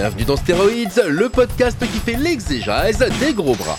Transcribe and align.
Bienvenue 0.00 0.24
dans 0.24 0.36
Stéroïdes, 0.36 1.02
le 1.10 1.28
podcast 1.28 1.76
qui 1.78 1.98
fait 1.98 2.16
l'exégèse 2.16 3.04
des 3.20 3.34
gros 3.34 3.54
bras. 3.54 3.76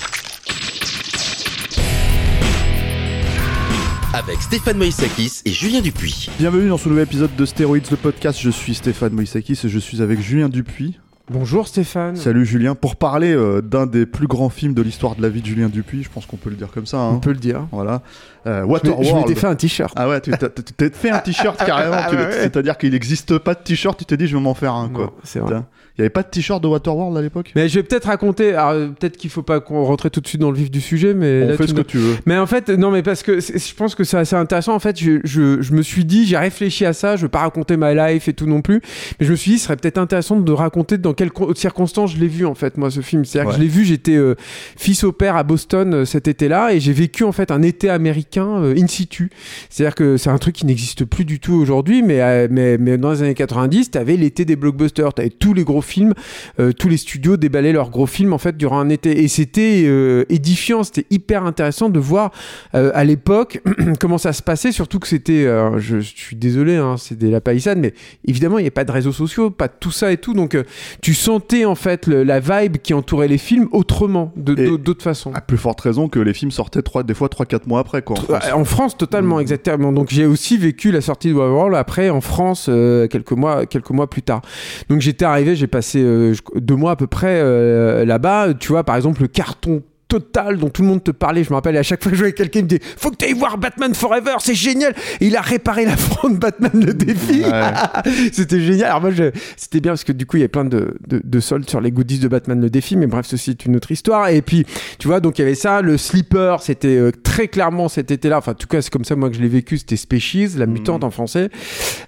Avec 4.13 4.39
Stéphane 4.39 4.77
Moïsakis 4.77 5.41
et 5.45 5.49
Julien 5.51 5.81
Dupuis. 5.81 6.29
Bienvenue 6.37 6.69
dans 6.69 6.77
ce 6.77 6.89
nouvel 6.89 7.05
épisode 7.05 7.35
de 7.35 7.43
Stéroïdes, 7.43 7.89
le 7.89 7.97
podcast. 7.97 8.39
Je 8.39 8.51
suis 8.51 8.75
Stéphane 8.75 9.13
Moïsakis 9.13 9.59
et 9.63 9.69
je 9.69 9.79
suis 9.79 10.03
avec 10.03 10.21
Julien 10.21 10.47
Dupuis. 10.47 10.99
Bonjour 11.31 11.67
Stéphane. 11.67 12.15
Salut 12.15 12.45
Julien. 12.45 12.75
Pour 12.75 12.97
parler 12.97 13.33
euh, 13.33 13.61
d'un 13.63 13.87
des 13.87 14.05
plus 14.05 14.27
grands 14.27 14.49
films 14.49 14.75
de 14.75 14.83
l'histoire 14.83 15.15
de 15.15 15.23
la 15.23 15.29
vie 15.29 15.41
de 15.41 15.47
Julien 15.47 15.69
Dupuis, 15.69 16.03
je 16.03 16.09
pense 16.09 16.27
qu'on 16.27 16.37
peut 16.37 16.51
le 16.51 16.55
dire 16.55 16.69
comme 16.71 16.85
ça. 16.85 16.97
hein. 16.97 17.13
On 17.15 17.19
peut 17.19 17.31
le 17.31 17.37
dire. 17.37 17.65
Voilà. 17.71 18.03
Euh, 18.45 18.63
Waterworld. 18.63 19.07
je 19.09 19.15
m'étais 19.15 19.39
fait 19.39 19.47
un 19.47 19.55
t-shirt. 19.55 19.93
Ah 19.95 20.07
ouais, 20.07 20.21
tu 20.21 20.31
t'es 20.77 20.91
fait 20.91 21.09
un 21.09 21.19
t-shirt 21.19 21.57
carrément. 21.65 21.95
Ah 21.97 22.07
tu- 22.11 22.15
ouais, 22.17 22.25
ouais. 22.25 22.31
C'est-à-dire 22.33 22.77
qu'il 22.77 22.91
n'existe 22.91 23.39
pas 23.39 23.55
de 23.55 23.61
t-shirt, 23.63 23.97
tu 23.97 24.05
t'es 24.05 24.17
dit 24.17 24.27
je 24.27 24.35
vais 24.37 24.43
m'en 24.43 24.53
faire 24.53 24.73
un 24.73 24.87
Non, 24.89 24.93
quoi. 24.93 25.13
c'est 25.23 25.39
vrai. 25.39 25.61
Il 25.97 26.01
n'y 26.01 26.03
avait 26.03 26.09
pas 26.09 26.23
de 26.23 26.29
t-shirt 26.29 26.63
de 26.63 26.67
Waterworld 26.67 27.17
à 27.17 27.21
l'époque? 27.21 27.51
Mais 27.55 27.67
je 27.69 27.75
vais 27.75 27.83
peut-être 27.83 28.05
raconter. 28.05 28.53
alors, 28.55 28.89
peut-être 28.95 29.17
qu'il 29.17 29.29
faut 29.29 29.41
pas 29.43 29.59
qu'on 29.59 29.83
rentre 29.83 30.07
tout 30.09 30.21
de 30.21 30.27
suite 30.27 30.39
dans 30.41 30.49
le 30.51 30.57
vif 30.57 30.71
du 30.71 30.79
sujet, 30.81 31.13
mais 31.13 31.43
On 31.43 31.47
là, 31.49 31.57
fait 31.57 31.67
ce 31.67 31.73
me- 31.73 31.77
que 31.83 31.87
tu 31.87 31.97
veux. 31.97 32.15
Mais 32.25 32.37
en 32.37 32.45
fait, 32.47 32.69
non, 32.69 32.91
mais 32.91 33.03
parce 33.03 33.23
que 33.23 33.39
je 33.41 33.73
pense 33.75 33.93
que 33.95 34.03
c'est 34.03 34.17
assez 34.17 34.35
intéressant. 34.35 34.73
En 34.73 34.79
fait, 34.79 34.97
je, 34.99 35.19
je, 35.23 35.61
je 35.61 35.73
me 35.73 35.81
suis 35.81 36.05
dit, 36.05 36.25
j'ai 36.25 36.37
réfléchi 36.37 36.85
à 36.85 36.93
ça. 36.93 37.17
Je 37.17 37.23
veux 37.23 37.29
pas 37.29 37.39
raconter 37.39 37.75
ma 37.77 37.93
life 38.13 38.27
et 38.27 38.33
tout 38.33 38.45
non 38.47 38.61
plus, 38.61 38.81
mais 39.19 39.25
je 39.25 39.31
me 39.31 39.35
suis 39.35 39.51
dit, 39.51 39.59
ce 39.59 39.65
serait 39.65 39.75
peut-être 39.75 39.97
intéressant 39.97 40.39
de 40.39 40.51
raconter 40.51 40.97
dans 40.97 41.13
quelles 41.13 41.31
co- 41.31 41.53
circonstances 41.55 42.13
je 42.13 42.19
l'ai 42.19 42.27
vu 42.27 42.45
en 42.45 42.55
fait, 42.55 42.77
moi, 42.77 42.89
ce 42.89 43.01
film. 43.01 43.25
C'est-à-dire 43.25 43.49
Ouais. 43.49 43.55
que 43.55 43.59
je 43.59 43.63
l'ai 43.63 43.69
vu, 43.71 43.83
j'étais 43.85 44.15
euh, 44.15 44.35
fils 44.77 45.03
au 45.03 45.11
père 45.11 45.35
à 45.35 45.43
Boston 45.43 45.93
euh, 45.93 46.05
cet 46.05 46.27
été-là, 46.27 46.73
et 46.73 46.79
j'ai 46.79 46.93
vécu 46.93 47.23
en 47.23 47.31
fait 47.33 47.51
un 47.51 47.61
été 47.61 47.89
américain 47.89 48.47
euh, 48.63 48.75
in 48.77 48.87
situ. 48.87 49.29
C'est-à-dire 49.69 49.95
que 49.95 50.17
c'est 50.17 50.29
un 50.29 50.37
truc 50.37 50.55
qui 50.55 50.65
n'existe 50.65 51.05
plus 51.05 51.25
du 51.25 51.39
tout 51.39 51.53
aujourd'hui, 51.53 52.01
mais, 52.01 52.47
mais, 52.47 52.77
mais 52.77 52.97
dans 52.97 53.11
les 53.11 53.21
années 53.23 53.33
90, 53.33 53.91
t'avais 53.91 54.15
l'été 54.15 54.45
des 54.45 54.55
blockbusters, 54.55 55.13
t'avais 55.13 55.29
tous 55.29 55.53
les 55.53 55.63
gros 55.63 55.80
films, 55.81 56.13
euh, 56.59 56.71
tous 56.71 56.89
les 56.89 56.97
studios 56.97 57.37
déballaient 57.37 57.71
leurs 57.73 57.89
gros 57.89 58.05
films 58.07 58.33
en 58.33 58.37
fait 58.37 58.57
durant 58.57 58.79
un 58.79 58.89
été, 58.89 59.23
et 59.23 59.27
c'était 59.27 59.83
euh, 59.85 60.25
édifiant, 60.29 60.83
c'était 60.83 61.05
hyper 61.09 61.45
intéressant 61.45 61.89
de 61.89 61.99
voir 61.99 62.31
euh, 62.75 62.91
à 62.93 63.03
l'époque 63.03 63.61
comment 63.99 64.17
ça 64.17 64.33
se 64.33 64.41
passait, 64.43 64.71
surtout 64.71 64.99
que 64.99 65.07
c'était, 65.07 65.45
je, 65.77 65.99
je 65.99 66.15
suis 66.15 66.35
désolé, 66.35 66.75
hein, 66.75 66.95
c'est 66.97 67.17
des 67.17 67.29
la 67.31 67.41
palissade, 67.41 67.77
mais 67.77 67.93
évidemment 68.25 68.59
il 68.59 68.63
n'y 68.63 68.67
a 68.67 68.71
pas 68.71 68.83
de 68.85 68.91
réseaux 68.91 69.11
sociaux, 69.11 69.49
pas 69.49 69.67
tout 69.67 69.91
ça 69.91 70.11
et 70.11 70.17
tout, 70.17 70.33
donc 70.33 70.57
tu 71.01 71.13
sentais 71.13 71.65
en 71.65 71.75
fait 71.75 72.07
le- 72.07 72.23
la 72.23 72.39
vibe 72.39 72.77
qui 72.77 72.93
entourait 72.93 73.27
les 73.27 73.37
films 73.37 73.67
autrement, 73.71 74.31
de 74.35 74.75
d'autres 74.77 75.03
façons. 75.03 75.31
À 75.33 75.41
plus 75.41 75.57
forte 75.57 75.81
raison 75.81 76.07
que 76.07 76.19
les 76.19 76.33
films 76.33 76.51
sortaient 76.51 76.81
trois, 76.81 77.03
des 77.03 77.13
fois 77.13 77.27
3-4 77.29 77.67
mois 77.67 77.79
après 77.79 78.01
quoi. 78.01 78.17
en 78.17 78.21
France. 78.23 78.43
En 78.53 78.65
France, 78.65 78.97
totalement, 78.97 79.37
Mm. 79.37 79.41
exactement. 79.41 79.91
Donc 79.91 80.09
j'ai 80.09 80.25
aussi 80.25 80.57
vécu 80.57 80.91
la 80.91 81.01
sortie 81.01 81.29
de 81.29 81.33
Waterworld 81.33 81.75
après 81.75 82.09
en 82.09 82.21
France 82.21 82.69
quelques 83.09 83.31
mois, 83.31 83.65
quelques 83.65 83.89
mois 83.91 84.09
plus 84.09 84.21
tard. 84.21 84.41
Donc 84.89 85.01
j'étais 85.01 85.25
arrivé, 85.25 85.55
j'ai 85.55 85.67
passé 85.71 86.01
euh, 86.03 86.35
deux 86.55 86.75
mois 86.75 86.91
à 86.91 86.95
peu 86.95 87.07
près 87.07 87.41
euh, 87.41 88.05
là-bas. 88.05 88.53
Tu 88.53 88.67
vois, 88.69 88.83
par 88.83 88.95
exemple, 88.95 89.21
le 89.21 89.27
carton 89.27 89.81
total 90.11 90.57
dont 90.57 90.67
tout 90.69 90.81
le 90.81 90.89
monde 90.89 91.03
te 91.03 91.11
parlait. 91.11 91.43
Je 91.45 91.49
me 91.49 91.55
rappelle 91.55 91.77
à 91.77 91.83
chaque 91.83 92.03
fois 92.03 92.09
que 92.11 92.17
je 92.17 92.21
voyais 92.21 92.33
quelqu'un 92.33 92.59
il 92.59 92.63
me 92.63 92.67
disait 92.67 92.81
faut 92.97 93.11
que 93.11 93.15
tu 93.15 93.25
ailles 93.25 93.33
voir 93.33 93.57
Batman 93.57 93.93
Forever, 93.95 94.35
c'est 94.39 94.53
génial. 94.55 94.93
Et 95.21 95.27
il 95.27 95.37
a 95.37 95.41
réparé 95.41 95.85
la 95.85 95.95
fronde 95.95 96.37
Batman 96.37 96.71
le 96.85 96.93
défi. 96.93 97.43
c'était 98.33 98.59
génial. 98.59 98.89
Alors 98.89 99.01
moi, 99.01 99.11
je- 99.11 99.31
c'était 99.55 99.79
bien 99.79 99.91
parce 99.93 100.03
que 100.03 100.11
du 100.11 100.25
coup, 100.25 100.35
il 100.37 100.41
y 100.41 100.43
avait 100.43 100.49
plein 100.49 100.65
de, 100.65 100.95
de, 101.07 101.21
de 101.23 101.39
soldes 101.39 101.69
sur 101.69 101.79
les 101.79 101.91
goodies 101.91 102.19
de 102.19 102.27
Batman 102.27 102.59
le 102.59 102.69
défi. 102.69 102.97
Mais 102.97 103.07
bref, 103.07 103.25
ceci 103.25 103.51
est 103.51 103.65
une 103.65 103.75
autre 103.77 103.91
histoire. 103.91 104.27
Et 104.29 104.41
puis, 104.41 104.65
tu 104.99 105.07
vois, 105.07 105.19
donc 105.21 105.39
il 105.39 105.43
y 105.43 105.45
avait 105.45 105.55
ça. 105.55 105.81
Le 105.81 105.97
sleeper, 105.97 106.61
c'était 106.61 106.97
euh, 106.97 107.11
très 107.23 107.47
clairement 107.47 107.87
cet 107.87 108.11
été-là. 108.11 108.39
Enfin, 108.39 108.51
en 108.51 108.55
tout 108.55 108.67
cas, 108.67 108.81
c'est 108.81 108.91
comme 108.91 109.05
ça 109.05 109.15
moi 109.15 109.29
que 109.29 109.35
je 109.37 109.41
l'ai 109.41 109.47
vécu. 109.47 109.77
C'était 109.77 109.95
Species, 109.95 110.49
la 110.57 110.65
mutante 110.65 111.03
en 111.05 111.11
français. 111.11 111.49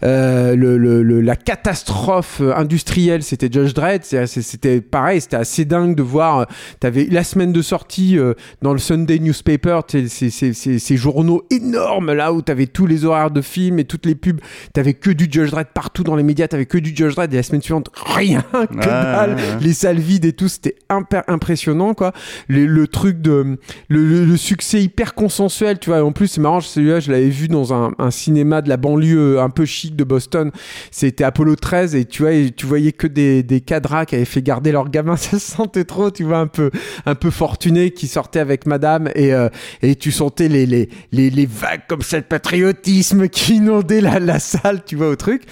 Euh, 0.04 0.56
le, 0.56 0.78
le- 0.78 1.04
le- 1.04 1.22
la 1.22 1.36
catastrophe 1.38 2.40
euh, 2.42 2.54
industrielle, 2.56 3.24
c'était 3.24 3.50
Judge 3.52 3.74
Dredd. 3.74 4.02
C'était 4.04 4.82
pareil, 4.82 5.22
c'était 5.22 5.38
assez 5.38 5.64
dingue 5.66 5.96
de 5.96 6.04
voir. 6.04 6.48
T'avais 6.80 7.08
la 7.10 7.24
semaine 7.24 7.54
de 7.54 7.62
sortie 7.62 7.93
euh, 8.00 8.34
dans 8.62 8.74
le 8.74 8.80
Sunday 8.80 9.20
Newspaper, 9.20 9.82
ces, 9.88 10.98
journaux 10.98 11.44
énormes 11.50 12.14
là 12.14 12.34
où 12.34 12.42
t'avais 12.42 12.68
tous 12.68 12.86
les 12.86 13.06
horaires 13.06 13.32
de 13.32 13.42
films 13.42 13.80
et 13.80 13.86
toutes 13.86 14.06
les 14.06 14.16
pubs. 14.16 14.40
T'avais 14.74 14.94
que 14.94 15.10
du 15.12 15.28
Judge 15.30 15.52
Dredd 15.52 15.68
partout 15.74 16.04
dans 16.04 16.16
les 16.16 16.24
médias. 16.24 16.48
T'avais 16.48 16.66
que 16.66 16.78
du 16.78 16.96
Judge 16.96 17.16
Dredd 17.16 17.34
et 17.34 17.38
la 17.38 17.44
semaine 17.44 17.62
suivante 17.62 17.90
rien, 17.96 18.42
que 18.52 18.76
dalle. 18.76 19.38
Les 19.62 19.74
salles 19.74 20.00
vides 20.00 20.26
et 20.26 20.34
tout, 20.34 20.48
c'était 20.48 20.76
impressionnant 20.90 21.94
quoi. 21.94 22.14
Le, 22.48 22.66
le 22.66 22.88
truc 22.88 23.22
de 23.22 23.58
le, 23.90 24.06
le- 24.06 24.26
le 24.26 24.38
succès 24.38 24.82
hyper 24.82 25.14
consensuel, 25.16 25.80
tu 25.80 25.90
vois. 25.90 26.04
En 26.04 26.12
plus, 26.12 26.28
c'est 26.28 26.42
marrant, 26.42 26.62
celui-là, 26.62 27.00
je 27.00 27.12
l'avais 27.12 27.30
vu 27.30 27.48
dans 27.48 27.74
un, 27.74 27.92
un 28.00 28.12
cinéma 28.12 28.62
de 28.62 28.70
la 28.70 28.78
banlieue 28.78 29.40
un 29.40 29.50
peu 29.50 29.66
chic 29.66 29.96
de 29.96 30.04
Boston. 30.04 30.52
C'était 30.92 31.24
Apollo 31.24 31.56
13 31.56 31.96
et 31.96 32.06
tu 32.06 32.22
vois, 32.24 32.32
et 32.32 32.52
tu 32.52 32.66
voyais 32.66 32.92
que 32.92 33.08
des, 33.08 33.44
des 33.44 33.62
cadras 33.62 34.06
qui 34.06 34.16
avaient 34.16 34.26
fait 34.26 34.42
garder 34.42 34.72
leurs 34.72 34.90
gamins. 34.90 35.16
Ça 35.24 35.40
se 35.40 35.52
sentait 35.56 35.84
trop, 35.86 36.12
tu 36.12 36.24
vois, 36.24 36.40
un 36.40 36.48
peu, 36.48 36.72
un 37.06 37.16
peu 37.16 37.30
fortuné 37.30 37.83
qui 37.92 38.08
sortait 38.08 38.40
avec 38.40 38.66
madame 38.66 39.10
et, 39.16 39.34
euh, 39.34 39.50
et 39.82 39.96
tu 39.96 40.12
sentais 40.12 40.48
les, 40.48 40.66
les, 40.66 40.90
les, 41.12 41.30
les 41.30 41.46
vagues 41.46 41.82
comme 41.88 42.02
ça 42.02 42.20
de 42.20 42.26
patriotisme 42.26 43.28
qui 43.28 43.56
inondaient 43.56 44.02
la, 44.02 44.20
la 44.20 44.40
salle, 44.40 44.84
tu 44.86 44.96
vois, 44.96 45.10
au 45.10 45.16
truc. 45.16 45.44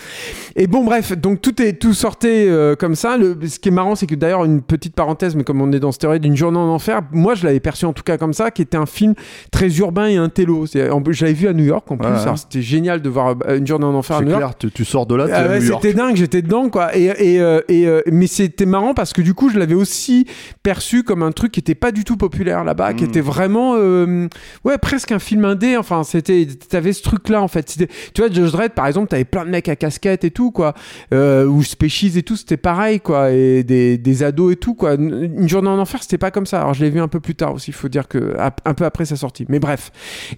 Et 0.55 0.67
bon, 0.67 0.83
bref, 0.83 1.17
donc 1.17 1.41
tout, 1.41 1.61
est, 1.61 1.73
tout 1.73 1.93
sortait 1.93 2.47
euh, 2.49 2.75
comme 2.75 2.95
ça. 2.95 3.17
Le, 3.17 3.37
ce 3.47 3.59
qui 3.59 3.69
est 3.69 3.71
marrant, 3.71 3.95
c'est 3.95 4.07
que 4.07 4.15
d'ailleurs, 4.15 4.45
une 4.45 4.61
petite 4.61 4.95
parenthèse, 4.95 5.35
mais 5.35 5.43
comme 5.43 5.61
on 5.61 5.71
est 5.71 5.79
dans 5.79 5.91
cette 5.91 6.01
théorie 6.01 6.19
d'une 6.19 6.35
journée 6.37 6.57
en 6.57 6.67
enfer, 6.69 7.01
moi 7.11 7.35
je 7.35 7.45
l'avais 7.45 7.59
perçu 7.59 7.85
en 7.85 7.93
tout 7.93 8.03
cas 8.03 8.17
comme 8.17 8.33
ça, 8.33 8.51
qui 8.51 8.61
était 8.61 8.77
un 8.77 8.85
film 8.85 9.13
très 9.51 9.69
urbain 9.77 10.07
et 10.07 10.17
un 10.17 10.29
télo. 10.29 10.65
L'avais 10.73 11.33
vu 11.33 11.47
à 11.47 11.53
New 11.53 11.65
York 11.65 11.89
en 11.91 11.97
plus, 11.97 12.07
Ouais. 12.07 12.35
c'était 12.35 12.61
génial 12.61 13.01
de 13.01 13.09
voir 13.09 13.35
euh, 13.47 13.57
une 13.57 13.67
journée 13.67 13.85
en 13.85 13.93
enfer 13.93 14.17
à 14.17 14.21
New 14.21 14.29
York. 14.29 14.39
clair, 14.41 14.57
tu, 14.57 14.71
tu 14.71 14.85
sors 14.85 15.05
de 15.05 15.15
là, 15.15 15.27
Ah 15.31 15.47
ouais, 15.47 15.61
York. 15.63 15.81
c'était 15.83 15.95
dingue, 15.95 16.15
j'étais 16.15 16.41
dedans 16.41 16.69
quoi. 16.69 16.95
Et, 16.97 17.05
et, 17.05 17.35
et, 17.69 18.01
mais 18.11 18.27
c'était 18.27 18.65
marrant 18.65 18.93
parce 18.93 19.13
que 19.13 19.21
du 19.21 19.33
coup, 19.33 19.49
je 19.49 19.57
l'avais 19.59 19.75
aussi 19.75 20.25
perçu 20.63 21.03
comme 21.03 21.23
un 21.23 21.31
truc 21.31 21.51
qui 21.51 21.59
était 21.59 21.75
pas 21.75 21.91
du 21.91 22.03
tout 22.03 22.17
populaire 22.21 22.63
là-bas, 22.63 22.93
qui 22.93 23.03
Mm. 23.03 23.07
était 23.07 23.21
vraiment, 23.21 23.73
euh, 23.77 24.27
ouais, 24.63 24.77
presque 24.77 25.11
un 25.11 25.19
film 25.19 25.43
indé. 25.45 25.75
Enfin, 25.77 26.03
c'était, 26.03 26.47
t'avais 26.69 26.93
ce 26.93 27.01
truc-là 27.03 27.41
en 27.41 27.47
fait. 27.47 27.65
Tu 28.13 28.21
vois, 28.21 28.31
Judge 28.31 28.51
Dredd 28.51 28.71
par 28.73 28.87
exemple, 28.87 29.07
t'avais 29.09 29.25
plein 29.25 29.43
de 29.45 29.49
mecs 29.49 29.67
à 29.69 29.75
casquette 29.75 30.23
et 30.23 30.31
tout 30.31 30.51
quoi, 30.51 30.73
euh, 31.13 31.45
ou 31.45 31.63
Species 31.63 32.17
et 32.17 32.23
tout, 32.23 32.35
c'était 32.35 32.57
pareil 32.57 32.99
quoi, 32.99 33.31
et 33.31 33.63
des, 33.63 33.97
des 33.97 34.23
ados 34.23 34.53
et 34.53 34.55
tout 34.55 34.75
quoi. 34.75 34.93
Une 34.95 35.49
journée 35.49 35.69
en 35.69 35.79
enfer, 35.79 36.01
c'était 36.03 36.17
pas 36.17 36.31
comme 36.31 36.45
ça. 36.45 36.61
Alors 36.61 36.73
je 36.73 36.83
l'ai 36.83 36.89
vu 36.91 36.99
un 37.01 37.07
peu 37.07 37.19
plus 37.19 37.35
tard 37.35 37.53
aussi, 37.53 37.71
il 37.71 37.73
faut 37.73 37.89
dire 37.89 38.07
que 38.07 38.35
un 38.65 38.73
peu 38.73 38.85
après 38.85 39.05
sa 39.05 39.15
sortie. 39.15 39.45
Mais 39.49 39.59
bref. 39.59 39.91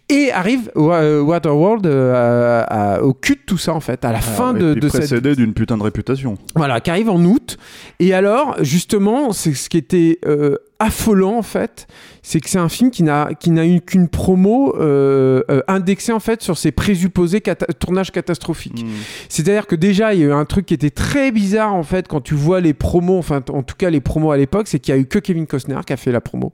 Et 0.10 0.32
arrive 0.32 0.72
euh, 0.78 1.22
Waterworld 1.22 1.86
euh, 1.86 2.64
à- 2.68 2.94
à- 2.96 3.02
au 3.02 3.14
cul 3.14 3.36
de 3.36 3.42
tout 3.46 3.58
ça 3.58 3.74
en 3.74 3.80
fait, 3.82 4.06
à 4.06 4.12
la 4.12 4.22
fin 4.22 4.54
Ah, 4.56 4.58
et 4.58 4.62
de, 4.62 4.74
de 4.76 4.88
cette 4.90 5.00
précédé 5.02 5.36
d'une 5.36 5.54
putain 5.54 5.78
de 5.78 5.84
réputation. 5.84 6.38
voilà, 6.56 6.80
qui 6.80 6.90
arrive 6.90 7.10
en 7.10 7.22
août. 7.24 7.58
Et 8.00 8.14
alors, 8.14 8.56
justement, 8.62 9.32
c'est 9.34 9.54
ce 9.54 9.70
qui 9.70 9.78
était 9.78 10.20
euh, 10.26 10.56
affolant 10.80 11.38
en 11.38 11.44
fait, 11.44 11.88
c'est 12.26 12.40
que 12.40 12.50
c'est 12.50 12.58
un 12.58 12.70
film 12.70 12.90
qui 12.90 13.04
n'a 13.04 13.30
qui 13.40 13.52
n'a 13.52 13.66
eu 13.68 13.82
qu'une 13.82 14.08
promo 14.08 14.74
euh, 14.80 15.44
euh, 15.52 15.62
indexée 15.68 16.14
en 16.14 16.20
fait 16.22 16.42
sur 16.42 16.58
ses 16.58 16.72
présupposés 16.72 17.42
cata- 17.42 17.68
tournages 17.78 18.12
catastrophiques. 18.12 18.84
Mm. 18.84 18.88
C'est-à-dire 19.30 19.68
que 19.68 19.76
déjà 19.76 20.14
il 20.14 20.22
y 20.22 20.24
a 20.24 20.28
eu 20.28 20.32
un 20.32 20.46
truc 20.46 20.66
qui 20.66 20.74
était 20.74 20.90
très 20.90 21.32
bizarre 21.32 21.74
en 21.76 21.84
fait 21.84 22.08
quand 22.08 22.22
tu 22.22 22.34
vois 22.34 22.62
les 22.62 22.74
promos, 22.74 23.18
enfin 23.18 23.44
en 23.50 23.62
tout 23.62 23.76
cas 23.78 23.90
les 23.90 24.00
promos 24.02 24.32
à 24.32 24.38
l'époque, 24.38 24.68
c'est 24.68 24.80
qu'il 24.80 24.96
y 24.96 24.98
a 24.98 25.00
eu 25.02 25.06
que 25.06 25.20
Kevin 25.20 25.46
Costner 25.48 25.76
qui 25.86 25.94
a 25.94 25.98
fait 25.98 26.12
la 26.14 26.22
promo. 26.22 26.54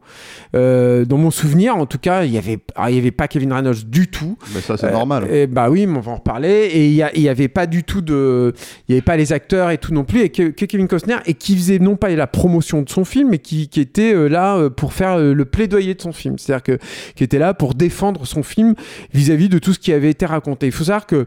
Euh, 0.55 1.05
dans 1.05 1.17
mon 1.17 1.31
souvenir, 1.31 1.75
en 1.77 1.85
tout 1.85 1.99
cas, 1.99 2.23
il 2.23 2.31
y 2.31 2.37
avait 2.37 2.57
ah, 2.75 2.89
il 2.89 2.95
y 2.95 2.99
avait 2.99 3.11
pas 3.11 3.27
Kevin 3.27 3.53
Reynolds 3.53 3.85
du 3.85 4.07
tout. 4.07 4.37
Mais 4.55 4.61
ça, 4.61 4.75
c'est 4.75 4.87
Euh, 4.87 4.91
normal. 4.91 5.27
Et 5.31 5.45
bah 5.47 5.69
oui, 5.69 5.85
mais 5.85 5.97
on 5.97 6.01
va 6.01 6.13
en 6.13 6.15
reparler. 6.15 6.69
Et 6.73 6.87
il 6.87 6.93
y, 6.93 7.03
a- 7.03 7.15
il 7.15 7.21
y 7.21 7.29
avait 7.29 7.47
pas 7.47 7.67
du 7.67 7.83
tout 7.83 8.01
de, 8.01 8.53
il 8.87 8.93
y 8.93 8.95
avait 8.95 9.03
pas 9.05 9.17
les 9.17 9.31
acteurs 9.33 9.69
et 9.69 9.77
tout 9.77 9.93
non 9.93 10.03
plus, 10.03 10.21
et 10.21 10.29
que, 10.29 10.49
que 10.49 10.65
Kevin 10.65 10.87
Costner 10.87 11.17
et 11.27 11.35
qui 11.35 11.55
faisait 11.55 11.77
non 11.79 11.95
pas 11.95 12.09
la 12.09 12.25
promotion 12.27 12.81
de 12.81 12.89
son 12.89 13.05
film, 13.05 13.29
mais 13.29 13.37
qui, 13.37 13.67
qui 13.69 13.79
était 13.79 14.29
là 14.29 14.69
pour 14.69 14.93
faire 14.93 15.17
le 15.19 15.45
plaidoyer 15.59 15.93
de 15.93 16.01
son 16.01 16.13
film. 16.13 16.37
C'est-à-dire 16.37 16.63
que 16.63 16.77
qui 17.15 17.23
était 17.25 17.37
là 17.37 17.53
pour 17.53 17.73
défendre 17.73 18.25
son 18.25 18.43
film 18.43 18.75
vis-à-vis 19.13 19.49
de 19.49 19.59
tout 19.59 19.73
ce 19.73 19.79
qui 19.79 19.91
avait 19.91 20.09
été 20.09 20.25
raconté. 20.25 20.67
Il 20.67 20.71
faut 20.71 20.85
savoir 20.85 21.05
que 21.05 21.25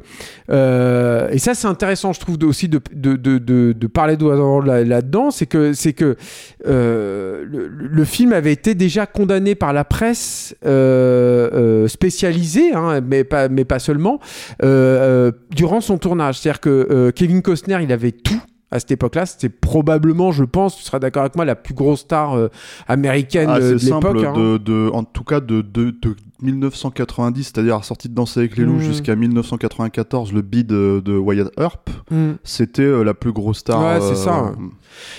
euh, 0.48 1.28
et 1.30 1.38
ça 1.38 1.54
c'est 1.54 1.66
intéressant, 1.66 2.14
je 2.14 2.20
trouve 2.20 2.38
aussi 2.44 2.66
de, 2.66 2.80
de, 2.94 3.86
parler 3.88 4.16
de 4.16 4.26
là-dedans, 4.84 5.30
c'est 5.30 5.44
que 5.44 5.74
c'est 5.74 5.92
que 5.92 6.16
euh, 6.66 7.44
le, 7.46 8.04
film 8.06 8.32
avait 8.32 8.52
été 8.52 8.74
déjà 8.74 9.04
condamné 9.04 9.54
par 9.54 9.74
la 9.74 9.84
presse 9.84 10.56
euh, 10.64 11.86
spécialisée, 11.88 12.72
hein, 12.72 13.02
mais 13.06 13.24
pas 13.24 13.50
mais 13.50 13.66
pas 13.66 13.78
seulement 13.78 14.18
durant 15.50 15.82
son 15.82 15.98
tournage. 15.98 16.38
C'est-à-dire 16.38 16.60
que 16.60 17.10
Kevin 17.14 17.42
Costner, 17.42 17.78
il 17.82 17.92
avait 17.92 18.12
tout 18.12 18.40
à 18.72 18.80
cette 18.80 18.90
époque-là. 18.90 19.26
C'était 19.26 19.48
probablement, 19.48 20.32
je 20.32 20.42
pense, 20.44 20.76
tu 20.76 20.82
seras 20.82 20.98
d'accord 20.98 21.22
avec 21.22 21.36
moi, 21.36 21.44
la 21.44 21.54
plus 21.54 21.74
grosse 21.74 22.00
star 22.00 22.34
euh, 22.36 22.48
américaine 22.88 23.48
Ah, 23.50 23.58
euh, 23.58 23.74
de 23.74 23.84
l'époque. 23.84 24.24
hein. 24.24 24.32
de, 24.32 24.56
de- 24.56 24.90
en 24.92 25.04
tout 25.04 25.24
cas 25.24 25.40
de 25.40 25.60
1990, 26.42 27.44
c'est-à-dire 27.44 27.76
la 27.76 27.82
sortie 27.82 28.08
de 28.08 28.14
Danser 28.14 28.40
avec 28.40 28.56
les 28.56 28.64
loups, 28.64 28.76
Mm. 28.76 28.80
jusqu'à 28.80 29.14
1994, 29.16 30.32
le 30.32 30.42
bid 30.42 30.66
de, 30.66 31.02
de 31.04 31.16
Wyatt 31.16 31.50
Earp, 31.58 31.90
Mm. 32.10 32.32
c'était 32.44 32.82
euh, 32.82 33.02
la 33.02 33.14
plus 33.14 33.32
grosse 33.32 33.58
star. 33.58 33.80
Ouais, 33.82 34.00
c'est 34.08 34.16
ça, 34.16 34.42
ouais. 34.44 34.50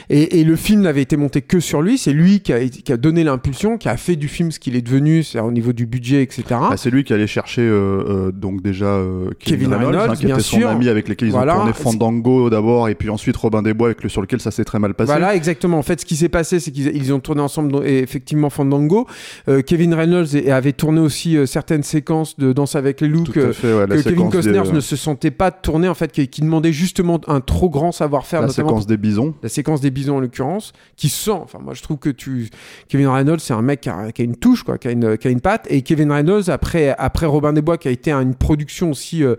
Et, 0.09 0.39
et 0.39 0.43
le 0.43 0.55
film 0.55 0.81
n'avait 0.81 1.01
été 1.01 1.17
monté 1.17 1.41
que 1.41 1.59
sur 1.59 1.81
lui. 1.81 1.97
C'est 1.97 2.13
lui 2.13 2.41
qui 2.41 2.53
a, 2.53 2.63
qui 2.67 2.91
a 2.93 2.97
donné 2.97 3.23
l'impulsion, 3.23 3.77
qui 3.79 3.89
a 3.89 3.97
fait 3.97 4.15
du 4.15 4.27
film 4.27 4.51
ce 4.51 4.59
qu'il 4.59 4.75
est 4.75 4.83
devenu, 4.83 5.23
c'est 5.23 5.39
au 5.39 5.51
niveau 5.51 5.73
du 5.73 5.87
budget, 5.87 6.21
etc. 6.21 6.43
Bah, 6.51 6.73
c'est 6.77 6.91
lui 6.91 7.03
qui 7.03 7.11
allait 7.13 7.25
chercher 7.25 7.61
euh, 7.63 8.03
euh, 8.27 8.31
donc 8.31 8.61
déjà 8.61 8.85
euh, 8.85 9.29
Kevin, 9.39 9.69
Kevin 9.69 9.73
Reynolds, 9.73 9.87
Reynolds, 9.95 10.11
hein, 10.11 10.15
qui 10.15 10.25
bien 10.27 10.35
était 10.35 10.43
son 10.43 10.57
sûr. 10.57 10.69
ami 10.69 10.89
avec 10.89 11.07
lequel 11.09 11.29
ils 11.29 11.31
Voilà. 11.31 11.55
ont 11.55 11.57
tourné 11.59 11.73
Fandango 11.73 12.49
d'abord 12.51 12.87
et 12.89 12.93
puis 12.95 13.09
ensuite 13.09 13.35
Robin 13.35 13.63
des 13.63 13.73
Bois 13.73 13.87
avec 13.87 14.03
le, 14.03 14.09
sur 14.09 14.21
lequel 14.21 14.41
ça 14.41 14.51
s'est 14.51 14.63
très 14.63 14.77
mal 14.77 14.93
passé. 14.93 15.07
Voilà, 15.11 15.35
exactement. 15.35 15.79
En 15.79 15.83
fait, 15.83 16.01
ce 16.01 16.05
qui 16.05 16.15
s'est 16.17 16.29
passé, 16.29 16.59
c'est 16.59 16.69
qu'ils 16.71 16.95
ils 16.95 17.11
ont 17.11 17.19
tourné 17.19 17.41
ensemble, 17.41 17.85
et 17.85 17.97
effectivement, 17.99 18.51
Fandango. 18.51 19.07
Euh, 19.47 19.61
Kevin 19.63 19.95
Reynolds 19.95 20.27
avait 20.51 20.73
tourné 20.73 20.99
aussi 20.99 21.12
euh, 21.37 21.45
certaines 21.45 21.83
séquences 21.83 22.37
de 22.37 22.53
Danse 22.53 22.75
avec 22.75 23.01
les 23.01 23.07
loups 23.07 23.23
Tout 23.23 23.31
que, 23.31 23.49
à 23.49 23.53
fait, 23.53 23.73
ouais, 23.73 23.87
la 23.87 23.95
que 23.97 24.01
Kevin 24.01 24.29
Costner 24.29 24.61
des, 24.63 24.71
ne 24.71 24.79
se 24.79 24.95
sentait 24.95 25.31
pas 25.31 25.51
tourner, 25.51 25.87
en 25.87 25.93
fait, 25.93 26.11
qui, 26.11 26.27
qui 26.27 26.41
demandait 26.41 26.73
justement 26.73 27.19
un 27.27 27.39
trop 27.41 27.69
grand 27.69 27.91
savoir-faire, 27.91 28.41
la 28.41 28.49
séquence 28.49 28.87
des 28.87 28.97
bisons. 28.97 29.33
la 29.43 29.49
séquence 29.49 29.81
des 29.81 29.91
bisons 29.91 30.17
en 30.17 30.19
l'occurrence, 30.19 30.73
qui 30.95 31.09
sent. 31.09 31.31
Enfin, 31.31 31.59
moi, 31.63 31.73
je 31.73 31.81
trouve 31.81 31.97
que 31.97 32.09
tu, 32.09 32.49
Kevin 32.87 33.07
Reynolds, 33.07 33.39
c'est 33.39 33.53
un 33.53 33.61
mec 33.61 33.81
qui 33.81 33.89
a, 33.89 34.11
qui 34.11 34.21
a 34.21 34.25
une 34.25 34.35
touche, 34.35 34.63
quoi, 34.63 34.77
qui 34.77 34.87
a 34.87 34.91
une, 34.91 35.17
qui 35.17 35.27
a 35.27 35.31
une 35.31 35.41
patte. 35.41 35.65
Et 35.69 35.81
Kevin 35.81 36.11
Reynolds, 36.11 36.49
après, 36.49 36.95
après 36.97 37.25
Robin 37.25 37.53
des 37.53 37.61
Bois, 37.61 37.77
qui 37.77 37.87
a 37.87 37.91
été 37.91 38.11
une 38.11 38.35
production 38.35 38.91
aussi 38.91 39.23
euh, 39.23 39.35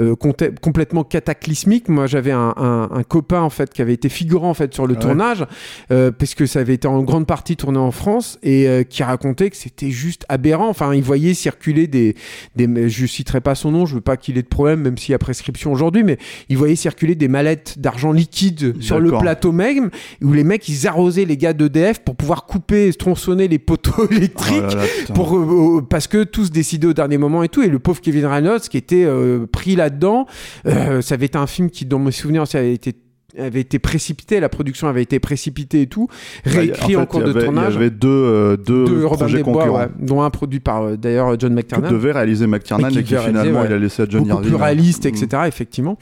euh, 0.00 0.14
complètement 0.60 1.04
cataclysmique. 1.04 1.88
Moi, 1.88 2.06
j'avais 2.06 2.32
un, 2.32 2.54
un- 2.56 2.88
un 2.92 3.02
copain 3.02 3.40
en 3.40 3.50
fait 3.50 3.72
qui 3.72 3.82
avait 3.82 3.94
été 3.94 4.08
figurant 4.08 4.50
en 4.50 4.54
fait 4.54 4.72
sur 4.74 4.86
le 4.86 4.94
Ouais. 4.94 5.00
tournage, 5.00 5.44
euh, 5.90 6.10
parce 6.10 6.34
que 6.34 6.46
ça 6.46 6.60
avait 6.60 6.74
été 6.74 6.86
en 6.88 7.02
grande 7.02 7.26
partie 7.26 7.56
tourné 7.56 7.78
en 7.78 7.90
France 7.90 8.38
et 8.42 8.68
euh, 8.68 8.82
qui 8.82 9.02
racontait 9.02 9.50
que 9.50 9.56
c'était 9.56 9.90
juste 9.90 10.24
aberrant. 10.28 10.68
Enfin, 10.68 10.94
il 10.94 11.02
voyait 11.02 11.15
circuler 11.34 11.86
des, 11.86 12.14
des, 12.54 12.88
je 12.88 13.06
citerai 13.06 13.40
pas 13.40 13.54
son 13.54 13.70
nom, 13.72 13.86
je 13.86 13.96
veux 13.96 14.00
pas 14.00 14.16
qu'il 14.16 14.38
ait 14.38 14.42
de 14.42 14.48
problème, 14.48 14.80
même 14.80 14.98
s'il 14.98 15.12
y 15.12 15.14
a 15.14 15.18
prescription 15.18 15.72
aujourd'hui, 15.72 16.04
mais 16.04 16.18
il 16.48 16.56
voyait 16.56 16.76
circuler 16.76 17.14
des 17.14 17.28
mallettes 17.28 17.78
d'argent 17.78 18.12
liquide 18.12 18.80
sur 18.80 19.00
le 19.00 19.10
plateau 19.10 19.52
même, 19.52 19.90
où 20.22 20.32
les 20.32 20.44
mecs 20.44 20.68
ils 20.68 20.86
arrosaient 20.86 21.24
les 21.24 21.36
gars 21.36 21.52
d'EDF 21.52 22.00
pour 22.00 22.16
pouvoir 22.16 22.46
couper, 22.46 22.92
tronçonner 22.92 23.48
les 23.48 23.58
poteaux 23.58 24.08
électriques. 24.10 24.56
Oh 24.58 24.66
là 24.66 24.74
là, 24.74 24.84
putain. 25.00 25.14
Pour, 25.14 25.36
euh, 25.36 25.82
parce 25.88 26.06
que 26.06 26.24
tous 26.24 26.50
décidaient 26.50 26.86
au 26.86 26.94
dernier 26.94 27.18
moment 27.18 27.42
et 27.42 27.48
tout 27.48 27.62
et 27.62 27.68
le 27.68 27.78
pauvre 27.78 28.00
Kevin 28.00 28.26
Reynolds 28.26 28.60
qui 28.60 28.76
était 28.76 29.04
euh, 29.04 29.46
pris 29.46 29.76
là-dedans 29.76 30.26
euh, 30.66 31.00
ça 31.00 31.14
avait 31.14 31.26
été 31.26 31.38
un 31.38 31.46
film 31.46 31.70
qui 31.70 31.84
dans 31.84 31.98
mes 31.98 32.12
souvenirs 32.12 32.46
ça 32.46 32.58
avait 32.58 32.74
été 32.74 32.94
avait 33.38 33.60
été 33.60 33.78
précipité, 33.78 34.40
la 34.40 34.48
production 34.48 34.88
avait 34.88 35.02
été 35.02 35.18
précipitée 35.20 35.82
et 35.82 35.86
tout, 35.86 36.08
réécrit 36.44 36.94
Bah, 36.94 37.00
en, 37.00 37.02
fait, 37.02 37.06
cours 37.08 37.22
de 37.22 37.32
tournage. 37.32 37.72
Il 37.72 37.74
y 37.74 37.78
avait 37.78 37.90
deux, 37.90 38.08
euh, 38.08 38.56
deux 38.56 38.84
de 38.84 39.04
Robin 39.04 39.16
projets 39.16 39.36
des 39.38 39.42
Bois, 39.42 39.52
concurrents. 39.64 39.78
ouais, 39.80 39.88
dont 40.00 40.22
un 40.22 40.30
produit 40.30 40.60
par 40.60 40.82
euh, 40.82 40.96
d'ailleurs 40.96 41.38
John 41.38 41.50
Que 41.50 41.56
McTiernan 41.56 41.90
devait 41.90 42.12
réaliser 42.12 42.46
McTiernan 42.46 42.88
Et 42.90 42.98
et 42.98 43.02
qui 43.02 43.16
finalement 43.16 43.60
ouais. 43.60 43.66
il 43.68 43.72
a 43.72 43.78
laissé 43.78 44.02
à 44.02 44.06
John 44.08 44.22
beaucoup 44.22 44.36
Irving. 44.36 44.48
plus 44.52 44.56
réaliste, 44.62 45.04
Mm. 45.04 45.08
etc. 45.08 45.42
Effectivement. 45.46 45.98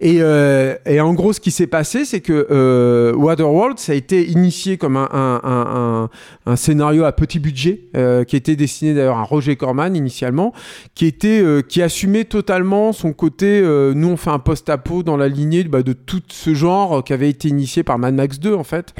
Et, 0.00 0.16
euh, 0.20 0.74
et 0.86 1.00
en 1.00 1.14
gros, 1.14 1.32
ce 1.32 1.40
qui 1.40 1.50
s'est 1.50 1.66
passé, 1.66 2.04
c'est 2.04 2.20
que 2.20 2.46
euh, 2.50 3.14
Waterworld, 3.14 3.78
ça 3.78 3.92
a 3.92 3.94
été 3.94 4.28
initié 4.28 4.76
comme 4.76 4.96
un, 4.96 5.08
un, 5.12 6.08
un, 6.46 6.56
scénario 6.56 7.04
à 7.04 7.12
petit 7.12 7.38
budget, 7.38 7.82
qui 8.26 8.36
était 8.36 8.56
destiné 8.56 8.94
d'ailleurs 8.94 9.18
à 9.18 9.22
Roger 9.22 9.56
Corman 9.56 9.94
initialement, 9.94 10.52
qui 10.94 11.06
était, 11.06 11.42
qui 11.68 11.82
assumait 11.82 12.24
totalement 12.24 12.92
son 12.92 13.12
côté. 13.12 13.62
nous, 13.94 14.08
on 14.08 14.16
fait 14.16 14.30
un 14.30 14.38
post-apo 14.38 15.02
dans 15.02 15.16
la 15.16 15.28
lignée 15.28 15.64
bah, 15.64 15.82
de 15.82 15.92
tout 15.92 16.20
ce 16.28 16.54
genre 16.54 16.63
euh, 16.64 17.02
qui 17.02 17.12
avait 17.12 17.28
été 17.28 17.48
initié 17.48 17.82
par 17.82 17.98
Mad 17.98 18.14
Max 18.14 18.38
2 18.38 18.54
en 18.54 18.64
fait, 18.64 18.94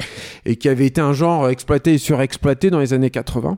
et 0.45 0.55
qui 0.55 0.69
avait 0.69 0.85
été 0.85 1.01
un 1.01 1.13
genre 1.13 1.49
exploité 1.49 1.93
et 1.93 1.97
surexploité 1.97 2.69
dans 2.69 2.79
les 2.79 2.93
années 2.93 3.09
80. 3.09 3.57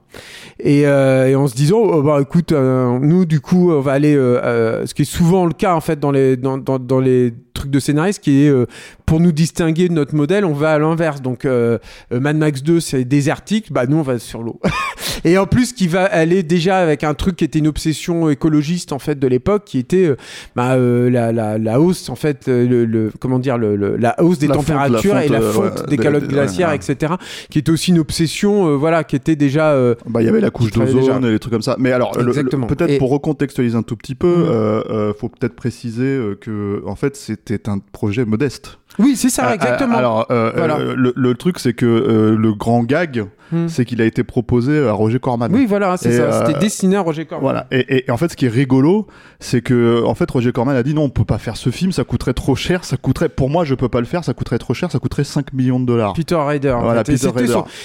Et, 0.59 0.87
euh, 0.87 1.27
et 1.27 1.35
en 1.35 1.47
se 1.47 1.55
disant, 1.55 1.79
oh, 1.79 2.01
bah 2.01 2.19
écoute, 2.21 2.51
euh, 2.51 2.99
nous 2.99 3.25
du 3.25 3.39
coup, 3.39 3.71
on 3.71 3.81
va 3.81 3.93
aller, 3.93 4.13
ce 4.13 4.93
qui 4.93 5.03
est 5.03 5.05
souvent 5.05 5.45
le 5.45 5.53
cas 5.53 5.75
en 5.75 5.81
fait 5.81 5.99
dans 5.99 6.11
les 6.11 6.37
dans, 6.37 6.57
dans, 6.57 6.79
dans 6.79 6.99
les 6.99 7.33
trucs 7.57 7.71
de 7.71 7.79
scénariste, 7.79 8.23
qui 8.23 8.43
est 8.45 8.49
euh, 8.49 8.65
pour 9.05 9.19
nous 9.19 9.31
distinguer 9.31 9.89
de 9.89 9.93
notre 9.93 10.15
modèle, 10.15 10.45
on 10.45 10.53
va 10.53 10.73
à 10.73 10.79
l'inverse. 10.79 11.21
Donc 11.21 11.43
euh, 11.45 11.77
euh, 12.13 12.19
Mad 12.19 12.37
Max 12.37 12.63
2, 12.63 12.79
c'est 12.79 13.03
désertique, 13.05 13.71
bah 13.73 13.85
nous 13.87 13.97
on 13.97 14.01
va 14.01 14.19
sur 14.19 14.41
l'eau. 14.43 14.59
et 15.25 15.37
en 15.37 15.45
plus, 15.45 15.73
qui 15.73 15.87
va 15.87 16.05
aller 16.05 16.43
déjà 16.43 16.77
avec 16.79 17.03
un 17.03 17.13
truc 17.13 17.35
qui 17.37 17.43
était 17.43 17.59
une 17.59 17.67
obsession 17.67 18.29
écologiste 18.29 18.91
en 18.93 18.99
fait 18.99 19.17
de 19.19 19.27
l'époque, 19.27 19.63
qui 19.65 19.77
était 19.79 20.11
bah, 20.55 20.73
euh, 20.75 21.09
la, 21.09 21.31
la, 21.31 21.57
la 21.57 21.81
hausse 21.81 22.09
en 22.09 22.15
fait, 22.15 22.47
le, 22.47 22.85
le- 22.85 23.11
comment 23.19 23.39
dire, 23.39 23.57
le, 23.57 23.75
le- 23.75 23.97
la 23.97 24.21
hausse 24.21 24.39
des 24.39 24.47
La 24.47 24.53
fonte, 24.55 24.67
la 24.69 24.73
températures 24.75 25.17
et 25.19 25.27
la 25.27 25.41
fonte 25.41 25.79
ouais, 25.81 25.87
des 25.89 25.97
calottes 25.97 26.23
des- 26.23 26.33
glaciaires, 26.33 26.69
ouais, 26.69 26.75
etc. 26.75 27.13
Qui 27.49 27.59
était 27.59 27.71
aussi 27.71 27.91
une 27.91 27.99
obsession, 27.99 28.67
euh, 28.67 28.75
voilà, 28.75 29.03
qui 29.03 29.15
était 29.15 29.35
déjà 29.35 29.71
euh, 29.71 29.95
Bah, 30.07 30.21
il 30.21 30.25
y 30.25 30.29
avait 30.29 30.41
la 30.41 30.49
couche 30.51 30.71
d'ozone 30.71 31.25
et 31.25 31.31
les 31.31 31.39
trucs 31.39 31.53
comme 31.53 31.61
ça. 31.61 31.75
Mais 31.79 31.91
alors, 31.91 32.11
peut-être 32.11 32.89
Et- 32.91 32.97
pour 32.97 33.09
recontextualiser 33.09 33.75
un 33.77 33.83
tout 33.83 33.95
petit 33.97 34.15
peu, 34.15 34.27
Mm. 34.27 34.43
euh, 34.49 34.81
euh, 34.89 35.13
faut 35.17 35.29
peut-être 35.29 35.55
préciser 35.55 36.19
que, 36.41 36.81
en 36.85 36.95
fait, 36.95 37.15
c'était 37.47 37.69
un 37.69 37.79
projet 37.79 38.25
modeste. 38.25 38.79
Oui, 38.99 39.15
c'est 39.15 39.29
ça, 39.29 39.43
Ah, 39.49 39.55
exactement. 39.55 39.93
ah, 39.95 39.99
Alors, 39.99 40.25
euh, 40.31 40.51
Voilà. 40.55 40.77
euh, 40.79 40.95
le, 40.95 41.13
le 41.15 41.33
truc, 41.35 41.59
c'est 41.59 41.73
que 41.73 41.85
euh, 41.85 42.35
le 42.35 42.53
grand 42.53 42.83
gag, 42.83 43.25
Hmm. 43.51 43.69
c'est 43.69 43.85
qu'il 43.85 44.01
a 44.01 44.05
été 44.05 44.25
proposé 44.25 44.85
à 44.85 44.91
Roger 44.91 45.19
Corman. 45.19 45.49
Oui, 45.53 45.65
voilà, 45.67 45.95
c'est 45.95 46.11
ça. 46.17 46.45
C'était 46.45 46.59
destiné 46.59 46.97
à 46.97 47.01
Roger 47.01 47.25
Corman. 47.25 47.41
Voilà. 47.43 47.67
Et, 47.71 47.79
et- 47.95 48.05
et 48.07 48.11
en 48.11 48.17
fait, 48.17 48.29
ce 48.29 48.35
qui 48.35 48.45
est 48.45 48.49
rigolo, 48.49 49.07
c'est 49.39 49.61
que 49.61 50.03
en 50.03 50.15
fait, 50.15 50.29
Roger 50.29 50.51
Corman 50.51 50.75
a 50.75 50.83
dit 50.83 50.93
non, 50.93 51.03
on 51.03 51.09
peut 51.09 51.23
pas 51.23 51.37
faire 51.37 51.55
ce 51.55 51.69
film, 51.69 51.93
ça 51.93 52.03
coûterait 52.03 52.33
trop 52.33 52.55
cher, 52.55 52.83
ça 52.83 52.97
coûterait, 52.97 53.29
pour 53.29 53.49
moi, 53.49 53.63
je 53.63 53.73
peux 53.75 53.87
pas 53.87 54.01
le 54.01 54.05
faire, 54.05 54.25
ça 54.25 54.33
coûterait 54.33 54.57
trop 54.57 54.73
cher, 54.73 54.91
ça 54.91 54.99
coûterait 54.99 55.23
5 55.23 55.53
millions 55.53 55.79
de 55.79 55.85
dollars. 55.85 56.11
Peter 56.11 56.35
en 56.35 56.49
fait. 56.49 56.59
Peter 56.59 57.15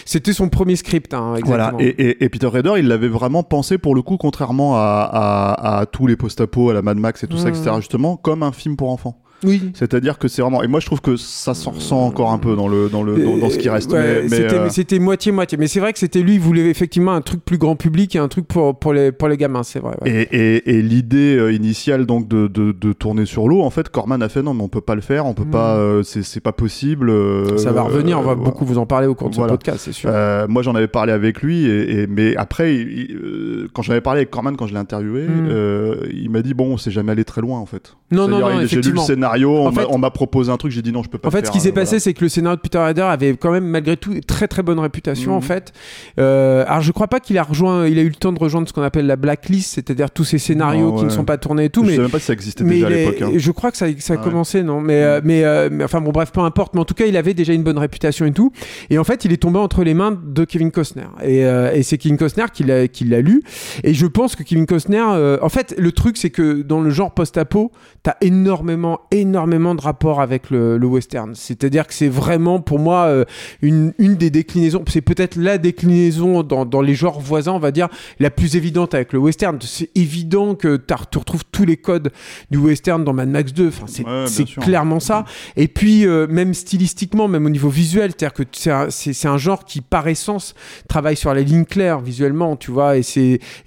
c'était 0.04 0.32
son- 0.32 0.48
premier 0.48 0.74
script, 0.74 1.14
hein, 1.14 1.36
Voilà. 1.44 1.66
exactement. 1.66 1.78
Et, 1.80 1.90
et- 2.10 2.24
et 2.24 2.28
Peter 2.28 2.48
Rader, 2.48 2.72
il 2.78 2.88
l'avait 2.88 3.06
vraiment 3.08 3.44
pensé 3.44 3.78
pour 3.78 3.94
le 3.94 4.02
coup, 4.02 4.16
contrairement 4.16 4.76
à, 4.78 5.08
à- 5.12 5.78
à 5.78 5.86
tous 5.86 6.08
les 6.08 6.16
post-apo, 6.16 6.70
à 6.70 6.74
la 6.74 6.82
Mad 6.82 6.96
Max 6.98 7.22
et 7.22 7.28
tout 7.28 7.36
ça, 7.36 7.50
etc. 7.50 7.70
Justement, 7.76 8.16
comme 8.16 8.42
un 8.42 8.50
film 8.52 8.74
pour 8.76 8.90
enfants. 8.90 9.21
Oui. 9.44 9.70
C'est-à-dire 9.74 10.18
que 10.18 10.28
c'est 10.28 10.42
vraiment. 10.42 10.62
Et 10.62 10.68
moi, 10.68 10.80
je 10.80 10.86
trouve 10.86 11.00
que 11.00 11.16
ça 11.16 11.54
s'en 11.54 11.72
ressent 11.72 12.00
encore 12.06 12.30
un 12.32 12.38
peu 12.38 12.54
dans 12.56 12.68
le 12.68 12.88
dans 12.88 13.02
le 13.02 13.16
dans, 13.22 13.36
dans 13.38 13.50
ce 13.50 13.58
qui 13.58 13.68
reste. 13.68 13.92
Ouais, 13.92 14.24
mais, 14.30 14.68
c'était 14.70 14.96
euh, 14.96 15.00
moitié 15.00 15.32
moitié. 15.32 15.58
Mais 15.58 15.66
c'est 15.66 15.80
vrai 15.80 15.92
que 15.92 15.98
c'était 15.98 16.20
lui, 16.20 16.34
il 16.34 16.40
voulait 16.40 16.68
effectivement 16.68 17.12
un 17.12 17.20
truc 17.20 17.44
plus 17.44 17.58
grand 17.58 17.76
public 17.76 18.14
et 18.16 18.18
un 18.18 18.28
truc 18.28 18.46
pour 18.46 18.78
pour 18.78 18.92
les 18.92 19.12
pour 19.12 19.28
les 19.28 19.36
gamins, 19.36 19.62
c'est 19.62 19.78
vrai. 19.80 19.94
ouais. 20.02 20.10
Et, 20.30 20.56
et, 20.56 20.76
et 20.78 20.82
l'idée 20.82 21.36
euh, 21.36 21.52
initiale 21.52 22.06
donc 22.06 22.28
de, 22.28 22.46
de, 22.46 22.72
de 22.72 22.92
tourner 22.92 23.26
sur 23.26 23.48
l'eau, 23.48 23.62
en 23.62 23.70
fait, 23.70 23.88
Corman 23.88 24.22
a 24.22 24.28
fait 24.28 24.42
non, 24.42 24.54
mais 24.54 24.62
on 24.62 24.68
peut 24.68 24.80
pas 24.80 24.94
le 24.94 25.00
faire, 25.00 25.26
on 25.26 25.34
peut 25.34 25.44
pas, 25.44 25.76
euh, 25.76 26.02
c'est 26.02 26.40
pas 26.40 26.52
possible. 26.52 27.10
euh, 27.10 27.56
ça 27.58 27.72
va 27.72 27.82
revenir. 27.82 28.18
On 28.18 28.22
va 28.22 28.32
euh, 28.32 28.34
beaucoup 28.36 28.64
vous 28.64 28.78
en 28.78 28.86
parler 28.86 29.06
au 29.06 29.14
cours 29.14 29.30
de 29.30 29.34
Voilà. 29.34 29.52
ce 29.52 29.56
podcast, 29.58 29.80
c'est 29.84 29.92
sûr. 29.92 30.10
Euh, 30.12 30.46
moi, 30.48 30.62
j'en 30.62 30.74
avais 30.74 30.88
parlé 30.88 31.12
avec 31.12 31.42
lui, 31.42 31.66
et, 31.66 32.02
et- 32.02 32.06
mais 32.06 32.36
après, 32.36 32.74
il- 32.74 32.92
il, 33.10 33.16
euh, 33.16 33.68
quand 33.74 33.82
j'en 33.82 33.92
avais 33.92 34.00
parlé 34.00 34.18
avec 34.20 34.30
Corman, 34.30 34.56
quand 34.56 34.66
je 34.66 34.72
l'ai 34.72 34.78
interviewé, 34.78 35.26
euh, 35.28 35.96
il 36.12 36.30
m'a 36.30 36.42
dit 36.42 36.54
bon, 36.54 36.72
on 36.72 36.76
s'est 36.76 36.90
jamais 36.90 37.12
allé 37.12 37.24
très 37.24 37.40
loin 37.40 37.58
en 37.58 37.66
fait. 37.66 37.94
non, 38.10 38.28
non, 38.28 38.38
non, 38.40 38.46
J'ai 38.46 38.52
lu 38.52 38.58
le 38.58 38.64
effectivement. 38.64 39.02
Scénario, 39.34 39.50
on 39.56 39.66
En 39.68 39.72
m'a- 39.72 39.86
on 39.90 39.98
m'a 39.98 40.10
proposé 40.10 40.50
un 40.52 40.56
truc, 40.56 40.72
j'ai 40.72 40.82
dit 40.82 40.92
non, 40.92 41.02
je 41.02 41.08
peux 41.08 41.18
pas. 41.18 41.28
En 41.28 41.30
fait, 41.30 41.46
ce 41.46 41.50
qui 41.50 41.60
s'est 41.60 41.70
euh, 41.70 41.72
passé, 41.72 41.90
voilà. 41.96 42.00
c'est 42.00 42.14
que 42.14 42.22
le 42.22 42.28
scénario 42.28 42.56
de 42.56 42.60
Peter 42.60 42.78
Ryder 42.78 43.02
avait 43.02 43.36
quand 43.36 43.50
même, 43.50 43.64
malgré 43.64 43.96
tout, 43.96 44.14
très 44.26 44.48
très 44.48 44.62
bonne 44.62 44.78
réputation, 44.78 45.32
Mhm. 45.32 45.36
en 45.36 45.40
fait. 45.40 45.72
Euh, 46.18 46.64
alors, 46.66 46.80
je 46.82 46.92
crois 46.92 47.08
pas 47.08 47.20
qu'il 47.20 47.38
a 47.38 47.42
rejoint, 47.42 47.86
il 47.86 47.98
a 47.98 48.02
eu 48.02 48.08
le 48.08 48.14
temps 48.14 48.32
de 48.32 48.38
rejoindre 48.38 48.68
ce 48.68 48.72
qu'on 48.72 48.82
appelle 48.82 49.06
la 49.06 49.16
blacklist, 49.16 49.74
c'est-à-dire 49.74 50.10
tous 50.10 50.24
ces 50.24 50.38
scénarios 50.38 50.90
Non, 50.90 50.96
qui 50.96 51.04
ne 51.04 51.10
sont 51.10 51.24
pas 51.24 51.38
tournés 51.38 51.64
et 51.66 51.70
tout, 51.70 51.82
je 51.84 51.88
mais 51.90 51.96
sais 51.96 52.02
même 52.02 52.10
pas 52.10 52.18
si 52.18 52.26
ça 52.26 52.32
existait 52.32 52.64
mais 52.64 52.74
déjà 52.74 52.86
à 52.86 52.90
l'époque. 52.90 53.22
hein. 53.22 53.30
je 53.34 53.50
crois 53.50 53.70
que 53.70 53.76
ça, 53.76 53.86
ça 53.98 54.14
a 54.14 54.16
Ouais. 54.16 54.22
commencé, 54.22 54.62
non 54.62 54.80
mais, 54.80 55.02
euh, 55.02 55.20
mais, 55.24 55.44
euh, 55.44 55.68
mais 55.70 55.84
enfin 55.84 56.00
bon, 56.00 56.10
bref, 56.12 56.32
peu 56.32 56.40
importe. 56.40 56.74
Mais 56.74 56.80
en 56.80 56.84
tout 56.84 56.94
cas, 56.94 57.06
il 57.06 57.16
avait 57.16 57.34
déjà 57.34 57.52
une 57.52 57.62
bonne 57.62 57.78
réputation 57.78 58.26
et 58.26 58.32
tout. 58.32 58.52
Et 58.90 58.98
en 58.98 59.04
fait, 59.04 59.24
il 59.24 59.32
est 59.32 59.36
tombé 59.36 59.58
entre 59.58 59.84
les 59.84 59.94
mains 59.94 60.18
de 60.24 60.44
Kevin 60.44 60.70
Costner. 60.70 61.06
Et, 61.24 61.38
et 61.40 61.82
c'est 61.82 61.98
Kevin 61.98 62.16
Costner 62.16 62.44
qui 62.52 62.64
l'a, 62.64 62.88
qui 62.88 63.04
l'a 63.04 63.20
lu. 63.20 63.42
Et 63.84 63.94
je 63.94 64.06
pense 64.06 64.36
que 64.36 64.42
Kevin 64.42 64.66
Costner, 64.66 65.00
en 65.40 65.48
fait, 65.48 65.74
le 65.78 65.92
truc, 65.92 66.16
c'est 66.16 66.30
que 66.30 66.62
dans 66.62 66.80
le 66.80 66.90
genre 66.90 67.12
post-apo, 67.12 67.70
t'as 68.02 68.14
énormément, 68.20 69.00
énormément 69.10 69.21
de 69.24 69.80
rapport 69.80 70.20
avec 70.20 70.50
le, 70.50 70.78
le 70.78 70.86
western. 70.86 71.34
C'est-à-dire 71.34 71.86
que 71.86 71.94
c'est 71.94 72.08
vraiment 72.08 72.60
pour 72.60 72.78
moi 72.78 73.04
euh, 73.04 73.24
une, 73.60 73.92
une 73.98 74.16
des 74.16 74.30
déclinaisons, 74.30 74.84
c'est 74.88 75.00
peut-être 75.00 75.36
la 75.36 75.58
déclinaison 75.58 76.42
dans, 76.42 76.64
dans 76.64 76.80
les 76.80 76.94
genres 76.94 77.20
voisins, 77.20 77.52
on 77.52 77.58
va 77.58 77.70
dire, 77.70 77.88
la 78.18 78.30
plus 78.30 78.56
évidente 78.56 78.94
avec 78.94 79.12
le 79.12 79.18
western. 79.18 79.58
C'est 79.60 79.90
évident 79.94 80.54
que 80.54 80.76
tu 80.76 81.18
retrouves 81.18 81.44
tous 81.50 81.64
les 81.64 81.76
codes 81.76 82.10
du 82.50 82.58
western 82.58 83.04
dans 83.04 83.12
Mad 83.12 83.28
Max 83.28 83.52
2. 83.52 83.68
Enfin, 83.68 83.86
c'est 83.86 84.02
Ouais, 84.12 84.44
clairement 84.60 85.00
ça. 85.00 85.24
Et 85.56 85.68
puis, 85.68 86.06
euh, 86.06 86.26
même 86.26 86.54
stylistiquement, 86.54 87.28
même 87.28 87.46
au 87.46 87.50
niveau 87.50 87.68
visuel, 87.68 88.10
c'est-à-dire 88.10 88.34
que 88.34 88.42
c'est 88.52 88.70
un, 88.70 89.32
un 89.32 89.38
genre 89.38 89.64
qui, 89.64 89.80
par 89.80 90.08
essence, 90.08 90.54
travaille 90.88 91.16
sur 91.16 91.32
les 91.34 91.44
lignes 91.44 91.64
claires 91.64 92.00
visuellement, 92.00 92.56
tu 92.56 92.70
vois, 92.70 92.96
et, 92.98 93.02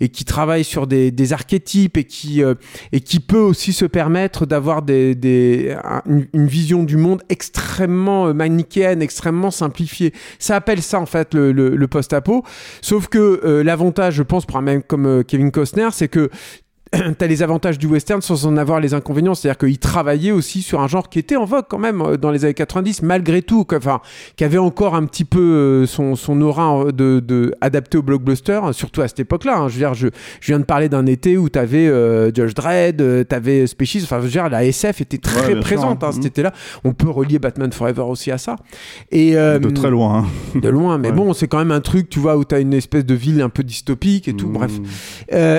et 0.02 0.10
qui 0.10 0.26
travaille 0.26 0.64
sur 0.64 0.88
des, 0.88 1.12
des 1.12 1.34
archétypes 1.34 1.98
et 1.98 2.04
qui, 2.04 2.44
euh, 2.44 2.56
et 2.92 3.00
qui 3.02 3.20
peut 3.20 3.40
aussi 3.40 3.74
se 3.74 3.86
permettre 3.86 4.46
d'avoir 4.46 4.82
des, 4.82 5.16
des, 5.16 5.45
un- 5.84 6.02
une, 6.34 6.48
vision 6.48 6.84
du 6.84 6.98
monde 6.98 7.22
extrêmement 7.30 8.28
euh, 8.28 8.34
manichéenne, 8.34 9.02
extrêmement 9.02 9.52
simplifiée. 9.52 10.14
Ça 10.40 10.56
appelle 10.56 10.82
ça, 10.82 11.00
en 11.00 11.06
fait, 11.06 11.34
le 11.34 11.86
post-apo. 11.88 12.44
Sauf 12.82 13.08
que 13.08 13.42
euh, 13.44 13.64
l'avantage, 13.64 14.16
je 14.16 14.24
pense, 14.24 14.46
pour 14.46 14.58
un 14.58 14.62
mec 14.62 14.88
comme 14.88 15.06
euh, 15.06 15.24
Kevin 15.24 15.52
Costner, 15.52 15.90
c'est 15.92 16.08
que 16.08 16.30
T'as 17.18 17.28
les 17.28 17.42
avantages 17.44 17.78
du 17.80 17.88
western 17.88 18.22
sans 18.22 18.46
en 18.46 18.58
avoir 18.58 18.80
les 18.80 18.94
inconvénients, 18.94 19.34
c'est-à-dire 19.34 19.58
qu'il 19.58 19.80
travaillait 19.80 20.32
aussi 20.32 20.62
sur 20.62 20.82
un 20.82 20.88
genre 20.88 21.10
qui 21.10 21.18
était 21.20 21.36
en 21.36 21.44
vogue 21.44 21.66
quand 21.68 21.80
même 21.80 22.00
euh, 22.02 22.16
dans 22.18 22.30
les 22.32 22.46
années 22.46 22.54
90, 22.54 23.02
malgré 23.02 23.42
tout, 23.42 23.66
enfin, 23.74 24.02
qui 24.36 24.44
avait 24.44 24.60
encore 24.60 24.96
un 24.96 25.06
petit 25.06 25.26
peu 25.26 25.40
euh, 25.42 25.86
son, 25.88 26.16
son 26.16 26.40
aura 26.42 26.80
euh, 26.86 26.92
de, 26.92 27.20
de 27.26 27.54
adapté 27.60 27.98
au 27.98 28.04
blockbuster, 28.04 28.60
hein, 28.64 28.72
surtout 28.72 29.02
à 29.02 29.08
cette 29.08 29.20
époque-là. 29.20 29.58
hein. 29.58 29.68
Je 29.68 29.74
veux 29.74 29.80
dire, 29.80 29.94
je, 29.96 30.08
je 30.40 30.48
viens 30.52 30.60
de 30.60 30.64
parler 30.64 30.88
d'un 30.88 31.06
été 31.08 31.38
où 31.38 31.50
t'avais 31.50 31.88
euh, 31.88 32.32
Judge 32.34 32.54
Dredd, 32.54 33.02
euh, 33.02 33.24
t'avais 33.24 33.66
Species, 33.68 34.04
enfin, 34.04 34.20
je 34.20 34.26
veux 34.26 34.30
dire, 34.32 34.48
la 34.50 34.64
SF 34.64 35.02
était 35.02 35.18
très 35.18 35.42
Ouais, 35.48 35.54
bien 35.54 35.62
présente 35.62 36.04
hein, 36.04 36.08
hein. 36.10 36.14
cet 36.14 36.26
été-là. 36.26 36.54
On 36.84 36.94
peut 36.94 37.10
relier 37.10 37.40
Batman 37.40 37.72
Forever 37.74 38.04
aussi 38.04 38.32
à 38.32 38.38
ça. 38.38 38.56
Et 39.12 39.36
euh, 39.36 39.58
De 39.60 39.70
très 39.72 39.90
loin. 39.90 40.20
hein. 40.56 40.60
de 40.60 40.70
loin, 40.70 40.98
mais 41.00 41.10
Ouais. 41.10 41.16
bon, 41.16 41.34
c'est 41.34 41.48
quand 41.48 41.58
même 41.58 41.72
un 41.72 41.82
truc, 41.82 42.10
tu 42.10 42.20
vois, 42.20 42.38
où 42.38 42.44
t'as 42.46 42.62
une 42.62 42.74
espèce 42.74 43.06
de 43.06 43.16
ville 43.16 43.42
un 43.42 43.50
peu 43.50 43.64
dystopique 43.64 44.28
et 44.28 44.34
tout. 44.36 44.48
Mm. 44.48 44.54
Bref. 44.54 44.72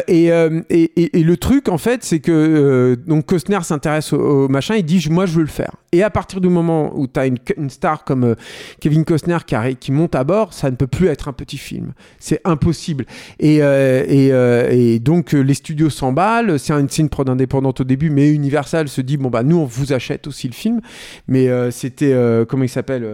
Et, 0.09 0.27
et, 0.27 0.93
et- 1.03 1.16
et 1.17 1.23
le 1.23 1.39
truc, 1.39 1.71
en 1.71 1.79
fait, 1.79 2.05
c'est 2.05 2.21
que 2.21 2.31
euh, 2.31 2.95
donc 2.95 3.25
Costner 3.25 3.61
s'intéresse 3.63 4.13
au, 4.13 4.49
machin, 4.49 4.75
il 4.77 4.85
dit 4.85 5.09
moi 5.09 5.25
je 5.25 5.33
veux 5.33 5.41
le 5.41 5.49
faire. 5.49 5.73
Et 5.93 6.03
à 6.03 6.11
partir 6.11 6.43
du 6.43 6.51
moment 6.51 6.93
où 6.95 7.07
tu 7.07 7.19
as 7.19 7.25
une, 7.25 7.39
une 7.57 7.71
star 7.71 8.05
comme 8.05 8.25
euh, 8.25 8.35
Kevin 8.81 9.07
Costner 9.07 9.39
qui, 9.81 9.93
monte 9.93 10.15
à 10.15 10.25
bord, 10.25 10.53
ça 10.53 10.71
ne 10.71 10.77
peut 10.77 10.87
plus 10.87 11.07
être 11.07 11.29
un 11.29 11.33
petit 11.33 11.57
film. 11.57 11.95
C'est 12.19 12.43
impossible. 12.45 13.07
Et, 13.41 13.63
euh, 13.63 14.05
euh, 14.07 14.69
et 14.71 14.99
donc 14.99 15.33
les 15.33 15.55
studios 15.55 15.89
s'emballent, 15.89 16.59
c'est 16.59 16.75
un, 16.75 16.87
c'est 16.87 17.01
une 17.01 17.09
prod 17.09 17.31
indépendante 17.31 17.81
au 17.81 17.85
début, 17.85 18.11
mais 18.11 18.29
Universal 18.29 18.87
se 18.89 19.01
dit 19.01 19.17
bon 19.17 19.31
bah 19.31 19.43
nous 19.43 19.57
on 19.57 19.65
vous 19.65 19.95
achète 19.95 20.27
aussi 20.27 20.49
le 20.49 20.53
film. 20.53 20.83
Mais 21.29 21.49
c'était 21.71 22.15
comment 22.47 22.65
il 22.65 22.69
s'appelle 22.69 23.07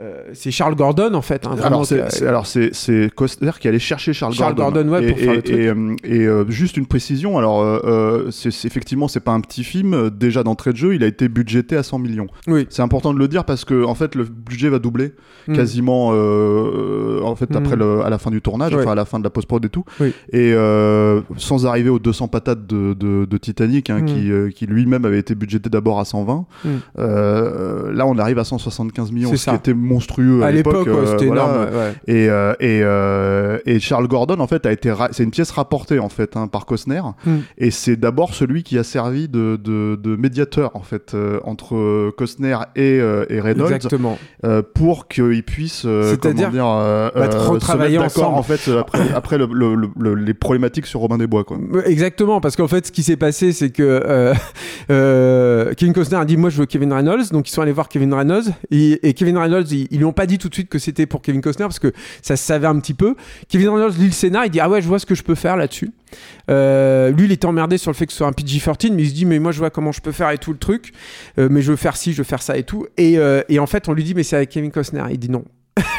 euh, 0.00 0.22
c'est 0.32 0.50
Charles 0.50 0.74
Gordon 0.74 1.14
en 1.14 1.22
fait. 1.22 1.46
hein, 1.46 1.56
Alors 1.62 1.86
c'est, 1.86 2.22
alors 2.26 2.46
c'est, 2.46 2.74
c'est 2.74 3.10
Costner 3.14 3.52
qui 3.60 3.68
allait 3.68 3.78
chercher 3.78 4.12
Charles, 4.12 4.32
Charles 4.34 4.54
Gordon, 4.56 4.88
ouais, 4.88 5.04
et, 5.04 5.08
pour 5.12 5.18
faire 5.18 5.32
et- 5.32 5.36
le 5.36 5.42
truc. 5.42 5.56
et, 5.56 5.68
euh, 5.68 5.96
et, 6.04 6.26
euh, 6.26 6.44
juste 6.50 6.76
une 6.76 6.86
précision, 6.86 7.38
alors 7.38 7.62
euh, 7.62 8.28
c'est, 8.32 8.50
c'est- 8.50 8.66
effectivement 8.66 9.06
c'est 9.06 9.20
pas 9.20 9.32
un 9.32 9.40
petit 9.40 9.62
film. 9.64 10.10
Déjà 10.10 10.42
d'entrée 10.42 10.72
de 10.72 10.76
jeu, 10.78 10.94
il 10.94 11.04
a 11.04 11.06
été 11.06 11.28
budgété 11.28 11.76
à 11.76 11.82
100 11.82 11.98
millions. 12.00 12.26
Oui. 12.48 12.66
C'est 12.70 12.82
important 12.82 13.14
de 13.14 13.18
le 13.18 13.28
dire 13.28 13.44
parce 13.44 13.64
que 13.64 13.84
en 13.84 13.94
fait 13.94 14.14
le 14.16 14.24
budget 14.24 14.68
va 14.68 14.78
doubler 14.80 15.12
Mm. 15.46 15.54
quasiment 15.54 16.08
en 16.08 17.36
fait 17.36 17.50
Mm. 17.50 17.56
après 17.56 17.76
le, 17.76 18.00
à 18.02 18.10
la 18.10 18.18
fin 18.18 18.30
du 18.30 18.40
tournage, 18.40 18.74
Ouais. 18.74 18.82
enfin 18.82 18.92
à 18.92 18.94
la 18.96 19.04
fin 19.04 19.18
de 19.18 19.24
la 19.24 19.30
post 19.30 19.46
prod 19.46 19.64
et 19.64 19.68
tout. 19.68 19.84
Oui. 20.00 20.12
Et 20.32 20.54
sans 21.36 21.66
arriver 21.66 21.90
aux 21.90 21.98
200 21.98 22.28
patates 22.28 22.66
de, 22.66 22.94
de, 22.94 23.24
de 23.26 23.36
Titanic, 23.38 23.90
hein, 23.90 24.00
Mm. 24.00 24.06
qui, 24.06 24.54
qui 24.54 24.66
lui-même 24.66 25.04
avait 25.04 25.18
été 25.18 25.34
budgété 25.34 25.70
d'abord 25.70 26.00
à 26.00 26.04
120. 26.04 26.46
Mm. 26.64 26.68
Euh, 26.98 27.92
là 27.92 28.06
on 28.06 28.18
arrive 28.18 28.38
à 28.38 28.44
175 28.44 29.12
millions, 29.12 29.30
C'est 29.30 29.36
ce 29.36 29.44
ça. 29.44 29.50
qui 29.52 29.56
était 29.58 29.74
monstrueux 29.84 30.42
à, 30.42 30.46
à 30.46 30.50
l'époque, 30.50 30.86
ouais, 30.86 31.06
c'était 31.06 31.26
voilà. 31.26 31.42
énorme. 31.44 31.68
ouais. 31.74 31.94
Et, 32.60 33.68
et, 33.68 33.74
et 33.74 33.80
Charles 33.80 34.08
Gordon, 34.08 34.40
en 34.40 34.46
fait, 34.46 34.66
a 34.66 34.72
été. 34.72 34.90
ra- 34.90 35.08
C'est 35.12 35.22
une 35.24 35.30
pièce 35.30 35.50
rapportée, 35.50 35.98
en 35.98 36.08
fait, 36.08 36.36
hein, 36.36 36.46
par 36.48 36.66
Costner. 36.66 37.02
Mm. 37.26 37.30
Et 37.58 37.70
c'est 37.70 37.96
d'abord 37.96 38.34
celui 38.34 38.62
qui 38.62 38.78
a 38.78 38.84
servi 38.84 39.28
de, 39.28 39.56
de, 39.62 39.96
de 39.96 40.16
médiateur, 40.16 40.70
en 40.74 40.82
fait, 40.82 41.12
euh, 41.14 41.38
entre 41.44 42.10
Costner 42.16 42.56
et, 42.76 42.98
euh, 43.00 43.24
et 43.28 43.40
Reynolds, 43.40 43.72
Exactement. 43.72 44.18
euh, 44.44 44.62
pour 44.74 45.08
qu'ils 45.08 45.42
puissent. 45.44 45.82
C'est-à-dire, 45.86 46.50
retravailler 46.54 47.98
ensemble. 47.98 48.36
en 48.38 48.42
fait, 48.42 48.70
après, 48.70 49.00
après 49.14 49.38
le- 49.38 49.48
le- 49.52 49.74
le- 49.74 49.90
le- 49.98 50.14
les 50.14 50.34
problématiques 50.34 50.86
sur 50.86 51.00
Robin 51.00 51.18
des 51.18 51.26
Bois, 51.26 51.44
quoi. 51.44 51.58
Exactement, 51.86 52.40
parce 52.40 52.56
qu'en 52.56 52.68
fait, 52.68 52.86
ce 52.86 52.92
qui 52.92 53.02
s'est 53.02 53.16
passé, 53.16 53.52
c'est 53.52 53.70
que 53.70 54.32
Kevin 55.76 55.92
Costner 55.94 56.18
a 56.18 56.24
dit 56.24 56.36
Moi, 56.36 56.50
je 56.50 56.58
veux 56.58 56.66
Kevin 56.66 56.92
Reynolds. 56.92 57.28
Donc, 57.32 57.48
ils 57.48 57.52
sont 57.52 57.62
allés 57.62 57.72
voir 57.72 57.88
Kevin 57.88 58.12
Reynolds. 58.14 58.44
Et, 58.70 59.06
et 59.08 59.14
Kevin 59.14 59.38
Reynolds, 59.38 59.66
ils, 59.74 59.98
lui 59.98 60.04
ont 60.04 60.12
pas 60.12 60.26
dit 60.26 60.38
tout 60.38 60.48
de 60.48 60.54
suite 60.54 60.68
que 60.68 60.78
c'était 60.78 61.06
pour 61.06 61.22
Kevin 61.22 61.40
Costner, 61.40 61.64
parce 61.64 61.78
que 61.78 61.92
ça 62.22 62.36
se 62.36 62.44
savait 62.44 62.66
un 62.66 62.78
petit 62.78 62.94
peu. 62.94 63.14
Kevin 63.48 63.70
Reynolds 63.70 63.98
lit 63.98 64.06
le 64.06 64.12
scénar, 64.12 64.46
il 64.46 64.50
dit 64.50 64.60
Ah 64.60 64.68
ouais, 64.68 64.82
je 64.82 64.88
vois 64.88 64.98
ce 64.98 65.06
que 65.06 65.14
je 65.14 65.22
peux 65.22 65.34
faire 65.34 65.56
là-dessus. 65.56 65.90
Euh, 66.50 67.10
lui, 67.10 67.24
il 67.24 67.32
était 67.32 67.46
emmerdé 67.46 67.78
sur 67.78 67.90
le 67.90 67.96
fait 67.96 68.06
que 68.06 68.12
ce 68.12 68.18
soit 68.18 68.26
un 68.26 68.32
PG-13, 68.32 68.92
mais 68.92 69.02
il 69.02 69.08
se 69.08 69.14
dit 69.14 69.26
Mais 69.26 69.38
moi, 69.38 69.52
je 69.52 69.58
vois 69.58 69.70
comment 69.70 69.92
je 69.92 70.00
peux 70.00 70.12
faire 70.12 70.30
et 70.30 70.38
tout 70.38 70.52
le 70.52 70.58
truc. 70.58 70.92
Euh, 71.38 71.48
mais 71.50 71.62
je 71.62 71.70
veux 71.70 71.76
faire 71.76 71.96
ci, 71.96 72.12
je 72.12 72.18
veux 72.18 72.24
faire 72.24 72.42
ça 72.42 72.56
et 72.56 72.62
tout. 72.62 72.86
Et, 72.96 73.18
euh, 73.18 73.42
et 73.48 73.58
en 73.58 73.66
fait, 73.66 73.88
on 73.88 73.92
lui 73.92 74.04
dit 74.04 74.14
Mais 74.14 74.22
c'est 74.22 74.36
avec 74.36 74.50
Kevin 74.50 74.70
Costner. 74.70 75.04
Il 75.10 75.18
dit 75.18 75.30
Non. 75.30 75.44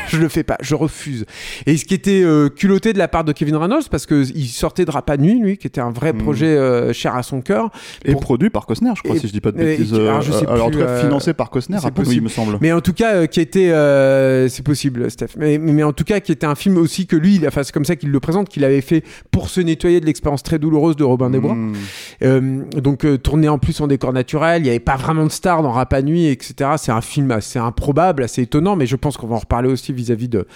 Je 0.09 0.17
le 0.17 0.29
fais 0.29 0.43
pas, 0.43 0.57
je 0.61 0.75
refuse. 0.75 1.25
Et 1.65 1.77
ce 1.77 1.85
qui 1.85 1.93
était 1.93 2.21
euh, 2.23 2.49
culotté 2.49 2.93
de 2.93 2.97
la 2.97 3.07
part 3.07 3.23
de 3.23 3.31
Kevin 3.31 3.55
Reynolds, 3.55 3.83
parce 3.89 4.05
que 4.05 4.23
il 4.35 4.47
sortait 4.47 4.85
de 4.85 4.91
Rapa 4.91 5.17
Nuit, 5.17 5.39
lui, 5.39 5.57
qui 5.57 5.67
était 5.67 5.81
un 5.81 5.91
vrai 5.91 6.13
Mm. 6.13 6.17
projet 6.19 6.45
euh, 6.47 6.93
cher 6.93 7.15
à 7.15 7.23
son 7.23 7.41
cœur. 7.41 7.69
Et 8.03 8.11
Pour- 8.11 8.21
produit 8.21 8.49
par 8.49 8.65
Costner, 8.65 8.91
je 8.95 9.01
crois, 9.03 9.15
Et- 9.15 9.19
si 9.19 9.27
je 9.27 9.31
dis 9.33 9.41
pas 9.41 9.51
de 9.51 9.57
bêtises. 9.57 9.93
et- 9.93 9.95
alors, 9.97 10.21
je 10.21 10.31
sais 10.31 10.45
euh, 10.47 10.51
alors, 10.51 10.67
en 10.67 10.69
plus, 10.69 10.79
tout 10.79 10.85
cas, 10.85 10.91
euh, 10.91 11.01
financé 11.01 11.33
par 11.33 11.49
Costner, 11.49 11.77
c'est 11.79 11.85
oui, 11.87 11.91
possible. 11.91 12.15
il 12.15 12.21
me 12.23 12.29
semble. 12.29 12.57
Mais 12.61 12.71
en 12.71 12.81
tout 12.81 12.93
cas, 12.93 13.15
euh, 13.15 13.25
qui 13.27 13.39
était, 13.41 13.71
euh, 13.71 14.47
c'est 14.47 14.63
possible, 14.63 15.09
Steph. 15.11 15.29
Mais, 15.37 15.57
mais, 15.57 15.83
en 15.83 15.93
tout 15.93 16.03
cas, 16.03 16.19
qui 16.19 16.31
était 16.31 16.45
un 16.45 16.55
film 16.55 16.77
aussi 16.77 17.07
que 17.07 17.15
lui, 17.15 17.35
il 17.35 17.45
a- 17.45 17.49
enfin, 17.49 17.63
c'est 17.63 17.71
comme 17.73 17.85
ça 17.85 17.95
qu'il 17.95 18.09
le 18.11 18.19
présente, 18.19 18.49
qu'il 18.49 18.63
avait 18.63 18.81
fait 18.81 19.03
pour 19.31 19.49
se 19.49 19.61
nettoyer 19.61 19.99
de 19.99 20.05
l'expérience 20.05 20.43
très 20.43 20.59
douloureuse 20.59 20.95
de 20.95 21.03
Robin 21.03 21.29
des 21.29 21.39
Bois. 21.39 21.55
Mm. 21.55 21.73
Euh, 22.23 22.61
donc 22.81 23.05
euh, 23.05 23.17
tourné 23.17 23.49
en 23.49 23.57
plus 23.59 23.79
en 23.81 23.87
décor 23.87 24.13
naturel, 24.13 24.61
il 24.61 24.63
n'y 24.63 24.69
avait 24.69 24.79
pas 24.79 24.95
vraiment 24.95 25.25
de 25.25 25.31
stars 25.31 25.63
dans 25.63 25.71
Rapa 25.71 26.01
Nuit, 26.01 26.27
etc. 26.27 26.71
C'est 26.77 26.91
un 26.91 27.01
film 27.01 27.31
assez 27.31 27.59
improbable, 27.59 28.23
assez 28.23 28.41
étonnant, 28.43 28.75
mais 28.75 28.85
je 28.85 28.95
pense 28.95 29.17
qu'on 29.17 29.27
va 29.27 29.35
en 29.35 29.39
reparler 29.39 29.69
aussi 29.69 29.93
vis-à-vis 29.95 30.29
de, 30.29 30.47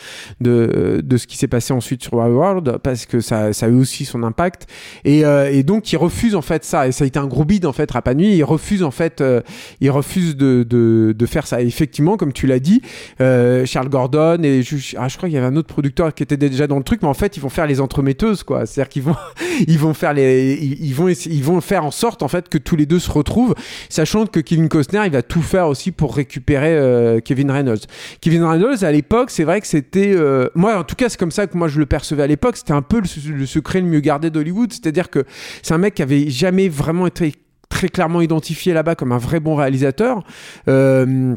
de, 0.41 1.01
de 1.03 1.17
ce 1.17 1.27
qui 1.27 1.37
s'est 1.37 1.47
passé 1.47 1.73
ensuite 1.73 2.03
sur 2.03 2.13
World, 2.13 2.77
parce 2.83 3.05
que 3.05 3.21
ça, 3.21 3.53
ça 3.53 3.65
a 3.65 3.69
eu 3.69 3.75
aussi 3.75 4.05
son 4.05 4.23
impact. 4.23 4.67
Et, 5.05 5.25
euh, 5.25 5.51
et 5.51 5.63
donc 5.63 5.91
il 5.91 5.97
refuse 5.97 6.35
en 6.35 6.41
fait 6.41 6.63
ça, 6.63 6.87
et 6.87 6.91
ça 6.91 7.03
a 7.03 7.07
été 7.07 7.19
un 7.19 7.27
gros 7.27 7.45
bide 7.45 7.65
en 7.65 7.73
fait, 7.73 7.89
Rapa 7.91 8.13
Nuit, 8.13 8.35
il 8.35 8.43
refuse 8.43 8.83
en 8.83 8.91
fait, 8.91 9.21
euh, 9.21 9.41
il 9.81 9.89
de, 9.89 10.63
de, 10.63 11.13
de 11.17 11.25
faire 11.25 11.47
ça. 11.47 11.61
Effectivement, 11.61 12.17
comme 12.17 12.33
tu 12.33 12.47
l'as 12.47 12.59
dit, 12.59 12.81
euh, 13.21 13.65
Charles 13.65 13.89
Gordon 13.89 14.41
et 14.43 14.61
je, 14.63 14.75
ah, 14.97 15.07
je 15.07 15.17
crois 15.17 15.29
qu'il 15.29 15.35
y 15.35 15.37
avait 15.37 15.47
un 15.47 15.55
autre 15.55 15.67
producteur 15.67 16.13
qui 16.13 16.23
était 16.23 16.37
déjà 16.37 16.67
dans 16.67 16.77
le 16.77 16.83
truc, 16.83 17.01
mais 17.01 17.07
en 17.07 17.13
fait 17.13 17.37
ils 17.37 17.39
vont 17.39 17.49
faire 17.49 17.67
les 17.67 17.81
entremetteuses 17.81 18.43
quoi. 18.43 18.65
C'est-à-dire 18.65 18.89
qu'ils 18.89 19.03
vont, 19.03 19.15
ils 19.67 19.79
vont 19.79 19.93
faire 19.93 20.13
les, 20.13 20.55
ils, 20.55 20.93
vont, 20.93 21.09
ils 21.09 21.43
vont 21.43 21.61
faire 21.61 21.85
en 21.85 21.91
sorte 21.91 22.23
en 22.23 22.27
fait 22.27 22.49
que 22.49 22.57
tous 22.57 22.75
les 22.75 22.85
deux 22.85 22.99
se 22.99 23.11
retrouvent, 23.11 23.55
sachant 23.89 24.25
que 24.25 24.39
Kevin 24.39 24.69
Costner 24.69 25.01
il 25.05 25.11
va 25.11 25.21
tout 25.21 25.41
faire 25.41 25.67
aussi 25.67 25.91
pour 25.91 26.15
récupérer 26.15 26.77
euh, 26.77 27.19
Kevin 27.19 27.51
Reynolds. 27.51 27.85
Kevin 28.21 28.43
Reynolds 28.43 28.83
à 28.83 28.91
l'époque, 28.91 29.28
c'est 29.31 29.43
vrai 29.43 29.61
que 29.61 29.67
c'était, 29.67 30.13
euh, 30.15 30.49
moi 30.55 30.77
en 30.77 30.83
tout 30.83 30.95
cas 30.95 31.09
c'est 31.09 31.19
comme 31.19 31.31
ça 31.31 31.47
que 31.47 31.57
moi 31.57 31.67
je 31.67 31.79
le 31.79 31.85
percevais 31.85 32.23
à 32.23 32.27
l'époque, 32.27 32.57
c'était 32.57 32.73
un 32.73 32.81
peu 32.81 33.01
le, 33.01 33.45
secret 33.45 33.81
le 33.81 33.87
mieux 33.87 33.99
gardé 33.99 34.29
d'Hollywood, 34.29 34.71
c'est-à-dire 34.71 35.09
que 35.09 35.25
c'est 35.61 35.73
un 35.73 35.77
mec 35.77 35.95
qui 35.95 36.01
avait 36.01 36.29
jamais 36.29 36.69
vraiment 36.69 37.07
été 37.07 37.33
très 37.69 37.89
clairement 37.89 38.21
identifié 38.21 38.73
là-bas 38.73 38.95
comme 38.95 39.11
un 39.11 39.17
vrai 39.17 39.39
bon 39.39 39.55
réalisateur. 39.55 40.23
Euh, 40.67 41.35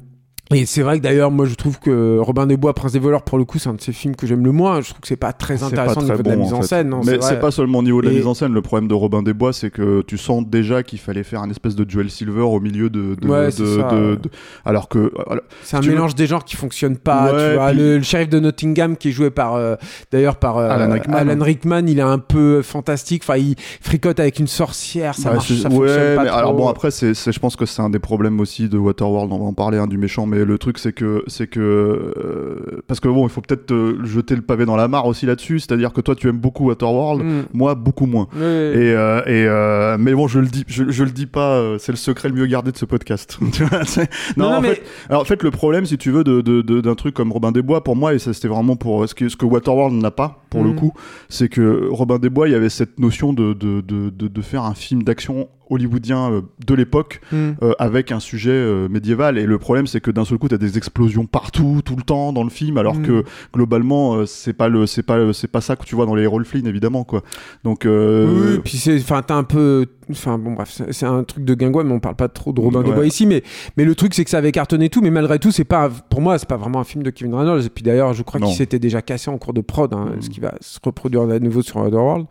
et 0.52 0.66
c'est 0.66 0.82
vrai 0.82 0.98
que 0.98 1.02
d'ailleurs, 1.02 1.30
moi 1.30 1.46
je 1.46 1.54
trouve 1.54 1.78
que 1.78 2.18
Robin 2.18 2.46
des 2.46 2.56
Bois, 2.56 2.74
Prince 2.74 2.92
des 2.92 2.98
voleurs, 2.98 3.22
pour 3.22 3.38
le 3.38 3.44
coup, 3.44 3.58
c'est 3.58 3.68
un 3.68 3.74
de 3.74 3.80
ces 3.80 3.92
films 3.92 4.16
que 4.16 4.26
j'aime 4.26 4.44
le 4.44 4.52
moins. 4.52 4.80
Je 4.80 4.88
trouve 4.90 5.00
que 5.00 5.08
c'est 5.08 5.16
pas 5.16 5.32
très 5.32 5.62
intéressant 5.62 5.94
pas 5.94 6.00
au 6.00 6.10
niveau 6.10 6.22
de 6.22 6.28
la 6.28 6.36
mise 6.36 6.52
en, 6.52 6.62
scène. 6.62 6.88
non, 6.88 7.00
Mais 7.04 7.18
c'est 7.20 7.40
pas 7.40 7.50
seulement 7.50 7.78
au 7.78 7.82
niveau 7.82 8.00
de 8.00 8.06
la 8.06 8.12
Et- 8.12 8.16
mise 8.16 8.26
en 8.26 8.34
scène. 8.34 8.52
Le 8.52 8.62
problème 8.62 8.88
de 8.88 8.94
Robin 8.94 9.22
des 9.22 9.32
Bois, 9.32 9.52
c'est 9.52 9.70
que 9.70 10.02
tu 10.02 10.18
sens 10.18 10.44
déjà 10.46 10.82
qu'il 10.82 10.98
fallait 10.98 11.22
faire 11.22 11.42
un 11.42 11.50
espèce 11.50 11.74
de 11.76 11.84
duel 11.84 12.10
silver 12.10 12.42
au 12.42 12.60
milieu 12.60 12.90
de. 12.90 13.14
de, 13.14 13.28
Ouais, 13.28 13.46
de- 13.46 13.50
c'est 13.50 13.64
ça, 13.80 13.88
de- 13.90 14.10
ouais. 14.12 14.16
de- 14.16 14.30
Alors 14.64 14.88
que. 14.88 15.12
alors, 15.28 15.42
C'est 15.62 15.76
un 15.76 15.80
veux- 15.80 15.90
mélange 15.90 16.14
des 16.14 16.26
genres 16.26 16.44
qui 16.44 16.56
fonctionne 16.56 16.96
pas. 16.96 17.32
Ouais, 17.32 17.50
tu 17.50 17.54
vois. 17.56 17.68
puis- 17.70 17.78
Le, 17.78 17.96
le 17.98 18.02
shérif 18.02 18.28
de 18.28 18.40
Nottingham 18.40 18.96
qui 18.96 19.08
est 19.08 19.12
joué 19.12 19.30
par 19.30 19.54
euh, 19.54 19.76
d'ailleurs 20.10 20.36
par 20.36 20.58
euh, 20.58 20.68
Alan 20.70 20.92
Rickman. 20.92 21.14
Alan 21.16 21.42
Rickman, 21.44 21.82
il 21.86 21.98
est 21.98 22.02
un 22.02 22.18
peu 22.18 22.62
fantastique. 22.62 23.22
Enfin, 23.24 23.36
il 23.38 23.54
fricote 23.80 24.20
avec 24.20 24.38
une 24.38 24.46
sorcière, 24.46 25.14
ça 25.14 25.28
bah, 25.30 25.34
marche, 25.36 25.48
c'est- 25.48 25.62
ça 25.62 25.68
ouais, 25.68 25.74
fonctionne 25.74 26.16
pas 26.16 26.22
mais 26.24 26.28
trop. 26.28 26.38
alors 26.38 26.54
bon 26.54 26.68
après 26.68 26.90
je 26.90 27.38
pense 27.38 27.56
que 27.56 27.66
c'est 27.66 27.82
un 27.82 27.90
des 27.90 27.98
problèmes 27.98 28.40
aussi 28.40 28.68
de 28.68 28.78
Waterworld. 28.78 29.32
On 29.32 29.38
va 29.38 29.44
en 29.44 29.52
parler 29.52 29.78
hein, 29.78 29.86
du 29.86 29.98
méchant, 29.98 30.26
mais 30.26 30.41
le 30.44 30.58
truc 30.58 30.78
c'est 30.78 30.92
que 30.92 31.22
c'est 31.26 31.46
que 31.46 31.60
euh, 31.60 32.82
parce 32.86 33.00
que 33.00 33.08
bon 33.08 33.26
il 33.26 33.30
faut 33.30 33.40
peut-être 33.40 33.72
euh, 33.72 34.04
jeter 34.04 34.34
le 34.36 34.42
pavé 34.42 34.64
dans 34.66 34.76
la 34.76 34.88
mare 34.88 35.06
aussi 35.06 35.26
là-dessus. 35.26 35.60
C'est-à-dire 35.60 35.92
que 35.92 36.00
toi 36.00 36.14
tu 36.14 36.28
aimes 36.28 36.38
beaucoup 36.38 36.66
Waterworld, 36.68 37.22
Mm. 37.22 37.42
moi 37.52 37.74
beaucoup 37.74 38.06
moins. 38.06 38.28
Et, 38.34 38.38
euh, 38.40 39.20
et 39.26 39.46
euh, 39.46 39.96
mais 39.98 40.14
bon, 40.14 40.28
je 40.28 40.38
le 40.40 40.46
dis, 40.46 40.64
je, 40.66 40.84
je 40.90 41.04
le 41.04 41.10
dis 41.10 41.26
pas. 41.26 41.78
c'est 41.78 41.92
le 41.92 41.96
secret 41.96 42.28
le 42.28 42.34
mieux 42.34 42.46
gardé 42.46 42.72
de 42.72 42.76
ce 42.76 42.84
podcast. 42.84 43.38
Non, 44.36 44.46
en, 44.46 44.60
mais- 44.60 44.74
fait, 44.74 44.82
alors, 45.08 45.22
en 45.22 45.24
fait, 45.24 45.42
le 45.42 45.50
problème, 45.50 45.84
si 45.86 45.98
tu 45.98 46.10
veux, 46.10 46.24
de, 46.24 46.40
de- 46.40 46.62
de- 46.62 46.80
d'un 46.80 46.94
truc 46.94 47.14
comme 47.14 47.32
Robin 47.32 47.52
des 47.52 47.62
Bois, 47.62 47.82
pour 47.84 47.96
moi, 47.96 48.14
et 48.14 48.18
ça 48.18 48.32
c'était 48.32 48.48
vraiment 48.48 48.76
pour 48.76 49.08
ce 49.08 49.14
que, 49.14 49.28
ce 49.28 49.36
que 49.36 49.44
Waterworld 49.44 49.94
n'a 49.94 50.10
pas, 50.10 50.42
pour 50.50 50.62
le 50.64 50.70
Mhm. 50.70 50.76
coup, 50.76 50.92
c'est 51.28 51.48
que 51.48 51.88
Robin 51.90 52.18
des 52.18 52.30
Bois, 52.30 52.48
il 52.48 52.52
y 52.52 52.54
avait 52.54 52.68
cette 52.68 52.98
notion 52.98 53.32
de, 53.32 53.52
de, 53.52 53.80
de, 53.80 54.10
de, 54.10 54.28
de 54.28 54.40
faire 54.42 54.64
un 54.64 54.74
film 54.74 55.02
d'action 55.02 55.48
hollywoodien 55.72 56.30
euh, 56.32 56.40
de 56.66 56.74
l'époque 56.74 57.20
Mm. 57.32 57.50
euh, 57.62 57.72
avec 57.78 58.12
un 58.12 58.20
sujet 58.20 58.50
euh, 58.52 58.88
médiéval. 58.88 59.38
Et 59.38 59.46
le 59.46 59.58
problème, 59.58 59.86
c'est 59.86 60.00
que 60.00 60.10
d'un 60.10 60.24
seul 60.24 60.38
coup, 60.38 60.48
t'as 60.48 60.58
des 60.58 60.76
explosions 60.76 61.26
partout, 61.26 61.80
tout 61.84 61.96
le 61.96 62.02
temps 62.02 62.32
dans 62.32 62.44
le 62.44 62.50
film, 62.50 62.76
alors 62.78 62.96
Mm. 62.96 63.02
que 63.02 63.24
globalement, 63.54 64.26
c'est 64.26 64.52
pas 64.52 64.68
le, 64.68 64.86
c'est 64.86 65.02
pas, 65.02 65.32
c'est 65.32 65.48
pas 65.50 65.60
ça 65.60 65.76
que 65.76 65.84
tu 65.84 65.94
vois 65.94 66.06
dans 66.06 66.14
les 66.14 66.22
Errol 66.24 66.44
Flynn, 66.44 66.66
évidemment, 66.66 67.04
quoi. 67.04 67.22
Donc, 67.64 67.86
Oui, 67.86 68.58
puis 68.64 68.76
c'est, 68.78 68.96
enfin, 69.00 69.22
t'as 69.22 69.34
un 69.36 69.44
peu, 69.44 69.86
enfin, 70.10 70.38
bon, 70.38 70.52
bref, 70.52 70.80
c'est- 70.90 71.06
un 71.06 71.24
truc 71.24 71.44
de 71.44 71.54
guingois, 71.54 71.84
mais 71.84 71.92
on 71.92 72.00
parle 72.00 72.16
pas 72.16 72.28
trop 72.28 72.52
de 72.52 72.60
Robin 72.60 72.80
Ouais. 72.80 72.84
des 72.86 72.92
Bois 72.92 73.06
ici, 73.06 73.26
mais, 73.26 73.42
mais 73.76 73.84
le 73.84 73.94
truc, 73.94 74.14
c'est 74.14 74.24
que 74.24 74.30
ça 74.30 74.38
avait 74.38 74.52
cartonné 74.52 74.88
tout, 74.88 75.00
mais 75.00 75.10
malgré 75.10 75.38
tout, 75.38 75.50
c'est 75.50 75.64
pas, 75.64 75.88
pour 76.10 76.20
moi, 76.20 76.38
c'est 76.38 76.48
pas 76.48 76.56
vraiment 76.56 76.80
un 76.80 76.84
film 76.84 77.02
de 77.02 77.10
Kevin 77.10 77.34
Reynolds. 77.34 77.64
Et 77.66 77.70
puis 77.70 77.82
d'ailleurs, 77.82 78.12
je 78.14 78.22
crois 78.22 78.40
qu'il 78.40 78.54
s'était 78.54 78.78
déjà 78.78 79.02
cassé 79.02 79.30
en 79.30 79.38
cours 79.38 79.52
de 79.52 79.60
prod, 79.60 79.92
hein, 79.92 80.10
Mm. 80.16 80.22
ce 80.22 80.30
qui 80.30 80.40
va 80.40 80.54
se 80.60 80.78
reproduire 80.82 81.22
à 81.22 81.38
nouveau 81.38 81.62
sur 81.62 81.76
Otherworld. 81.78 82.26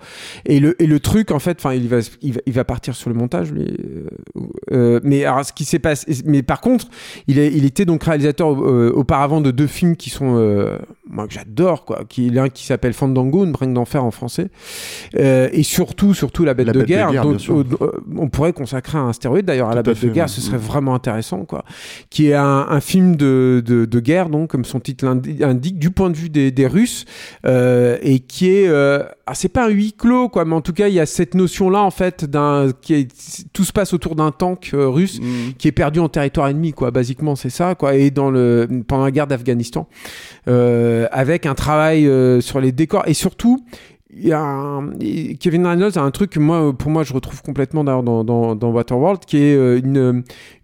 Et 0.45 0.59
le, 0.59 0.81
et 0.81 0.87
le 0.87 0.99
truc, 0.99 1.31
en 1.31 1.39
fait, 1.39 1.57
enfin, 1.59 1.73
il 1.73 1.87
va, 1.87 1.97
il 2.21 2.33
va, 2.33 2.41
il 2.45 2.53
va 2.53 2.63
partir 2.63 2.95
sur 2.95 3.09
le 3.09 3.15
montage, 3.15 3.30
euh, 3.33 4.07
euh, 4.71 4.99
mais 5.03 6.43
par 6.43 6.61
contre, 6.61 6.87
il, 7.27 7.39
était 7.39 7.85
donc 7.85 8.03
réalisateur 8.03 8.51
euh, 8.51 8.91
auparavant 8.95 9.41
de 9.41 9.51
deux 9.51 9.67
films 9.67 9.95
qui 9.95 10.09
sont, 10.09 10.35
moi, 11.11 11.27
que 11.27 11.33
j'adore, 11.33 11.85
quoi. 11.85 12.03
Qui, 12.07 12.29
l'un 12.29 12.49
qui 12.49 12.65
s'appelle 12.65 12.93
Fandango, 12.93 13.43
une 13.45 13.51
bringue 13.51 13.73
d'enfer 13.73 14.03
en 14.03 14.11
français. 14.11 14.47
Euh, 15.19 15.49
et 15.51 15.63
surtout, 15.63 16.13
surtout 16.13 16.43
La 16.45 16.53
Bête, 16.53 16.67
La 16.67 16.73
de, 16.73 16.79
Bête 16.79 16.87
de 16.87 16.93
guerre, 16.93 17.11
dont- 17.23 17.37
on 18.17 18.29
pourrait 18.29 18.53
consacrer 18.53 18.97
un 18.97 19.13
stéroïde 19.13 19.45
d'ailleurs 19.45 19.67
à 19.67 19.71
Tout 19.71 19.75
La 19.75 19.79
à 19.79 19.83
Bête 19.83 19.97
fait, 19.97 20.07
de 20.07 20.11
guerre, 20.13 20.29
ce 20.29 20.41
serait 20.41 20.57
Mm. 20.57 20.61
vraiment 20.61 20.95
intéressant, 20.95 21.45
quoi. 21.45 21.63
Qui 22.09 22.29
est 22.29 22.33
un, 22.33 22.65
un 22.69 22.79
film 22.81 23.15
de, 23.15 23.61
de, 23.65 23.85
de 23.85 23.99
guerre, 23.99 24.29
donc, 24.29 24.49
comme 24.49 24.65
son 24.65 24.79
titre 24.79 25.05
l'indi- 25.05 25.43
indique, 25.43 25.77
du 25.79 25.91
point 25.91 26.09
de 26.09 26.15
vue 26.17 26.29
des, 26.29 26.51
des 26.51 26.67
Russes, 26.67 27.05
euh, 27.45 27.97
et 28.01 28.19
qui 28.19 28.47
est, 28.49 28.67
euh, 28.67 29.03
ah, 29.25 29.33
c'est 29.35 29.49
pas 29.49 29.65
un 29.65 29.69
huis 29.69 29.93
clos, 29.93 30.29
quoi, 30.29 30.45
mais 30.45 30.55
en 30.55 30.61
tout 30.61 30.73
cas, 30.73 30.87
il 30.87 30.93
y 30.93 30.99
a 30.99 31.05
cette 31.05 31.35
notion-là, 31.35 31.81
en 31.81 31.91
fait, 31.91 32.25
d'un, 32.25 32.67
qui 32.81 32.93
est, 32.93 33.07
tout 33.53 33.63
se 33.63 33.71
passe 33.73 33.93
autour 33.93 34.15
d'un 34.15 34.31
tank 34.31 34.71
euh, 34.73 34.87
russe 34.87 35.19
mm, 35.19 35.53
qui 35.57 35.67
est 35.67 35.71
perdu 35.71 35.99
en 35.99 36.09
territoire 36.09 36.47
ennemi, 36.47 36.73
quoi. 36.73 36.91
Basiquement, 36.91 37.35
c'est 37.35 37.49
ça, 37.49 37.75
quoi. 37.75 37.95
Et 37.95 38.11
dans 38.11 38.29
le 38.31 38.67
pendant 38.87 39.03
la 39.05 39.11
guerre 39.11 39.27
d'Afghanistan, 39.27 39.87
avec 41.11 41.45
un 41.45 41.55
travail 41.55 42.07
euh, 42.07 42.41
sur 42.41 42.59
les 42.59 42.71
décors 42.71 43.03
et 43.07 43.13
surtout. 43.13 43.63
Il 44.13 44.27
y 44.27 44.33
a 44.33 44.41
un- 44.41 44.91
Kevin 45.39 45.65
Reynolds 45.65 45.97
a 45.97 46.01
un 46.01 46.11
truc 46.11 46.31
que 46.31 46.39
moi, 46.39 46.73
pour 46.77 46.91
moi, 46.91 47.03
je 47.03 47.13
retrouve 47.13 47.41
complètement 47.41 47.85
dans, 47.85 48.23
dans, 48.23 48.71
Waterworld, 48.71 49.21
qui 49.25 49.37
est 49.37 49.55
euh, 49.55 49.79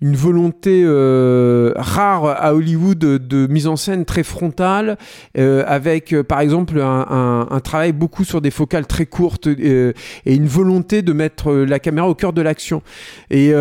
une, 0.01 0.16
volonté 0.16 0.84
euh, 0.84 1.72
rare 1.77 2.25
à 2.25 2.54
Hollywood 2.54 2.98
de, 2.98 3.48
mise 3.48 3.68
en 3.68 3.77
scène 3.77 4.04
très 4.04 4.24
frontale, 4.24 4.98
euh, 5.38 5.63
avec 5.66 6.13
par 6.24 6.42
exemple 6.42 6.82
un, 6.82 7.60
travail 7.63 7.94
beaucoup 7.94 8.24
sur 8.24 8.42
des 8.42 8.51
focales 8.51 8.86
très 8.86 9.06
courtes 9.06 9.48
et 9.48 9.94
une 10.25 10.48
volonté 10.48 11.01
de 11.01 11.13
mettre 11.13 11.54
la 11.54 11.80
caméra 11.80 12.08
au 12.10 12.16
cœur 12.16 12.34
de 12.34 12.42
l'action. 12.42 12.82
Et, 13.30 13.54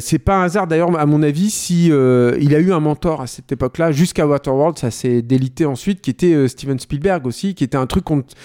c'est 0.00 0.18
pas 0.18 0.36
un 0.36 0.44
hasard 0.44 0.66
d'ailleurs, 0.66 0.98
à 0.98 1.06
mon 1.06 1.22
avis, 1.22 1.50
si 1.50 1.86
il 1.88 2.54
a 2.54 2.58
eu 2.58 2.72
un 2.72 2.80
mentor 2.80 3.20
à 3.20 3.26
cette 3.26 3.52
époque-là, 3.52 3.92
jusqu'à 3.92 4.26
Waterworld, 4.26 4.78
ça 4.78 4.90
s'est 4.90 5.20
délité 5.20 5.66
ensuite, 5.66 6.00
qui 6.00 6.10
était 6.10 6.48
Steven 6.48 6.78
Spielberg 6.78 7.26
aussi, 7.26 7.54
qui 7.54 7.64
était 7.64 7.76
un 7.76 7.86
truc 7.86 8.04
qu'on 8.04 8.24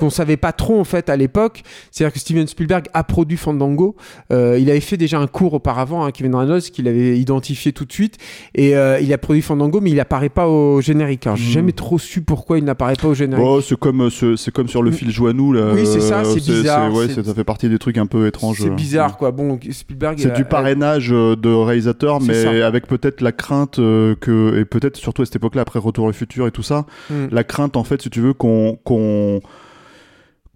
qu'on 0.00 0.08
savait 0.10 0.38
pas 0.38 0.52
trop 0.52 0.80
en 0.80 0.84
fait 0.84 1.10
à 1.10 1.16
l'époque. 1.16 1.62
C'est-à-dire 1.90 2.14
que 2.14 2.18
Steven 2.18 2.46
Spielberg 2.46 2.86
a 2.94 3.04
produit 3.04 3.36
Fandango. 3.36 3.96
Euh, 4.32 4.58
il 4.58 4.70
avait 4.70 4.80
fait 4.80 4.96
déjà 4.96 5.18
un 5.18 5.26
cours 5.26 5.52
auparavant, 5.52 6.04
hein, 6.06 6.10
Kevin 6.10 6.34
Reynolds, 6.34 6.62
qu'il 6.62 6.88
avait 6.88 7.18
identifié 7.18 7.72
tout 7.72 7.84
de 7.84 7.92
suite, 7.92 8.16
et 8.54 8.74
euh, 8.76 8.98
il 9.00 9.12
a 9.12 9.18
produit 9.18 9.42
Fandango, 9.42 9.80
mais 9.82 9.90
il 9.90 10.00
apparaît 10.00 10.30
pas 10.30 10.48
au 10.48 10.80
générique. 10.80 11.26
Alors 11.26 11.36
j'ai 11.36 11.44
Mhm. 11.48 11.52
jamais 11.52 11.72
trop 11.72 11.98
su 11.98 12.22
pourquoi 12.22 12.56
il 12.58 12.64
n'apparaît 12.64 12.94
pas 12.96 13.08
au 13.08 13.14
générique. 13.14 13.44
Bon, 13.44 13.60
c'est 13.60 13.78
comme, 13.78 14.00
euh, 14.02 14.10
ce- 14.10 14.36
c'est 14.36 14.50
comme 14.50 14.68
sur 14.68 14.82
le 14.82 14.90
fil 14.90 15.10
Joannou, 15.10 15.52
là. 15.52 15.72
Oui, 15.74 15.84
c'est 15.84 16.00
ça, 16.00 16.24
c'est 16.24 16.36
bizarre, 16.42 16.92
ouais, 16.94 17.08
ça 17.08 17.34
fait 17.34 17.44
partie 17.44 17.68
des 17.68 17.78
trucs 17.78 17.98
un 17.98 18.06
peu 18.06 18.26
étranges. 18.26 18.56
c'est 18.60 18.70
bizarre 18.70 19.18
quoi. 19.18 19.30
Bon, 19.32 19.58
Spielberg. 19.70 20.18
C'est 20.18 20.32
du 20.32 20.44
parrainage 20.46 21.08
de 21.10 21.52
réalisateur, 21.52 22.20
mais 22.22 22.34
ça. 22.44 22.66
avec 22.66 22.86
peut-être 22.86 23.20
la 23.20 23.32
crainte 23.32 23.76
que, 23.76 24.58
et 24.58 24.64
peut-être 24.64 24.96
surtout 24.96 25.20
à 25.22 25.24
cette 25.26 25.36
époque-là, 25.36 25.60
après 25.62 25.78
Retour 25.78 26.06
au 26.06 26.12
futur 26.12 26.46
et 26.46 26.50
tout 26.50 26.62
ça, 26.62 26.86
Hmm. 27.10 27.26
la 27.30 27.44
crainte 27.44 27.76
en 27.76 27.84
fait, 27.84 28.00
si 28.02 28.08
tu 28.10 28.20
veux, 28.20 28.32
qu'on 28.32 28.78
qu'on 28.84 29.40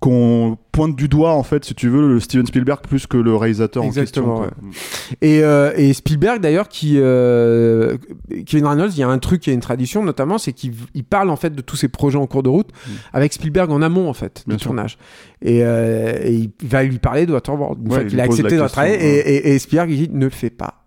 qu'on 0.04 0.58
pointe 0.70 0.96
du 0.96 1.08
doigt 1.08 1.32
en 1.32 1.42
fait, 1.42 1.64
si 1.64 1.74
tu 1.74 1.88
veux, 1.88 2.06
le 2.14 2.20
Steven 2.20 2.44
Spielberg 2.46 2.80
plus 2.86 3.06
que 3.06 3.16
le 3.16 3.34
réalisateur 3.34 3.82
Exactement, 3.84 4.34
en 4.34 4.40
question. 4.42 4.56
quoi. 4.60 5.16
Et, 5.22 5.42
euh, 5.42 5.72
et 5.76 5.94
Spielberg 5.94 6.40
d'ailleurs 6.42 6.68
qui 6.68 6.96
euh, 6.98 7.96
Kevin 8.44 8.66
Reynolds, 8.66 8.90
il 8.92 8.98
y 8.98 9.02
a 9.02 9.08
un 9.08 9.18
truc, 9.18 9.46
il 9.46 9.50
y 9.50 9.52
a 9.52 9.54
une 9.54 9.60
tradition 9.60 10.04
notamment, 10.04 10.36
c'est 10.36 10.52
qu'il 10.52 10.74
il 10.94 11.04
parle 11.04 11.30
en 11.30 11.36
fait 11.36 11.54
de 11.54 11.62
tous 11.62 11.76
ses 11.76 11.88
projets 11.88 12.18
en 12.18 12.26
cours 12.26 12.42
de 12.42 12.50
route 12.50 12.68
Mm. 12.86 12.90
avec 13.14 13.32
Spielberg 13.32 13.70
en 13.70 13.80
amont 13.80 14.08
en 14.10 14.12
fait 14.14 14.42
Bien 14.46 14.56
du 14.56 14.60
sûr. 14.62 14.68
tournage. 14.70 14.98
Et, 15.40 15.64
euh, 15.64 16.12
et 16.22 16.34
il 16.34 16.50
va 16.68 16.82
lui 16.82 16.98
parler 16.98 17.24
de 17.24 17.32
Waterworld 17.32 17.78
une 17.80 17.88
Ouais, 17.88 17.94
fois 17.94 18.02
il 18.02 18.08
qu'il 18.10 18.20
a 18.20 18.24
accepté 18.24 18.56
de 18.58 18.66
travailler. 18.68 18.96
et- 18.96 19.54
et 19.54 19.58
Spielberg 19.58 19.90
il 19.90 19.96
dit 20.08 20.14
ne 20.14 20.24
le 20.26 20.30
fais 20.30 20.50
pas. 20.50 20.83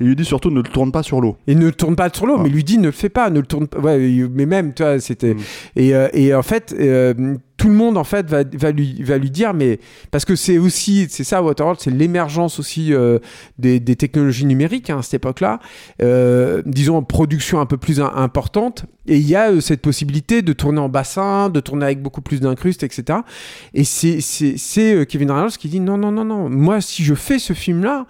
Il 0.00 0.08
lui 0.08 0.16
dit 0.16 0.24
surtout 0.24 0.50
ne 0.50 0.56
le 0.56 0.62
tourne 0.68 0.92
pas 0.92 1.02
sur 1.02 1.20
l'eau. 1.20 1.36
Et 1.46 1.54
ne 1.54 1.66
le 1.66 1.72
tourne 1.72 1.96
pas 1.96 2.10
sur 2.12 2.26
l'eau, 2.26 2.36
Ah. 2.38 2.42
mais 2.42 2.48
lui 2.48 2.64
dit 2.64 2.78
ne 2.78 2.86
le 2.86 2.90
fais 2.92 3.08
pas, 3.08 3.30
ne 3.30 3.40
le 3.40 3.46
tourne 3.46 3.66
pas. 3.68 3.78
Ouais, 3.78 3.98
mais 4.32 4.46
même, 4.46 4.74
tu 4.74 4.82
vois, 4.82 4.98
c'était. 5.00 5.34
Mm. 5.34 5.38
Et, 5.76 5.94
euh, 5.94 6.08
et 6.12 6.34
en 6.34 6.42
fait, 6.42 6.74
euh, 6.78 7.36
tout 7.56 7.68
le 7.68 7.74
monde 7.74 7.96
en 7.96 8.04
fait 8.04 8.28
va, 8.28 8.42
va 8.44 8.70
lui 8.70 9.02
va 9.02 9.16
lui 9.16 9.30
dire, 9.30 9.54
mais 9.54 9.80
parce 10.10 10.24
que 10.26 10.36
c'est 10.36 10.58
aussi, 10.58 11.06
c'est 11.08 11.24
ça, 11.24 11.42
Waterworld, 11.42 11.80
c'est 11.80 11.90
l'émergence 11.90 12.58
aussi 12.58 12.92
euh, 12.92 13.18
des, 13.58 13.80
des 13.80 13.96
technologies 13.96 14.44
numériques 14.44 14.90
hein, 14.90 14.98
à 14.98 15.02
cette 15.02 15.14
époque-là. 15.14 15.60
Disons 16.66 17.02
production 17.02 17.60
un 17.60 17.66
peu 17.66 17.76
plus 17.76 18.00
im- 18.00 18.12
importante. 18.14 18.84
Et 19.08 19.16
il 19.18 19.28
y 19.28 19.36
a 19.36 19.60
cette 19.60 19.82
possibilité 19.82 20.42
de 20.42 20.52
tourner 20.52 20.80
en 20.80 20.88
bassin, 20.88 21.48
de 21.48 21.60
tourner 21.60 21.84
avec 21.86 22.02
beaucoup 22.02 22.20
plus 22.22 22.40
d'incrustes, 22.40 22.82
etc. 22.82 23.20
Et 23.72 23.84
c'est 23.84 25.06
Kevin 25.06 25.30
Reynolds 25.30 25.52
qui 25.58 25.68
dit 25.68 25.80
non 25.80 25.96
non 25.96 26.10
non 26.12 26.24
non, 26.24 26.48
moi 26.50 26.80
si 26.80 27.04
je 27.04 27.14
fais 27.14 27.38
ce 27.38 27.52
film-là 27.52 28.06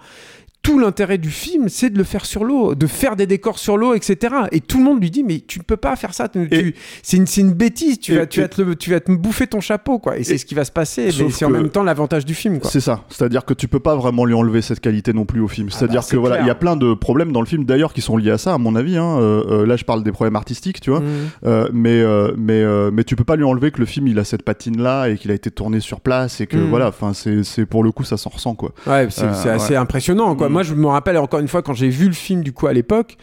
tout 0.67 0.79
l'intérêt 0.79 1.17
du 1.17 1.29
film, 1.29 1.69
c'est 1.69 1.89
de 1.89 1.97
le 1.97 2.03
faire 2.03 2.25
sur 2.25 2.43
l'eau, 2.43 2.75
de 2.75 2.87
faire 2.87 3.15
des 3.15 3.25
décors 3.25 3.57
sur 3.57 3.77
l'eau, 3.77 3.93
etc. 3.93 4.35
Et 4.51 4.59
tout 4.59 4.79
le 4.79 4.83
monde 4.83 4.99
lui 5.01 5.09
dit, 5.09 5.23
mais 5.23 5.39
tu 5.45 5.59
ne 5.59 5.63
peux 5.63 5.77
pas 5.77 5.95
faire 5.95 6.13
ça. 6.13 6.27
C'est 7.03 7.17
une, 7.37 7.53
bêtise. 7.53 7.99
Tu 7.99 8.15
vas, 8.15 8.25
tu, 8.25 8.41
vas 8.41 8.47
et- 8.47 8.49
te 8.49 8.61
le- 8.61 8.75
tu 8.75 8.91
vas 8.91 8.99
te 8.99 9.11
bouffer 9.11 9.47
ton 9.47 9.61
chapeau, 9.61 9.97
quoi. 9.99 10.17
Et 10.17 10.23
c'est 10.23 10.37
ce 10.37 10.45
qui 10.45 10.55
va 10.55 10.65
se 10.65 10.71
passer. 10.71 11.09
C'est 11.29 11.45
en 11.45 11.49
même 11.49 11.69
temps 11.69 11.83
l'avantage 11.83 12.25
du 12.25 12.33
film. 12.35 12.59
C'est 12.63 12.81
ça. 12.81 13.03
C'est-à-dire 13.09 13.45
que 13.45 13.53
tu 13.53 13.67
peux 13.67 13.79
pas 13.79 13.95
vraiment 13.95 14.25
lui 14.25 14.33
enlever 14.33 14.61
cette 14.61 14.79
qualité 14.81 15.13
non 15.13 15.25
plus 15.25 15.39
au 15.39 15.47
film. 15.47 15.69
C'est-à-dire 15.69 16.01
bah, 16.01 16.05
c'est 16.07 16.15
que 16.15 16.19
voilà, 16.19 16.41
il 16.41 16.47
y 16.47 16.49
a 16.49 16.55
plein 16.55 16.75
de 16.75 16.93
problèmes 16.93 17.31
dans 17.31 17.39
le 17.41 17.45
film 17.47 17.63
d'ailleurs 17.63 17.93
qui 17.93 18.01
sont 18.01 18.17
liés 18.17 18.31
à 18.31 18.37
ça, 18.37 18.53
à 18.53 18.57
mon 18.57 18.75
avis. 18.75 18.97
hein. 18.97 19.17
Euh, 19.19 19.43
euh, 19.61 19.65
là, 19.65 19.77
je 19.77 19.85
parle 19.85 20.03
des 20.03 20.11
problèmes 20.11 20.35
artistiques, 20.35 20.81
tu 20.81 20.89
vois. 20.89 20.99
Mhm. 20.99 21.07
Euh, 21.45 21.69
mais 21.71 22.01
euh, 22.01 22.33
mais 22.37 22.63
mais 22.91 23.03
tu 23.05 23.15
peux 23.15 23.23
pas 23.23 23.35
lui 23.37 23.43
enlever 23.45 23.71
que 23.71 23.79
le 23.79 23.85
film 23.85 24.07
il 24.07 24.19
a 24.19 24.23
cette 24.25 24.43
patine 24.43 24.81
là 24.81 25.07
et 25.07 25.17
qu'il 25.17 25.31
a 25.31 25.33
été 25.33 25.49
tourné 25.49 25.79
sur 25.79 26.01
place 26.01 26.41
et 26.41 26.47
que 26.47 26.57
Mm. 26.57 26.69
voilà 26.69 26.87
enfin 26.89 27.11
c'est 27.13 27.65
pour 27.65 27.83
le 27.83 27.91
coup 27.91 28.03
ça 28.03 28.17
s'en 28.17 28.29
ressent 28.29 28.55
quoi 28.55 28.71
Ouais, 28.85 29.07
c'est 29.09 29.25
assez 29.25 29.71
ouais. 29.73 29.75
impressionnant, 29.77 30.35
quoi. 30.35 30.49
Mm. 30.49 30.56
Moi, 30.57 30.63
je 30.63 30.73
me 30.73 30.87
rappelle 30.87 31.17
encore 31.19 31.39
une 31.39 31.47
fois 31.47 31.61
quand 31.61 31.75
j'ai 31.75 31.89
vu 31.89 32.07
le 32.07 32.13
film, 32.13 32.41
du 32.41 32.51
coup, 32.51 32.65
à 32.65 32.73
l'époque, 32.73 33.15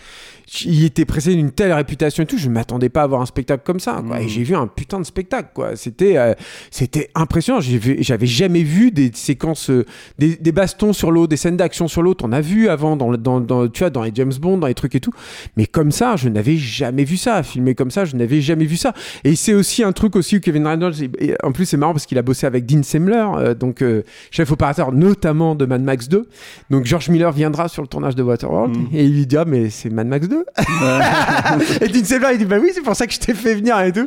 il 0.65 0.85
était 0.85 1.05
précédé 1.05 1.35
d'une 1.35 1.51
telle 1.51 1.73
réputation 1.73 2.23
et 2.23 2.27
tout, 2.27 2.39
je 2.39 2.49
m'attendais 2.49 2.89
pas 2.89 3.03
à 3.03 3.07
voir 3.09 3.21
un 3.21 3.27
spectacle 3.27 3.65
comme 3.67 3.81
ça, 3.81 4.05
quoi. 4.07 4.21
Mm. 4.21 4.23
Et 4.23 4.29
j'ai 4.29 4.45
vu 4.45 4.55
un 4.55 4.69
putain 4.69 5.01
de 5.01 5.05
spectacle, 5.05 5.49
quoi. 5.53 5.75
C'était, 5.75 6.17
euh, 6.17 6.35
c'était 6.71 7.11
impressionnant. 7.17 7.59
J'avais 7.61 8.27
jamais 8.27 8.63
vu 8.63 8.93
des 8.93 9.11
séquences, 9.15 9.69
euh, 9.71 9.85
des, 10.21 10.37
des 10.37 10.53
bastons 10.53 10.93
sur 10.93 11.11
l'eau, 11.11 11.27
des 11.27 11.37
scènes 11.37 11.57
d'action 11.57 11.89
sur 11.89 12.03
l'eau. 12.03 12.15
T'en 12.15 12.31
as 12.31 12.41
vu 12.41 12.69
avant 12.69 12.95
dans, 12.97 13.11
dans, 13.17 13.41
dans, 13.41 13.67
tu 13.67 13.81
vois, 13.81 13.91
dans 13.91 14.05
les 14.05 14.13
James 14.15 14.33
Bond, 14.41 14.59
dans 14.59 14.69
les 14.69 14.75
trucs 14.75 14.95
et 14.95 15.01
tout. 15.01 15.13
Mais 15.57 15.67
comme 15.67 15.91
ça, 15.91 16.15
je 16.15 16.29
n'avais 16.29 16.57
jamais 16.57 17.03
vu 17.03 17.17
ça. 17.17 17.43
Filmé 17.43 17.75
comme 17.75 17.91
ça, 17.91 18.05
je 18.05 18.15
n'avais 18.15 18.41
jamais 18.41 18.67
vu 18.67 18.77
ça. 18.77 18.93
Et 19.25 19.35
c'est 19.35 19.55
aussi 19.55 19.83
un 19.83 19.91
truc 19.93 20.15
aussi 20.15 20.37
où 20.37 20.41
Kevin 20.41 20.69
Reynolds, 20.69 21.03
et- 21.03 21.11
et 21.31 21.35
en 21.43 21.51
plus, 21.51 21.65
c'est 21.67 21.77
marrant 21.79 21.95
parce 21.95 22.07
qu'il 22.07 22.19
a 22.19 22.23
bossé 22.23 22.47
avec 22.47 22.65
Dean 22.65 22.85
Semler, 22.85 23.27
euh, 23.39 23.55
donc 23.55 23.83
euh, 23.83 24.03
chef 24.31 24.53
opérateur 24.53 24.93
notamment 24.93 25.55
de 25.57 25.65
Mad 25.65 25.83
Max 25.83 26.09
2. 26.09 26.29
Donc 26.71 26.85
George 26.85 27.09
Miller 27.15 27.33
viendra 27.33 27.69
sur 27.69 27.81
le 27.83 27.89
tournage 27.89 28.15
de 28.17 28.23
Waterworld 28.23 28.77
Mm. 28.77 28.87
et 28.93 29.05
il 29.05 29.15
lui 29.15 29.27
dira 29.27 29.45
mais 29.45 29.71
c'est 29.71 29.91
Mad 29.91 30.07
Max 30.07 30.29
2 30.29 30.45
et 31.81 31.89
Dean 31.89 32.05
Semler 32.05 32.29
il 32.33 32.39
dit 32.39 32.45
bah 32.45 32.57
oui 32.61 32.71
c'est 32.75 32.83
pour 32.83 32.95
ça 32.97 33.07
que 33.07 33.13
je 33.13 33.19
t'ai 33.19 33.35
fait 33.35 33.55
venir 33.55 33.79
et 33.81 33.93
tout 33.93 34.07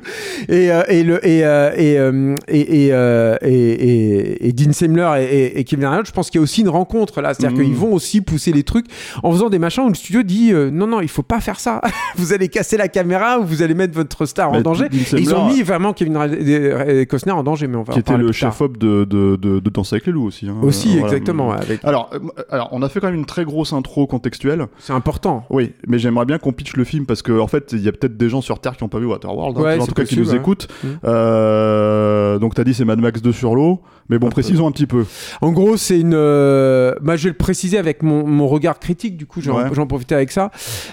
et 0.50 0.72
euh, 0.72 0.84
et 0.88 1.04
le 1.04 1.26
et 1.26 1.46
euh, 1.46 1.72
et, 1.76 1.98
euh, 2.00 2.36
et, 2.48 2.60
et, 2.60 2.88
et, 2.89 3.48
et- 3.52 4.48
et 4.48 4.52
Dean 4.54 4.74
Semler 4.74 5.10
et, 5.20 5.24
et, 5.46 5.60
et 5.60 5.63
Kevin 5.63 5.86
Reynolds 5.86 6.06
je 6.08 6.12
pense 6.12 6.30
qu'il 6.30 6.39
y 6.39 6.41
a 6.41 6.43
aussi 6.43 6.62
une 6.62 6.70
rencontre 6.70 7.22
là 7.22 7.34
c'est-à-dire 7.34 7.58
Mm. 7.58 7.63
qu'ils 7.63 7.76
vont 7.76 7.93
aussi 7.93 8.22
pousser 8.22 8.52
les 8.52 8.63
trucs 8.63 8.86
en 9.24 9.32
faisant 9.32 9.50
des 9.50 9.60
machins 9.60 9.84
où 9.84 9.89
le 9.89 9.96
studio 9.96 10.24
dit 10.24 10.52
non 10.54 10.88
non 10.88 11.02
il 11.02 11.08
faut 11.08 11.24
pas 11.24 11.39
faire 11.39 11.60
ça 11.60 11.82
vous 12.17 12.34
allez 12.34 12.48
casser 12.50 12.78
la 12.78 12.88
caméra 12.88 13.39
ou 13.39 13.46
vous 13.46 13.62
allez 13.62 13.74
mettre 13.74 13.93
votre 13.93 14.26
star 14.26 14.52
en 14.52 14.62
danger 14.62 14.86
Et 14.91 15.20
ils 15.20 15.34
ont 15.34 15.48
Semler, 15.48 15.54
mis 15.56 15.62
vraiment 15.63 15.93
Kevin 15.93 17.06
Costner 17.10 17.32
en 17.32 17.43
danger 17.43 17.67
mais 17.67 17.78
on 17.78 17.84
va 17.84 17.93
qui 17.93 18.00
était 18.00 18.17
le 18.17 18.32
chef 18.32 18.60
op 18.62 18.78
de, 18.78 19.06
de, 19.06 19.36
de, 19.38 19.60
de 19.60 19.70
Danse 19.70 19.93
avec 19.93 20.06
les 20.08 20.12
loups 20.12 20.26
aussi 20.26 20.48
hein. 20.50 20.56
aussi 20.62 20.98
voilà. 21.00 21.06
exactement 21.13 21.52
avec- 21.52 21.84
alors 21.84 22.10
alors 22.50 22.70
on 22.72 22.82
a 22.82 22.89
fait 22.89 22.96
quand 22.99 23.07
même 23.07 23.15
une 23.15 23.25
très 23.25 23.45
grosse 23.45 23.73
intro 23.73 24.07
contextuelle 24.07 24.67
c'est 24.79 24.93
important 24.93 25.45
oui 25.49 25.73
mais 25.88 25.99
j'aimerais 25.99 26.25
bien 26.25 26.38
qu'on 26.38 26.51
pitch 26.53 26.75
le 26.75 26.83
film 26.83 27.05
parce 27.05 27.21
que 27.21 27.38
en 27.39 27.47
fait 27.47 27.71
il 27.73 27.81
y 27.81 27.88
a 27.88 27.91
peut-être 27.91 28.17
des 28.17 28.29
gens 28.29 28.41
sur 28.41 28.60
terre 28.60 28.77
qui 28.77 28.83
n'ont 28.83 28.89
pas 28.89 28.99
vu 28.99 29.05
Waterworld 29.05 29.57
hein, 29.57 29.62
Ouais, 29.62 29.79
en 29.79 29.86
tout 29.86 29.93
cas 29.93 30.03
qui 30.03 30.15
possible, 30.15 30.21
nous 30.23 30.31
ouais. 30.31 30.38
écoutent 30.38 30.67
Mm. 30.83 30.88
Euh, 31.05 32.39
donc 32.39 32.53
t'as 32.55 32.63
dit 32.63 32.73
c'est 32.73 32.86
Mad 32.86 32.99
Max 32.99 33.21
2 33.21 33.31
sur 33.31 33.55
l'eau 33.55 33.81
mais 34.10 34.19
bon 34.19 34.27
Un 34.27 34.29
peu. 34.29 34.36
précisons 34.36 34.67
un 34.67 34.71
petit 34.71 34.88
peu 34.88 35.05
En 35.41 35.51
gros, 35.51 35.75
c'est 35.75 35.99
une. 35.99 36.13
euh, 36.13 36.95
bah, 37.01 37.17
je 37.17 37.25
vais 37.25 37.29
le 37.31 37.36
préciser 37.38 37.77
avec 37.77 38.03
mon, 38.03 38.25
mon 38.25 38.47
regard 38.47 38.79
critique. 38.79 39.17
Du 39.17 39.25
coup, 39.25 39.41
j'en 39.41 39.57
Ouais. 39.57 39.86
profiter 39.86 40.15
avec 40.15 40.31
ça. 40.31 40.49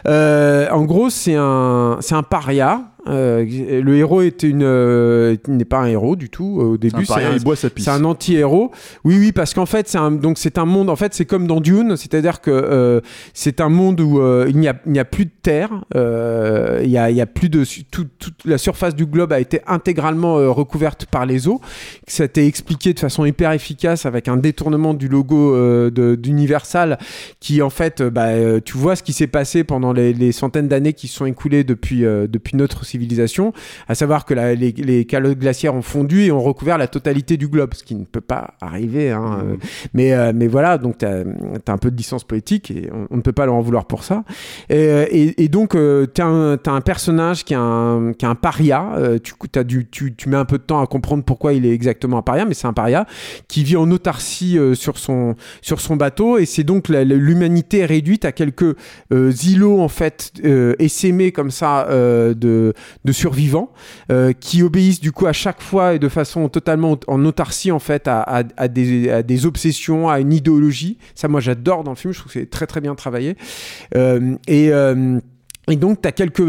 Euh, 0.08 0.68
en 0.70 0.82
gros, 0.84 1.10
c'est 1.10 1.36
un, 1.36 1.96
c'est 2.00 2.16
un 2.16 2.24
paria. 2.24 2.90
Euh, 3.06 3.44
le 3.82 3.96
héros 3.96 4.22
était 4.22 4.48
une, 4.48 4.62
euh, 4.62 5.36
n'est 5.46 5.64
pas 5.64 5.80
un 5.80 5.86
héros 5.86 6.16
du 6.16 6.30
tout 6.30 6.58
euh, 6.60 6.64
au 6.64 6.76
début. 6.78 7.04
C'est 7.04 7.24
un 7.24 7.38
c'est 7.76 8.04
anti-héros. 8.04 8.70
Oui, 9.04 9.16
oui, 9.18 9.32
parce 9.32 9.52
qu'en 9.54 9.66
fait, 9.66 9.88
c'est 9.88 9.98
un, 9.98 10.10
donc 10.10 10.38
c'est 10.38 10.58
un 10.58 10.64
monde. 10.64 10.88
En 10.88 10.96
fait, 10.96 11.12
c'est 11.14 11.24
comme 11.24 11.46
dans 11.46 11.60
Dune, 11.60 11.96
c'est-à-dire 11.96 12.40
que 12.40 13.02
c'est 13.32 13.60
un 13.60 13.68
monde 13.68 14.00
où 14.00 14.20
il 14.46 14.56
n'y 14.56 14.68
a, 14.68 14.74
n'y 14.86 15.02
plus 15.04 15.26
de 15.26 15.30
terre. 15.42 15.70
il 15.94 16.90
y 16.90 16.98
a, 16.98 17.26
plus 17.26 17.48
de 17.48 17.64
tout- 17.90 18.06
toute 18.18 18.44
la 18.44 18.58
surface 18.58 18.94
du 18.94 19.06
globe 19.06 19.32
a 19.32 19.40
été 19.40 19.60
intégralement 19.66 20.34
recouverte 20.54 21.06
par 21.06 21.26
les 21.26 21.48
eaux. 21.48 21.60
Ça 22.06 22.22
a 22.22 22.26
été 22.26 22.46
expliqué 22.46 22.92
de 22.94 23.00
façon 23.00 23.24
hyper 23.24 23.52
efficace 23.52 24.06
avec 24.06 24.28
un 24.28 24.36
détournement 24.36 24.94
du 24.94 25.08
logo 25.08 25.54
d'Universal, 25.90 26.98
qui 27.40 27.62
en 27.62 27.70
fait, 27.70 28.02
bah, 28.02 28.60
tu 28.64 28.76
vois 28.78 28.96
ce 28.96 29.02
qui 29.02 29.12
s'est 29.12 29.26
passé 29.26 29.64
pendant 29.64 29.92
les, 29.92 30.12
les 30.12 30.32
centaines 30.32 30.68
d'années 30.68 30.92
qui 30.92 31.08
se 31.08 31.16
sont 31.16 31.26
écoulées 31.26 31.64
depuis 31.64 32.00
depuis 32.00 32.56
notre 32.56 32.84
civilisation, 32.94 33.52
à 33.88 33.94
savoir 33.96 34.24
que 34.24 34.35
la- 34.35 34.54
les, 34.54 34.72
les 34.72 35.04
calottes 35.04 35.38
glaciaires 35.38 35.74
ont 35.74 35.83
fondu 35.83 36.22
et 36.22 36.30
ont 36.33 36.40
recouvert 36.40 36.78
la 36.78 36.87
totalité 36.87 37.37
du 37.37 37.48
globe, 37.48 37.74
ce 37.74 37.83
qui 37.83 37.96
ne 37.96 38.04
peut 38.04 38.20
pas 38.20 38.54
arriver. 38.61 39.11
hein, 39.11 39.40
euh, 39.42 39.57
mais, 39.94 40.12
euh, 40.12 40.33
mais 40.35 40.46
voilà, 40.46 40.78
donc 40.78 40.98
tu 40.98 41.07
as, 41.07 41.24
un 41.66 41.78
peu 41.78 41.90
de 41.90 41.96
licence 41.96 42.22
poétique 42.24 42.70
et 42.70 42.88
on, 42.92 43.07
on 43.11 43.16
ne 43.16 43.22
peut 43.22 43.33
pas 43.33 43.46
leur 43.46 43.54
en 43.57 43.61
vouloir 43.61 43.87
pour 43.87 44.04
ça. 44.04 44.22
Et, 44.70 44.76
euh, 44.76 45.07
et- 45.11 45.42
et 45.44 45.48
donc, 45.48 45.70
tu 46.14 46.22
as, 46.22 46.26
un 46.26 46.80
personnage 46.80 47.44
qui 47.44 47.52
est 47.54 47.57
un, 47.59 48.12
qui 48.16 48.24
est 48.24 48.28
un 48.28 48.35
paria. 48.37 48.92
euh, 48.96 49.18
tu, 49.18 50.28
mets 50.28 50.37
un 50.37 50.44
peu 50.44 50.59
de 50.59 50.62
temps 50.62 50.80
à 50.80 50.87
comprendre 50.87 51.24
pourquoi 51.24 51.52
il 51.52 51.66
est 51.66 51.72
exactement 51.72 52.18
un 52.18 52.22
paria, 52.22 52.44
mais 52.44 52.54
c'est 52.54 52.66
un 52.68 52.72
paria 52.72 53.07
qui 53.48 53.64
vit 53.64 53.76
en 53.76 53.90
autarcie 53.90 54.57
euh, 54.59 54.74
sur, 54.74 54.98
son, 54.98 55.35
sur 55.62 55.80
son 55.80 55.96
bateau. 55.96 56.38
Et 56.38 56.46
c'est 56.46 56.64
donc 56.64 56.88
l'humanité 56.88 57.85
réduite 57.87 58.24
à 58.24 58.33
quelques 58.33 58.76
euh, 59.12 59.33
îlots, 59.44 59.80
en 59.80 59.88
fait, 59.88 60.33
euh, 60.44 60.74
essaimés 60.78 61.33
comme 61.33 61.50
ça 61.50 61.87
euh, 61.88 62.35
de, 62.35 62.72
de 63.04 63.12
survivants 63.12 63.70
euh, 64.10 64.32
qui 64.32 64.62
obéissent 64.62 65.00
du 65.00 65.12
coup 65.12 65.26
à 65.26 65.32
chaque 65.32 65.62
fois 65.62 65.94
et 65.94 65.98
de 65.98 66.08
façon 66.08 66.48
totalement 66.48 66.98
en 67.06 67.24
autarcie 67.24 67.70
en 67.70 67.78
fait 67.78 68.08
à, 68.08 68.42
des, 68.68 69.46
obsessions, 69.46 70.08
à 70.08 70.20
une 70.20 70.32
idéologie. 70.32 70.98
Ça, 71.14 71.28
moi, 71.28 71.40
j'adore 71.40 71.84
dans 71.84 71.92
le 71.92 71.96
film. 71.96 72.12
Je 72.12 72.20
trouve 72.20 72.32
que 72.32 72.40
c'est 72.40 72.50
très 72.50 72.66
très 72.66 72.80
bien 72.80 72.94
travaillé. 72.94 73.36
Euh, 73.96 74.36
et 74.46 74.72
euh, 74.72 75.18
et 75.66 75.76
donc, 75.76 76.02
tu 76.02 76.08
as 76.08 76.12
quelques 76.12 76.44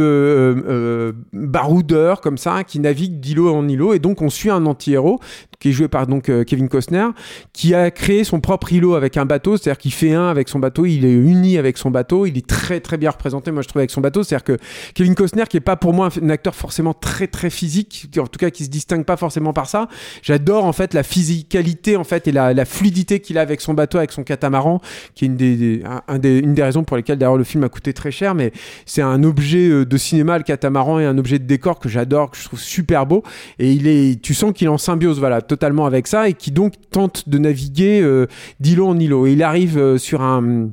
baroudeurs 1.31 2.19
comme 2.19 2.37
ça 2.37 2.65
qui 2.65 2.79
naviguent 2.79 3.21
d'îlot 3.21 3.55
en 3.55 3.65
îlot. 3.65 3.93
Et 3.93 3.99
donc, 3.99 4.21
on 4.21 4.29
suit 4.29 4.49
un 4.49 4.65
anti-héros 4.65 5.21
qui 5.59 5.69
est 5.69 5.71
joué 5.71 5.87
par 5.87 6.07
donc 6.07 6.29
euh, 6.29 6.43
Kevin 6.43 6.69
Costner, 6.69 7.07
qui 7.53 7.73
a 7.73 7.91
créé 7.91 8.23
son 8.23 8.39
propre 8.39 8.71
îlot 8.71 8.95
avec 8.95 9.17
un 9.17 9.25
bateau. 9.25 9.57
C'est-à-dire 9.57 9.77
qu'il 9.77 9.93
fait 9.93 10.13
un 10.13 10.29
avec 10.29 10.49
son 10.49 10.59
bateau, 10.59 10.85
il 10.85 11.05
est 11.05 11.13
uni 11.13 11.57
avec 11.57 11.77
son 11.77 11.91
bateau. 11.91 12.25
Il 12.25 12.37
est 12.37 12.47
très 12.47 12.79
très 12.79 12.97
bien 12.97 13.11
représenté, 13.11 13.51
moi 13.51 13.61
je 13.61 13.67
trouve, 13.67 13.79
avec 13.79 13.91
son 13.91 14.01
bateau. 14.01 14.23
C'est-à-dire 14.23 14.43
que 14.43 14.57
Kevin 14.93 15.15
Costner, 15.15 15.43
qui 15.49 15.57
est 15.57 15.61
pas 15.61 15.75
pour 15.75 15.93
moi 15.93 16.09
un, 16.21 16.29
acteur 16.29 16.55
forcément 16.55 16.93
très 16.93 17.27
très 17.27 17.49
physique, 17.49 18.09
en 18.17 18.27
tout 18.27 18.39
cas 18.39 18.49
qui 18.49 18.65
se 18.65 18.69
distingue 18.69 19.05
pas 19.05 19.17
forcément 19.17 19.53
par 19.53 19.67
ça. 19.67 19.87
J'adore 20.21 20.65
en 20.65 20.73
fait 20.73 20.93
la 20.93 21.03
physicalité 21.03 21.97
en 21.97 22.03
fait 22.03 22.27
et 22.27 22.31
la, 22.31 22.65
fluidité 22.65 23.19
qu'il 23.19 23.37
a 23.37 23.41
avec 23.41 23.61
son 23.61 23.73
bateau, 23.73 23.99
avec 23.99 24.11
son 24.11 24.23
catamaran, 24.23 24.81
qui 25.13 25.25
est 25.25 25.27
une 25.27 25.35
des, 25.35 25.83
un 26.07 26.17
des- 26.17 26.39
une 26.39 26.53
des 26.53 26.63
raisons 26.63 26.83
pour 26.83 26.97
lesquelles 26.97 27.17
d'ailleurs 27.17 27.37
le 27.37 27.43
film 27.43 27.63
a 27.63 27.69
coûté 27.69 27.93
très 27.93 28.11
cher. 28.11 28.35
Mais 28.35 28.51
c'est 28.85 29.01
un 29.01 29.23
objet 29.23 29.67
euh, 29.67 29.85
de 29.85 29.97
cinéma, 29.97 30.37
le 30.37 30.43
catamaran, 30.43 30.99
et 30.99 31.05
un 31.05 31.17
objet 31.17 31.39
de 31.39 31.45
décor 31.45 31.79
que 31.79 31.89
j'adore, 31.89 32.31
que 32.31 32.37
je 32.37 32.43
trouve 32.43 32.59
super 32.59 33.05
beau. 33.05 33.23
Et 33.59 33.71
il 33.71 33.87
est, 33.87 34.21
tu 34.21 34.33
sens 34.33 34.53
qu'il 34.53 34.65
est 34.67 34.69
en 34.69 34.77
symbiose, 34.77 35.19
voilà, 35.19 35.41
totalement 35.55 35.85
avec 35.85 36.05
ça, 36.05 36.27
et 36.27 36.33
qui 36.33 36.51
donc 36.51 36.73
tente 36.91 37.29
de 37.29 37.37
naviguer 37.37 38.01
euh, 38.01 38.27
d'îlot 38.59 38.89
en 38.89 38.99
îlot. 38.99 39.25
Il 39.25 39.41
arrive 39.41 39.77
euh, 39.77 39.97
sur 39.97 40.21
un 40.21 40.71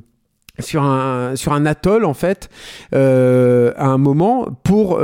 sur 0.59 0.83
un 0.83 1.35
sur 1.35 1.53
un 1.53 1.65
atoll 1.65 2.05
en 2.05 2.13
fait 2.13 2.49
euh, 2.93 3.71
à 3.75 3.87
un 3.87 3.97
moment 3.97 4.49
pour 4.63 5.01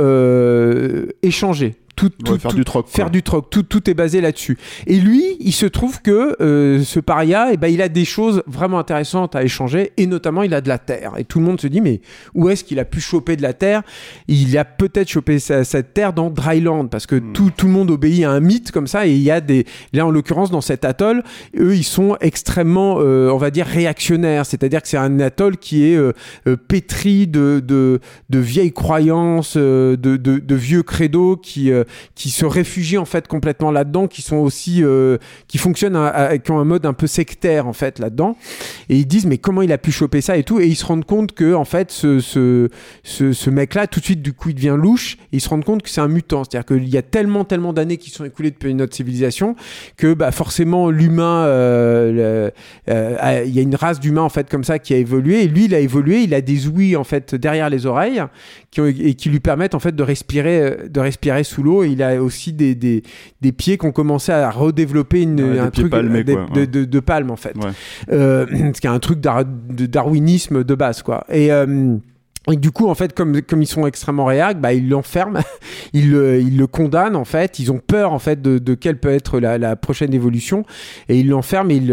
échanger 1.22 1.74
tout, 2.00 2.08
tout, 2.24 2.32
Ouais, 2.32 2.38
faire 2.38 2.50
tout- 2.52 2.56
du 2.56 2.64
troc. 2.64 2.86
faire 2.88 3.10
du 3.10 3.22
troc. 3.22 3.50
Tout, 3.50 3.62
tout 3.62 3.90
est 3.90 3.94
basé 3.94 4.20
là-dessus. 4.22 4.56
Et 4.86 4.96
lui, 4.98 5.22
il 5.38 5.52
se 5.52 5.66
trouve 5.66 6.00
que 6.00 6.34
euh, 6.40 6.82
ce 6.82 6.98
paria, 6.98 7.48
eh 7.52 7.56
ben, 7.58 7.68
il 7.68 7.82
a 7.82 7.88
des 7.90 8.06
choses 8.06 8.42
vraiment 8.46 8.78
intéressantes 8.78 9.36
à 9.36 9.42
échanger, 9.42 9.92
et 9.98 10.06
notamment 10.06 10.42
il 10.42 10.54
a 10.54 10.62
de 10.62 10.68
la 10.68 10.78
terre. 10.78 11.12
Et 11.18 11.24
tout 11.24 11.38
le 11.40 11.44
monde 11.44 11.60
se 11.60 11.66
dit, 11.66 11.80
mais 11.82 12.00
où 12.34 12.48
est-ce 12.48 12.64
qu'il 12.64 12.78
a 12.78 12.84
pu 12.86 13.00
choper 13.00 13.36
de 13.36 13.42
la 13.42 13.52
terre? 13.52 13.82
Il 14.28 14.56
a 14.56 14.64
peut-être 14.64 15.08
chopé 15.10 15.38
sa- 15.38 15.64
cette 15.64 15.92
terre 15.92 16.12
dans 16.14 16.30
Dryland, 16.30 16.86
parce 16.86 17.06
que 17.06 17.16
Hmm. 17.16 17.32
tout, 17.34 17.50
tout 17.54 17.66
le 17.66 17.72
monde 17.72 17.90
obéit 17.90 18.24
à 18.24 18.30
un 18.30 18.40
mythe 18.40 18.70
comme 18.72 18.86
ça, 18.86 19.06
et 19.06 19.10
il 19.12 19.22
y 19.22 19.30
a 19.30 19.40
des... 19.42 19.66
Là, 19.92 20.06
en 20.06 20.10
l'occurrence, 20.10 20.50
dans 20.50 20.60
cet 20.62 20.84
atoll, 20.86 21.22
eux, 21.58 21.76
ils 21.76 21.84
sont 21.84 22.16
extrêmement, 22.22 22.96
euh, 23.00 23.28
on 23.30 23.36
va 23.36 23.50
dire, 23.50 23.66
réactionnaires. 23.66 24.46
C'est-à-dire 24.46 24.80
que 24.80 24.88
c'est 24.88 24.96
un 24.96 25.20
atoll 25.20 25.58
qui 25.58 25.84
est 25.84 25.96
euh, 25.96 26.12
euh, 26.46 26.56
pétri 26.56 27.26
de, 27.26 27.62
de, 27.62 28.00
de 28.30 28.38
vieilles 28.38 28.72
croyances, 28.72 29.54
euh, 29.58 29.96
de, 29.96 30.16
de, 30.16 30.38
de 30.38 30.54
vieux 30.54 30.82
credos 30.82 31.36
qui, 31.36 31.70
euh, 31.72 31.84
qui 32.14 32.30
se 32.30 32.44
réfugient 32.44 32.98
en 32.98 33.04
fait 33.04 33.28
complètement 33.28 33.70
là-dedans, 33.70 34.06
qui 34.06 34.22
sont 34.22 34.36
aussi, 34.36 34.82
euh, 34.82 35.18
qui 35.48 35.58
fonctionnent 35.58 35.96
à- 35.96 36.38
qui 36.38 36.50
ont 36.50 36.58
un 36.58 36.64
mode 36.64 36.86
un 36.86 36.92
peu 36.92 37.06
sectaire 37.06 37.66
en 37.66 37.72
fait 37.72 37.98
là-dedans. 37.98 38.36
Et 38.88 38.96
ils 38.96 39.06
disent 39.06 39.26
mais 39.26 39.38
comment 39.38 39.62
il 39.62 39.72
a 39.72 39.78
pu 39.78 39.92
choper 39.92 40.20
ça 40.20 40.36
et 40.36 40.44
tout. 40.44 40.60
Et 40.60 40.66
ils 40.66 40.76
se 40.76 40.84
rendent 40.84 41.04
compte 41.04 41.32
que 41.32 41.54
en 41.54 41.64
fait 41.64 41.90
ce, 41.90 42.20
ce, 42.20 42.68
ce, 43.02 43.50
mec-là, 43.50 43.86
tout 43.86 44.00
de 44.00 44.04
suite 44.04 44.22
du 44.22 44.32
coup 44.32 44.50
il 44.50 44.54
devient 44.54 44.76
louche. 44.78 45.16
Ils 45.32 45.40
se 45.40 45.48
rendent 45.48 45.64
compte 45.64 45.82
que 45.82 45.90
c'est 45.90 46.00
un 46.00 46.08
mutant. 46.08 46.44
C'est-à-dire 46.44 46.66
qu'il 46.66 46.88
y 46.88 46.96
a 46.96 47.02
tellement 47.02 47.44
tellement 47.44 47.72
d'années 47.72 47.96
qui 47.96 48.10
sont 48.10 48.24
écoulées 48.24 48.50
depuis 48.50 48.74
notre 48.74 48.94
civilisation 48.94 49.56
que 49.96 50.14
bah, 50.14 50.32
forcément 50.32 50.90
l'humain, 50.90 51.44
euh, 51.44 52.50
euh, 52.88 53.42
il 53.46 53.54
y 53.54 53.58
a 53.58 53.62
une 53.62 53.74
race 53.74 54.00
d'humains 54.00 54.22
en 54.22 54.28
fait 54.28 54.48
comme 54.48 54.64
ça 54.64 54.78
qui 54.78 54.94
a 54.94 54.96
évolué. 54.96 55.46
Lui 55.46 55.64
il 55.66 55.74
a 55.74 55.80
évolué, 55.80 56.22
il 56.22 56.34
a 56.34 56.40
des 56.40 56.68
ouïes 56.68 56.96
en 56.96 57.04
fait 57.04 57.34
derrière 57.34 57.70
les 57.70 57.86
oreilles 57.86 58.22
qui 58.70 58.80
et 58.80 59.14
qui 59.14 59.28
lui 59.30 59.40
permettent 59.40 59.74
en 59.74 59.80
fait 59.80 59.94
de 59.94 60.02
respirer, 60.02 60.76
de 60.88 61.00
respirer 61.00 61.44
sous 61.44 61.62
l'eau. 61.62 61.79
Il 61.86 62.02
a 62.02 62.22
aussi 62.22 62.52
des, 62.52 62.74
des, 62.74 63.02
des 63.40 63.52
pieds 63.52 63.78
qui 63.78 63.86
ont 63.86 63.92
commencé 63.92 64.32
à 64.32 64.50
redévelopper 64.50 65.22
une, 65.22 65.40
Ouais, 65.40 65.52
des 65.52 65.58
un 65.58 65.70
truc 65.70 65.90
palmés, 65.90 66.24
des- 66.24 66.34
quoi, 66.34 66.46
de, 66.54 66.60
ouais. 66.60 66.66
de, 66.66 66.84
de 66.84 67.00
palme 67.00 67.30
en 67.30 67.36
fait. 67.36 67.56
Ouais. 67.56 67.70
Euh, 68.12 68.46
ce 68.74 68.80
qui 68.80 68.86
est 68.86 68.90
un 68.90 68.98
truc 68.98 69.20
de 69.20 69.86
darwinisme 69.86 70.64
de 70.64 70.74
base 70.74 71.02
quoi. 71.02 71.24
Et 71.30 71.52
euh, 71.52 71.96
et 72.50 72.56
du 72.56 72.70
coup, 72.70 72.88
en 72.88 72.94
fait, 72.94 73.12
comme, 73.12 73.42
comme 73.42 73.60
ils 73.62 73.66
sont 73.66 73.86
extrêmement 73.86 74.24
réacs, 74.24 74.60
bah, 74.60 74.72
ils 74.72 74.88
l'enferment, 74.88 75.40
ils 75.92 76.10
le, 76.10 76.40
ils 76.40 76.56
le 76.56 76.66
condamnent, 76.66 77.14
en 77.16 77.26
fait. 77.26 77.58
Ils 77.58 77.70
ont 77.70 77.78
peur, 77.78 78.12
en 78.12 78.18
fait, 78.18 78.40
de, 78.40 78.58
de 78.58 78.74
quelle 78.74 78.98
peut 78.98 79.10
être 79.10 79.38
la, 79.40 79.58
la 79.58 79.76
prochaine 79.76 80.14
évolution. 80.14 80.64
Et 81.10 81.20
ils 81.20 81.28
l'enferment 81.28 81.70
ils 81.70 81.86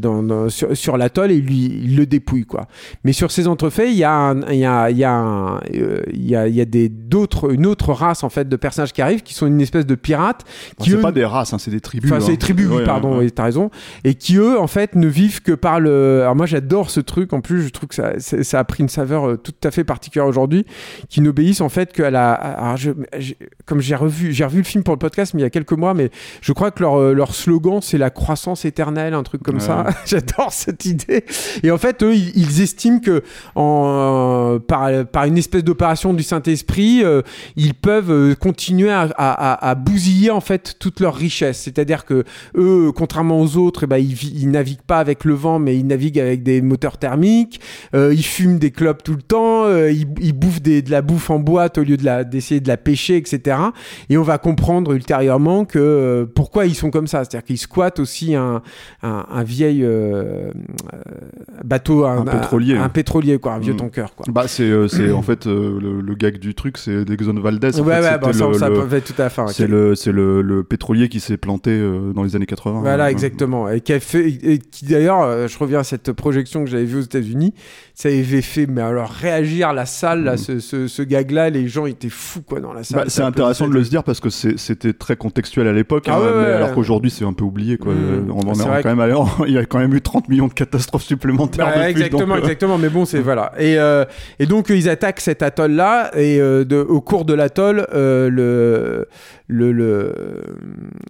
dans, 0.00 0.22
dans- 0.22 0.48
sur, 0.48 0.76
sur 0.76 0.96
l'atoll 0.96 1.32
et 1.32 1.34
ils, 1.36 1.44
lui, 1.44 1.64
ils 1.84 1.96
le 1.96 2.06
dépouillent, 2.06 2.46
quoi. 2.46 2.68
Mais 3.04 3.12
sur 3.12 3.30
ces 3.32 3.48
entrefaits, 3.48 3.88
il 3.90 3.96
y 3.96 4.04
a, 4.04 4.12
un- 4.12 4.42
il 4.50 4.58
y 4.60 4.64
a, 4.64 4.88
il 4.90 4.96
y 4.98 5.04
a, 5.04 5.12
un- 5.12 5.56
euh, 5.74 6.00
il 6.12 6.28
y 6.30 6.36
a, 6.36 6.46
il 6.46 6.54
y 6.54 6.60
a 6.60 6.64
des, 6.64 6.88
d'autres, 6.88 7.52
une 7.52 7.66
autre 7.66 7.92
race, 7.92 8.22
en 8.22 8.28
fait, 8.30 8.48
de 8.48 8.56
personnages 8.56 8.92
qui 8.92 9.02
arrivent, 9.02 9.22
qui 9.22 9.34
sont 9.34 9.46
une 9.48 9.60
espèce 9.60 9.84
de 9.84 9.96
pirates. 9.96 10.44
Bon, 10.78 10.84
qui, 10.84 10.90
c'est 10.90 10.96
eux, 10.96 11.00
pas 11.00 11.12
des 11.12 11.24
races, 11.24 11.52
hein, 11.52 11.58
c'est 11.58 11.72
des 11.72 11.80
tribus. 11.80 12.10
Enfin, 12.10 12.20
c'est 12.20 12.28
hein. 12.28 12.30
les 12.32 12.38
tribus, 12.38 12.68
oui, 12.70 12.76
Ouais, 12.76 12.84
pardon, 12.84 13.14
ouais. 13.18 13.24
oui, 13.24 13.32
t'as 13.32 13.44
raison. 13.44 13.70
Et 14.04 14.14
qui, 14.14 14.36
eux, 14.36 14.58
en 14.60 14.68
fait, 14.68 14.94
ne 14.94 15.08
vivent 15.08 15.42
que 15.42 15.52
par 15.52 15.80
le. 15.80 16.20
Alors, 16.22 16.36
moi, 16.36 16.46
j'adore 16.46 16.88
ce 16.90 17.00
truc. 17.00 17.32
En 17.32 17.40
plus, 17.40 17.62
je 17.62 17.68
trouve 17.70 17.88
que 17.88 17.94
ça, 17.96 18.12
c'est- 18.18 18.44
ça 18.44 18.60
a 18.60 18.64
pris 18.64 18.84
une 18.84 18.88
saveur 18.88 19.28
euh, 19.28 19.36
tout 19.36 19.52
à 19.64 19.70
fait 19.72 19.84
particulière 19.88 20.28
aujourd'hui, 20.28 20.64
qui 21.08 21.20
n'obéissent, 21.20 21.60
en 21.60 21.68
fait, 21.68 21.92
qu'à 21.92 22.10
la. 22.12 22.74
Je- 22.76 22.92
j'ai- 23.18 23.36
comme 23.66 23.80
j'ai 23.80 23.96
revu, 23.96 24.32
j'ai 24.32 24.44
revu 24.44 24.58
le 24.58 24.64
film 24.64 24.84
pour 24.84 24.94
le 24.94 24.98
podcast, 25.00 25.34
mais 25.34 25.40
il 25.40 25.42
y 25.42 25.46
a 25.46 25.50
quelques 25.50 25.72
mois, 25.72 25.94
mais 25.94 26.10
je 26.40 26.52
crois 26.52 26.70
que 26.70 26.80
leur, 26.82 26.94
euh, 27.00 27.12
leur 27.12 27.34
slogan, 27.34 27.80
c'est 27.82 27.98
la 27.98 28.10
croissance 28.10 28.64
éternelle, 28.64 29.14
un 29.14 29.24
truc 29.24 29.42
comme 29.42 29.56
Ouais. 29.56 29.60
ça. 29.60 29.84
j'adore 30.06 30.52
cette 30.52 30.84
idée. 30.84 31.24
Et 31.64 31.70
en 31.72 31.78
fait, 31.78 32.02
eux, 32.04 32.14
ils, 32.14 32.32
ils 32.36 32.60
estiment 32.62 33.00
que, 33.00 33.22
en, 33.56 34.58
par, 34.66 34.90
par 35.06 35.24
une 35.24 35.38
espèce 35.38 35.64
d'opération 35.64 36.14
du 36.14 36.22
Saint-Esprit, 36.22 37.02
euh, 37.04 37.22
ils 37.56 37.74
peuvent 37.74 38.10
euh, 38.10 38.34
continuer 38.34 38.90
à, 38.90 39.02
à, 39.16 39.52
à- 39.54 39.70
à 39.70 39.74
bousiller, 39.74 40.30
en 40.30 40.40
fait, 40.40 40.76
toute 40.78 41.00
leur 41.00 41.14
richesse. 41.14 41.58
C'est-à-dire 41.62 42.04
que 42.04 42.24
eux, 42.56 42.92
contrairement 42.94 43.40
aux 43.40 43.56
autres, 43.56 43.84
eh 43.84 43.86
ben, 43.86 43.96
ils, 43.98 44.16
ils 44.42 44.50
naviguent 44.50 44.82
pas 44.86 44.98
avec 44.98 45.24
le 45.24 45.34
vent, 45.34 45.58
mais 45.58 45.76
ils 45.76 45.86
naviguent 45.86 46.20
avec 46.20 46.42
des 46.42 46.60
moteurs 46.62 46.98
thermiques. 46.98 47.60
Euh, 47.94 48.12
ils 48.14 48.24
fument 48.24 48.58
des 48.58 48.70
clopes 48.70 49.02
tout 49.02 49.14
le 49.14 49.22
temps. 49.22 49.64
euh, 49.64 49.77
ils, 49.90 50.06
ils 50.20 50.32
bouffent 50.32 50.60
des, 50.62 50.82
de 50.82 50.90
la 50.90 51.02
bouffe 51.02 51.30
en 51.30 51.38
boîte 51.38 51.78
au 51.78 51.82
lieu 51.82 51.96
de 51.96 52.04
la, 52.04 52.24
d'essayer 52.24 52.60
de 52.60 52.68
la 52.68 52.76
pêcher, 52.76 53.16
etc. 53.16 53.56
Et 54.10 54.16
on 54.18 54.22
va 54.22 54.38
comprendre 54.38 54.92
ultérieurement 54.92 55.64
que 55.64 55.78
euh, 55.78 56.26
pourquoi 56.26 56.66
ils 56.66 56.74
sont 56.74 56.90
comme 56.90 57.06
ça. 57.06 57.24
C'est-à-dire 57.24 57.44
qu'ils 57.44 57.58
squattent 57.58 57.98
aussi 58.00 58.34
un, 58.34 58.62
un, 59.02 59.26
un 59.30 59.42
vieil 59.44 59.84
euh, 59.84 59.88
euh, 59.90 60.50
bateau, 61.64 62.04
un, 62.04 62.18
Un 62.18 62.24
pétrolier. 62.24 62.76
un, 62.76 62.88
pétrolier, 62.88 63.38
quoi, 63.38 63.54
un 63.54 63.58
vieux 63.58 63.74
Mm. 63.74 63.76
tanker, 63.78 64.06
quoi. 64.16 64.26
Bah, 64.30 64.44
c'est 64.48 64.62
euh, 64.64 64.88
c'est 64.88 65.10
en 65.12 65.22
fait 65.28 65.46
euh, 65.46 65.78
le, 65.80 66.00
le 66.00 66.14
gag 66.14 66.38
du 66.38 66.54
truc, 66.54 66.78
c'est 66.78 67.04
d'Exxon 67.04 67.34
Valdez. 67.34 67.78
en 67.80 67.84
ouais, 67.84 67.94
fait, 67.94 68.00
ouais, 68.00 68.04
c'était 68.12 68.18
bon, 68.26 68.32
ça, 68.32 68.46
le- 68.48 68.54
ça 68.54 68.68
le- 68.68 68.86
peut 68.86 68.96
être 68.96 69.14
tout 69.14 69.22
à 69.22 69.28
fait. 69.28 69.42
C'est 69.48 69.66
le, 69.66 69.94
c'est 69.94 70.12
le, 70.12 70.42
le 70.42 70.64
pétrolier 70.64 71.08
qui 71.08 71.20
s'est 71.20 71.36
planté 71.36 71.70
euh, 71.70 72.12
dans 72.12 72.22
les 72.22 72.36
années 72.36 72.46
80. 72.46 72.80
Voilà, 72.80 73.04
hein. 73.04 73.08
exactement. 73.08 73.68
Et 73.68 73.80
qui, 73.80 73.92
a 73.92 74.00
fait, 74.00 74.28
et 74.28 74.58
qui 74.58 74.86
d'ailleurs, 74.86 75.22
euh, 75.22 75.48
je 75.48 75.58
reviens 75.58 75.80
à 75.80 75.84
cette 75.84 76.12
projection 76.12 76.64
que 76.64 76.70
j'avais 76.70 76.84
vue 76.84 76.98
aux 76.98 77.02
États-Unis, 77.02 77.54
ça 77.94 78.08
avait 78.08 78.42
fait, 78.42 78.66
mais 78.66 78.80
alors 78.80 79.10
réagir 79.10 79.67
la 79.72 79.86
salle, 79.86 80.24
là, 80.24 80.34
Mm. 80.34 80.38
ce, 80.38 80.58
ce, 80.60 80.86
ce 80.88 81.02
gag-là, 81.02 81.50
les 81.50 81.68
gens 81.68 81.86
étaient 81.86 82.08
fous 82.08 82.42
quoi 82.42 82.60
dans 82.60 82.72
la 82.72 82.82
salle. 82.84 83.00
Bah, 83.00 83.04
c'est 83.08 83.22
intéressant 83.22 83.68
de 83.68 83.74
le 83.74 83.84
se 83.84 83.90
dire 83.90 84.04
parce 84.04 84.20
que 84.20 84.30
c'était 84.30 84.92
très 84.92 85.16
contextuel 85.16 85.66
à 85.68 85.72
l'époque, 85.72 86.04
Ah 86.08 86.14
hein, 86.16 86.20
ouais, 86.20 86.26
mais 86.26 86.38
ouais, 86.46 86.52
alors 86.52 86.68
ouais. 86.68 86.74
qu'aujourd'hui 86.74 87.10
c'est 87.10 87.24
un 87.24 87.32
peu 87.32 87.44
oublié. 87.44 87.78
Quoi. 87.78 87.92
Mm. 87.94 88.30
On 88.32 88.48
en 88.48 88.54
C'est 88.54 88.62
est 88.62 88.82
quand 88.82 88.88
même 88.90 89.00
allé 89.00 89.12
en- 89.14 89.28
Il 89.46 89.52
y 89.52 89.58
a 89.58 89.64
quand 89.64 89.78
même 89.78 89.94
eu 89.94 90.00
30 90.00 90.28
millions 90.28 90.48
de 90.48 90.52
catastrophes 90.52 91.02
supplémentaires 91.04 91.66
Bah, 91.66 91.72
depuis. 91.76 91.90
exactement, 91.90 92.26
donc, 92.26 92.36
euh, 92.36 92.40
exactement. 92.40 92.78
Mais 92.78 92.88
bon, 92.88 93.04
c'est 93.04 93.20
voilà. 93.20 93.52
Et, 93.58 93.78
euh, 93.78 94.04
et 94.38 94.46
donc 94.46 94.70
euh, 94.70 94.76
ils 94.76 94.88
attaquent 94.88 95.20
cet 95.20 95.42
atoll 95.42 95.72
là, 95.72 96.10
et 96.16 96.40
euh, 96.40 96.64
de, 96.64 96.76
au 96.76 97.00
cours 97.00 97.24
de 97.24 97.34
l'atoll, 97.34 97.86
euh, 97.94 98.28
le, 98.30 99.06
le, 99.50 99.72
le 99.72 100.12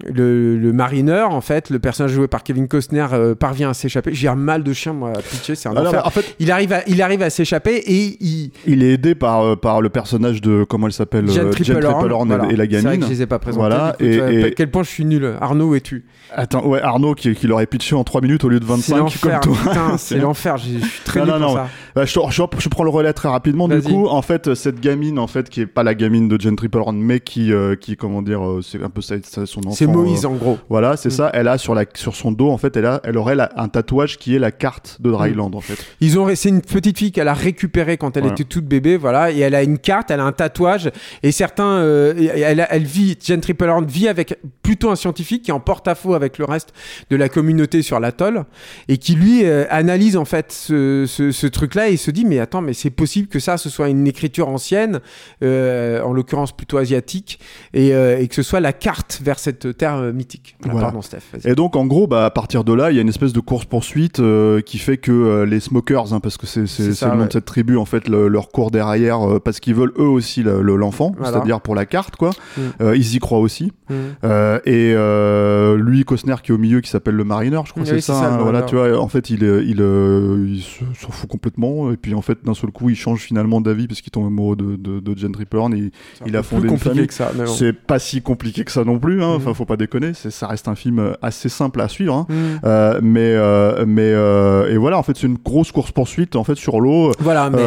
le 0.06 0.56
le 0.56 0.72
marineur, 0.72 1.30
en 1.32 1.40
fait, 1.40 1.70
le 1.70 1.78
personnage 1.78 2.12
joué 2.12 2.28
par 2.28 2.42
Kevin 2.44 2.68
Costner, 2.68 3.06
euh, 3.12 3.34
parvient 3.34 3.70
à 3.70 3.74
s'échapper. 3.74 4.14
J'ai 4.14 4.28
un 4.28 4.36
mal 4.36 4.62
de 4.62 4.72
chien, 4.72 4.92
moi, 4.92 5.10
à 5.10 5.20
pitcher, 5.20 5.54
c'est 5.56 5.68
un 5.68 5.72
alors, 5.76 5.88
enfer. 5.88 6.06
en 6.06 6.10
fait, 6.10 6.34
Il 6.38 6.50
arrive 6.52 6.72
à, 6.72 6.82
il 6.86 7.02
arrive 7.02 7.22
à 7.22 7.30
s'échapper 7.30 7.74
et 7.76 8.16
il. 8.20 8.52
il 8.66 8.82
est 8.82 8.92
aidé 8.92 9.14
par, 9.14 9.42
euh, 9.42 9.56
par 9.56 9.80
le 9.80 9.88
personnage 9.88 10.40
de. 10.40 10.64
Comment 10.64 10.86
elle 10.86 10.92
s'appelle 10.92 11.28
Jen 11.28 11.46
euh, 11.46 11.50
Tripplehorn, 11.50 12.30
et- 12.30 12.36
voilà. 12.36 12.52
et, 12.52 12.56
la 12.56 12.64
C'est 12.64 12.70
vrai 12.70 12.82
gamine. 12.82 13.00
que 13.00 13.06
je 13.06 13.10
les 13.10 13.22
ai 13.22 13.26
pas 13.26 13.38
présentés. 13.38 13.60
Voilà, 13.68 13.94
coup, 13.98 14.04
et- 14.04 14.18
vois, 14.18 14.32
et- 14.32 14.44
À 14.44 14.50
quel 14.52 14.70
point 14.70 14.82
je 14.84 14.88
suis 14.88 15.04
nul. 15.04 15.34
Arnaud, 15.40 15.74
es-tu? 15.74 16.04
Attends, 16.32 16.64
ouais, 16.66 16.80
Arnaud 16.80 17.14
qui, 17.14 17.34
qui 17.34 17.46
l'aurait 17.46 17.66
pitché 17.66 17.94
en 17.96 18.04
3 18.04 18.20
minutes 18.20 18.44
au 18.44 18.48
lieu 18.48 18.60
de 18.60 18.64
C'est 18.66 18.92
25 18.94 19.40
comme 19.40 19.54
toi. 19.56 19.94
c'est 19.98 20.18
l'enfer. 20.18 20.58
Je 20.58 20.78
suis 20.78 20.80
très 21.04 21.20
Non, 21.20 21.26
nul 21.26 21.34
non, 21.34 21.40
pour 21.40 21.48
non. 21.48 21.54
ça. 21.56 21.68
Bah, 21.96 22.04
je, 22.04 22.12
je- 22.30 22.42
je 22.60 22.68
prends 22.68 22.84
le 22.84 22.90
relais 22.90 23.12
très 23.12 23.28
rapidement. 23.28 23.66
Du 23.68 23.80
coup, 23.82 24.06
en 24.06 24.22
fait, 24.22 24.54
cette 24.54 24.80
gamine, 24.80 25.18
en 25.18 25.26
fait, 25.26 25.48
qui 25.48 25.62
est 25.62 25.66
pas 25.66 25.82
la 25.82 25.94
gamine 25.94 26.28
de 26.28 26.40
Jen 26.40 26.54
Tripplehorn, 26.54 26.96
mais 26.96 27.18
qui, 27.20 27.52
euh, 27.52 27.74
qui 27.74 27.96
comment 27.96 28.22
dire, 28.28 28.46
euh, 28.46 28.62
c'est 28.62 28.82
un 28.82 28.90
peu 28.90 29.00
ça, 29.00 29.16
son 29.46 29.60
enfant. 29.60 29.72
C'est 29.72 29.86
Moïse, 29.86 30.24
euh, 30.24 30.28
en 30.28 30.34
gros. 30.34 30.58
Voilà, 30.68 30.96
c'est 30.96 31.08
Mm. 31.08 31.12
ça. 31.12 31.30
Elle 31.34 31.48
a 31.48 31.58
sur 31.58 31.74
la 31.74 31.84
sur 31.94 32.14
son 32.14 32.32
dos, 32.32 32.48
en 32.50 32.58
fait, 32.58 32.76
elle 32.76 32.86
a, 32.86 33.00
elle 33.04 33.16
aurait 33.16 33.34
la- 33.34 33.50
un 33.56 33.68
tatouage 33.68 34.18
qui 34.18 34.34
est 34.34 34.38
la 34.38 34.50
carte 34.52 34.98
de 35.00 35.10
Dryland, 35.10 35.50
en 35.54 35.60
fait. 35.60 35.78
Ils 36.00 36.18
ont, 36.18 36.28
c'est 36.34 36.48
une 36.48 36.60
petite 36.62 36.98
fille 36.98 37.12
qu'elle 37.12 37.28
a 37.28 37.34
récupérée 37.34 37.96
quand 37.96 38.16
elle 38.16 38.26
était 38.26 38.44
toute 38.44 38.66
bébé, 38.66 38.96
voilà, 38.96 39.30
et 39.32 39.38
elle 39.40 39.54
a 39.54 39.62
une 39.62 39.78
carte, 39.78 40.10
elle 40.10 40.20
a 40.20 40.24
un 40.24 40.32
tatouage, 40.32 40.90
et 41.22 41.32
certains, 41.32 41.78
euh, 41.78 42.14
elle, 42.34 42.66
elle 42.70 42.84
vit, 42.84 43.16
Jen 43.24 43.40
Tripplehorn 43.40 43.84
vit 43.86 44.08
avec 44.08 44.38
plutôt 44.62 44.90
un 44.90 44.96
scientifique 44.96 45.42
qui 45.44 45.50
est 45.50 45.54
en 45.54 45.60
porte-à-faux 45.60 46.14
avec 46.14 46.38
le 46.38 46.44
reste 46.44 46.72
de 47.10 47.16
la 47.16 47.28
communauté 47.28 47.82
sur 47.82 47.98
l'atoll, 48.00 48.44
et 48.88 48.98
qui 48.98 49.14
lui 49.14 49.44
euh, 49.44 49.64
analyse 49.70 50.16
en 50.16 50.24
fait 50.24 50.52
ce, 50.52 51.04
ce, 51.06 51.30
ce 51.32 51.46
truc-là 51.46 51.88
et 51.88 51.96
se 51.96 52.10
dit 52.10 52.24
mais 52.24 52.38
attends, 52.38 52.60
mais 52.60 52.74
c'est 52.74 52.90
possible 52.90 53.28
que 53.28 53.38
ça, 53.38 53.56
ce 53.56 53.70
soit 53.70 53.88
une 53.88 54.06
écriture 54.06 54.48
ancienne, 54.48 55.00
euh, 55.42 56.02
en 56.02 56.12
l'occurrence 56.12 56.52
plutôt 56.52 56.76
asiatique, 56.78 57.40
et, 57.74 57.92
et 58.18 58.28
que 58.28 58.34
ce 58.34 58.42
soit 58.42 58.60
la 58.60 58.72
carte 58.72 59.20
vers 59.22 59.38
cette 59.38 59.76
terre 59.76 59.96
euh, 59.96 60.12
mythique. 60.12 60.56
Voilà, 60.60 60.72
Voilà. 60.72 60.86
Pardon, 60.88 61.02
Steph. 61.02 61.20
Et 61.44 61.54
donc, 61.54 61.76
en 61.76 61.86
gros, 61.86 62.06
bah, 62.06 62.24
à 62.24 62.30
partir 62.30 62.64
de 62.64 62.72
là, 62.72 62.90
il 62.90 62.96
y 62.96 62.98
a 62.98 63.02
une 63.02 63.08
espèce 63.08 63.32
de 63.32 63.40
course-poursuite 63.40 64.20
euh, 64.20 64.60
qui 64.60 64.78
fait 64.78 64.96
que 64.96 65.12
euh, 65.12 65.46
les 65.46 65.60
smokers, 65.60 66.12
hein, 66.12 66.20
parce 66.20 66.36
que 66.36 66.46
c'est 66.46 66.60
le 66.62 67.12
nom 67.14 67.20
ouais. 67.20 67.26
de 67.28 67.32
cette 67.32 67.44
tribu, 67.44 67.76
en 67.76 67.84
fait, 67.84 68.08
le- 68.08 68.28
leur 68.28 68.48
cours 68.50 68.70
derrière, 68.70 69.20
parce 69.44 69.60
qu'ils 69.60 69.74
veulent 69.74 69.92
eux 69.98 70.02
aussi 70.08 70.42
le- 70.42 70.62
le- 70.62 70.76
l'enfant, 70.76 71.12
Voilà. 71.16 71.32
c'est-à-dire 71.32 71.60
pour 71.60 71.74
la 71.74 71.86
carte, 71.86 72.16
quoi. 72.16 72.30
Mm. 72.56 72.60
Ils 72.94 73.14
y 73.14 73.18
croient 73.18 73.38
aussi. 73.40 73.72
Mm. 73.90 73.94
Et 74.66 74.94
lui, 75.76 76.04
Costner, 76.04 76.36
qui 76.42 76.52
est 76.52 76.54
au 76.54 76.58
milieu, 76.58 76.80
qui 76.80 76.90
s'appelle 76.90 77.14
le 77.14 77.24
marineur, 77.24 77.66
je 77.66 77.72
crois 77.72 77.82
Oui, 77.82 77.88
c'est 77.88 78.00
ça. 78.00 78.14
ça, 78.14 78.34
hein, 78.34 78.38
voilà, 78.38 78.62
tu 78.62 78.74
vois, 78.76 78.98
en 79.00 79.08
fait, 79.08 79.30
il, 79.30 79.42
il, 79.42 79.80
il 79.80 80.62
se- 80.62 81.00
s'en 81.00 81.10
fout 81.10 81.28
complètement. 81.28 81.90
Et 81.92 81.96
puis, 81.96 82.14
en 82.14 82.22
fait, 82.22 82.38
d'un 82.44 82.54
seul 82.54 82.70
coup, 82.70 82.90
il 82.90 82.96
change 82.96 83.20
finalement 83.20 83.60
d'avis 83.60 83.86
parce 83.86 84.00
qu'il 84.00 84.10
tombe 84.10 84.26
amoureux 84.26 84.56
de, 84.56 84.76
de, 84.76 85.00
de 85.00 85.18
Jen 85.18 85.32
un 85.38 85.70
il 86.26 86.32
peu 86.32 86.38
a 86.38 86.42
fondé 86.42 86.68
une 86.68 86.78
famille. 86.78 87.06
bon. 87.36 87.46
c'est 87.46 87.72
pas 87.72 87.98
si 88.08 88.22
compliqué 88.22 88.64
que 88.64 88.72
ça 88.72 88.84
non 88.84 88.98
plus. 88.98 89.22
Hein. 89.22 89.30
Mhm. 89.30 89.36
Enfin, 89.36 89.54
faut 89.54 89.64
pas 89.64 89.76
déconner. 89.76 90.12
C'est, 90.14 90.30
ça 90.30 90.46
reste 90.46 90.68
un 90.68 90.74
film 90.74 90.98
euh, 90.98 91.12
assez 91.22 91.48
simple 91.48 91.80
à 91.80 91.88
suivre. 91.88 92.14
Hein. 92.14 92.26
Mm. 92.28 92.34
Euh, 92.64 93.00
mais 93.02 93.32
euh, 93.34 93.84
mais 93.86 94.10
euh, 94.12 94.72
et 94.72 94.76
voilà 94.76 94.98
en 94.98 95.02
fait 95.02 95.16
c'est 95.16 95.26
une 95.26 95.38
grosse 95.42 95.72
course 95.72 95.92
poursuite 95.92 96.36
en 96.36 96.44
fait 96.44 96.56
sur 96.56 96.80
l'eau 96.80 97.12
Voilà, 97.20 97.50
mais. 97.50 97.64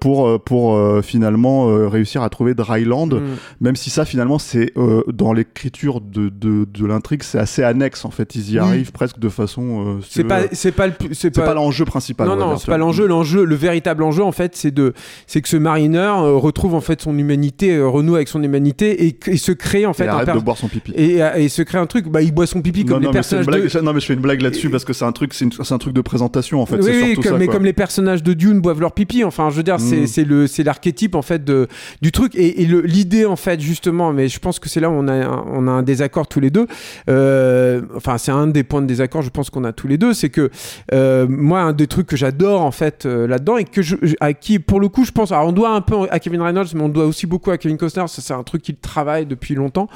pour 0.00 0.40
pour 0.42 1.02
finalement 1.02 1.66
réussir 1.88 2.22
à 2.22 2.28
trouver 2.30 2.54
Dryland 2.54 3.08
Mm. 3.08 3.20
même 3.60 3.76
si 3.76 3.90
ça 3.90 4.04
finalement 4.04 4.38
c'est 4.38 4.72
dans 5.08 5.32
l'écriture 5.32 6.00
de, 6.00 6.28
de, 6.28 6.66
de 6.66 6.86
l'intrigue 6.86 7.22
c'est 7.22 7.38
assez 7.38 7.62
annexe 7.62 8.04
en 8.04 8.10
fait 8.10 8.34
ils 8.34 8.52
y 8.52 8.58
arrivent 8.58 8.92
presque 8.92 9.18
de 9.18 9.28
façon 9.28 9.98
si 10.02 10.12
C'est 10.12 10.24
pas, 10.24 10.40
c'est 10.52 10.72
pas 10.72 10.86
c'est 11.12 11.30
pas, 11.30 11.42
pas 11.42 11.54
l'enjeu 11.54 11.84
principal 11.84 12.28
non 12.28 12.36
non, 12.36 12.56
c'est 12.56 12.66
pas 12.66 12.78
l'enjeu. 12.78 13.06
L'enjeu, 13.06 13.44
le 13.44 13.54
véritable 13.54 14.02
enjeu 14.02 14.22
en 14.22 14.32
fait, 14.32 14.56
c'est 14.56 14.70
de, 14.70 14.92
c'est 15.26 15.42
que 15.42 15.48
ce 15.48 15.56
marineur 15.56 16.22
retrouve 16.40 16.74
en 16.74 16.80
fait 16.80 17.00
son 17.00 17.16
humanité, 17.18 17.80
renoue 17.80 18.16
avec 18.16 18.28
son 18.28 18.42
humanité 18.42 19.06
et, 19.06 19.18
et 19.26 19.36
se 19.36 19.52
crée 19.58 19.84
en 19.86 19.92
fait 19.92 20.06
un 20.08 20.14
arrête 20.14 20.34
de 20.34 20.38
boire 20.40 20.56
son 20.56 20.68
pipi 20.68 20.92
et, 20.94 21.22
euh, 21.22 21.34
et 21.34 21.48
se 21.48 21.62
crée 21.62 21.78
un 21.78 21.86
truc. 21.86 22.06
Bah, 22.08 22.22
il 22.22 22.32
boit 22.32 22.46
son 22.46 22.62
pipi 22.62 22.84
non, 22.84 22.94
comme 22.94 23.02
non, 23.02 23.08
les 23.10 23.12
personnages 23.12 23.46
blague, 23.46 23.70
de. 23.70 23.80
non 23.80 23.92
mais 23.92 24.00
je 24.00 24.06
fais 24.06 24.14
une 24.14 24.20
blague 24.20 24.40
là-dessus 24.40 24.70
parce 24.70 24.84
que 24.84 24.92
c'est 24.92 25.04
un 25.04 25.12
truc 25.12 25.34
c'est, 25.34 25.44
une- 25.44 25.52
c'est 25.52 25.74
un 25.74 25.78
truc 25.78 25.92
de 25.94 26.00
présentation 26.00 26.62
en 26.62 26.66
fait 26.66 26.76
oui, 26.76 26.82
c'est 26.84 26.90
oui, 26.90 26.98
surtout 27.06 27.22
comme, 27.22 27.32
ça 27.32 27.38
mais 27.38 27.44
quoi. 27.46 27.54
comme 27.54 27.64
les 27.64 27.72
personnages 27.72 28.22
de 28.22 28.32
Dune 28.32 28.60
boivent 28.60 28.80
leur 28.80 28.92
pipi. 28.92 29.24
Enfin, 29.24 29.50
je 29.50 29.56
veux 29.56 29.62
dire, 29.62 29.80
c'est, 29.80 29.96
Mm. 30.02 30.06
c'est 30.06 30.24
le, 30.24 30.46
c'est 30.46 30.62
l'archétype 30.62 31.14
en 31.14 31.22
fait 31.22 31.44
de, 31.44 31.66
du 32.02 32.12
truc 32.12 32.34
et, 32.36 32.62
et 32.62 32.66
le, 32.66 32.80
l'idée 32.82 33.26
en 33.26 33.36
fait 33.36 33.60
justement. 33.60 34.12
Mais 34.12 34.28
je 34.28 34.38
pense 34.38 34.58
que 34.58 34.68
c'est 34.68 34.80
là 34.80 34.88
où 34.88 34.92
on 34.94 35.08
a, 35.08 35.12
un, 35.12 35.44
on 35.52 35.66
a 35.66 35.70
un 35.72 35.82
désaccord 35.82 36.28
tous 36.28 36.40
les 36.40 36.50
deux. 36.50 36.66
Euh, 37.12 37.82
enfin, 37.96 38.18
c'est 38.18 38.30
un 38.32 38.46
des 38.46 38.62
points 38.62 38.82
de 38.82 38.86
désaccord. 38.86 39.22
Je 39.22 39.30
pense 39.30 39.50
qu'on 39.50 39.64
a 39.64 39.72
tous 39.72 39.88
les 39.88 39.98
deux, 39.98 40.14
c'est 40.14 40.28
que 40.30 40.50
euh, 40.92 41.26
moi, 41.28 41.60
un 41.60 41.72
des 41.72 41.86
trucs 41.86 42.06
que 42.06 42.16
j'adore 42.16 42.62
en 42.62 42.70
fait 42.70 43.06
euh, 43.06 43.26
là-dedans 43.26 43.56
et 43.56 43.64
que 43.64 43.82
je, 43.82 43.96
à 44.20 44.32
qui, 44.32 44.58
pour 44.58 44.80
le 44.80 44.88
coup, 44.88 45.04
je 45.04 45.12
pense, 45.12 45.32
alors 45.32 45.48
on 45.48 45.52
doit 45.52 45.70
un 45.70 45.80
peu 45.80 45.96
à 46.10 46.18
Kevin 46.20 46.42
Reynolds, 46.42 46.68
mais 46.74 46.82
on 46.82 46.88
doit 46.88 47.06
aussi 47.06 47.26
beaucoup 47.26 47.50
à 47.50 47.58
Kevin 47.58 47.76
Costner. 47.76 48.04
Ça, 48.08 48.22
c'est 48.22 48.34
un 48.34 48.42
truc 48.42 48.62
qu'il 48.62 48.76
travaille 48.76 49.26
depuis 49.26 49.47
longtemps, 49.54 49.88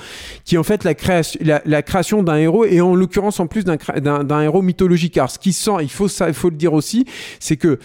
qui 0.44 0.54
est 0.56 0.58
en 0.58 0.62
fait 0.62 0.84
la 0.84 0.94
création, 0.94 2.22
d'un 2.22 2.36
héros 2.36 2.64
et 2.64 2.80
en 2.80 2.94
l'occurrence 2.94 3.40
en 3.40 3.46
plus 3.46 3.64
d'un, 3.64 4.42
héros 4.42 4.62
mythologique. 4.62 5.16
Alors, 5.16 5.30
ce 5.30 5.38
qui 5.38 5.52
sent, 5.52 5.72
il 5.80 5.90
faut 5.90 6.08
ça, 6.08 6.28
il 6.28 6.34
faut 6.34 6.50
le 6.50 6.56
dire 6.56 6.72
aussi, 6.72 7.06
c'est 7.40 7.56
que 7.56 7.78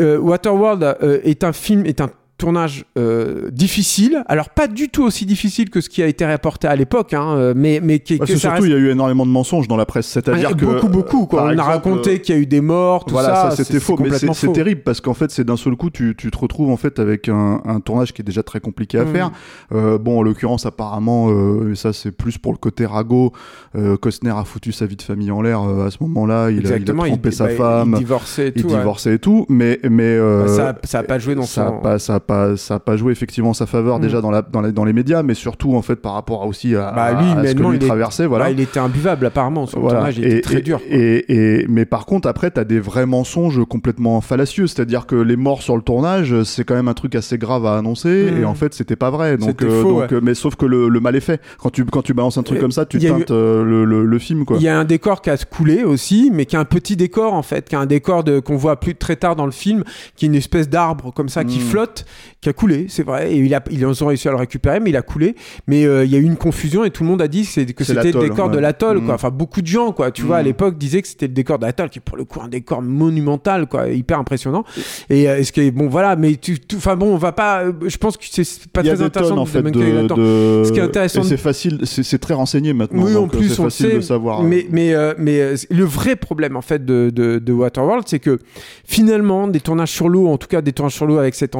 euh, 0.00 0.18
Waterworld 0.18 0.82
euh, 0.82 1.20
est 1.24 1.44
un 1.44 1.52
film, 1.52 1.86
est 1.86 2.00
un 2.00 2.10
tournage 2.44 2.84
euh, 2.98 3.50
difficile. 3.50 4.22
Alors 4.26 4.50
pas 4.50 4.66
du 4.68 4.88
tout 4.88 5.02
aussi 5.02 5.26
difficile 5.26 5.70
que 5.70 5.80
ce 5.80 5.88
qui 5.88 6.02
a 6.02 6.06
été 6.06 6.24
rapporté 6.24 6.66
à 6.68 6.76
l'époque, 6.76 7.14
hein, 7.14 7.34
euh, 7.36 7.54
mais 7.56 7.80
mais 7.82 7.98
qui, 7.98 8.18
que 8.18 8.26
ça 8.26 8.36
surtout, 8.36 8.54
reste- 8.62 8.66
il 8.66 8.72
y 8.72 8.74
a 8.74 8.78
eu 8.78 8.90
énormément 8.90 9.26
de 9.26 9.30
mensonges 9.30 9.66
dans 9.68 9.76
la 9.76 9.86
presse. 9.86 10.06
C'est-à-dire 10.06 10.50
Ouais, 10.50 10.54
que. 10.56 10.64
beaucoup 10.64 10.88
beaucoup 10.88 11.26
quoi. 11.26 11.44
On 11.44 11.50
exemple, 11.50 11.68
a 11.68 11.72
raconté 11.72 12.20
qu'il 12.20 12.34
y 12.34 12.38
a 12.38 12.40
eu 12.40 12.46
des 12.46 12.60
morts, 12.60 13.04
tout 13.04 13.12
voilà, 13.14 13.34
ça. 13.34 13.50
ça, 13.50 13.64
c'était 13.64 13.80
faux, 13.80 13.96
mais 13.98 14.10
c'est 14.34 14.52
terrible 14.52 14.82
parce 14.84 15.00
qu'en 15.00 15.14
fait, 15.14 15.30
c'est 15.30 15.44
d'un 15.44 15.56
seul 15.56 15.76
coup, 15.76 15.90
tu, 15.90 16.14
tu 16.16 16.30
te 16.30 16.38
retrouves 16.38 16.70
en 16.70 16.76
fait 16.76 16.98
avec 16.98 17.28
un, 17.28 17.60
un 17.64 17.80
tournage 17.80 18.12
qui 18.12 18.22
est 18.22 18.24
déjà 18.24 18.42
très 18.42 18.60
compliqué 18.60 18.98
à 18.98 19.04
Mm. 19.04 19.12
faire. 19.12 19.30
Euh, 19.72 19.98
bon, 19.98 20.18
en 20.18 20.22
l'occurrence, 20.22 20.66
apparemment, 20.66 21.30
euh, 21.30 21.74
ça 21.74 21.92
c'est 21.92 22.10
plus 22.12 22.38
pour 22.38 22.52
le 22.52 22.58
côté 22.58 22.86
ragot. 22.86 23.32
Euh, 23.76 23.96
Costner 23.96 24.30
a 24.36 24.44
foutu 24.44 24.72
sa 24.72 24.86
vie 24.86 24.96
de 24.96 25.02
famille 25.02 25.30
en 25.30 25.40
l'air 25.42 25.62
euh, 25.62 25.86
à 25.86 25.90
ce 25.90 25.98
moment-là. 26.02 26.50
Il, 26.50 26.66
a- 26.72 26.76
il 26.76 26.84
trompé 26.84 27.30
sa 27.30 27.46
bah, 27.46 27.50
femme, 27.54 27.90
il 27.94 27.98
divorçait 27.98 28.48
et 28.48 28.52
il 28.56 28.62
tout. 28.62 28.68
ouais. 28.68 28.76
divorçait 28.78 29.14
et 29.14 29.18
tout, 29.18 29.46
mais 29.48 29.80
mais 29.88 30.02
euh, 30.02 30.44
Bah, 30.46 30.48
ça, 30.56 30.68
a- 30.70 30.86
ça 30.86 30.98
a 30.98 31.02
pas 31.02 31.18
joué 31.18 31.34
dans 31.34 31.42
ça 31.42 31.68
son. 31.68 31.78
pas, 31.80 31.98
ça 31.98 32.14
a 32.16 32.20
pas, 32.20 32.33
ça 32.56 32.74
a 32.76 32.78
pas 32.80 32.96
joué 32.96 33.12
effectivement 33.12 33.50
en 33.50 33.54
sa 33.54 33.66
faveur 33.66 33.98
Mm. 33.98 34.02
déjà 34.02 34.20
dans, 34.20 34.30
la, 34.30 34.42
dans, 34.42 34.60
la- 34.60 34.72
dans 34.72 34.84
les 34.84 34.92
médias, 34.92 35.22
mais 35.22 35.34
surtout 35.34 35.74
en 35.74 35.82
fait 35.82 35.96
par 35.96 36.12
rapport 36.14 36.42
à- 36.42 36.46
aussi 36.46 36.74
à, 36.74 36.92
Bah, 36.92 37.12
lui, 37.12 37.30
à 37.30 37.46
ce 37.50 37.54
que 37.54 37.62
lui 37.62 37.76
il 37.76 37.82
est- 37.82 37.86
traversait. 37.86 38.26
Voilà. 38.26 38.46
Bah, 38.46 38.50
il 38.50 38.60
était 38.60 38.80
imbuvable 38.80 39.26
apparemment. 39.26 39.66
Son 39.66 39.80
Voilà. 39.80 39.96
tournage 39.98 40.18
était 40.18 40.40
très 40.40 40.58
et- 40.58 40.62
dur. 40.62 40.80
Et, 40.88 41.60
et- 41.60 41.66
mais 41.68 41.84
par 41.84 42.06
contre, 42.06 42.28
après, 42.28 42.50
t'as 42.50 42.64
des 42.64 42.80
vrais 42.80 43.06
mensonges 43.06 43.64
complètement 43.66 44.20
fallacieux. 44.20 44.66
C'est-à-dire 44.66 45.06
que 45.06 45.16
les 45.16 45.36
morts 45.36 45.62
sur 45.62 45.76
le 45.76 45.82
tournage, 45.82 46.42
c'est 46.44 46.64
quand 46.64 46.74
même 46.74 46.88
un 46.88 46.94
truc 46.94 47.14
assez 47.14 47.38
grave 47.38 47.66
à 47.66 47.76
annoncer. 47.78 48.30
Mm. 48.32 48.42
Et 48.42 48.44
en 48.44 48.54
fait, 48.54 48.74
c'était 48.74 48.96
pas 48.96 49.10
vrai. 49.10 49.36
Donc, 49.36 49.48
C'était 49.50 49.68
faux, 49.68 50.00
donc, 50.00 50.12
euh, 50.12 50.20
mais 50.22 50.34
sauf 50.34 50.56
que 50.56 50.66
le, 50.66 50.88
le 50.88 51.00
mal 51.00 51.16
est 51.16 51.20
fait. 51.20 51.40
Quand 51.58 51.70
tu, 51.70 51.84
quand 51.84 52.02
tu 52.02 52.14
balances 52.14 52.38
un 52.38 52.42
truc 52.42 52.58
Et 52.58 52.60
comme 52.60 52.72
ça, 52.72 52.86
tu 52.86 52.98
eu- 52.98 53.00
teintes 53.00 53.30
euh, 53.30 53.64
le, 53.64 53.84
le, 53.84 54.04
le 54.04 54.18
film. 54.18 54.44
Il 54.56 54.62
y 54.62 54.68
a 54.68 54.78
un 54.78 54.84
décor 54.84 55.22
qui 55.22 55.30
a 55.30 55.36
coulé 55.36 55.84
aussi, 55.84 56.30
mais 56.32 56.46
qui 56.46 56.56
a 56.56 56.60
un 56.60 56.64
petit 56.64 56.96
décor 56.96 57.34
en 57.34 57.42
fait, 57.42 57.68
qui 57.68 57.76
a 57.76 57.80
un 57.80 57.86
décor 57.86 58.24
qu'on 58.44 58.56
voit 58.56 58.76
plus 58.80 58.94
très 58.94 59.16
tard 59.16 59.36
dans 59.36 59.46
le 59.46 59.52
film, 59.52 59.84
qui 60.16 60.24
est 60.26 60.28
une 60.28 60.34
espèce 60.34 60.68
d'arbre 60.68 61.12
comme 61.14 61.28
ça 61.28 61.44
qui 61.44 61.58
Mm. 61.58 61.62
flotte, 61.62 62.04
qui 62.40 62.48
a 62.48 62.52
coulé, 62.52 62.86
c'est 62.88 63.02
vrai. 63.04 63.32
Et 63.32 63.38
il 63.38 63.54
a, 63.54 63.62
ils 63.70 63.84
ont 63.86 64.06
réussi 64.06 64.28
à 64.28 64.30
le 64.32 64.36
récupérer, 64.36 64.80
mais 64.80 64.90
il 64.90 64.96
a 64.96 65.02
coulé. 65.02 65.34
Mais 65.66 65.84
euh, 65.84 66.04
il 66.04 66.10
y 66.10 66.14
a 66.14 66.18
eu 66.18 66.24
une 66.24 66.36
confusion 66.36 66.84
et 66.84 66.90
tout 66.90 67.02
le 67.04 67.08
monde 67.10 67.22
a 67.22 67.28
dit 67.28 67.42
que, 67.44 67.48
c'était 67.84 68.12
le 68.12 68.20
décor 68.20 68.50
de 68.50 68.58
l'atoll, 68.58 68.98
Mm. 68.98 69.04
quoi. 69.06 69.14
Enfin, 69.14 69.30
beaucoup 69.30 69.62
de 69.62 69.66
gens, 69.66 69.92
quoi. 69.92 70.10
Tu 70.10 70.22
vois, 70.22 70.36
à 70.38 70.42
Mm. 70.42 70.46
l'époque 70.46 70.78
disaient 70.78 71.02
que 71.02 71.08
c'était 71.08 71.26
le 71.26 71.32
décor 71.34 71.58
de 71.58 71.66
l'atoll, 71.66 71.88
qui 71.90 71.98
est 71.98 72.02
pour 72.04 72.16
le 72.16 72.24
coup 72.24 72.40
un 72.42 72.48
décor 72.48 72.82
monumental, 72.82 73.66
quoi, 73.66 73.88
hyper 73.88 74.18
impressionnant. 74.18 74.64
Et 75.10 75.28
euh, 75.28 75.42
ce 75.42 75.52
qui 75.52 75.60
est 75.60 75.70
bon, 75.70 75.88
voilà. 75.88 76.16
Mais 76.16 76.36
tu, 76.36 76.56
enfin 76.76 76.96
bon, 76.96 77.12
on 77.14 77.16
va 77.16 77.32
pas. 77.32 77.64
euh, 77.64 77.72
Je 77.86 77.96
pense 77.96 78.16
que 78.16 78.24
c'est 78.28 78.44
pas 78.68 78.80
Il 78.82 78.86
y 78.86 78.90
a 78.90 78.92
très 78.94 78.98
des 78.98 79.04
intéressant 79.04 79.30
tonnes, 79.30 79.38
en 79.40 79.44
de 79.44 79.48
fait 79.48 79.62
de, 79.62 79.70
de- 80.08 80.62
Ce 80.64 80.72
qui 80.72 80.78
est 80.78 80.82
intéressant 80.82 81.22
c'est 81.22 81.36
facile 81.36 81.80
c'est 81.84 82.18
très 82.18 82.34
renseigné 82.34 82.72
maintenant 82.72 83.04
Oui, 83.04 83.16
en 83.16 83.24
euh, 83.24 83.26
plus, 83.28 83.48
c'est 83.48 83.62
facile 83.62 83.90
sait. 83.90 83.96
de 83.96 84.00
savoir 84.00 84.42
Mais, 84.42 84.66
mais, 84.70 84.94
euh, 84.94 85.14
mais 85.18 85.54
le 85.70 85.84
vrai 85.84 86.16
problème, 86.16 86.56
en 86.56 86.60
fait, 86.62 86.84
de, 86.84 87.10
de, 87.14 87.38
de 87.38 87.52
Waterworld, 87.52 88.04
c'est 88.06 88.18
que 88.18 88.38
finalement, 88.84 89.48
des 89.48 89.60
tournages 89.60 89.90
sur 89.90 90.08
l'eau, 90.08 90.28
en 90.28 90.36
tout 90.38 90.48
cas 90.48 90.60
des 90.62 90.72
tournages 90.72 90.94
sur 90.94 91.06
l'eau 91.06 91.18
avec 91.18 91.34
cette 91.34 91.54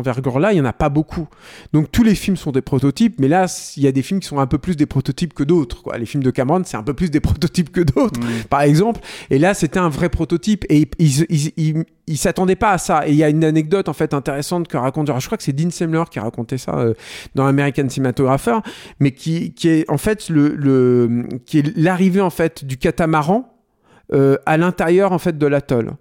il 0.53 0.57
n'y 0.57 0.61
en 0.61 0.65
a 0.65 0.73
pas 0.73 0.89
beaucoup. 0.89 1.29
Donc 1.73 1.91
tous 1.93 2.03
les 2.03 2.15
films 2.15 2.37
sont 2.37 2.53
des 2.53 2.63
prototypes, 2.63 3.17
mais 3.19 3.29
là, 3.29 3.47
il 3.77 3.83
y 3.83 3.87
a 3.87 3.93
des 3.93 4.03
films 4.03 4.21
qui 4.21 4.29
sont 4.29 4.39
un 4.39 4.47
peu 4.47 4.59
plus 4.59 4.77
des 4.77 4.87
prototypes 4.87 5.35
que 5.35 5.43
d'autres. 5.45 5.83
quoi. 5.83 5.99
Les 5.99 6.07
films 6.07 6.23
de 6.23 6.31
Cameron, 6.31 6.63
c'est 6.65 6.77
un 6.77 6.83
peu 6.83 6.95
plus 6.95 7.11
des 7.11 7.21
prototypes 7.29 7.71
que 7.71 7.81
d'autres, 7.81 8.21
Mm. 8.21 8.45
par 8.51 8.63
exemple. 8.63 9.01
Et 9.31 9.39
là, 9.39 9.55
c'était 9.55 9.79
un 9.81 9.89
vrai 9.89 10.09
prototype. 10.09 10.65
Et 10.69 10.89
ils 10.99 11.23
ils, 11.31 11.53
ils, 11.57 11.85
ils 12.07 12.17
s'attendaient 12.19 12.57
pas 12.57 12.73
à 12.73 12.79
ça. 12.79 13.07
Et 13.07 13.11
il 13.11 13.17
y 13.17 13.25
a 13.25 13.29
une 13.29 13.45
anecdote, 13.45 13.89
en 13.89 13.93
fait, 13.93 14.15
intéressante 14.15 14.69
que 14.69 14.77
raconte, 14.77 15.07
je 15.19 15.27
crois 15.27 15.39
que 15.39 15.45
c'est 15.45 15.53
Dean 15.53 15.71
Semler 15.71 16.05
qui 16.11 16.19
a 16.19 16.23
raconté 16.23 16.59
ça 16.59 16.77
euh, 16.79 16.95
dans 17.35 17.47
American 17.47 17.89
Cinematographer, 17.89 18.59
mais 19.01 19.13
qui, 19.13 19.53
qui 19.55 19.69
est 19.69 19.91
en 19.91 19.99
fait 19.99 20.29
le, 20.29 20.55
le 20.55 21.25
qui 21.47 21.59
est 21.59 21.77
l'arrivée 21.77 22.21
en 22.21 22.31
fait 22.31 22.65
du 22.65 22.77
catamaran 22.77 23.51
euh, 24.13 24.37
à 24.47 24.57
l'intérieur 24.57 25.13
en 25.13 25.19
fait 25.19 25.39
de 25.39 25.47
l'atoll. 25.47 25.93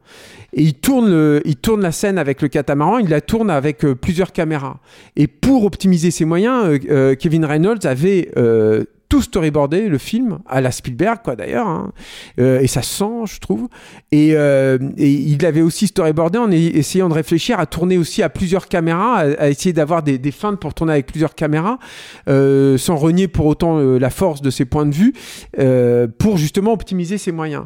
Et 0.53 0.61
il 0.63 0.73
tourne, 0.75 1.09
le- 1.09 1.41
il 1.45 1.55
tourne 1.55 1.81
la 1.81 1.91
scène 1.91 2.17
avec 2.17 2.41
le 2.41 2.47
catamaran, 2.47 2.99
il 2.99 3.09
la 3.09 3.21
tourne 3.21 3.49
avec 3.49 3.83
euh, 3.83 3.95
plusieurs 3.95 4.31
caméras. 4.31 4.77
Et 5.15 5.27
pour 5.27 5.65
optimiser 5.65 6.11
ses 6.11 6.25
moyens, 6.25 6.65
euh, 6.65 6.79
euh, 6.89 7.15
Kevin 7.15 7.45
Reynolds 7.45 7.85
avait 7.85 8.29
tout 9.09 9.21
storyboardé 9.21 9.89
le 9.89 9.99
film 9.99 10.39
à 10.47 10.59
la 10.59 10.71
Spielberg 10.71 11.19
quoi 11.23 11.35
d'ailleurs 11.35 11.67
hein. 11.67 11.91
Et 12.39 12.65
ça 12.65 12.81
se 12.81 12.95
sent 12.95 13.25
je 13.25 13.39
trouve 13.39 13.67
et, 14.11 14.29
il 14.97 15.45
avait 15.45 15.61
aussi 15.61 15.85
storyboardé 15.85 16.39
en 16.39 16.49
essayant 16.49 17.09
de 17.09 17.13
réfléchir 17.13 17.59
à 17.59 17.67
tourner 17.67 17.99
aussi 17.99 18.23
à 18.23 18.29
plusieurs 18.29 18.67
caméras 18.67 19.17
à, 19.37 19.49
essayer 19.49 19.73
d'avoir 19.73 20.01
des, 20.01 20.17
des 20.17 20.31
feintes 20.31 20.59
pour 20.59 20.73
tourner 20.73 20.93
avec 20.93 21.05
plusieurs 21.05 21.35
caméras 21.35 21.77
sans 22.27 22.95
renier 22.95 23.27
pour 23.27 23.45
autant 23.45 23.77
la 23.77 24.09
force 24.09 24.41
de 24.41 24.49
ses 24.49 24.65
points 24.65 24.87
de 24.87 24.95
vue 24.95 25.13
pour 26.17 26.37
justement 26.37 26.73
optimiser 26.73 27.19
ses 27.19 27.31
moyens 27.31 27.65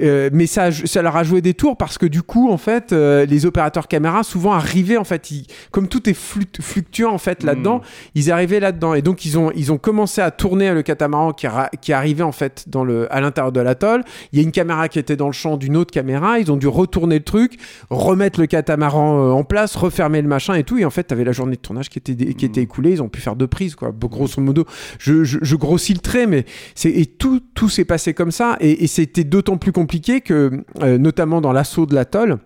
euh, 0.00 0.28
mais 0.32 0.46
ça, 0.46 0.70
ça 0.70 1.00
leur 1.02 1.16
a 1.16 1.24
joué 1.24 1.40
des 1.40 1.54
tours 1.54 1.76
parce 1.76 1.96
que 1.98 2.06
du 2.06 2.22
coup, 2.22 2.50
en 2.50 2.58
fait, 2.58 2.92
euh, 2.92 3.24
les 3.26 3.46
opérateurs 3.46 3.88
caméra 3.88 4.22
souvent 4.22 4.52
arrivaient 4.52 4.96
en 4.98 5.04
fait, 5.04 5.30
ils- 5.30 5.46
comme 5.70 5.88
tout 5.88 6.08
est 6.08 6.12
fluct- 6.18 6.60
fluctuant 6.60 7.12
en 7.12 7.18
fait 7.18 7.42
là-dedans, 7.42 7.80
ils 8.14 8.30
arrivaient 8.30 8.60
là-dedans 8.60 8.94
et 8.94 9.02
donc 9.02 9.24
ils 9.24 9.38
ont 9.38 9.50
ils 9.56 9.72
ont 9.72 9.78
commencé 9.78 10.20
à 10.20 10.30
tourner 10.30 10.72
le 10.74 10.82
catamaran 10.82 11.32
qui 11.32 11.46
qui 11.80 11.92
arrivait 11.92 12.22
en 12.22 12.32
fait 12.32 12.64
dans 12.68 12.84
le 12.84 13.12
à 13.12 13.20
l'intérieur 13.20 13.52
de 13.52 13.60
l'atoll. 13.60 14.02
Il 14.32 14.38
y 14.38 14.42
a 14.42 14.44
une 14.44 14.52
caméra 14.52 14.88
qui 14.88 14.98
était 14.98 15.16
dans 15.16 15.26
le 15.28 15.32
champ 15.32 15.56
d'une 15.56 15.76
autre 15.76 15.90
caméra. 15.90 16.38
Ils 16.38 16.52
ont 16.52 16.56
dû 16.56 16.66
retourner 16.68 17.16
le 17.18 17.24
truc, 17.24 17.58
remettre 17.88 18.40
le 18.40 18.46
catamaran 18.46 19.18
euh, 19.18 19.30
en 19.30 19.44
place, 19.44 19.74
refermer 19.76 20.20
le 20.22 20.28
machin 20.28 20.54
et 20.54 20.64
tout. 20.64 20.78
Et 20.78 20.84
en 20.84 20.90
fait, 20.90 21.04
t'avais 21.04 21.24
la 21.24 21.32
journée 21.32 21.56
de 21.56 21.60
tournage 21.62 21.88
qui 21.88 21.98
était 21.98 22.14
qui 22.34 22.44
était 22.44 22.60
écoulée. 22.62 22.92
Ils 22.92 23.02
ont 23.02 23.08
pu 23.08 23.20
faire 23.20 23.36
deux 23.36 23.46
prises 23.46 23.74
quoi. 23.74 23.90
Grosso 23.98 24.40
modo, 24.40 24.64
je, 24.98 25.24
je, 25.24 25.38
je 25.42 25.56
grossis 25.56 25.94
le 25.94 26.00
trait, 26.00 26.26
mais 26.26 26.44
c'est 26.74 26.90
et 26.90 27.06
tout 27.06 27.40
tout 27.54 27.68
s'est 27.68 27.84
passé 27.84 28.12
comme 28.14 28.30
ça 28.32 28.56
et, 28.60 28.84
et 28.84 28.86
c'était 28.86 29.24
d'autant 29.24 29.56
plus 29.56 29.72
compliqué 29.78 30.20
que 30.20 30.64
euh, 30.82 30.98
notamment 30.98 31.40
dans 31.40 31.52
l'assaut 31.52 31.86
de 31.86 31.94
l'atoll. 31.94 32.38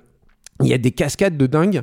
Il 0.62 0.68
y 0.68 0.74
a 0.74 0.78
des 0.78 0.92
cascades 0.92 1.38
de 1.38 1.46
dingue 1.46 1.80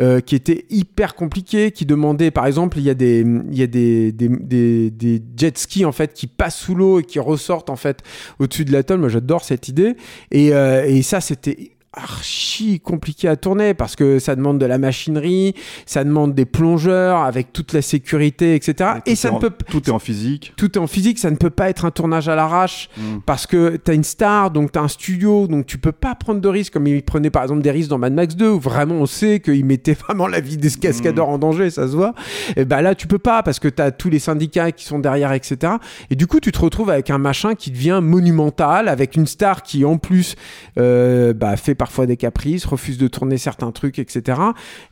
euh, 0.00 0.20
qui 0.20 0.34
étaient 0.34 0.64
hyper 0.70 1.14
compliquées, 1.14 1.70
qui 1.70 1.84
demandaient, 1.84 2.30
par 2.30 2.46
exemple, 2.46 2.78
il 2.78 2.84
y 2.84 2.90
a 2.90 2.94
des, 2.94 3.20
il 3.20 3.56
y 3.56 3.62
a 3.62 3.66
des, 3.66 4.10
des, 4.10 4.90
des, 4.90 5.22
jet 5.36 5.56
skis 5.58 5.84
en 5.84 5.92
fait 5.92 6.14
qui 6.14 6.26
passent 6.26 6.56
sous 6.56 6.74
l'eau 6.74 7.00
et 7.00 7.04
qui 7.04 7.20
ressortent 7.20 7.68
en 7.68 7.76
fait 7.76 8.02
au-dessus 8.38 8.64
de 8.64 8.72
l'atoll. 8.72 9.00
Moi, 9.00 9.10
j'adore 9.10 9.44
cette 9.44 9.68
idée. 9.68 9.96
Et, 10.30 10.54
euh, 10.54 10.86
et 10.86 11.02
ça, 11.02 11.20
c'était 11.20 11.75
archi 11.96 12.78
compliqué 12.80 13.26
à 13.28 13.36
tourner 13.36 13.74
parce 13.74 13.96
que 13.96 14.18
ça 14.18 14.36
demande 14.36 14.58
de 14.58 14.66
la 14.66 14.78
machinerie, 14.78 15.54
ça 15.86 16.04
demande 16.04 16.34
des 16.34 16.44
plongeurs 16.44 17.22
avec 17.22 17.52
toute 17.52 17.72
la 17.72 17.82
sécurité, 17.82 18.54
etc. 18.54 18.90
Et, 19.06 19.16
ça 19.16 19.30
ne 19.30 19.36
en- 19.36 19.38
peut 19.38 19.50
Tout 19.70 19.82
est 19.88 19.92
en 19.92 19.98
physique. 19.98 20.52
tout 20.56 20.72
est 20.78 20.80
en 20.80 20.86
physique, 20.86 21.18
ça 21.18 21.30
ne 21.30 21.36
peut 21.36 21.50
pas 21.50 21.68
être 21.70 21.84
un 21.84 21.90
tournage 21.90 22.28
à 22.28 22.34
l'arrache 22.36 22.88
Mm. 22.98 23.20
parce 23.26 23.46
que 23.46 23.76
tu 23.82 23.90
as 23.90 23.94
une 23.94 24.04
star, 24.04 24.50
donc 24.50 24.72
tu 24.72 24.78
as 24.78 24.82
un 24.82 24.88
studio, 24.88 25.46
donc 25.46 25.66
tu 25.66 25.78
peux 25.78 25.92
pas 25.92 26.14
prendre 26.14 26.40
de 26.40 26.48
risques 26.48 26.72
comme 26.74 26.86
il 26.86 27.02
prenait 27.02 27.30
par 27.30 27.42
exemple 27.42 27.62
des 27.62 27.70
risques 27.70 27.90
dans 27.90 27.98
Mad 27.98 28.12
Max 28.12 28.36
2 28.36 28.50
où 28.50 28.60
vraiment 28.60 28.96
on 28.96 29.06
sait 29.06 29.40
qu'il 29.40 29.64
mettait 29.64 29.94
vraiment 30.06 30.26
la 30.28 30.40
vie 30.40 30.56
des 30.58 30.70
cascadeurs 30.70 31.28
en 31.28 31.38
danger, 31.38 31.70
ça 31.70 31.88
se 31.88 31.96
voit. 31.96 32.14
Et 32.56 32.64
bah 32.64 32.82
là 32.82 32.94
tu 32.94 33.06
peux 33.06 33.18
pas 33.18 33.42
parce 33.42 33.58
que 33.58 33.68
tu 33.68 33.80
as 33.82 33.90
tous 33.90 34.10
les 34.10 34.18
syndicats 34.18 34.72
qui 34.72 34.84
sont 34.84 34.98
derrière, 34.98 35.32
etc. 35.32 35.74
Et 36.10 36.14
du 36.16 36.26
coup 36.26 36.40
tu 36.40 36.52
te 36.52 36.58
retrouves 36.58 36.90
avec 36.90 37.10
un 37.10 37.18
machin 37.18 37.54
qui 37.54 37.70
devient 37.70 38.00
monumental, 38.02 38.88
avec 38.88 39.16
une 39.16 39.26
star 39.26 39.62
qui 39.62 39.84
en 39.84 39.96
plus 39.98 40.34
euh, 40.78 41.32
bah, 41.32 41.56
fait 41.56 41.74
parfois 41.86 42.06
des 42.06 42.16
caprices, 42.16 42.64
refuse 42.64 42.98
de 42.98 43.06
tourner 43.06 43.38
certains 43.38 43.70
trucs, 43.70 44.00
etc. 44.00 44.40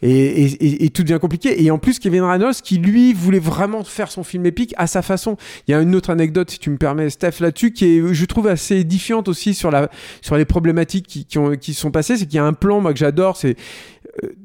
Et, 0.00 0.85
et- 0.85 0.90
tout 0.90 1.02
devient 1.02 1.18
compliqué. 1.20 1.61
Et 1.64 1.72
en 1.72 1.78
plus 1.78 1.98
Kevin 1.98 2.22
Reynolds 2.22 2.54
qui 2.62 2.78
lui 2.78 3.12
voulait 3.12 3.40
vraiment 3.40 3.83
faire 3.83 4.12
son 4.12 4.22
film 4.22 4.46
épique 4.46 4.74
à 4.76 4.87
sa 4.87 5.02
façon. 5.02 5.37
Il 5.66 5.72
y 5.72 5.74
a 5.74 5.80
une 5.80 5.96
autre 5.96 6.11
anecdote, 6.11 6.52
si 6.52 6.61
tu 6.61 6.70
me 6.70 6.76
permets, 6.76 7.11
Steph, 7.11 7.40
là-dessus, 7.40 7.72
qui 7.72 7.85
est, 7.87 8.14
je 8.14 8.24
trouve, 8.26 8.46
assez 8.46 8.76
édifiante 8.76 9.26
aussi 9.26 9.54
sur, 9.54 9.72
la, 9.72 9.90
sur 10.22 10.37
les 10.37 10.44
problématiques 10.44 11.09
qui, 11.09 11.24
qui, 11.24 11.38
qui 11.61 11.74
sont 11.74 11.90
passées. 11.90 12.16
C'est 12.16 12.26
qu'il 12.26 12.37
y 12.37 12.38
a 12.38 12.44
un 12.44 12.52
plan, 12.52 12.80
moi, 12.80 12.92
que 12.92 12.98
j'adore, 13.00 13.37
c'est 13.37 13.57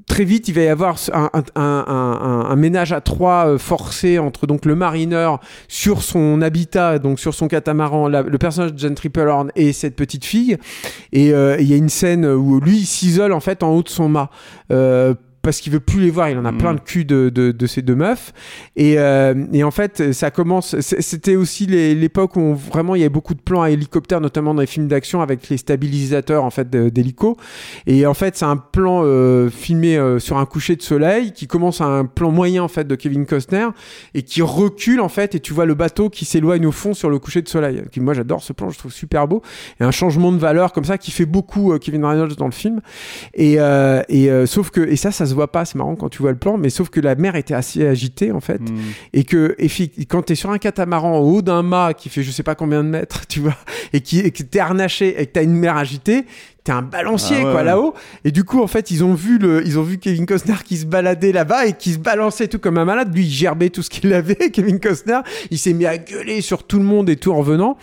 très 0.08 0.24
vite, 0.24 0.48
il 0.48 0.54
va 0.56 0.62
y 0.62 0.68
avoir 0.68 0.96
un, 1.14 1.30
un, 1.34 1.44
un, 1.56 2.46
un- 2.50 2.56
ménage 2.56 2.92
à 2.92 3.02
trois 3.02 3.48
euh, 3.48 3.58
forcé 3.58 4.20
entre 4.20 4.48
donc 4.48 4.66
le 4.66 4.76
marineur 4.76 5.40
sur 5.68 6.02
son 6.02 6.42
habitat, 6.42 7.00
donc 7.00 7.20
sur 7.20 7.34
son 7.34 7.48
catamaran, 7.48 8.08
le 8.08 8.38
personnage 8.38 8.74
de 8.74 8.80
John 8.80 8.96
Triplehorn 8.96 9.52
et 9.56 9.72
cette 9.74 9.96
petite 9.96 10.26
fille. 10.26 10.58
Et 11.14 11.34
euh, 11.34 11.58
il 11.60 11.68
y 11.68 11.74
a 11.74 11.78
une 11.78 11.90
scène 11.90 12.26
où 12.26 12.60
lui, 12.60 12.86
s'isole 12.86 13.34
en 13.34 13.40
fait 13.40 13.64
en 13.64 13.70
haut 13.70 13.84
de 13.84 13.90
son 13.90 14.10
mât. 14.10 14.30
Euh, 14.72 15.14
parce 15.42 15.60
qu'il 15.62 15.72
veut 15.72 15.80
plus 15.80 16.02
les 16.02 16.10
voir, 16.10 16.30
il 16.30 16.38
en 16.38 16.46
a 16.46 16.52
Mhm. 16.52 16.58
plein 16.58 16.74
le 16.74 16.80
cul 16.80 17.06
de, 17.06 17.30
de, 17.30 17.52
de 17.52 17.68
ces 17.68 17.82
deux 17.82 17.96
meufs. 17.96 18.34
Et, 18.76 18.96
euh, 18.98 19.34
et 19.54 19.64
en 19.64 19.72
fait, 19.72 20.12
ça 20.14 20.32
commence. 20.32 20.80
C'était 20.80 21.36
aussi 21.36 21.66
l'époque 21.66 22.36
où 22.36 22.40
on- 22.40 22.54
vraiment 22.54 22.96
il 22.96 23.00
y 23.00 23.04
avait 23.04 23.10
beaucoup 23.10 23.34
de 23.34 23.40
plans 23.42 23.62
à 23.62 23.70
hélicoptère, 23.70 24.22
notamment 24.22 24.54
dans 24.54 24.62
les 24.62 24.68
films 24.68 24.88
d'action 24.88 25.22
avec 25.22 25.50
les 25.50 25.58
stabilisateurs 25.58 26.44
en 26.44 26.50
fait 26.50 26.70
d'hélico. 26.70 27.38
Et 27.88 28.06
en 28.06 28.14
fait, 28.14 28.36
c'est 28.38 28.46
un 28.46 28.58
plan 28.58 29.02
euh, 29.04 29.50
filmé 29.50 29.98
euh, 29.98 30.20
sur 30.20 30.38
un 30.38 30.46
coucher 30.46 30.76
de 30.76 30.82
soleil 30.82 31.32
qui 31.32 31.48
commence 31.48 31.82
à 31.82 31.86
un 31.86 32.06
plan 32.06 32.32
moyen 32.32 32.64
en 32.64 32.68
fait 32.68 32.86
de 32.88 32.96
Kevin 32.96 33.26
Costner 33.26 33.68
et 34.14 34.24
qui 34.24 34.42
recule 34.42 35.00
en 35.02 35.10
fait 35.10 35.36
et 35.36 35.40
tu 35.40 35.54
vois 35.54 35.66
le 35.66 35.74
bateau 35.76 36.10
qui 36.10 36.26
s'éloigne 36.26 36.66
au 36.66 36.72
fond 36.72 36.94
sur 36.94 37.10
le 37.10 37.20
coucher 37.20 37.42
de 37.42 37.48
soleil. 37.48 37.84
Qui, 37.92 38.00
moi, 38.00 38.14
j'adore 38.14 38.44
ce 38.44 38.54
plan, 38.54 38.70
je 38.70 38.78
trouve 38.78 38.92
super 38.94 39.28
beau. 39.28 39.42
Et 39.80 39.84
un 39.84 39.92
changement 39.92 40.32
de 40.32 40.38
valeur 40.38 40.74
comme 40.74 40.86
ça 40.86 40.98
qui 40.98 41.12
fait 41.12 41.26
beaucoup 41.26 41.78
Kevin 41.80 42.04
Reynolds 42.06 42.36
dans 42.36 42.46
le 42.46 42.52
film. 42.52 42.82
Et, 43.34 43.58
et 44.10 44.46
sauf 44.46 44.70
que 44.72 44.82
et 44.82 44.96
ça, 44.96 45.12
ça 45.12 45.26
se 45.30 45.34
voit 45.34 45.52
pas. 45.52 45.66
C'est 45.66 45.76
marrant 45.78 45.96
quand 45.96 46.10
tu 46.10 46.22
vois 46.22 46.32
le 46.32 46.38
plan, 46.38 46.58
mais 46.58 46.70
sauf 46.70 46.90
que 46.90 47.00
la 47.00 47.16
mer 47.16 47.36
était 47.36 47.54
assez 47.54 47.88
agitée 47.88 48.32
en 48.32 48.40
fait 48.42 48.60
Mm. 48.62 48.78
et 49.14 49.24
que 49.24 49.56
effi- 49.60 50.06
quand 50.08 50.24
tu 50.24 50.34
es 50.34 50.36
sur 50.36 50.50
un 50.52 50.58
catamaran 50.58 51.18
au 51.20 51.38
haut 51.38 51.42
d'un 51.42 51.64
mât 51.64 51.94
qui 51.94 52.10
fait 52.10 52.24
je 52.24 52.32
sais 52.32 52.44
pas 52.44 52.56
combien 52.56 52.84
de 52.84 52.90
mètres, 52.90 53.26
tu 53.30 53.40
vois, 53.40 53.56
et 53.94 54.02
qui 54.02 54.20
et 54.20 54.32
que 54.32 54.44
t'es 54.44 54.60
harnaché 54.60 55.22
et 55.22 55.26
que 55.26 55.32
t'as 55.32 55.44
une 55.44 55.54
mer 55.56 55.78
agitée, 55.78 56.26
un 56.72 56.82
balancier 56.82 57.38
Ah 57.40 57.44
ouais, 57.46 57.52
quoi 57.52 57.60
ouais. 57.62 57.64
là-haut. 57.66 57.94
Et 58.26 58.32
du 58.32 58.44
coup 58.44 58.62
en 58.62 58.68
fait 58.68 58.92
ils 58.92 59.04
ont 59.04 59.14
vu 59.14 59.38
le, 59.38 59.66
ils 59.66 59.78
ont 59.80 59.84
vu 59.84 59.98
Kevin 59.98 60.26
Costner 60.26 60.56
qui 60.64 60.78
se 60.78 60.86
baladait 60.86 61.32
là-bas 61.32 61.66
et 61.68 61.74
qui 61.74 61.94
se 61.94 62.00
balançait 62.00 62.48
tout 62.48 62.60
comme 62.60 62.78
un 62.78 62.86
malade. 62.86 63.14
Lui 63.14 63.24
il 63.26 63.30
gerbait 63.30 63.70
tout 63.70 63.82
ce 63.82 63.90
qu'il 63.90 64.14
avait. 64.14 64.50
Kevin 64.52 64.80
Costner, 64.80 65.20
il 65.52 65.58
s'est 65.58 65.74
mis 65.74 65.86
à 65.86 65.98
gueuler 65.98 66.42
sur 66.42 66.64
tout 66.64 66.78
le 66.80 66.86
monde 66.86 67.10
et 67.10 67.16
tout 67.16 67.32
en 67.32 67.38
revenant. 67.38 67.78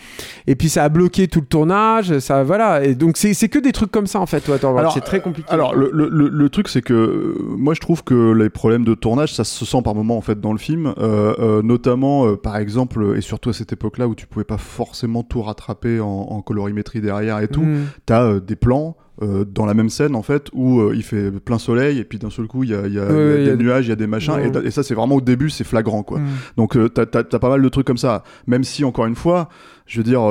Et 0.47 0.55
puis 0.55 0.69
ça 0.69 0.83
a 0.83 0.89
bloqué 0.89 1.27
tout 1.27 1.39
le 1.41 1.45
tournage. 1.45 2.19
Ça 2.19 2.43
voilà. 2.43 2.83
Et 2.83 2.95
donc 2.95 3.17
c'est 3.17 3.33
c'est 3.33 3.49
que 3.49 3.59
des 3.59 3.71
trucs 3.71 3.91
comme 3.91 4.07
ça 4.07 4.19
en 4.19 4.25
fait. 4.25 4.43
Alors, 4.49 4.93
C'est 4.93 5.01
très 5.01 5.19
compliqué. 5.21 5.47
Alors 5.51 5.75
le, 5.75 5.89
le, 5.91 6.49
truc 6.49 6.67
c'est 6.69 6.81
que 6.81 6.93
euh, 6.93 7.35
moi 7.57 7.73
je 7.73 7.79
trouve 7.81 8.03
que 8.03 8.31
les 8.31 8.49
problèmes 8.49 8.83
de 8.85 8.93
tournage 8.93 9.33
ça 9.33 9.43
se 9.43 9.65
sent 9.65 9.81
par 9.83 9.93
moments 9.95 10.17
en 10.17 10.21
fait 10.21 10.39
dans 10.39 10.53
le 10.53 10.57
film, 10.59 10.93
euh, 10.97 11.33
euh, 11.39 11.61
notamment 11.61 12.25
euh, 12.27 12.35
par 12.37 12.57
exemple 12.57 13.15
et 13.17 13.21
surtout 13.21 13.49
à 13.49 13.53
cette 13.53 13.73
époque-là 13.73 14.07
où 14.07 14.15
tu 14.15 14.25
pouvais 14.27 14.45
pas 14.45 14.57
forcément 14.57 15.23
tout 15.23 15.41
rattraper 15.41 15.99
en, 15.99 16.05
en 16.07 16.41
colorimétrie 16.41 17.01
derrière 17.01 17.39
et 17.39 17.47
tout, 17.47 17.61
Mm. 17.61 17.85
t'as 18.05 18.39
des 18.39 18.55
plans 18.55 18.76
blanc 18.77 19.06
euh, 19.21 19.45
dans 19.45 19.65
la 19.65 19.73
même 19.73 19.89
scène 19.89 20.15
en 20.15 20.21
fait 20.21 20.47
où 20.53 20.79
euh, 20.79 20.93
il 20.95 21.03
fait 21.03 21.31
plein 21.31 21.57
soleil 21.57 21.97
et 21.99 22.03
puis 22.03 22.19
d'un 22.19 22.29
seul 22.29 22.45
coup 22.47 22.63
il 22.63 22.69
y 22.69 22.73
a, 22.75 22.85
il 22.87 22.93
y 22.93 22.99
a- 22.99 23.05
Ouais, 23.07 23.13
il 23.13 23.17
y 23.17 23.33
a 23.33 23.37
il 23.39 23.47
y 23.47 23.49
a 23.49 23.55
des 23.55 23.63
nuages 23.63 23.85
il 23.85 23.89
y 23.89 23.91
a 23.91 23.95
des 23.95 24.07
machins 24.07 24.33
Ouais. 24.35 24.51
et, 24.65 24.71
ça 24.71 24.83
c'est 24.83 24.93
vraiment 24.93 25.15
au 25.15 25.21
début 25.21 25.49
c'est 25.49 25.63
flagrant 25.63 26.03
quoi 26.03 26.19
Mm. 26.19 26.25
donc 26.57 26.77
euh, 26.77 26.87
t'as, 26.89 27.05
pas 27.05 27.49
mal 27.49 27.61
de 27.61 27.69
trucs 27.69 27.87
comme 27.87 27.97
ça 27.97 28.23
même 28.45 28.63
si 28.63 28.83
encore 28.83 29.05
une 29.07 29.15
fois 29.15 29.49
je 29.87 29.99
veux 29.99 30.03
dire 30.03 30.21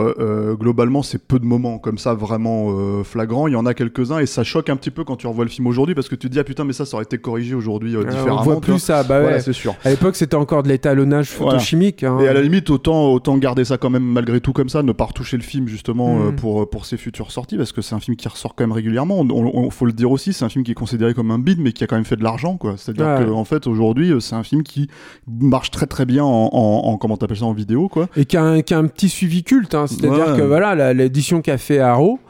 globalement 0.58 1.02
c'est 1.02 1.18
peu 1.26 1.38
de 1.38 1.44
moments 1.46 1.78
comme 1.78 1.96
ça 1.98 2.12
vraiment 2.14 3.02
flagrants 3.04 3.46
il 3.46 3.52
y 3.52 3.56
en 3.56 3.64
a 3.66 3.72
quelques-uns 3.74 4.18
et 4.18 4.26
ça 4.26 4.44
choque 4.44 4.68
un 4.68 4.76
petit 4.76 4.90
peu 4.90 5.02
quand 5.04 5.16
tu 5.16 5.26
revois 5.26 5.44
le 5.44 5.50
film 5.50 5.66
aujourd'hui 5.66 5.94
parce 5.94 6.08
que 6.08 6.14
tu 6.14 6.28
te 6.28 6.32
dis 6.32 6.38
ah 6.38 6.44
putain 6.44 6.64
mais 6.64 6.72
ça 6.72 6.84
ça 6.84 6.96
aurait 6.96 7.04
été 7.04 7.18
corrigé 7.18 7.54
aujourd'hui 7.54 7.96
Euh, 7.96 8.04
différemment 8.04 8.40
on 8.40 8.44
voit 8.44 8.60
plus 8.60 8.78
ça. 8.78 9.02
Bah 9.02 9.16
ouais. 9.16 9.22
Voilà, 9.22 9.40
c'est 9.40 9.52
sûr 9.52 9.74
À 9.84 9.90
l'époque, 9.90 10.14
c'était 10.16 10.34
encore 10.34 10.62
de 10.62 10.68
l'étalonnage 10.68 11.30
Voilà. 11.38 11.52
photochimique. 11.52 12.02
hein. 12.02 12.18
et 12.20 12.28
à 12.28 12.32
la 12.34 12.42
limite, 12.42 12.68
autant, 12.70 13.12
autant 13.12 13.36
garder 13.38 13.64
ça 13.64 13.78
quand 13.78 13.90
même 13.90 14.04
malgré 14.04 14.40
tout 14.40 14.52
comme 14.52 14.68
ça, 14.68 14.82
ne 14.82 14.92
pas 14.92 15.04
retoucher 15.04 15.36
le 15.36 15.42
film 15.42 15.66
justement 15.68 16.16
Mm. 16.16 16.36
pour, 16.36 16.68
pour 16.68 16.84
ses 16.86 16.96
futures 16.96 17.30
sorties, 17.32 17.56
parce 17.56 17.72
que 17.72 17.80
c'est 17.82 17.94
un 17.94 18.00
film 18.00 18.16
qui 18.16 18.28
ressort 18.28 18.54
quand 18.54 18.64
même 18.66 18.72
régulièrement. 18.76 19.18
On, 19.18 19.28
on- 19.30 19.70
faut 19.70 19.86
le 19.86 19.92
dire 19.92 20.10
aussi, 20.12 20.32
c'est 20.32 20.44
un 20.44 20.48
film 20.48 20.64
qui 20.64 20.70
est 20.70 20.74
considéré 20.74 21.12
comme 21.14 21.30
un 21.32 21.38
bid, 21.40 21.58
mais 21.60 21.72
qui 21.72 21.82
a 21.82 21.86
quand 21.88 21.96
même 21.96 22.04
fait 22.04 22.16
de 22.16 22.22
l'argent, 22.22 22.56
quoi. 22.56 22.74
C'est-à-dire 22.76 23.06
Ouais. 23.06 23.24
que 23.26 23.30
en 23.30 23.44
fait, 23.44 23.66
aujourd'hui, 23.66 24.12
euh, 24.12 24.20
c'est 24.20 24.34
un 24.36 24.42
film 24.44 24.62
qui 24.62 24.88
marche 25.26 25.70
très 25.72 25.86
très 25.86 26.06
bien 26.06 26.22
en, 26.24 26.50
en, 26.52 26.82
en- 26.88 26.96
comment 26.98 27.16
t'appelles 27.16 27.38
ça, 27.38 27.44
en 27.46 27.52
vidéo, 27.52 27.88
quoi. 27.88 28.08
et 28.16 28.24
qui 28.24 28.36
a, 28.36 28.42
un, 28.44 28.62
qui 28.62 28.72
a 28.74 28.78
un 28.78 28.86
petit 28.86 29.08
suivi 29.08 29.42
culte. 29.42 29.74
hein. 29.74 29.86
C'est-à-dire 29.88 30.32
Ouais. 30.32 30.36
que 30.38 30.42
voilà, 30.42 30.92
l'édition 30.94 31.42
qu'a 31.42 31.58
fait 31.58 31.78
Arrow, 31.80 32.20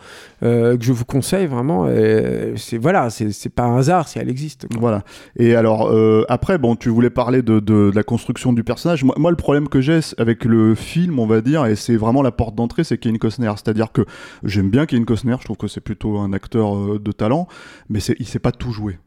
euh, 0.43 0.77
que 0.77 0.85
je 0.85 0.93
vous 0.93 1.05
conseille 1.05 1.47
vraiment, 1.47 1.87
euh, 1.89 2.55
c'est 2.57 2.79
voilà, 2.79 3.11
c'est 3.11 3.49
pas 3.49 3.65
un 3.65 3.79
hasard 3.79 4.09
si 4.09 4.19
elle 4.19 4.29
existe. 4.29 4.67
Voilà. 4.79 5.03
Et 5.37 5.55
alors, 5.55 5.89
euh, 5.89 6.25
après, 6.29 6.59
bon, 6.59 6.77
tu 6.77 6.89
voulais 6.89 7.11
parler 7.11 7.43
de, 7.43 7.91
la 7.95 8.03
construction 8.03 8.53
du 8.53 8.65
personnage. 8.65 9.05
Moi, 9.05 9.31
le 9.31 9.37
problème 9.37 9.69
que 9.69 9.81
j'ai 9.81 10.01
avec 10.19 10.45
le 10.45 10.75
film, 10.75 11.19
on 11.19 11.27
va 11.27 11.41
dire, 11.41 11.65
et 11.67 11.77
c'est 11.77 11.97
vraiment 11.97 12.23
la 12.23 12.33
porte 12.33 12.55
d'entrée, 12.55 12.85
c'est 12.85 12.99
Kevin 12.99 13.19
Costner. 13.19 13.53
C'est-à-dire 13.57 13.93
que 13.93 14.05
j'aime 14.45 14.71
bien 14.71 14.87
Kevin 14.87 15.05
Costner, 15.05 15.37
je 15.41 15.45
trouve 15.45 15.57
que 15.57 15.69
c'est 15.69 15.81
plutôt 15.81 16.19
un 16.19 16.33
acteur 16.33 17.01
de 17.01 17.13
talent, 17.13 17.47
mais 17.89 18.01
il 18.19 18.27
sait 18.27 18.39
pas 18.39 18.53
tout 18.53 18.73
jouer. 18.73 18.99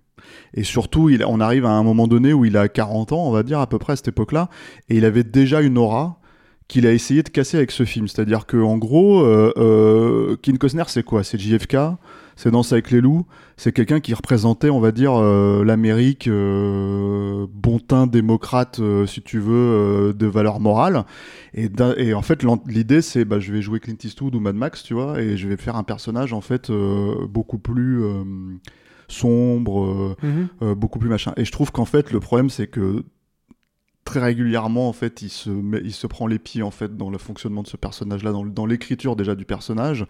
Et 0.53 0.63
surtout, 0.63 1.09
il, 1.09 1.23
on 1.25 1.39
arrive 1.39 1.65
à 1.65 1.71
un 1.71 1.83
moment 1.83 2.07
donné 2.07 2.33
où 2.33 2.45
il 2.45 2.57
a 2.57 2.67
40 2.67 3.11
ans, 3.11 3.27
on 3.27 3.31
va 3.31 3.43
dire, 3.43 3.59
à 3.59 3.67
peu 3.67 3.77
près 3.77 3.93
à 3.93 3.95
cette 3.95 4.07
époque-là, 4.07 4.49
et 4.89 4.97
il 4.97 5.05
avait 5.05 5.23
déjà 5.23 5.61
une 5.61 5.77
aura 5.77 6.18
qu'il 6.69 6.87
a 6.87 6.93
essayé 6.93 7.21
de 7.23 7.29
casser 7.29 7.57
avec 7.57 7.71
ce 7.71 7.83
film. 7.83 8.07
C'est-à-dire 8.07 8.45
que 8.45 8.55
en 8.55 8.77
gros, 8.77 9.21
euh, 9.21 9.51
euh, 9.57 10.37
Kevin 10.41 10.57
Costner, 10.57 10.83
c'est 10.87 11.03
quoi? 11.03 11.25
C'est 11.25 11.37
JFK 11.37 11.75
c'est 12.39 12.51
Danse 12.51 12.71
avec 12.71 12.89
les 12.89 13.01
loups? 13.01 13.25
C'est 13.57 13.73
quelqu'un 13.73 13.99
qui 13.99 14.13
représentait, 14.13 14.69
on 14.69 14.79
va 14.79 14.93
dire, 14.93 15.13
euh, 15.13 15.65
l'Amérique 15.65 16.29
euh, 16.29 17.47
bon 17.53 17.79
teint 17.79 18.07
démocrate, 18.07 18.79
euh, 18.79 19.05
si 19.05 19.21
tu 19.21 19.39
veux, 19.39 19.51
euh, 19.53 20.13
de 20.13 20.25
valeur 20.25 20.61
morale. 20.61 21.03
Et, 21.53 21.69
et 21.97 22.13
en 22.13 22.21
fait, 22.21 22.45
l'idée, 22.65 23.01
c'est, 23.01 23.25
bah, 23.25 23.41
je 23.41 23.51
vais 23.51 23.61
jouer 23.61 23.81
Clint 23.81 23.97
Eastwood 24.01 24.35
ou 24.35 24.39
Mad 24.39 24.55
Max, 24.55 24.83
tu 24.83 24.93
vois, 24.93 25.21
et 25.21 25.35
je 25.35 25.49
vais 25.49 25.57
faire 25.57 25.75
un 25.75 25.83
personnage 25.83 26.31
en 26.31 26.39
fait 26.39 26.69
euh, 26.69 27.27
beaucoup 27.27 27.57
plus 27.57 28.01
euh, 28.05 28.23
sombre, 29.09 30.15
euh, 30.61 30.75
beaucoup 30.75 30.99
plus 30.99 31.09
machin. 31.09 31.33
Et 31.35 31.43
je 31.43 31.51
trouve 31.51 31.73
qu'en 31.73 31.83
fait, 31.83 32.13
le 32.13 32.21
problème, 32.21 32.49
c'est 32.49 32.67
que 32.67 33.03
très 34.09 34.19
régulièrement, 34.21 34.89
en 34.89 34.93
fait, 34.93 35.21
il 35.21 35.29
se, 35.29 35.49
met- 35.51 35.81
il 35.83 35.93
se 35.93 36.07
prend 36.07 36.25
les 36.25 36.39
pieds 36.39 36.63
en 36.63 36.71
fait 36.71 36.97
dans 36.97 37.09
le 37.11 37.17
fonctionnement 37.19 37.61
de 37.61 37.67
ce 37.67 37.77
personnage-là, 37.77 38.31
dans, 38.31 38.43
le- 38.43 38.49
dans 38.49 38.65
l'écriture 38.65 39.15
déjà 39.15 39.35
du 39.35 39.45
personnage. 39.45 40.05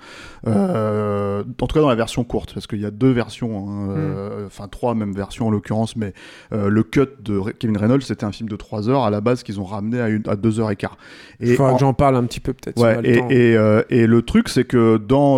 Euh, 0.47 1.43
en 1.61 1.67
tout 1.67 1.73
cas, 1.73 1.81
dans 1.81 1.89
la 1.89 1.95
version 1.95 2.23
courte, 2.23 2.53
parce 2.53 2.67
qu'il 2.67 2.79
y 2.79 2.85
a 2.85 2.91
deux 2.91 3.11
versions, 3.11 3.67
hein, 3.69 3.89
euh, 3.97 4.45
enfin 4.47 4.67
trois 4.67 4.95
même 4.95 5.13
versions 5.13 5.47
en 5.47 5.51
l'occurrence, 5.51 5.95
mais 5.95 6.13
euh, 6.53 6.69
le 6.69 6.83
cut 6.83 7.01
de 7.23 7.39
Kevin 7.59 7.77
Reynolds, 7.77 8.01
c'était 8.03 8.23
un 8.25 8.31
film 8.31 8.49
de 8.49 8.55
3 8.55 8.89
heures 8.89 9.03
à 9.03 9.09
la 9.09 9.21
base 9.21 9.43
qu'ils 9.43 9.59
ont 9.59 9.65
ramené 9.65 9.99
à, 9.99 10.09
une, 10.09 10.23
à 10.27 10.35
2 10.35 10.59
heures 10.59 10.71
et 10.71 10.75
quart. 10.75 10.97
Il 11.39 11.49
Et 11.49 11.55
faudra 11.55 11.71
en- 11.71 11.75
que 11.75 11.79
j'en 11.81 11.93
parle 11.93 12.15
un 12.15 12.23
petit 12.23 12.39
peu 12.39 12.53
peut-être. 12.53 12.81
Ouais, 12.81 12.95
a 12.95 13.01
le 13.01 13.07
et, 13.31 13.53
et, 13.53 14.01
et 14.01 14.07
le 14.07 14.21
truc, 14.21 14.49
c'est 14.49 14.63
que 14.63 14.97
dans. 14.97 15.37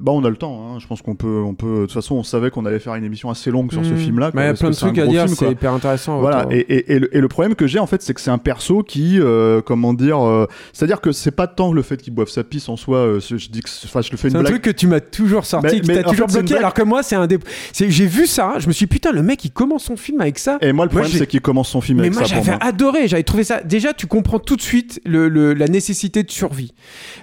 bah, 0.00 0.12
on 0.12 0.24
a 0.24 0.30
le 0.30 0.36
temps, 0.36 0.74
hein. 0.74 0.78
je 0.78 0.86
pense 0.86 1.02
qu'on 1.02 1.14
peut, 1.14 1.42
on 1.44 1.54
peut. 1.54 1.74
De 1.74 1.80
toute 1.82 1.92
façon, 1.92 2.16
on 2.16 2.22
savait 2.22 2.50
qu'on 2.50 2.66
allait 2.66 2.78
faire 2.78 2.94
une 2.94 3.04
émission 3.04 3.30
assez 3.30 3.50
longue 3.50 3.72
sur 3.72 3.84
ce 3.84 3.90
Mhm. 3.92 3.96
film-là. 3.96 4.30
quoi, 4.32 4.40
Mais 4.40 4.46
il 4.46 4.50
y 4.50 4.54
a 4.54 4.54
plein 4.58 4.70
de 4.70 4.74
trucs 4.74 4.98
à 4.98 5.06
dire, 5.06 5.24
film, 5.24 5.36
c'est 5.36 5.50
hyper 5.52 5.72
intéressant. 5.72 6.18
Voilà, 6.20 6.46
et, 6.50 6.58
et, 6.58 6.92
et 6.94 6.98
le, 6.98 7.16
et 7.16 7.20
le 7.20 7.28
problème 7.28 7.51
que 7.54 7.66
j'ai 7.66 7.78
en 7.78 7.86
fait, 7.86 8.02
c'est 8.02 8.14
que 8.14 8.20
c'est 8.20 8.30
un 8.30 8.38
perso 8.38 8.82
qui, 8.82 9.18
euh, 9.20 9.60
comment 9.62 9.92
dire, 9.94 10.20
euh, 10.26 10.46
c'est-à-dire 10.72 11.00
que 11.00 11.12
c'est 11.12 11.30
pas 11.30 11.46
tant 11.46 11.72
le 11.72 11.82
fait 11.82 12.00
qu'il 12.00 12.14
boive 12.14 12.28
sa 12.28 12.44
pisse 12.44 12.68
en 12.68 12.76
soi, 12.76 12.98
euh, 12.98 13.20
je 13.20 13.36
je 13.36 13.48
dis 13.48 13.60
que, 13.60 13.68
c'est- 13.68 13.86
enfin, 13.86 14.00
je 14.02 14.10
le 14.10 14.16
fais 14.16 14.28
une 14.28 14.32
C'est 14.32 14.38
un 14.38 14.40
blague. 14.40 14.52
truc 14.52 14.62
que 14.62 14.70
tu 14.70 14.86
m'as 14.86 15.00
toujours 15.00 15.44
sorti, 15.44 15.66
Mais- 15.76 15.80
que 15.80 15.86
mais 15.86 15.94
t'as 16.02 16.08
en 16.08 16.10
toujours 16.12 16.26
fait, 16.26 16.32
c'est 16.32 16.38
une 16.40 16.44
bloqué, 16.46 16.54
blague. 16.54 16.62
alors 16.62 16.74
que 16.74 16.82
moi, 16.82 17.02
c'est 17.02 17.16
un 17.16 17.26
des. 17.26 17.38
c'est- 17.72 17.90
J'ai 17.90 18.06
vu 18.06 18.26
ça, 18.26 18.54
je 18.58 18.66
me 18.68 18.72
suis 18.72 18.86
dit, 18.86 18.90
putain, 18.90 19.12
le 19.12 19.22
mec, 19.22 19.44
il 19.44 19.50
commence 19.52 19.84
son 19.84 19.96
film 19.96 20.20
avec 20.20 20.38
ça. 20.38 20.58
Et 20.60 20.72
moi, 20.72 20.86
le 20.86 20.90
Moi, 20.92 21.00
problème, 21.00 21.10
j'ai- 21.12 21.18
c'est 21.18 21.26
qu'il 21.26 21.40
commence 21.40 21.68
son 21.68 21.80
film 21.80 21.98
Mais 21.98 22.04
avec 22.08 22.14
moi, 22.14 22.24
ça 22.26 22.34
pour 22.34 22.44
j'avais 22.44 22.56
moi. 22.58 22.66
adoré, 22.66 23.08
j'avais 23.08 23.22
trouvé 23.22 23.44
ça. 23.44 23.62
Déjà, 23.62 23.92
tu 23.92 24.06
comprends 24.06 24.38
tout 24.38 24.56
de 24.56 24.62
suite 24.62 25.00
le, 25.04 25.28
le- 25.28 25.54
la 25.54 25.66
nécessité 25.68 26.22
de 26.22 26.30
survie. 26.30 26.72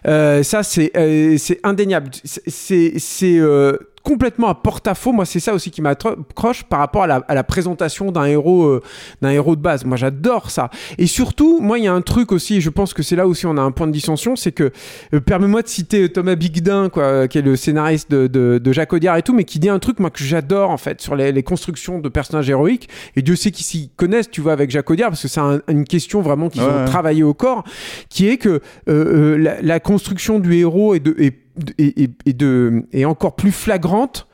Euh, 0.07 0.43
ça, 0.43 0.63
c'est 0.63 0.91
euh, 0.97 1.35
c'est 1.37 1.59
indéniable. 1.63 2.11
C'est- 2.23 2.41
C'est 2.47 2.93
c'est, 2.97 3.37
euh, 3.39 3.77
complètement 4.03 4.47
à 4.49 4.55
porte-à-faux. 4.55 5.11
Moi, 5.11 5.25
c'est 5.25 5.39
ça 5.39 5.53
aussi 5.53 5.71
qui 5.71 5.81
m'accroche 5.81 6.63
par 6.63 6.79
rapport 6.79 7.03
à 7.03 7.07
la, 7.07 7.15
à 7.27 7.35
la 7.35 7.43
présentation 7.43 8.11
d'un 8.11 8.25
héros, 8.25 8.63
euh, 8.65 8.81
d'un 9.21 9.29
héros 9.31 9.55
de 9.55 9.61
base. 9.61 9.85
Moi, 9.85 9.97
j'adore 9.97 10.49
ça. 10.51 10.69
Et 10.97 11.07
surtout, 11.07 11.59
moi, 11.61 11.77
il 11.79 11.85
y 11.85 11.87
a 11.87 11.93
un 11.93 12.01
truc 12.01 12.31
aussi, 12.31 12.55
et 12.57 12.61
je 12.61 12.69
pense 12.69 12.93
que 12.93 13.03
c'est 13.03 13.15
là 13.15 13.27
aussi 13.27 13.45
on 13.45 13.57
a 13.57 13.61
un 13.61 13.71
point 13.71 13.87
de 13.87 13.91
dissension, 13.91 14.35
c'est 14.35 14.51
que, 14.51 14.71
euh, 15.13 15.19
permets-moi 15.19 15.61
de 15.61 15.67
citer 15.67 16.09
Thomas 16.09 16.35
Bigdin, 16.35 16.89
quoi, 16.89 17.03
euh, 17.03 17.27
qui 17.27 17.37
est 17.37 17.41
le 17.41 17.55
scénariste 17.55 18.09
de, 18.11 18.27
de, 18.27 18.59
de 18.63 18.71
Jacques 18.71 18.93
Audiard 18.93 19.17
et 19.17 19.21
tout, 19.21 19.33
mais 19.33 19.43
qui 19.43 19.59
dit 19.59 19.69
un 19.69 19.79
truc, 19.79 19.99
moi, 19.99 20.09
que 20.09 20.23
j'adore, 20.23 20.69
en 20.69 20.77
fait, 20.77 21.01
sur 21.01 21.15
les, 21.15 21.31
les 21.31 21.43
constructions 21.43 21.99
de 21.99 22.09
personnages 22.09 22.49
héroïques. 22.49 22.89
Et 23.15 23.21
Dieu 23.21 23.35
sait 23.35 23.51
qu'ils 23.51 23.65
s'y 23.65 23.89
connaissent, 23.95 24.29
tu 24.29 24.41
vois, 24.41 24.53
avec 24.53 24.71
Jacques 24.71 24.89
Audiard, 24.89 25.09
parce 25.09 25.21
que 25.21 25.27
c'est 25.27 25.39
un- 25.39 25.61
une 25.67 25.85
question 25.85 26.21
vraiment 26.21 26.49
qu'ils 26.49 26.61
Ouais, 26.63 26.69
ont 26.69 26.79
ouais. 26.79 26.85
travaillé 26.85 27.23
au 27.23 27.33
corps, 27.33 27.63
qui 28.09 28.27
est 28.27 28.37
que 28.37 28.49
euh, 28.49 28.59
euh, 28.87 29.37
la, 29.37 29.61
la 29.61 29.79
construction 29.79 30.39
du 30.39 30.53
héros 30.55 30.93
est, 30.95 30.99
de, 30.99 31.15
est, 31.19 31.33
est 31.77 32.33
de, 32.33 32.85
est 32.91 33.05
encore 33.05 33.35
plus 33.35 33.51
flagrante 33.51 34.27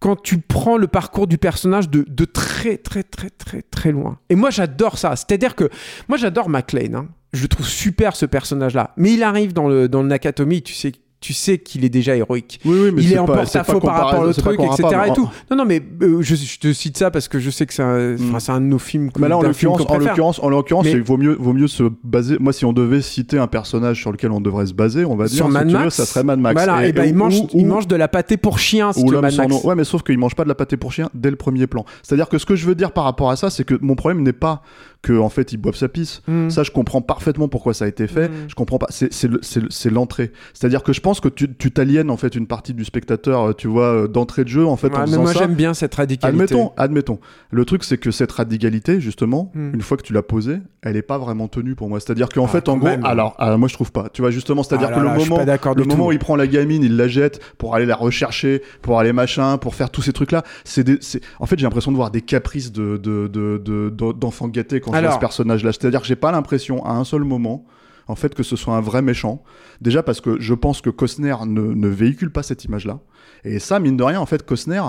quand 0.00 0.16
tu 0.22 0.38
prends 0.38 0.76
le 0.76 0.86
parcours 0.86 1.26
du 1.26 1.38
personnage 1.38 1.88
de, 1.88 2.04
de 2.06 2.24
très 2.26 2.76
très 2.76 3.02
très 3.02 3.30
très 3.30 3.62
très 3.62 3.90
loin. 3.90 4.18
Et 4.28 4.34
moi 4.34 4.50
j'adore 4.50 4.98
ça. 4.98 5.16
C'est-à-dire 5.16 5.54
que 5.54 5.70
moi 6.08 6.18
j'adore 6.18 6.48
McLean. 6.48 6.94
hein. 6.94 7.08
Je 7.32 7.46
trouve 7.46 7.66
super 7.66 8.14
ce 8.14 8.26
personnage-là. 8.26 8.92
Mais 8.96 9.14
il 9.14 9.22
arrive 9.22 9.52
dans 9.52 9.66
le, 9.66 9.88
dans 9.88 10.02
le 10.02 10.08
Nakatomi, 10.08 10.62
tu 10.62 10.72
sais, 10.72 10.92
tu 11.24 11.32
sais 11.32 11.56
qu'il 11.56 11.86
est 11.86 11.88
déjà 11.88 12.14
héroïque. 12.14 12.60
Oui, 12.66 12.78
oui, 12.82 12.90
mais 12.94 13.02
il 13.02 13.12
est 13.14 13.18
en 13.18 13.24
porte-à-faux 13.24 13.80
par 13.80 13.96
rapport 13.96 14.24
au 14.28 14.32
truc, 14.34 14.60
etc. 14.60 14.88
Et 15.08 15.12
tout. 15.14 15.26
Non, 15.50 15.56
non, 15.56 15.64
mais 15.64 15.80
euh, 16.02 16.18
je, 16.20 16.34
je 16.34 16.58
te 16.58 16.70
cite 16.74 16.98
ça 16.98 17.10
parce 17.10 17.28
que 17.28 17.38
je 17.38 17.48
sais 17.48 17.64
que 17.64 17.72
c'est 17.72 17.82
un, 17.82 18.16
Mm. 18.16 18.36
un 18.48 18.60
de 18.60 18.66
nos 18.66 18.78
films. 18.78 19.10
que- 19.10 19.20
Mais 19.20 19.28
là, 19.28 19.38
en 19.38 19.42
l'occurrence, 19.42 19.80
en 19.88 19.96
l'occurrence, 19.96 20.38
en 20.42 20.48
l'occurrence, 20.50 20.84
Mais- 20.84 20.92
il 20.92 21.02
vaut 21.02 21.16
mieux, 21.16 21.34
vaut 21.40 21.54
mieux 21.54 21.66
se 21.66 21.84
baser. 22.02 22.36
Moi, 22.38 22.52
si 22.52 22.66
on 22.66 22.74
devait 22.74 23.00
citer 23.00 23.38
un 23.38 23.46
personnage 23.46 24.00
sur 24.00 24.12
lequel 24.12 24.32
on 24.32 24.40
devrait 24.42 24.66
se 24.66 24.74
baser, 24.74 25.06
on 25.06 25.16
va 25.16 25.26
dire, 25.28 25.36
Sur 25.36 25.48
Mad 25.48 25.66
veux, 25.66 25.72
Max, 25.72 25.94
ça 25.94 26.04
serait 26.04 26.24
Mad 26.24 26.38
Max. 26.38 26.62
Voilà, 26.62 26.86
et, 26.86 26.92
ben, 26.92 27.04
il, 27.06 27.14
ou- 27.14 27.16
mange, 27.16 27.40
ou- 27.40 27.48
il 27.54 27.66
mange 27.66 27.86
de 27.88 27.96
la 27.96 28.08
pâté 28.08 28.36
pour 28.36 28.58
chien, 28.58 28.92
si 28.92 29.02
tu 29.02 29.10
Mad 29.14 29.34
Max. 29.34 29.64
Ouais, 29.64 29.74
mais 29.74 29.84
sauf 29.84 30.02
qu'il 30.02 30.18
mange 30.18 30.34
pas 30.34 30.44
de 30.44 30.48
la 30.50 30.54
pâté 30.54 30.76
pour 30.76 30.92
chien 30.92 31.08
dès 31.14 31.30
le 31.30 31.36
premier 31.36 31.66
plan. 31.66 31.86
C'est-à-dire 32.02 32.28
que 32.28 32.36
ce 32.36 32.44
que 32.44 32.54
je 32.56 32.66
veux 32.66 32.74
dire 32.74 32.92
par 32.92 33.04
rapport 33.04 33.30
à 33.30 33.36
ça, 33.36 33.48
c'est 33.48 33.64
que 33.64 33.74
mon 33.80 33.94
problème 33.94 34.22
n'est 34.22 34.32
pas 34.34 34.62
que 35.04 35.16
en 35.18 35.28
fait 35.28 35.52
il 35.52 35.58
boive 35.58 35.76
sa 35.76 35.88
pisse. 35.88 36.22
Mm. 36.26 36.50
Ça, 36.50 36.62
je 36.64 36.70
comprends 36.72 37.00
parfaitement 37.02 37.46
pourquoi 37.48 37.74
ça 37.74 37.84
a 37.84 37.88
été 37.88 38.06
fait. 38.08 38.28
Mm. 38.28 38.32
Je 38.48 38.54
comprends 38.54 38.78
pas. 38.78 38.86
C'est 38.90 39.12
c'est 39.12 39.28
le- 39.28 39.38
c'est 39.42 39.60
le- 39.60 39.70
c'est 39.70 39.90
l'entrée. 39.90 40.32
C'est-à-dire 40.54 40.82
que 40.82 40.92
je 40.92 41.00
pense 41.00 41.20
que 41.20 41.28
tu 41.28 41.54
tu 41.54 41.70
t'aliènes 41.70 42.10
en 42.10 42.16
fait 42.16 42.34
une 42.34 42.46
partie 42.46 42.74
du 42.74 42.84
spectateur, 42.84 43.50
euh, 43.50 43.52
tu 43.52 43.68
vois, 43.68 43.84
euh, 44.04 44.08
d'entrée 44.08 44.42
de 44.44 44.48
jeu 44.48 44.66
en 44.66 44.76
fait 44.76 44.88
Ouais, 44.88 44.96
en 44.96 45.00
mais 45.00 45.06
faisant 45.06 45.22
moi 45.22 45.32
j'aime 45.32 45.54
bien 45.54 45.74
cette 45.74 45.94
radicalité. 45.94 46.26
Admettons, 46.44 46.72
admettons. 46.76 47.18
Le 47.50 47.64
truc, 47.64 47.84
c'est 47.84 47.98
que 47.98 48.10
cette 48.10 48.32
radicalité, 48.32 49.00
justement, 49.00 49.52
Hmm. 49.54 49.74
une 49.74 49.82
fois 49.82 49.96
que 49.96 50.02
tu 50.02 50.12
l'as 50.12 50.22
posée, 50.22 50.58
elle 50.82 50.96
est 50.96 51.02
pas 51.02 51.18
vraiment 51.18 51.46
tenue 51.48 51.74
pour 51.74 51.88
moi. 51.88 52.00
C'est-à-dire 52.00 52.28
qu'en 52.28 52.46
Ah, 52.46 52.48
fait, 52.48 52.68
en 52.68 52.76
gros, 52.78 52.86
même. 52.88 53.04
alors, 53.04 53.34
ah, 53.38 53.56
moi 53.56 53.68
je 53.68 53.74
trouve 53.74 53.92
pas. 53.92 54.08
Tu 54.12 54.22
vois, 54.22 54.30
justement, 54.30 54.62
c'est-à-dire 54.62 54.88
Ah 54.88 54.90
là 54.92 54.96
que 54.96 55.00
le 55.02 55.06
là, 55.06 55.14
moment, 55.14 55.38
le 55.76 55.84
moment 55.84 56.04
tout. 56.04 56.08
où 56.08 56.12
il 56.12 56.18
prend 56.18 56.36
la 56.36 56.46
gamine, 56.46 56.82
il 56.82 56.96
la 56.96 57.08
jette 57.08 57.40
pour 57.58 57.74
aller 57.74 57.86
la 57.86 57.96
rechercher, 57.96 58.62
pour 58.82 58.98
aller 58.98 59.12
machin, 59.12 59.58
pour 59.58 59.74
faire 59.74 59.90
tous 59.90 60.02
ces 60.02 60.12
trucs-là, 60.12 60.42
c'est 60.64 60.84
des, 60.84 60.98
c'est- 61.00 61.20
en 61.38 61.46
fait, 61.46 61.58
j'ai 61.58 61.64
l'impression 61.64 61.90
de 61.92 61.96
voir 61.96 62.10
des 62.10 62.20
caprices 62.22 62.72
de, 62.72 62.96
de, 62.96 63.28
de, 63.28 63.58
de- 63.64 63.90
de- 63.90 64.12
d'enfants 64.12 64.48
gâtés 64.48 64.80
quand 64.80 64.92
je 64.94 64.98
Alors. 64.98 65.10
vois 65.10 65.16
ce 65.16 65.20
personnage-là. 65.20 65.72
C'est-à-dire 65.72 66.00
que 66.00 66.06
j'ai 66.06 66.16
pas 66.16 66.32
l'impression 66.32 66.84
à 66.84 66.92
un 66.92 67.04
seul 67.04 67.24
moment. 67.24 67.64
En 68.06 68.16
fait, 68.16 68.34
que 68.34 68.42
ce 68.42 68.54
soit 68.54 68.76
un 68.76 68.82
vrai 68.82 69.00
méchant. 69.00 69.42
Déjà 69.80 70.02
parce 70.02 70.20
que 70.20 70.38
je 70.38 70.52
pense 70.52 70.82
que 70.82 70.90
Costner 70.90 71.34
ne, 71.46 71.62
ne 71.62 71.88
véhicule 71.88 72.30
pas 72.30 72.42
cette 72.42 72.64
image-là. 72.64 72.98
Et 73.44 73.58
ça, 73.58 73.78
mine 73.80 73.96
de 73.96 74.02
rien, 74.02 74.20
en 74.20 74.26
fait, 74.26 74.44
Costner, 74.44 74.82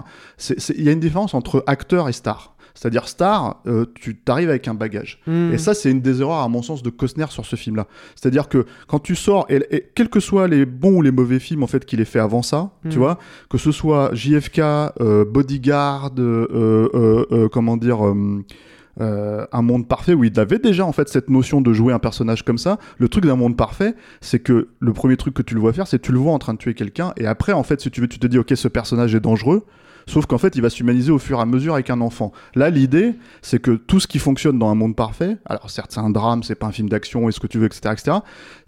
il 0.49 0.84
y 0.84 0.89
a 0.89 0.91
une 0.91 0.99
différence 0.99 1.34
entre 1.34 1.64
acteur 1.66 2.10
et 2.10 2.14
star. 2.14 2.56
C'est-à-dire 2.74 3.08
star, 3.08 3.62
euh, 3.68 3.86
tu 3.95 4.18
t'arrives 4.18 4.49
avec 4.49 4.68
un 4.68 4.74
bagage. 4.74 5.22
Mm. 5.28 5.53
Et 5.53 5.58
ça, 5.58 5.74
c'est 5.74 5.89
une 5.89 6.01
des 6.01 6.20
erreurs, 6.20 6.39
à 6.39 6.49
mon 6.49 6.62
sens, 6.62 6.84
de 6.84 6.89
Costner 6.89 7.28
sur 7.30 7.45
ce 7.45 7.56
film-là. 7.56 7.88
C'est-à-dire 8.16 8.49
que 8.49 8.66
quand 8.88 8.99
tu 8.99 9.16
sors, 9.16 9.45
et, 9.47 9.66
et 9.72 9.89
quels 9.95 10.10
que 10.10 10.20
soient 10.20 10.49
les 10.49 10.66
bons 10.66 10.97
ou 10.97 11.01
les 11.01 11.12
mauvais 11.12 11.39
films 11.39 11.64
en 11.64 11.68
fait 11.68 11.86
qu'il 11.86 12.01
ait 12.01 12.06
fait 12.06 12.20
avant 12.20 12.41
ça, 12.41 12.72
tu 12.89 12.97
vois, 12.97 13.18
que 13.49 13.58
ce 13.58 13.72
soit 13.72 14.14
JFK, 14.14 14.60
euh, 14.60 15.24
Bodyguard, 15.24 16.12
euh, 16.20 16.89
euh, 16.93 17.26
euh, 17.32 17.47
comment 17.47 17.78
dire. 17.78 17.99
Euh, 19.01 19.45
un 19.51 19.61
monde 19.61 19.87
parfait 19.87 20.13
où 20.13 20.23
il 20.23 20.39
avait 20.39 20.59
déjà 20.59 20.85
en 20.85 20.91
fait 20.91 21.09
cette 21.09 21.29
notion 21.29 21.61
de 21.61 21.73
jouer 21.73 21.93
un 21.93 21.99
personnage 21.99 22.43
comme 22.43 22.57
ça. 22.57 22.77
Le 22.97 23.09
truc 23.09 23.25
d'un 23.25 23.35
monde 23.35 23.57
parfait, 23.57 23.95
c'est 24.21 24.39
que 24.39 24.69
le 24.79 24.93
premier 24.93 25.17
truc 25.17 25.33
que 25.33 25.41
tu 25.41 25.53
le 25.53 25.61
vois 25.61 25.73
faire, 25.73 25.87
c'est 25.87 25.99
tu 25.99 26.11
le 26.11 26.19
vois 26.19 26.33
en 26.33 26.39
train 26.39 26.53
de 26.53 26.59
tuer 26.59 26.73
quelqu'un 26.73 27.13
et 27.17 27.27
après 27.27 27.51
en 27.51 27.63
fait 27.63 27.81
si 27.81 27.91
tu 27.91 28.01
veux 28.01 28.07
tu 28.07 28.19
te 28.19 28.27
dis 28.27 28.37
ok 28.37 28.53
ce 28.55 28.67
personnage 28.67 29.13
est 29.15 29.19
dangereux. 29.19 29.65
Sauf 30.08 30.26
qu'en 30.28 30.38
fait, 30.38 30.56
il 30.56 30.62
va 30.62 30.70
s'humaniser 30.70 31.12
au 31.12 31.18
fur 31.20 31.39
et 31.39 31.41
à 31.41 31.45
mesure 31.45 31.74
avec 31.74 31.89
un 31.89 31.99
enfant. 32.01 32.32
Là, 32.56 32.70
l'idée, 32.70 33.16
c'est 33.41 33.60
que 33.60 33.72
tout 33.72 33.99
ce 33.99 34.08
qui 34.08 34.20
fonctionne 34.20 34.60
dans 34.60 34.70
un 34.70 34.76
monde 34.76 34.95
parfait, 34.95 35.38
alors 35.45 35.70
certes, 35.70 35.91
c'est 35.93 35.99
un 35.99 36.10
drame, 36.10 36.43
c'est 36.43 36.56
pas 36.56 36.68
un 36.68 36.72
film 36.72 36.89
d'action, 36.89 37.28
et 37.28 37.32
ce 37.32 37.39
que 37.39 37.47
tu 37.47 37.58
veux, 37.58 37.66
etc., 37.66 37.82
etc., 37.93 38.18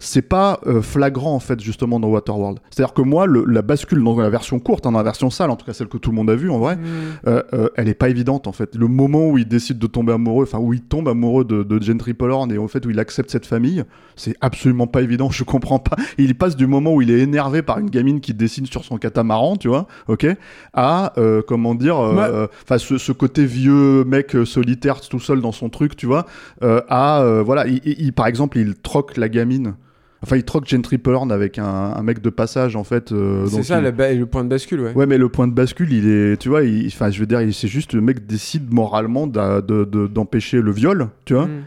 c'est 0.00 0.22
pas 0.22 0.60
euh, 0.66 0.82
flagrant, 0.82 1.34
en 1.34 1.40
fait, 1.40 1.60
justement, 1.60 2.00
dans 2.00 2.08
Waterworld. 2.08 2.58
C'est-à-dire 2.70 2.92
que 2.94 3.02
moi, 3.02 3.26
le- 3.26 3.44
la 3.46 3.62
bascule 3.62 4.02
dans 4.02 4.16
la 4.18 4.30
version 4.30 4.58
courte, 4.58 4.86
hein, 4.86 4.92
dans 4.92 4.98
la 4.98 5.04
version 5.04 5.30
sale, 5.30 5.50
en 5.50 5.56
tout 5.56 5.64
cas 5.66 5.72
celle 5.72 5.88
que 5.88 5.96
tout 5.98 6.10
le 6.10 6.16
monde 6.16 6.30
a 6.30 6.34
vue, 6.34 6.50
en 6.50 6.58
vrai, 6.58 6.76
Mm. 6.76 6.80
euh, 7.28 7.42
euh, 7.54 7.68
elle 7.76 7.88
est 7.88 7.94
pas 7.94 8.08
évidente 8.08 8.46
en 8.46 8.52
fait. 8.52 8.74
Le 8.76 8.86
moment 8.88 9.28
où 9.28 9.38
il 9.38 9.46
décide 9.46 9.78
de 9.78 9.86
tomber 9.86 10.12
amoureux, 10.12 10.44
enfin 10.44 10.58
où 10.58 10.72
il 10.74 10.80
tombe 10.80 11.08
amoureux 11.08 11.44
de, 11.44 11.62
de 11.62 11.82
Jane 11.82 11.98
Triplehorn 11.98 12.50
et 12.52 12.58
au 12.58 12.68
fait 12.68 12.84
où 12.86 12.90
il 12.90 12.98
accepte 12.98 13.30
cette 13.30 13.46
famille, 13.46 13.84
c'est 14.16 14.34
absolument 14.40 14.86
pas 14.86 15.02
évident. 15.02 15.30
Je 15.38 15.44
comprends 15.44 15.78
pas. 15.78 15.96
Il 16.18 16.34
passe 16.36 16.56
du 16.56 16.66
moment 16.66 16.94
où 16.94 17.02
il 17.02 17.10
est 17.10 17.20
énervé 17.20 17.62
par 17.62 17.78
une 17.78 17.90
gamine 17.90 18.20
qui 18.20 18.34
dessine 18.34 18.66
sur 18.66 18.84
son 18.84 18.96
catamaran, 18.98 19.56
tu 19.56 19.68
vois, 19.68 19.86
ok, 20.08 20.26
à 20.74 21.12
euh, 21.28 21.42
comment 21.46 21.74
dire, 21.74 21.98
euh, 21.98 22.46
ce, 22.78 22.98
ce 22.98 23.12
côté 23.12 23.44
vieux 23.44 24.04
mec 24.04 24.34
euh, 24.34 24.44
solitaire 24.44 25.00
tout 25.00 25.20
seul 25.20 25.40
dans 25.40 25.52
son 25.52 25.68
truc, 25.68 25.96
tu 25.96 26.06
vois, 26.06 26.26
à 26.62 27.42
voilà, 27.44 27.66
il, 27.66 28.12
par 28.12 28.26
exemple 28.26 28.58
il 28.58 28.74
troque 28.74 29.16
la 29.16 29.28
gamine. 29.28 29.74
Enfin, 30.20 30.34
il 30.36 30.42
troque 30.42 30.66
Jane 30.66 30.82
Triplehorn 30.82 31.30
avec 31.30 31.60
un, 31.60 31.64
un 31.94 32.02
mec 32.02 32.20
de 32.20 32.28
passage, 32.30 32.74
en 32.74 32.82
fait. 32.82 33.12
euh, 33.12 33.46
C'est 33.46 33.62
ça 33.62 33.78
il- 33.78 33.84
le, 34.18 34.26
point 34.26 34.42
de 34.42 34.48
bascule, 34.48 34.80
ouais. 34.80 34.92
Ouais, 34.92 35.06
mais 35.06 35.16
le 35.16 35.28
point 35.28 35.46
de 35.46 35.52
bascule, 35.52 35.92
il 35.92 36.08
est, 36.08 36.36
tu 36.38 36.48
vois, 36.48 36.64
il- 36.64 36.88
enfin, 36.88 37.08
je 37.10 37.20
veux 37.20 37.26
dire, 37.26 37.38
c'est 37.52 37.68
juste 37.68 37.92
le 37.92 38.00
mec 38.00 38.26
décide 38.26 38.72
moralement 38.74 39.28
d'empêcher 39.28 40.60
le 40.60 40.72
viol, 40.72 41.08
tu 41.24 41.34
vois, 41.34 41.46
Mm. 41.46 41.62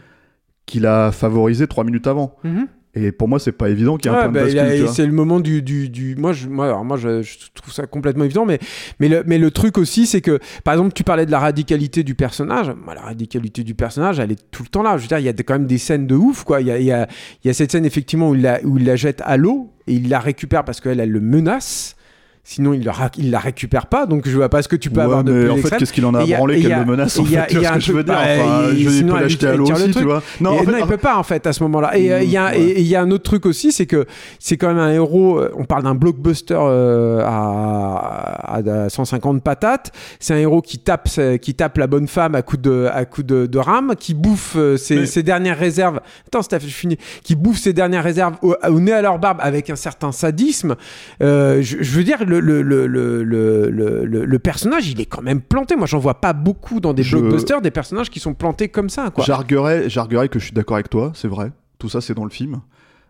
qu'il 0.66 0.84
a 0.86 1.12
favorisé 1.12 1.66
trois 1.66 1.84
minutes 1.84 2.06
avant. 2.06 2.36
Mhm. 2.44 2.66
Et 2.94 3.10
pour 3.10 3.26
moi, 3.26 3.38
c'est 3.38 3.52
pas 3.52 3.70
évident 3.70 3.96
qu'il 3.96 4.10
y 4.10 4.14
ait 4.14 4.16
un 4.16 4.20
Ouais, 4.20 4.24
point 4.24 4.42
bah, 4.42 4.48
de 4.50 4.54
bascule, 4.54 4.88
c'est 4.88 5.06
le 5.06 5.12
moment 5.12 5.40
du, 5.40 5.62
du, 5.62 5.88
du- 5.88 6.14
moi 6.16 6.34
je 6.34 6.46
moi, 6.46 6.66
alors 6.66 6.84
moi 6.84 6.98
je, 6.98 7.22
je 7.22 7.38
trouve 7.54 7.72
ça 7.72 7.86
complètement 7.86 8.24
évident 8.24 8.44
mais 8.44 8.58
mais 9.00 9.08
le, 9.08 9.22
mais 9.26 9.38
le 9.38 9.50
truc 9.50 9.78
aussi 9.78 10.06
c'est 10.06 10.20
que 10.20 10.38
par 10.62 10.74
exemple 10.74 10.92
tu 10.92 11.02
parlais 11.02 11.24
de 11.24 11.30
la 11.30 11.38
radicalité 11.38 12.02
du 12.02 12.14
personnage. 12.14 12.70
Moi, 12.84 12.94
la 12.94 13.00
radicalité 13.00 13.64
du 13.64 13.74
personnage 13.74 14.18
elle 14.20 14.30
est 14.32 14.50
tout 14.50 14.62
le 14.62 14.68
temps 14.68 14.82
là. 14.82 14.98
Je 14.98 15.02
veux 15.02 15.08
dire 15.08 15.18
il 15.18 15.24
y 15.24 15.28
a 15.28 15.32
quand 15.32 15.54
même 15.54 15.66
des 15.66 15.78
scènes 15.78 16.06
de 16.06 16.14
ouf 16.16 16.44
quoi. 16.44 16.60
Il 16.60 16.66
y 16.66 16.70
a, 16.70 16.78
il 16.78 16.84
y 16.84 16.92
a, 16.92 17.08
il 17.42 17.48
y 17.48 17.50
a 17.50 17.54
cette 17.54 17.72
scène 17.72 17.86
effectivement 17.86 18.28
où 18.28 18.34
il 18.34 18.42
la, 18.42 18.60
où 18.62 18.76
il 18.76 18.84
la 18.84 18.96
jette 18.96 19.22
à 19.24 19.38
l'eau 19.38 19.70
et 19.86 19.94
il 19.94 20.10
la 20.10 20.18
récupère 20.20 20.62
parce 20.64 20.80
qu'elle 20.82 21.00
elle 21.00 21.10
le 21.10 21.20
menace 21.20 21.96
Sinon, 22.44 22.72
il, 22.74 22.90
il 23.18 23.30
la 23.30 23.38
récupère 23.38 23.86
pas, 23.86 24.04
donc 24.04 24.26
je 24.28 24.34
vois 24.36 24.48
pas 24.48 24.62
ce 24.62 24.68
que 24.68 24.74
tu 24.74 24.90
peux 24.90 24.96
Ouais, 24.98 25.04
avoir 25.04 25.22
de 25.22 25.32
mais 25.32 25.40
plus 25.42 25.50
en 25.50 25.56
fait, 25.58 25.76
qu'est-ce 25.76 25.92
qu'il 25.92 26.04
en 26.04 26.12
a 26.12 26.24
Et 26.24 26.34
branlé 26.34 26.56
et 26.56 26.58
y 26.58 26.62
qu'elle 26.62 26.72
a- 26.72 26.78
le 26.80 26.84
menace 26.86 27.16
en 27.16 27.24
et 27.24 27.28
y 27.28 27.36
a- 27.36 27.44
fait 27.44 27.52
et 27.52 27.54
Tu 27.54 27.60
vois 27.60 27.68
ce 27.68 27.74
que 27.74 27.80
je 27.80 27.92
veux 27.92 28.02
dire 28.02 28.14
Enfin, 28.18 28.62
il- 28.72 28.78
je- 28.78 28.82
Il 28.82 28.90
sinon, 28.90 29.12
peut 29.12 29.18
elle 29.18 29.22
l'acheter 29.22 29.46
à 29.46 29.54
l'eau 29.54 29.70
aussi, 29.70 29.90
tu 29.92 30.02
vois. 30.02 30.22
Non, 30.40 30.54
et 30.54 30.58
en 30.58 30.64
fait, 30.64 30.72
non, 30.72 30.78
il 30.80 30.86
peut 30.86 30.96
pas 30.96 31.16
en 31.16 31.22
fait 31.22 31.46
à 31.46 31.52
ce 31.52 31.62
moment-là. 31.62 31.96
Et 31.96 32.12
euh, 32.12 32.20
il 32.22 32.30
y 32.30 32.36
a 32.36 32.56
et- 32.56 32.58
ouais. 32.58 32.64
et 32.72 32.80
il 32.80 32.86
y 32.88 32.96
a 32.96 33.00
un 33.00 33.10
autre 33.12 33.22
truc 33.22 33.46
aussi, 33.46 33.70
c'est 33.70 33.86
que 33.86 34.06
c'est 34.40 34.56
quand 34.56 34.66
même 34.66 34.78
un 34.80 34.90
héros. 34.90 35.38
euh, 35.38 35.52
On 35.56 35.64
parle 35.64 35.84
d'un 35.84 35.94
blockbuster 35.94 36.56
euh, 36.58 37.22
à, 37.24 38.56
à 38.56 38.88
150 38.88 39.42
patates. 39.42 39.92
C'est 40.18 40.34
un 40.34 40.38
héros 40.38 40.62
qui 40.62 40.78
tape 40.78 41.08
qui 41.40 41.54
tape 41.54 41.78
la 41.78 41.86
bonne 41.86 42.08
femme 42.08 42.34
à 42.34 42.42
coup 42.42 42.56
de 42.56 42.88
à 42.92 43.04
coup 43.04 43.22
de, 43.22 43.46
de 43.46 43.58
rame, 43.58 43.94
qui 43.98 44.14
bouffe 44.14 44.56
ses, 44.76 44.96
Mais- 45.00 45.06
ses 45.06 45.22
dernières 45.22 45.58
réserves. 45.58 46.00
Attends, 46.26 46.42
Steph, 46.42 46.60
je 46.62 46.66
finis. 46.74 46.98
Qui 47.22 47.34
bouffe 47.36 47.58
ses 47.58 47.72
dernières 47.72 48.02
réserves 48.04 48.34
au, 48.42 48.54
au 48.68 48.80
nez 48.80 48.92
à 48.92 49.02
leur 49.02 49.18
barbe 49.20 49.38
avec 49.40 49.70
un 49.70 49.76
certain 49.76 50.10
sadisme. 50.12 50.74
Euh, 51.22 51.62
je, 51.62 51.76
je 51.80 51.90
veux 51.96 52.04
dire 52.04 52.18
le 52.40 54.38
personnage, 54.38 54.88
il 54.88 55.00
est 55.00 55.06
quand 55.06 55.22
même 55.22 55.40
planté. 55.40 55.76
Moi, 55.76 55.86
j'en 55.86 55.98
vois 55.98 56.20
pas 56.20 56.32
beaucoup 56.32 56.80
dans 56.80 56.92
des 56.94 57.02
Je- 57.02 57.16
blockbusters 57.16 57.60
des 57.60 57.70
personnages 57.70 58.10
qui 58.10 58.20
sont 58.20 58.34
plantés 58.34 58.68
comme 58.68 58.88
ça. 58.88 59.10
Quoi. 59.10 59.24
J'arguerais, 59.24 59.88
j'arguerais 59.88 60.28
que 60.28 60.38
je 60.38 60.44
suis 60.46 60.54
d'accord 60.54 60.76
avec 60.76 60.90
toi, 60.90 61.12
c'est 61.14 61.28
vrai. 61.28 61.52
Tout 61.78 61.88
ça, 61.88 62.00
c'est 62.00 62.14
dans 62.14 62.24
le 62.24 62.30
film. 62.30 62.60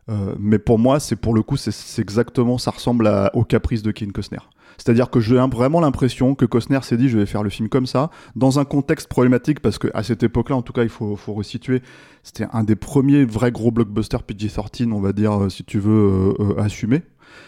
Euh, 0.08 0.34
mais 0.38 0.58
pour 0.58 0.78
moi, 0.78 0.98
c'est 0.98 1.14
pour 1.16 1.32
le 1.34 1.42
coup, 1.42 1.56
c'est 1.56 1.70
c'est 1.70 2.02
exactement, 2.02 2.58
ça 2.58 2.72
ressemble 2.72 3.06
à, 3.06 3.30
au 3.34 3.44
caprice 3.44 3.82
de 3.82 3.92
Kevin 3.92 4.12
Costner. 4.12 4.40
C'est-à-dire 4.78 5.10
que 5.10 5.20
j'ai 5.20 5.36
vraiment 5.36 5.80
l'impression 5.80 6.34
que 6.34 6.44
Costner 6.44 6.80
s'est 6.82 6.96
dit, 6.96 7.08
je 7.08 7.18
vais 7.18 7.26
faire 7.26 7.44
le 7.44 7.50
film 7.50 7.68
comme 7.68 7.86
ça, 7.86 8.10
dans 8.34 8.58
un 8.58 8.64
contexte 8.64 9.06
problématique, 9.06 9.60
parce 9.60 9.78
que 9.78 9.88
à 9.94 10.02
cette 10.02 10.22
époque-là, 10.24 10.56
en 10.56 10.62
tout 10.62 10.72
cas, 10.72 10.82
il 10.82 10.88
faut, 10.88 11.14
faut 11.14 11.34
resituer, 11.34 11.82
c'était 12.24 12.46
un 12.52 12.64
des 12.64 12.74
premiers 12.74 13.24
vrais 13.24 13.52
gros 13.52 13.70
blockbusters 13.70 14.22
PG-13, 14.24 14.90
on 14.92 15.00
va 15.00 15.12
dire, 15.12 15.44
euh, 15.44 15.48
si 15.50 15.62
tu 15.62 15.78
veux, 15.78 15.92
euh, 15.92 16.32
euh, 16.40 16.60
assumé. 16.60 17.02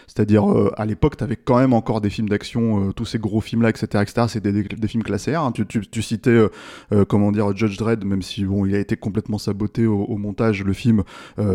C'est-à-dire, 0.07 0.49
euh, 0.49 0.71
à 0.77 0.85
l'époque, 0.85 1.17
t'avais 1.17 1.35
quand 1.35 1.57
même 1.57 1.73
encore 1.73 1.99
des 2.01 2.09
films 2.09 2.29
d'action, 2.29 2.89
euh, 2.89 2.91
tous 2.93 3.05
ces 3.05 3.17
gros 3.19 3.41
films-là, 3.41 3.69
etc., 3.69 3.87
etc. 4.01 4.27
C'était 4.27 4.51
des, 4.51 4.63
des 4.63 4.87
films 4.87 5.03
classés 5.03 5.35
R. 5.35 5.41
hein. 5.43 5.51
Tu, 5.51 5.65
tu, 5.65 5.81
tu 5.87 6.01
citais, 6.01 6.29
euh, 6.91 7.05
comment 7.07 7.31
dire, 7.31 7.55
Judge 7.55 7.77
Dredd, 7.77 8.05
même 8.05 8.21
si 8.21 8.45
bon, 8.45 8.65
il 8.65 8.75
a 8.75 8.79
été 8.79 8.95
complètement 8.97 9.37
saboté 9.37 9.85
au, 9.85 10.03
au 10.03 10.17
montage. 10.17 10.63
Le 10.63 10.73
film, 10.73 11.03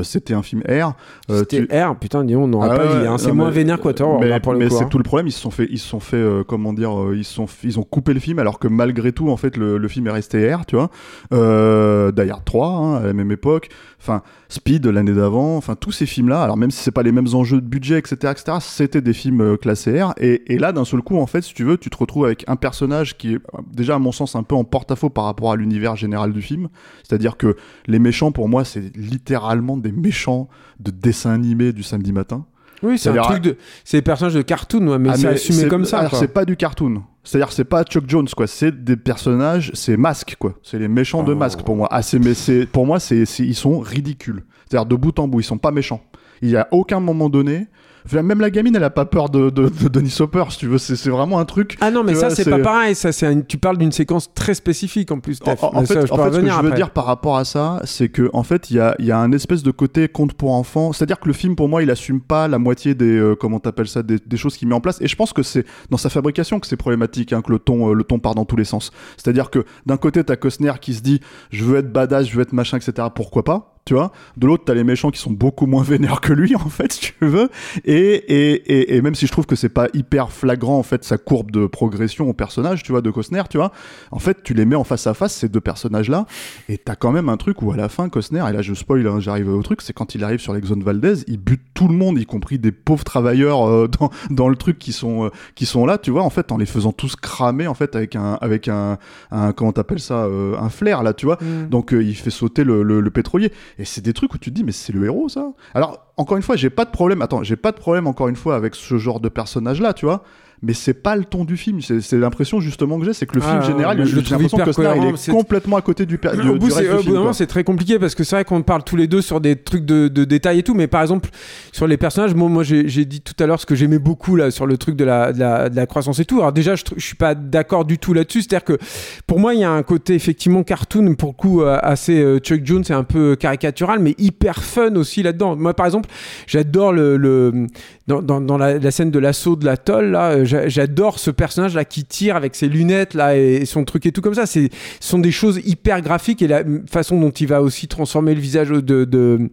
c'était 0.03 0.35
un 0.35 0.43
film 0.43 0.63
R. 0.69 0.95
C'était 1.29 1.67
tu- 1.67 1.75
R, 1.77 1.97
putain, 1.97 2.25
dis, 2.25 2.37
on 2.37 2.49
n'aurait 2.49 2.69
Ah 2.73 2.77
pas 2.77 3.01
dit. 3.01 3.07
hein. 3.07 3.19
C'est 3.19 3.33
moins 3.33 3.51
vénère 3.51 3.81
qu'Waterworld 3.81 4.21
mais, 4.23 4.53
le 4.53 4.59
mais 4.59 4.71
c'est 4.71 4.85
hein. 4.85 4.89
tout 4.91 4.99
le 4.99 5.05
problème. 5.05 5.27
Ils 5.27 5.33
se 5.33 5.41
sont 5.41 5.51
fait, 5.51 5.67
ils 5.71 5.79
se 5.79 5.89
sont 5.89 6.01
fait, 6.01 6.25
comment 6.47 6.73
dire, 6.73 6.93
ils 7.15 7.25
sont, 7.25 7.47
ils 7.65 7.79
ont 7.79 7.83
coupé 7.85 8.13
le 8.15 8.21
film 8.21 8.39
alors 8.39 8.59
que 8.59 8.69
malgré 8.69 9.13
tout, 9.13 9.31
en 9.31 9.37
fait, 9.37 9.57
le, 9.57 9.79
le 9.79 9.89
film 9.89 10.07
est 10.07 10.11
resté 10.13 10.53
R, 10.55 10.67
tu 10.67 10.77
vois. 10.77 10.91
Hard 11.33 12.45
3, 12.45 12.69
hein, 12.69 12.95
à 12.97 13.03
la 13.07 13.13
même 13.13 13.31
époque. 13.33 13.69
Enfin, 14.01 14.23
Speed 14.51 14.85
l'année 14.87 15.15
d'avant. 15.15 15.57
Enfin, 15.57 15.77
tous 15.77 15.93
ces 15.93 16.07
films-là. 16.07 16.43
Alors 16.43 16.57
même 16.57 16.71
si 16.71 16.83
c'est 16.83 16.91
pas 16.91 17.05
les 17.05 17.13
mêmes 17.13 17.29
enjeux 17.33 17.61
de 17.61 17.67
budget, 17.67 17.99
etc., 17.99 18.33
etc., 18.33 18.59
c'était 18.61 19.01
des 19.01 19.13
films 19.13 19.41
euh, 19.41 19.57
classés 19.57 20.03
R. 20.03 20.13
Et, 20.19 20.59
là, 20.59 20.73
d'un 20.73 20.85
seul 20.85 21.01
coup, 21.01 21.17
en 21.19 21.27
fait, 21.27 21.43
si 21.43 21.55
tu 21.55 21.65
veux, 21.65 21.79
tu 21.79 21.89
te 21.89 21.97
retrouves 21.97 22.27
avec 22.27 22.45
un 22.49 22.57
personnage 22.57 23.17
qui 23.17 23.35
est 23.35 23.37
euh, 23.37 23.61
déjà, 23.73 23.95
à 23.95 23.99
mon 23.99 24.13
sens, 24.13 24.35
un 24.35 24.43
peu 24.43 24.57
en 24.57 24.65
porte-à-faux 24.65 25.09
par 25.09 25.25
rapport 25.25 25.53
à 25.53 25.57
l'univers 25.57 25.97
général 25.97 26.33
du 26.33 26.43
film. 26.43 26.69
C'est-à-dire 27.05 27.37
que 27.37 27.57
les 27.87 28.01
méchants, 28.01 28.33
pour 28.33 28.49
moi, 28.49 28.65
c'est 28.65 28.95
littéralement 28.97 29.77
des 29.77 29.93
méchants 29.93 30.49
de 30.81 30.91
dessins 30.91 31.33
animés 31.33 31.73
du 31.73 31.85
samedi 31.85 32.13
matin. 32.13 32.45
Oui, 32.83 32.99
c'est 32.99 33.11
un 33.11 33.23
truc 33.23 33.43
de. 33.43 33.57
C'est 33.85 33.99
des 33.99 34.03
personnages 34.03 34.35
de 34.35 34.43
cartoon, 34.43 34.87
ouais, 34.89 34.99
mais 34.99 35.11
Ah, 35.13 35.17
c'est 35.17 35.27
assumé 35.29 35.69
comme 35.69 35.85
ça. 35.85 35.99
Alors 35.99 36.17
c'est 36.17 36.29
pas 36.29 36.45
du 36.45 36.57
cartoon. 36.57 37.03
C'est-à-dire 37.23 37.53
c'est 37.53 37.65
pas 37.65 37.85
Chuck 37.85 38.05
Jones 38.09 38.29
quoi. 38.35 38.47
C'est 38.47 38.85
des 38.85 38.97
personnages, 38.97 39.71
c'est 39.75 39.97
masques 39.99 40.37
quoi. 40.39 40.55
C'est 40.63 40.79
les 40.79 40.89
méchants 40.89 41.23
de 41.23 41.33
Oh. 41.33 41.37
masques 41.37 41.63
pour 41.63 41.77
moi. 41.77 41.89
Ah 41.91 42.01
c'est 42.03 42.19
mais 42.19 42.33
c'est 42.35 42.65
pour 42.67 42.87
moi 42.87 42.99
c'est 42.99 43.27
c'est- 43.27 43.45
ils 43.45 43.55
sont 43.55 43.81
ridicules. 43.81 44.43
C'est-à-dire 44.69 44.87
de 44.87 44.97
bout 44.97 45.19
en 45.19 45.29
bout 45.29 45.41
ils 45.41 45.45
sont 45.45 45.59
pas 45.59 45.71
méchants. 45.71 46.01
Il 46.41 46.49
y 46.49 46.57
a 46.57 46.67
aucun 46.71 47.01
moment 47.01 47.29
donné. 47.29 47.67
Même 48.13 48.41
la 48.41 48.51
gamine 48.51 48.75
elle 48.77 48.85
a 48.85 48.91
pas 48.91 49.05
peur 49.05 49.29
de 49.29 49.51
de, 49.51 49.69
de 49.69 49.89
Denis 49.89 50.17
Hopper 50.21 50.45
si 50.51 50.59
tu 50.59 50.67
veux. 50.67 50.79
C'est 50.79 51.09
vraiment 51.11 51.39
un 51.39 51.45
truc. 51.45 51.77
Ah 51.81 51.91
non, 51.91 52.03
mais 52.05 52.15
ça, 52.15 52.31
c'est 52.31 52.49
pas 52.49 52.59
pareil. 52.59 52.95
Ça, 52.95 53.13
c'est 53.13 53.27
un- 53.27 53.41
Tu 53.41 53.59
parles 53.59 53.79
d'une 53.79 53.93
séquence 53.93 54.33
très 54.35 54.55
spécifique 54.55 55.11
en 55.11 55.21
plus, 55.21 55.39
En, 55.43 55.51
fait, 55.51 55.57
ça, 55.61 55.67
en 55.67 55.71
peux 55.71 55.87
fait, 55.87 55.87
ce 55.87 55.95
que 56.01 56.07
je 56.07 56.15
veux 56.15 56.51
après. 56.51 56.77
dire 56.77 56.91
par 56.91 57.05
rapport 57.07 57.37
à 57.37 57.45
ça, 57.45 57.81
c'est 57.85 58.09
que 58.09 58.31
en 58.33 58.43
fait, 58.43 58.71
il 58.71 58.77
y 58.77 58.81
a, 58.81 58.95
il 58.99 59.07
y 59.07 59.13
a 59.13 59.19
un 59.19 59.33
espèce 59.33 59.63
de 59.63 59.71
côté 59.71 60.09
conte 60.09 60.35
pour 60.35 60.53
enfants. 60.53 60.93
C'est-à-dire 60.93 61.19
que 61.21 61.27
le 61.29 61.33
film, 61.35 61.57
pour 61.57 61.69
moi, 61.69 61.83
il 61.83 61.91
assume 61.91 62.21
pas 62.21 62.49
la 62.49 62.59
moitié 62.59 62.95
des 62.95 63.17
euh, 63.19 63.35
comment 63.35 63.61
t'appelles 63.61 63.89
ça, 63.89 64.03
des, 64.03 64.19
des 64.25 64.37
choses 64.37 64.57
qu'il 64.57 64.69
met 64.69 64.75
en 64.75 64.81
place. 64.81 65.01
Et 65.01 65.09
je 65.09 65.17
pense 65.17 65.33
que 65.33 65.43
c'est 65.43 65.65
dans 65.91 65.97
sa 65.99 66.11
fabrication 66.11 66.61
que 66.61 66.67
c'est 66.67 66.77
problématique, 66.77 67.33
hein, 67.33 67.43
que 67.43 67.53
le 67.53 67.59
ton, 67.59 67.91
euh, 67.91 67.95
le 67.95 68.05
ton 68.05 68.19
part 68.19 68.35
dans 68.35 68.45
tous 68.45 68.57
les 68.57 68.65
sens. 68.65 68.91
C'est-à-dire 69.17 69.51
que 69.51 69.65
d'un 69.87 69.97
côté, 69.97 70.23
t'as 70.25 70.37
Costner 70.37 70.73
qui 70.81 70.95
se 70.95 71.01
dit, 71.03 71.21
je 71.51 71.65
veux 71.65 71.79
être 71.79 71.93
badass, 71.93 72.27
je 72.29 72.35
veux 72.37 72.43
être 72.43 72.53
machin, 72.53 72.77
etc. 72.79 73.09
Pourquoi 73.15 73.45
pas 73.45 73.80
tu 73.91 73.95
vois 73.95 74.13
de 74.37 74.47
l'autre 74.47 74.63
t'as 74.67 74.75
les 74.75 74.85
méchants 74.85 75.11
qui 75.11 75.19
sont 75.19 75.33
beaucoup 75.33 75.67
moins 75.67 75.83
vénères 75.83 76.21
que 76.21 76.33
lui 76.33 76.55
en 76.65 76.69
fait 76.69 76.93
si 76.93 77.01
tu 77.01 77.15
veux 77.23 77.49
et, 77.85 77.93
et, 77.93 78.53
et, 78.53 78.97
et 78.97 79.03
même 79.03 79.17
si 79.17 79.27
je 79.27 79.33
trouve 79.33 79.47
que 79.47 79.57
c'est 79.57 79.69
pas 79.69 79.89
hyper 79.95 80.31
flagrant 80.31 80.79
en 80.79 80.85
fait 80.85 81.03
sa 81.03 81.19
courbe 81.19 81.51
de 81.51 81.67
progression 81.67 82.29
au 82.29 82.33
personnage 82.33 82.85
tu 82.85 82.93
vois 82.93 83.01
de 83.01 83.11
Costner 83.11 83.43
tu 83.51 83.57
vois 83.57 83.73
en 84.13 84.21
fait 84.21 84.45
tu 84.45 84.55
les 84.55 84.65
mets 84.65 84.77
en 84.77 84.85
face 84.85 85.09
à 85.09 85.15
face 85.15 85.35
ces 85.35 85.49
deux 85.49 85.61
personnages 85.61 86.09
là 86.09 86.27
et 86.69 86.79
t'as 86.79 86.95
quand 86.95 87.11
même 87.11 87.29
un 87.29 87.37
truc 87.37 87.63
où 87.63 87.73
à 87.73 87.77
la 87.77 87.89
fin 87.89 88.09
Costner 88.09 88.45
et 88.49 88.53
là 88.53 88.63
je 88.63 88.75
spoil 88.75 89.05
hein, 89.09 89.19
j'arrive 89.19 89.53
au 89.53 89.63
truc 89.65 89.83
c'est 89.83 89.93
quand 89.93 90.15
il 90.15 90.23
arrive 90.23 90.39
sur 90.39 90.55
l'Exxon 90.55 90.79
Valdez 90.79 91.25
il 91.27 91.39
bute 91.39 91.63
tout 91.75 91.89
le 91.89 91.95
monde 91.95 92.17
y 92.17 92.27
compris 92.27 92.61
des 92.61 92.71
pauvres 92.71 93.03
travailleurs 93.03 93.69
euh, 93.69 93.89
dans, 93.99 94.11
dans 94.31 94.49
le 94.49 94.55
truc 94.55 94.79
qui 94.79 94.93
sont 94.93 95.25
euh, 95.25 95.31
qui 95.57 95.67
sont 95.67 95.85
là 95.85 95.99
tu 95.99 96.13
vois 96.13 96.23
en 96.23 96.31
fait 96.31 96.53
en 96.53 96.59
les 96.59 96.67
faisant 96.67 96.93
tous 96.93 97.17
cramer 97.17 97.67
en 97.67 97.75
fait 97.75 97.97
avec 97.97 98.15
un 98.15 98.35
avec 98.41 98.69
un, 98.69 98.99
un 99.33 99.53
comment 99.53 99.73
t'appelles 99.73 99.99
ça 99.99 100.27
euh, 100.27 100.57
un 100.61 100.69
flair 100.69 101.03
là 101.03 101.13
tu 101.13 101.27
vois 101.27 101.41
Mm. 101.41 101.69
donc 101.69 101.93
il 101.93 102.15
fait 102.15 102.31
sauter 102.31 102.65
le, 102.65 102.83
le, 102.83 103.01
le 103.01 103.11
pétrolier. 103.11 103.53
Et 103.81 103.87
c'est 103.87 104.03
des 104.03 104.13
trucs 104.13 104.35
où 104.35 104.39
tu 104.39 104.51
te 104.51 104.55
dis, 104.55 104.63
mais 104.63 104.73
c'est 104.73 104.93
le 104.93 105.07
héros 105.07 105.31
ça. 105.31 105.53
Alors, 105.73 106.13
encore 106.19 106.37
une 106.37 106.43
fois, 106.43 106.55
j'ai 106.55 106.69
pas 106.69 106.85
de 106.85 106.91
problème, 106.91 107.23
attends, 107.23 107.43
j'ai 107.43 107.57
pas 107.57 107.73
de 107.73 107.79
problème 107.79 108.07
encore 108.07 108.29
une 108.29 108.37
fois 108.37 108.55
avec 108.55 108.75
ce 108.75 108.99
genre 108.99 109.21
de 109.21 109.31
personnage-là, 109.31 109.95
tu 109.95 110.05
vois 110.05 110.23
mais 110.63 110.75
c'est 110.75 110.95
pas 110.95 111.17
le 111.17 111.25
ton 111.25 111.45
du 111.45 111.57
film. 111.57 111.81
C'est 111.81 112.13
l'impression 112.19 112.61
justement 112.61 112.99
que 112.99 113.05
j'ai, 113.07 113.13
c'est 113.15 113.27
que 113.27 113.37
le 113.37 113.43
Ah, 113.45 113.51
film 113.61 113.63
général, 113.63 114.05
j'ai 114.07 114.17
l'impression 114.17 114.59
que 114.59 114.65
Costner, 114.65 114.93
il 114.97 115.05
est 115.07 115.17
c'est- 115.17 115.33
complètement 115.33 115.77
à 115.77 115.83
côté 115.83 116.05
du, 116.07 116.19
per- 116.19 116.33
du, 116.37 116.51
bout, 116.59 116.67
reste 116.67 116.81
du 116.99 117.03
film. 117.05 117.23
quoi. 117.23 117.33
c'est 117.33 117.47
très 117.47 117.65
compliqué 117.65 117.99
parce 117.99 118.15
que 118.15 118.25
c'est 118.25 118.37
vrai 118.37 118.45
qu'on 118.45 118.63
parle 118.63 118.85
tous 118.85 118.97
les 118.97 119.07
deux 119.07 119.23
sur 119.23 119.41
des 119.41 119.57
trucs 119.57 119.85
de, 119.87 120.09
de 120.09 120.25
détails 120.25 120.59
et 120.59 120.63
tout, 120.63 120.75
mais 120.75 120.87
par 120.87 121.01
exemple, 121.03 121.31
sur 121.73 121.87
les 121.87 121.97
personnages, 121.97 122.35
moi, 122.35 122.49
moi 122.49 122.63
j'ai, 122.63 122.85
dit 123.05 123.21
tout 123.23 123.35
à 123.43 123.47
l'heure 123.47 123.59
ce 123.61 123.67
que 123.67 123.75
j'aimais 123.75 123.99
beaucoup 123.99 124.37
là 124.37 124.51
sur 124.51 124.67
le 124.67 124.77
truc 124.77 124.97
de 124.97 125.05
la, 125.05 125.33
de 125.33 125.41
la, 125.41 125.69
de 125.71 125.77
la 125.77 125.87
croissance 125.87 126.19
et 126.19 126.25
tout. 126.25 126.39
Alors, 126.41 126.53
déjà, 126.53 126.75
je, 126.77 126.85
je 126.97 127.05
suis 127.05 127.17
pas 127.17 127.35
d'accord 127.35 127.85
du 127.85 127.99
tout 127.99 128.13
là-dessus. 128.13 128.43
C'est-à-dire 128.43 128.65
que 128.65 128.79
pour 129.27 129.39
moi, 129.41 129.55
il 129.55 129.61
y 129.61 129.65
a 129.65 129.71
un 129.71 129.83
côté 129.83 130.15
effectivement 130.15 130.63
cartoon, 130.63 131.15
pour 131.15 131.31
le 131.31 131.35
coup, 131.35 131.63
euh, 131.63 131.79
assez 131.83 132.21
euh, 132.21 132.39
Chuck 132.39 132.61
Jones, 132.65 132.85
c'est 132.85 132.93
un 132.95 133.05
peu 133.05 133.35
caricatural, 133.37 133.99
mais 134.01 134.15
hyper 134.19 134.63
fun 134.63 134.95
aussi 134.97 135.23
là-dedans. 135.23 135.57
Moi, 135.57 135.73
par 135.75 135.87
exemple, 135.87 136.09
j'adore 136.47 136.93
le. 136.93 137.17
le 137.17 137.67
dans, 138.07 138.23
dans, 138.23 138.41
dans 138.41 138.59
la, 138.59 138.79
la 138.79 138.91
scène 138.91 139.13
de 139.13 139.19
l'assaut 139.21 139.55
de 139.55 139.65
l'atoll, 139.65 140.07
là, 140.11 140.31
euh, 140.33 140.45
j'adore 140.67 141.19
ce 141.19 141.31
personnage 141.31 141.75
là 141.75 141.85
qui 141.85 142.05
tire 142.05 142.37
avec 142.37 142.55
ses 142.55 142.69
lunettes 142.69 143.15
là 143.15 143.37
et, 143.37 143.65
son 143.65 143.85
truc 143.85 144.07
et 144.07 144.13
tout 144.13 144.21
comme 144.21 144.35
ça. 144.35 144.47
C'est 144.47 144.71
ce 145.01 145.09
sont 145.09 145.19
des 145.19 145.31
choses 145.31 145.61
hyper 145.65 146.01
graphiques 146.01 146.43
et 146.43 146.49
la 146.49 146.63
façon 146.91 147.21
dont 147.21 147.31
il 147.31 147.47
va 147.47 147.63
aussi 147.63 147.89
transformer 147.89 148.35
le 148.35 148.41
visage 148.41 148.69
de 148.69 148.81
de, 148.81 149.05
de, 149.05 149.51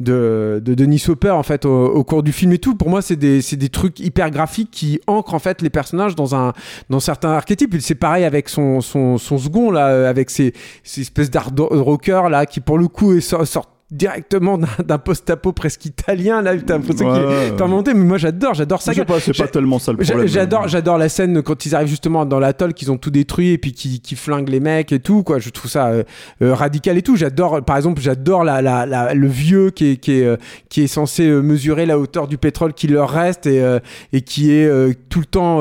de, 0.00 0.60
de 0.64 0.74
Denis 0.74 1.02
Hopper 1.08 1.30
en 1.30 1.42
fait 1.42 1.64
au, 1.64 2.04
cours 2.04 2.22
du 2.22 2.32
film 2.32 2.52
et 2.52 2.58
tout. 2.58 2.74
Pour 2.74 2.88
moi, 2.88 3.02
c'est 3.02 3.16
des, 3.16 3.42
c'est 3.42 3.56
des 3.56 3.68
trucs 3.68 4.00
hyper 4.00 4.30
graphiques 4.30 4.70
qui 4.70 5.00
ancrent 5.06 5.34
en 5.34 5.38
fait 5.38 5.62
les 5.62 5.70
personnages 5.70 6.14
dans 6.14 6.34
un 6.34 6.52
dans 6.90 7.00
certains 7.00 7.30
archétypes. 7.30 7.74
C'est 7.80 7.94
pareil 7.94 8.24
avec 8.24 8.48
son, 8.48 8.80
son, 8.80 9.18
son 9.18 9.38
second 9.38 9.70
là, 9.70 10.08
avec 10.08 10.30
ces, 10.30 10.52
ces 10.82 11.02
espèces 11.02 11.30
d'art 11.30 11.50
rocker 11.56 12.22
là 12.30 12.46
qui 12.46 12.60
pour 12.60 12.78
le 12.78 12.88
coup 12.88 13.14
est 13.14 13.20
sort, 13.20 13.46
sort 13.46 13.71
directement 13.92 14.58
d'un 14.84 14.98
post-apo 14.98 15.52
presque 15.52 15.84
italien 15.84 16.42
là. 16.42 16.56
T'as 16.56 16.74
l'impression 16.78 17.12
qu'il 17.12 17.22
Ouais, 17.24 17.32
est 17.48 17.50
ouais. 17.52 17.56
fermenté, 17.58 17.94
mais 17.94 18.04
moi 18.04 18.18
j'adore, 18.18 18.54
j'adore 18.54 18.82
ça. 18.82 18.92
Je 18.92 19.02
pas, 19.02 19.20
c'est 19.20 19.32
J'ai- 19.32 19.42
pas 19.44 19.48
tellement 19.48 19.78
ça 19.78 19.92
le 19.92 19.98
problème. 19.98 20.26
J'adore, 20.26 20.66
j'adore 20.66 20.98
la 20.98 21.08
scène 21.08 21.42
quand 21.42 21.66
ils 21.66 21.74
arrivent 21.74 21.88
justement 21.88 22.24
dans 22.24 22.40
l'atoll, 22.40 22.72
qu'ils 22.74 22.90
ont 22.90 22.96
tout 22.96 23.10
détruit 23.10 23.50
et 23.52 23.58
puis 23.58 23.72
qui, 23.72 24.00
qui 24.00 24.16
flinguent 24.16 24.48
les 24.48 24.60
mecs 24.60 24.90
et 24.92 24.98
tout 25.00 25.22
quoi. 25.22 25.38
Je 25.38 25.50
trouve 25.50 25.70
ça 25.70 25.88
euh, 25.88 26.02
euh, 26.42 26.54
radical 26.54 26.96
et 26.96 27.02
tout. 27.02 27.16
J'adore, 27.16 27.62
par 27.62 27.76
exemple, 27.76 28.00
j'adore 28.00 28.44
la, 28.44 28.62
la, 28.62 28.86
la- 28.86 29.14
le 29.14 29.26
vieux 29.28 29.70
qui 29.70 29.92
est 29.92 29.96
qui 29.98 30.12
est 30.20 30.24
euh, 30.24 30.36
qui 30.70 30.82
est 30.82 30.86
censé 30.86 31.28
euh, 31.28 31.40
mesurer 31.42 31.86
la 31.86 31.98
hauteur 31.98 32.26
du 32.28 32.38
pétrole 32.38 32.72
qui 32.72 32.88
leur 32.88 33.10
reste 33.10 33.46
et 33.46 33.60
euh, 33.62 33.78
et 34.12 34.22
qui 34.22 34.52
est 34.52 34.66
euh, 34.66 34.92
tout 35.10 35.20
le 35.20 35.26
temps 35.26 35.60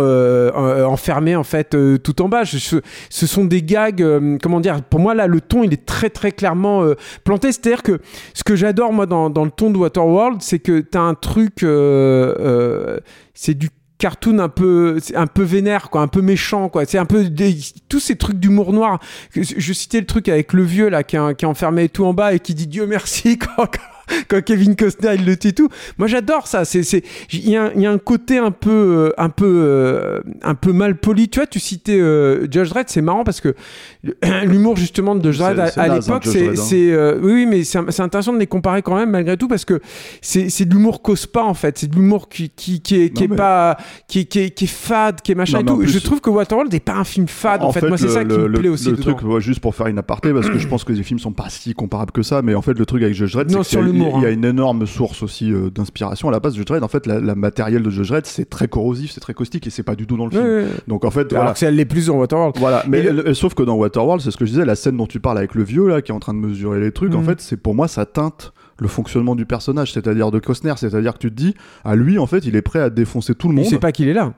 enfermé 0.88 1.36
en 1.36 1.43
fait 1.43 1.75
euh, 1.75 1.97
tout 1.97 2.21
en 2.21 2.29
bas. 2.29 2.43
Je- 2.43 2.57
ce, 2.57 2.75
ce 3.09 3.27
sont 3.27 3.45
des 3.45 3.61
gags, 3.63 4.01
euh, 4.01 4.38
comment 4.41 4.59
dire 4.59 4.82
Pour 4.84 4.99
moi 4.99 5.13
là, 5.15 5.27
le 5.27 5.41
ton 5.41 5.63
il 5.63 5.73
est 5.73 5.86
très 5.86 6.09
très 6.09 6.32
clairement 6.32 6.84
euh, 6.84 6.95
planté. 7.23 7.51
C'est-à-dire 7.51 7.84
que 7.84 7.99
ce 8.34 8.43
que 8.43 8.55
j'adore 8.55 8.93
moi 8.93 9.05
dans, 9.05 9.30
dans 9.30 9.45
le 9.45 9.51
ton 9.51 9.69
de 9.72 9.78
Waterworld, 9.78 10.41
c'est 10.41 10.59
que 10.59 10.80
t'as 10.82 11.01
un 11.01 11.13
truc, 11.15 11.63
euh, 11.63 12.36
euh, 12.39 12.97
c'est 13.34 13.53
du 13.53 13.69
cartoon 13.97 14.39
un 14.39 14.49
peu 14.49 14.97
un 15.13 15.28
peu 15.28 15.43
vénère 15.43 15.91
quoi 15.91 16.01
un 16.01 16.07
peu 16.07 16.22
méchant 16.24 16.69
quoi. 16.69 16.86
C'est 16.86 16.97
un 16.97 17.05
peu 17.05 17.26
des- 17.26 17.55
tous 17.88 17.99
ces 17.99 18.15
trucs 18.15 18.39
d'humour 18.39 18.74
noir. 18.74 18.99
Je 19.36 19.74
citais 19.74 19.99
le 19.99 20.07
truc 20.07 20.28
avec 20.28 20.53
le 20.53 20.63
vieux 20.63 20.89
là 20.89 21.03
qui 21.03 21.17
est, 21.17 21.36
qui 21.36 21.45
tout 21.89 22.05
en 22.05 22.13
bas 22.13 22.34
et 22.34 22.39
qui 22.39 22.55
dit 22.55 22.65
Dieu 22.67 22.88
merci 22.88 23.38
quand, 23.55 23.67
quand 24.28 24.43
Kevin 24.43 24.76
Costner 24.76 25.16
il 25.16 25.26
le 25.26 25.38
tue 25.38 25.53
tout. 25.53 25.70
Moi 25.97 26.07
j'adore 26.07 26.47
ça. 26.47 26.66
C'est 26.66 26.84
c'est 26.84 27.03
il 27.34 27.49
y, 27.49 27.55
a 27.55 27.66
un- 27.66 27.72
il 27.76 27.82
y 27.82 27.86
a 27.86 27.91
un 27.91 27.97
côté 27.97 28.38
un 28.38 28.51
peu 28.51 28.70
euh, 28.72 29.09
un 29.18 29.30
peu 29.30 29.45
euh, 29.47 30.22
un 30.43 30.55
peu 30.55 30.74
mal 30.74 30.97
poli. 30.97 31.30
Tu 31.30 31.39
vois, 31.39 31.47
tu 31.47 31.59
citais 31.59 31.99
euh, 31.99 32.47
Judge 32.51 32.70
Dredd, 32.70 32.86
c'est 32.89 33.01
marrant 33.01 33.24
parce 33.24 33.41
que 33.41 33.55
l'humour 34.45 34.78
justement 34.78 35.16
de 35.16 35.32
Judge 35.32 35.39
Dredd 35.39 35.59
à, 35.59 35.72
hein, 35.84 35.95
l'époque 35.99 36.24
c'est 36.26 36.49
hein. 36.49 36.53
c'est 36.55 36.91
euh, 36.91 37.18
oui 37.22 37.34
oui 37.34 37.45
mais 37.45 37.64
c'est 37.64 38.01
intéressant 38.01 38.34
de 38.34 38.39
les 38.39 38.47
comparer 38.47 38.82
quand 38.82 38.95
même 38.95 39.12
malgré 39.12 39.38
tout 39.38 39.47
parce 39.47 39.66
que 39.66 39.80
c'est 40.22 40.49
c'est 40.49 40.66
de 40.66 40.74
l'humour 40.74 41.01
cause 41.01 41.26
pas 41.26 41.43
en 41.43 41.53
fait. 41.53 41.78
C'est 41.78 41.88
de 41.88 41.95
l'humour 41.95 42.30
qui 42.30 42.49
qui 42.49 42.82
qui 42.82 42.95
est 43.01 43.09
qui 43.09 43.28
Non, 43.28 43.34
est 43.36 43.38
pas 43.38 43.78
qui 44.07 44.20
est, 44.20 44.26
qui 44.26 44.39
est 44.39 44.49
qui 44.51 44.66
est 44.66 44.68
fade, 44.68 45.22
qui 45.22 45.32
est 45.32 45.36
machin 45.36 45.59
Non, 45.59 45.64
et 45.64 45.66
tout. 45.66 45.78
plus- 45.78 45.88
Je 45.89 45.99
trouve 45.99 46.22
que 46.22 46.30
Waterworld 46.30 46.72
n'est 46.72 46.80
pas 46.80 46.95
un 46.95 47.03
film 47.03 47.28
fade 47.28 47.64
en, 47.64 47.72
fait. 47.72 47.88
Moi 47.88 47.97
c'est 47.97 48.09
ça 48.09 48.24
qui 48.24 48.30
le- 48.36 48.47
me 48.47 48.53
plaît 48.53 48.62
le- 48.64 48.70
aussi 48.72 48.89
Le 48.89 48.97
dedans. 48.97 49.14
truc, 49.14 49.28
ouais, 49.30 49.41
juste 49.41 49.59
pour 49.59 49.76
faire 49.76 49.88
une 49.88 49.97
aparté, 49.97 50.34
parce 50.34 50.49
que 50.49 50.57
je 50.57 50.68
pense 50.68 50.84
que 50.84 50.93
les 50.93 51.03
films 51.03 51.20
sont 51.20 51.32
pas 51.34 51.49
si 51.49 51.74
comparables 51.74 52.12
que 52.12 52.22
ça, 52.24 52.41
mais 52.41 52.55
en 52.55 52.62
fait, 52.62 52.74
le 52.78 52.86
truc 52.86 53.03
avec 53.03 53.14
Judge 53.16 53.34
Dredd, 53.34 53.49
c'est 53.64 53.78
L'humour, 54.06 54.20
il 54.20 54.24
y 54.24 54.26
a 54.26 54.30
hein. 54.30 54.34
une 54.34 54.45
énorme 54.45 54.86
source 54.86 55.24
aussi 55.24 55.52
euh, 55.52 55.70
d'inspiration 55.70 56.30
à 56.30 56.32
la 56.32 56.39
base 56.39 56.54
de 56.54 56.58
Judge 56.58 56.68
Dredd. 56.68 56.84
En 56.84 56.88
fait, 56.88 57.06
la, 57.08 57.20
la 57.20 57.36
matériel 57.36 57.84
de 57.84 57.89
Judge 57.89 58.10
Dredd, 58.10 58.26
c'est 58.26 58.49
très 58.49 58.68
corrosif, 58.68 59.12
c'est 59.12 59.20
très 59.22 59.34
caustique, 59.34 59.68
et 59.68 59.70
c'est 59.70 59.84
pas 59.84 59.95
du 59.95 60.08
tout 60.08 60.18
dans 60.18 60.26
le 60.26 60.32
film. 60.32 60.43
ouais. 60.43 60.66
Donc 60.88 61.06
en 61.06 61.12
fait, 61.12 61.22
Alors 61.32 61.43
voilà. 61.43 61.54
que 61.54 61.60
c'est- 61.60 61.66
elle 61.68 61.76
l'est 61.76 61.86
plus 61.86 62.08
dans 62.08 62.18
Waterworld. 62.18 62.56
Voilà, 62.60 62.84
mais 62.88 63.02
le- 63.04 63.30
euh, 63.30 63.34
sauf 63.34 63.54
que 63.54 63.64
dans 63.64 63.76
Waterworld, 63.76 64.22
c'est 64.22 64.32
ce 64.32 64.38
que 64.38 64.45
je 64.45 64.52
disais, 64.52 64.66
la 64.66 64.76
scène 64.76 64.97
dont 64.97 65.08
tu 65.08 65.20
parles 65.20 65.38
avec 65.38 65.56
le 65.56 65.64
vieux 65.64 65.88
là, 65.88 66.02
qui 66.02 66.12
est 66.12 66.16
en 66.16 66.20
train 66.20 66.34
de 66.34 66.39
mesurer 66.39 66.80
les 66.80 66.91
trucs, 66.91 67.14
en 67.16 67.20
Mhm. 67.20 67.26
fait, 67.26 67.41
c'est 67.41 67.58
pour 67.58 67.76
moi 67.76 67.88
ça 67.88 68.06
teinte 68.06 68.54
le 68.80 68.88
fonctionnement 68.88 69.36
du 69.36 69.45
personnage, 69.45 69.93
c'est-à-dire 69.93 70.32
de 70.32 70.39
Costner, 70.39 70.74
c'est-à-dire 70.76 71.14
que 71.14 71.20
tu 71.20 71.30
te 71.30 71.36
dis, 71.36 71.54
à 71.84 71.95
lui, 71.95 72.18
en 72.18 72.26
fait, 72.26 72.45
il 72.45 72.56
est 72.56 72.62
prêt 72.64 72.80
à 72.80 72.89
défoncer 72.89 73.36
tout 73.36 73.47
le 73.47 73.54
Il 73.54 73.58
monde. 73.58 73.66
sait 73.66 73.78
pas 73.78 73.91
qu'il 73.91 74.08
est 74.08 74.14
là. 74.14 74.34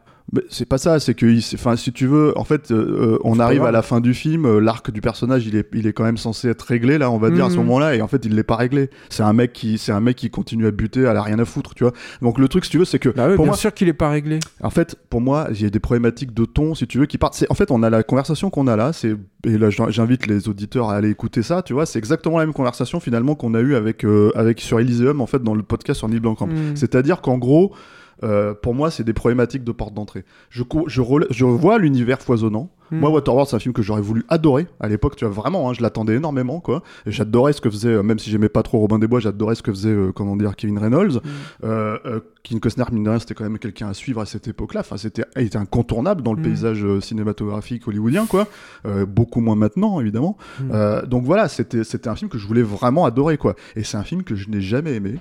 C'est 0.50 0.66
pas 0.66 0.78
ça, 0.80 1.00
c'est 1.00 1.14
que, 1.14 1.28
enfin, 1.54 1.76
si 1.76 1.92
tu 1.92 2.08
veux, 2.08 2.36
en 2.38 2.44
fait, 2.44 2.72
euh, 2.72 2.76
euh, 3.16 3.20
on 3.24 3.40
arrive 3.40 3.64
à 3.66 3.72
la 3.72 3.82
fin 3.84 4.00
du 4.00 4.14
film, 4.16 4.46
euh, 4.46 4.60
l'arc 4.60 4.90
du 4.90 5.00
personnage, 5.02 5.46
il 5.46 5.56
est, 5.56 5.68
il 5.74 5.86
est 5.86 5.94
quand 5.94 6.06
même 6.06 6.18
censé 6.18 6.48
être 6.48 6.62
réglé 6.64 6.98
là, 6.98 7.12
on 7.12 7.18
va 7.20 7.30
dire 7.30 7.46
à 7.46 7.50
ce 7.50 7.56
Mhm. 7.58 7.64
moment-là, 7.66 7.96
et 7.96 8.02
en 8.02 8.08
fait, 8.08 8.26
il 8.26 8.34
l'est 8.34 8.42
pas 8.44 8.56
réglé. 8.56 8.90
C'est 9.10 9.22
un 9.22 9.34
mec 9.34 9.54
qui, 9.54 9.78
c'est 9.78 9.92
un 9.92 10.00
mec 10.00 10.16
qui 10.16 10.32
continue 10.32 10.66
à 10.66 10.72
buter, 10.72 11.02
elle 11.02 11.18
a 11.18 11.22
rien 11.22 11.38
à 11.40 11.46
foutre, 11.46 11.76
tu 11.76 11.84
vois. 11.84 11.94
Donc 12.22 12.40
le 12.40 12.48
truc, 12.48 12.64
si 12.66 12.72
tu 12.72 12.80
veux, 12.80 12.86
c'est 12.86 13.00
que 13.00 13.10
Bah 13.10 13.28
oui, 13.30 13.36
pour 13.36 13.44
bien 13.46 13.52
moi, 13.52 13.58
sûr 13.58 13.74
qu'il 13.74 13.90
est 13.90 13.94
pas 13.94 14.10
réglé. 14.10 14.40
en 14.64 14.70
fait, 14.72 14.96
pour 15.10 15.22
moi, 15.22 15.50
il 15.52 15.62
y 15.62 15.66
a 15.66 15.70
des 15.70 15.80
problématiques 15.80 16.34
de 16.34 16.46
ton, 16.46 16.74
si 16.74 16.88
tu 16.88 16.98
veux, 16.98 17.06
qui 17.06 17.18
partent. 17.20 17.46
En 17.50 17.56
fait, 17.56 17.70
on 17.70 17.84
a 17.84 17.90
la 17.92 18.02
conversation 18.02 18.50
qu'on 18.50 18.66
a 18.68 18.76
là, 18.76 18.92
c'est 18.94 19.16
et 19.46 19.58
là 19.58 19.70
j'in- 19.70 19.90
j'invite 19.90 20.26
les 20.26 20.48
auditeurs 20.48 20.90
à 20.90 20.96
aller 20.96 21.10
écouter 21.10 21.44
ça, 21.44 21.62
tu 21.62 21.74
vois, 21.74 21.86
c'est 21.86 22.00
exactement 22.00 22.40
la 22.40 22.46
même 22.46 22.54
conversation 22.54 23.00
finalement 23.02 23.36
qu'on 23.36 23.54
a 23.56 23.60
eu 23.60 23.76
avec 23.76 24.06
euh, 24.06 24.32
avec 24.36 24.62
sur 24.62 24.80
Elysium 24.80 25.20
en 25.22 25.28
fait 25.28 25.44
dans 25.44 25.54
le 25.54 25.64
podcast 25.64 25.98
sur 26.00 26.08
Neil 26.08 26.22
Blomkamp. 26.22 26.48
Mm. 26.48 26.76
C'est-à-dire 26.76 27.20
qu'en 27.22 27.38
gros, 27.38 27.74
pour 28.62 28.74
moi, 28.74 28.92
c'est 28.92 29.04
des 29.04 29.14
problématiques 29.14 29.64
de 29.64 29.72
porte 29.72 29.94
d'entrée. 29.94 30.24
Je, 30.50 30.64
je 30.88 31.46
vois 31.46 31.78
l'univers 31.78 32.22
foisonnant. 32.22 32.70
Mm. 32.94 33.00
Moi, 33.00 33.10
Waterworld, 33.10 33.50
c'est 33.50 33.56
un 33.56 33.60
film 33.60 33.74
que 33.74 33.82
j'aurais 33.82 34.02
voulu 34.02 34.24
adorer 34.30 34.68
à 34.80 34.88
l'époque. 34.88 35.16
Tu 35.16 35.26
vois, 35.26 35.34
vraiment, 35.34 35.70
hein, 35.70 35.74
je 35.74 35.82
l'attendais 35.82 36.16
énormément, 36.16 36.60
quoi. 36.60 36.84
Et 37.06 37.12
j'adorais 37.12 37.54
ce 37.54 37.62
que 37.62 37.70
faisait, 37.70 37.90
euh, 37.90 38.04
même 38.04 38.20
si 38.20 38.30
j'aimais 38.30 38.50
pas 38.50 38.64
trop 38.64 38.80
Robin 38.80 39.00
des 39.00 39.08
Bois, 39.08 39.20
j'adorais 39.20 39.56
ce 39.56 39.64
que 39.64 39.72
faisait, 39.72 39.90
euh, 39.90 40.12
comment 40.12 40.36
dire, 40.36 40.56
Kevin 40.56 40.78
Reynolds. 40.78 41.22
Euh, 41.64 41.98
euh, 42.06 42.20
Kevin 42.44 42.60
Costner, 42.60 42.84
mine 42.92 43.04
de 43.04 43.10
rien, 43.10 43.20
c'était 43.20 43.34
quand 43.34 43.46
même 43.46 43.58
quelqu'un 43.60 43.88
à 43.90 43.94
suivre 43.94 44.22
à 44.22 44.26
cette 44.26 44.48
époque-là. 44.48 44.82
Enfin, 44.82 44.98
c'était, 44.98 45.24
il 45.38 45.44
était 45.44 45.58
incontournable 45.58 46.22
dans 46.22 46.34
le 46.34 46.40
Mm. 46.40 46.44
paysage 46.44 46.84
euh, 46.84 47.00
cinématographique 47.02 47.88
hollywoodien, 47.88 48.26
quoi. 48.26 48.48
Euh, 48.86 49.06
beaucoup 49.06 49.40
moins 49.40 49.56
maintenant, 49.56 50.00
évidemment. 50.02 50.38
Mm. 50.60 50.64
Euh, 50.74 51.06
donc 51.06 51.24
voilà, 51.24 51.48
c'était, 51.48 51.84
c'était 51.84 52.10
un 52.10 52.16
film 52.16 52.30
que 52.30 52.38
je 52.38 52.46
voulais 52.46 52.62
vraiment 52.64 53.06
adorer, 53.06 53.38
quoi. 53.38 53.56
Et 53.76 53.84
c'est 53.84 53.98
un 53.98 54.04
film 54.04 54.24
que 54.24 54.36
je 54.36 54.50
n'ai 54.50 54.62
jamais 54.62 54.94
aimé. 54.94 55.16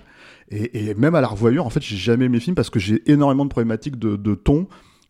Et, 0.50 0.90
et 0.90 0.94
même 0.94 1.14
à 1.14 1.20
la 1.20 1.28
revoyure, 1.28 1.64
en 1.64 1.70
fait, 1.70 1.80
j'ai 1.82 1.96
jamais 1.96 2.26
aimé 2.26 2.36
le 2.38 2.42
film 2.42 2.54
parce 2.54 2.68
que 2.70 2.78
j'ai 2.78 3.02
énormément 3.10 3.44
de 3.44 3.50
problématiques 3.50 3.98
de, 3.98 4.16
de 4.16 4.34
ton, 4.34 4.66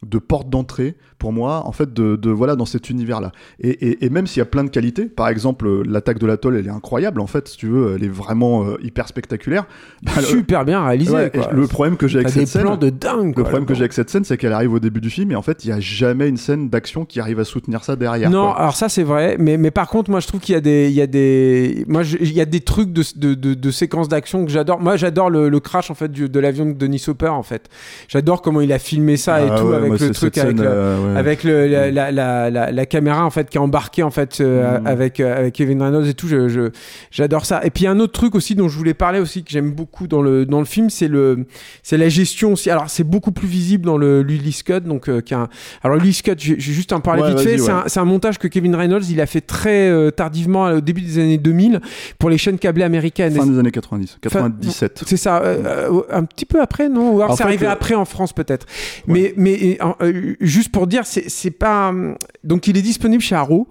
de 0.06 0.18
porte 0.18 0.48
d'entrée 0.50 0.96
pour 1.18 1.32
moi, 1.32 1.62
en 1.66 1.70
fait, 1.72 1.92
de, 1.92 2.16
de- 2.16 2.30
voilà 2.30 2.56
dans 2.56 2.64
cet 2.64 2.90
univers-là. 2.90 3.30
Et, 3.60 3.68
et- 3.70 4.04
et 4.04 4.10
même 4.10 4.26
s'il 4.26 4.38
y 4.40 4.42
a 4.42 4.46
plein 4.46 4.64
de 4.64 4.70
qualités, 4.70 5.04
par 5.04 5.28
exemple, 5.28 5.82
l'attaque 5.88 6.18
de 6.18 6.26
l'atoll, 6.26 6.56
elle 6.56 6.66
est 6.66 6.70
incroyable, 6.70 7.20
en 7.20 7.28
fait, 7.28 7.46
si 7.46 7.56
tu 7.56 7.68
veux, 7.68 7.94
elle 7.94 8.02
est 8.02 8.08
vraiment 8.08 8.64
euh, 8.64 8.76
hyper 8.82 9.06
spectaculaire. 9.06 9.66
Bah, 10.02 10.12
Super 10.22 10.64
bien 10.64 10.84
réalisé. 10.84 11.12
ouais, 11.14 11.30
quoi. 11.30 11.48
et 11.52 11.54
le 11.54 11.66
problème 11.68 11.96
que 11.96 12.08
j'ai 12.08 12.18
avec 12.18 12.30
cette 12.30 12.48
scène, 12.48 12.62
plans 12.62 12.76
de 12.76 12.90
dingue. 12.90 13.28
le 13.28 13.32
quoi, 13.34 13.44
problème 13.44 13.66
que 13.66 13.74
j'ai 13.74 13.82
avec 13.82 13.92
cette 13.92 14.10
scène, 14.10 14.24
c'est 14.24 14.36
qu'elle 14.36 14.52
arrive 14.52 14.72
au 14.72 14.80
début 14.80 15.00
du 15.00 15.10
film 15.10 15.30
et 15.30 15.36
en 15.36 15.42
fait, 15.42 15.64
il 15.64 15.68
y 15.68 15.72
a 15.72 15.78
jamais 15.78 16.28
une 16.28 16.36
scène 16.36 16.68
d'action 16.68 17.04
qui 17.04 17.20
arrive 17.20 17.38
à 17.38 17.44
soutenir 17.44 17.84
ça 17.84 17.94
derrière. 17.94 18.28
Non, 18.28 18.46
quoi. 18.46 18.58
alors 18.60 18.74
ça 18.74 18.88
c'est 18.88 19.04
vrai, 19.04 19.36
mais, 19.38 19.56
mais 19.58 19.70
par 19.70 19.88
contre, 19.88 20.10
moi 20.10 20.18
je 20.18 20.26
trouve 20.26 20.40
qu'il 20.40 20.54
y 20.54 20.58
a 20.58 20.60
des, 20.60 20.88
il 20.88 20.94
y 20.94 21.00
a 21.02 21.06
des, 21.06 21.84
moi 21.86 22.02
je- 22.02 22.16
il 22.20 22.32
y 22.32 22.40
a 22.40 22.46
des 22.46 22.60
trucs 22.60 22.92
de, 22.92 23.02
de, 23.16 23.34
de, 23.34 23.54
de 23.54 23.70
séquences 23.70 24.08
d'action 24.08 24.44
que 24.44 24.50
j'adore. 24.50 24.80
Moi 24.80 24.96
j'adore 24.96 25.30
le, 25.30 25.48
le 25.48 25.60
crash 25.60 25.90
en 25.90 25.94
fait 25.94 26.10
du- 26.10 26.28
de 26.28 26.40
l'avion 26.40 26.66
de 26.66 26.72
Denis 26.72 27.04
Hopper 27.06 27.28
en 27.28 27.44
fait. 27.44 27.68
J'adore 28.08 28.42
comment 28.42 28.60
il 28.60 28.72
a 28.72 28.80
filmé 28.80 29.16
ça 29.16 29.40
et 29.42 29.48
Ah 29.48 29.56
tout 29.58 29.66
ouais, 29.66 29.76
avec 29.76 29.91
le 30.00 30.10
truc 30.10 30.34
cette 30.34 30.44
avec 30.44 30.58
le, 30.58 30.64
euh, 30.66 31.12
ouais. 31.12 31.18
avec 31.18 31.44
le, 31.44 31.66
la, 31.66 31.90
la, 31.90 32.10
la, 32.12 32.50
la- 32.50 32.72
la 32.72 32.86
caméra 32.86 33.24
en 33.24 33.30
fait 33.30 33.48
qui 33.50 33.56
est 33.58 33.60
embarquée 33.60 34.02
en 34.02 34.10
fait 34.10 34.40
euh, 34.40 34.78
Mm. 34.80 34.86
avec 34.86 35.20
euh, 35.20 35.36
avec 35.38 35.54
Kevin 35.54 35.82
Reynolds 35.82 36.06
et 36.08 36.14
tout 36.14 36.28
je, 36.28 36.48
je- 36.48 36.70
j'adore 37.10 37.44
ça 37.46 37.60
et 37.64 37.70
puis 37.70 37.86
un 37.86 37.98
autre 38.00 38.12
truc 38.12 38.34
aussi 38.34 38.54
dont 38.54 38.68
je 38.68 38.76
voulais 38.78 38.94
parler 38.94 39.18
aussi 39.18 39.42
que 39.44 39.50
j'aime 39.50 39.70
beaucoup 39.72 40.06
dans 40.06 40.22
le 40.22 40.46
dans 40.46 40.58
le 40.60 40.64
film 40.64 40.90
c'est 40.90 41.08
le 41.08 41.46
c'est 41.82 41.96
la 41.96 42.08
gestion 42.08 42.52
aussi 42.52 42.70
alors 42.70 42.88
c'est 42.90 43.04
beaucoup 43.04 43.32
plus 43.32 43.48
visible 43.48 43.84
dans 43.86 43.98
le 43.98 44.22
Lily 44.22 44.52
Scott 44.52 44.84
donc 44.84 45.08
euh, 45.08 45.20
qui 45.20 45.34
a 45.34 45.40
un- 45.40 45.48
alors 45.82 45.96
Lily 45.96 46.12
Scott 46.14 46.40
vais 46.42 46.58
juste 46.58 46.92
en 46.92 47.00
parler 47.00 47.22
Ouais, 47.22 47.28
vite 47.30 47.40
fait 47.40 47.58
c'est 47.58 47.70
un, 47.70 47.84
c'est 47.86 48.00
un 48.00 48.04
montage 48.04 48.38
que 48.38 48.48
Kevin 48.48 48.74
Reynolds 48.74 49.04
il 49.10 49.20
a 49.20 49.26
fait 49.26 49.40
très 49.40 49.88
euh, 49.90 50.10
tardivement 50.10 50.64
au 50.66 50.80
début 50.80 51.00
des 51.02 51.18
années 51.18 51.38
2000 51.38 51.80
pour 52.18 52.30
les 52.30 52.38
chaînes 52.38 52.58
câblées 52.58 52.84
américaines 52.84 53.34
Fin 53.34 53.46
des 53.46 53.58
années 53.58 53.70
90, 53.70 54.18
97. 54.22 55.02
c'est 55.06 55.16
ça, 55.16 55.42
euh, 55.42 55.88
euh, 55.90 56.00
un 56.10 56.24
petit 56.24 56.44
peu 56.44 56.60
après, 56.60 56.88
non? 56.88 57.12
Ou 57.12 57.20
alors 57.20 57.32
En 57.32 57.36
c'est 57.36 57.44
arrivé 57.44 57.66
euh, 57.66 57.70
après 57.72 57.94
en 57.94 58.04
France 58.04 58.32
peut-être. 58.32 58.66
Mais, 59.06 59.34
mais 59.36 59.78
euh, 60.00 60.34
juste 60.40 60.70
pour 60.70 60.86
dire, 60.86 61.02
c'est 61.06 61.50
pas. 61.50 61.88
hum, 61.88 62.16
Donc 62.44 62.66
il 62.66 62.76
est 62.76 62.82
disponible 62.82 63.22
chez 63.22 63.34
Arrow, 63.34 63.68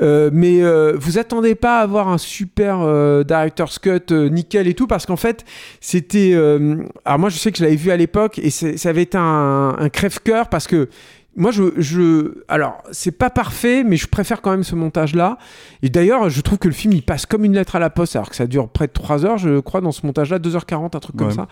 euh, 0.00 0.30
mais 0.32 0.62
euh, 0.62 0.94
vous 0.98 1.18
attendez 1.18 1.54
pas 1.54 1.78
à 1.78 1.82
avoir 1.82 2.08
un 2.08 2.18
super 2.18 2.78
director's 3.24 3.78
cut 3.78 4.12
nickel 4.30 4.66
et 4.66 4.74
tout, 4.74 4.86
parce 4.86 5.06
qu'en 5.06 5.16
fait, 5.16 5.44
c'était. 5.80 6.32
euh, 6.34 6.76
alors 7.04 7.18
moi 7.18 7.28
je 7.28 7.38
sais 7.38 7.50
que 7.52 7.58
je 7.58 7.64
l'avais 7.64 7.76
vu 7.76 7.90
à 7.90 7.96
l'époque 7.96 8.38
et 8.38 8.50
ça 8.50 8.88
avait 8.88 9.02
été 9.02 9.18
un, 9.18 9.74
un 9.78 9.88
crève-cœur 9.88 10.48
parce 10.48 10.66
que. 10.66 10.88
Moi, 11.36 11.50
je, 11.50 11.64
je, 11.76 12.34
alors, 12.48 12.82
c'est 12.92 13.12
pas 13.12 13.30
parfait, 13.30 13.84
mais 13.84 13.96
je 13.96 14.06
préfère 14.06 14.40
quand 14.40 14.50
même 14.50 14.64
ce 14.64 14.74
montage-là. 14.74 15.38
Et 15.82 15.88
d'ailleurs, 15.88 16.30
je 16.30 16.40
trouve 16.40 16.58
que 16.58 16.68
le 16.68 16.74
film, 16.74 16.92
il 16.92 17.02
passe 17.02 17.26
comme 17.26 17.44
une 17.44 17.54
lettre 17.54 17.76
à 17.76 17.78
la 17.78 17.90
poste, 17.90 18.16
alors 18.16 18.30
que 18.30 18.36
ça 18.36 18.46
dure 18.46 18.68
près 18.68 18.86
de 18.86 18.92
3 18.92 19.24
heures, 19.24 19.38
je 19.38 19.60
crois, 19.60 19.80
dans 19.80 19.92
ce 19.92 20.06
montage-là, 20.06 20.38
2h40, 20.38 20.96
un 20.96 21.00
truc 21.00 21.16
comme 21.16 21.30
ça. 21.30 21.48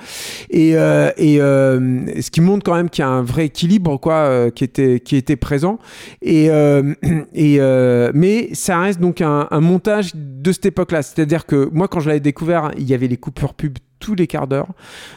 Et, 0.50 0.76
euh, 0.76 1.10
et 1.16 1.40
euh, 1.40 2.20
ce 2.20 2.30
qui 2.30 2.40
montre 2.40 2.64
quand 2.64 2.74
même 2.74 2.90
qu'il 2.90 3.02
y 3.02 3.06
a 3.06 3.10
un 3.10 3.22
vrai 3.22 3.46
équilibre, 3.46 3.98
quoi, 3.98 4.14
euh, 4.14 4.50
qui 4.50 4.64
était, 4.64 5.00
qui 5.00 5.16
était 5.16 5.36
présent. 5.36 5.78
Et, 6.20 6.50
euh, 6.50 6.94
et 7.34 7.56
euh, 7.60 8.10
mais 8.14 8.54
ça 8.54 8.78
reste 8.80 9.00
donc 9.00 9.20
un, 9.20 9.48
un 9.50 9.60
montage 9.60 10.12
de 10.14 10.52
cette 10.52 10.66
époque-là. 10.66 11.02
C'est-à-dire 11.02 11.46
que 11.46 11.68
moi, 11.72 11.88
quand 11.88 12.00
je 12.00 12.08
l'avais 12.08 12.20
découvert, 12.20 12.70
il 12.76 12.84
y 12.84 12.94
avait 12.94 13.08
les 13.08 13.16
coupures 13.16 13.54
pub 13.54 13.78
tous 14.02 14.14
les 14.14 14.26
quarts 14.26 14.48
d'heure. 14.48 14.68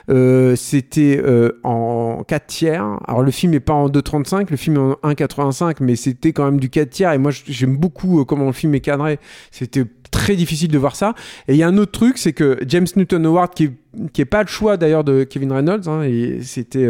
Euh, 0.10 0.56
c'était 0.56 1.20
euh, 1.22 1.60
en 1.64 2.24
4 2.26 2.46
tiers. 2.46 2.86
Alors 3.08 3.24
le 3.24 3.32
film 3.32 3.54
est 3.54 3.60
pas 3.60 3.74
en 3.74 3.90
2,35, 3.90 4.48
le 4.52 4.58
film 4.58 4.76
est 4.78 4.80
en 4.80 5.12
1,85, 5.12 5.78
mais 5.82 5.96
c'était 5.96 6.32
quand 6.32 6.46
même 6.46 6.60
du 6.60 6.70
4 6.70 6.90
tiers. 6.90 7.12
Et 7.12 7.18
moi, 7.18 7.32
j'aime 7.32 7.76
beaucoup 7.76 8.22
euh, 8.22 8.24
comment 8.24 8.46
le 8.46 8.54
film 8.54 8.76
est 8.76 8.80
cadré. 8.80 9.20
C'était 9.52 9.84
très 10.12 10.36
difficile 10.36 10.70
de 10.70 10.78
voir 10.78 10.96
ça. 10.96 11.16
Et 11.48 11.54
il 11.56 11.58
y 11.58 11.64
a 11.64 11.68
un 11.68 11.78
autre 11.78 11.92
truc, 11.92 12.18
c'est 12.20 12.34
que 12.34 12.60
James 12.68 12.88
Newton 12.96 13.26
Howard, 13.26 13.54
qui 13.54 13.66
est, 13.66 13.74
qui 14.14 14.22
est 14.22 14.26
pas 14.26 14.44
le 14.44 14.48
choix 14.48 14.78
d'ailleurs 14.78 15.04
de 15.04 15.24
Kevin 15.24 15.52
Reynolds, 15.52 15.90
hein, 15.90 16.08
c'était 16.42 16.88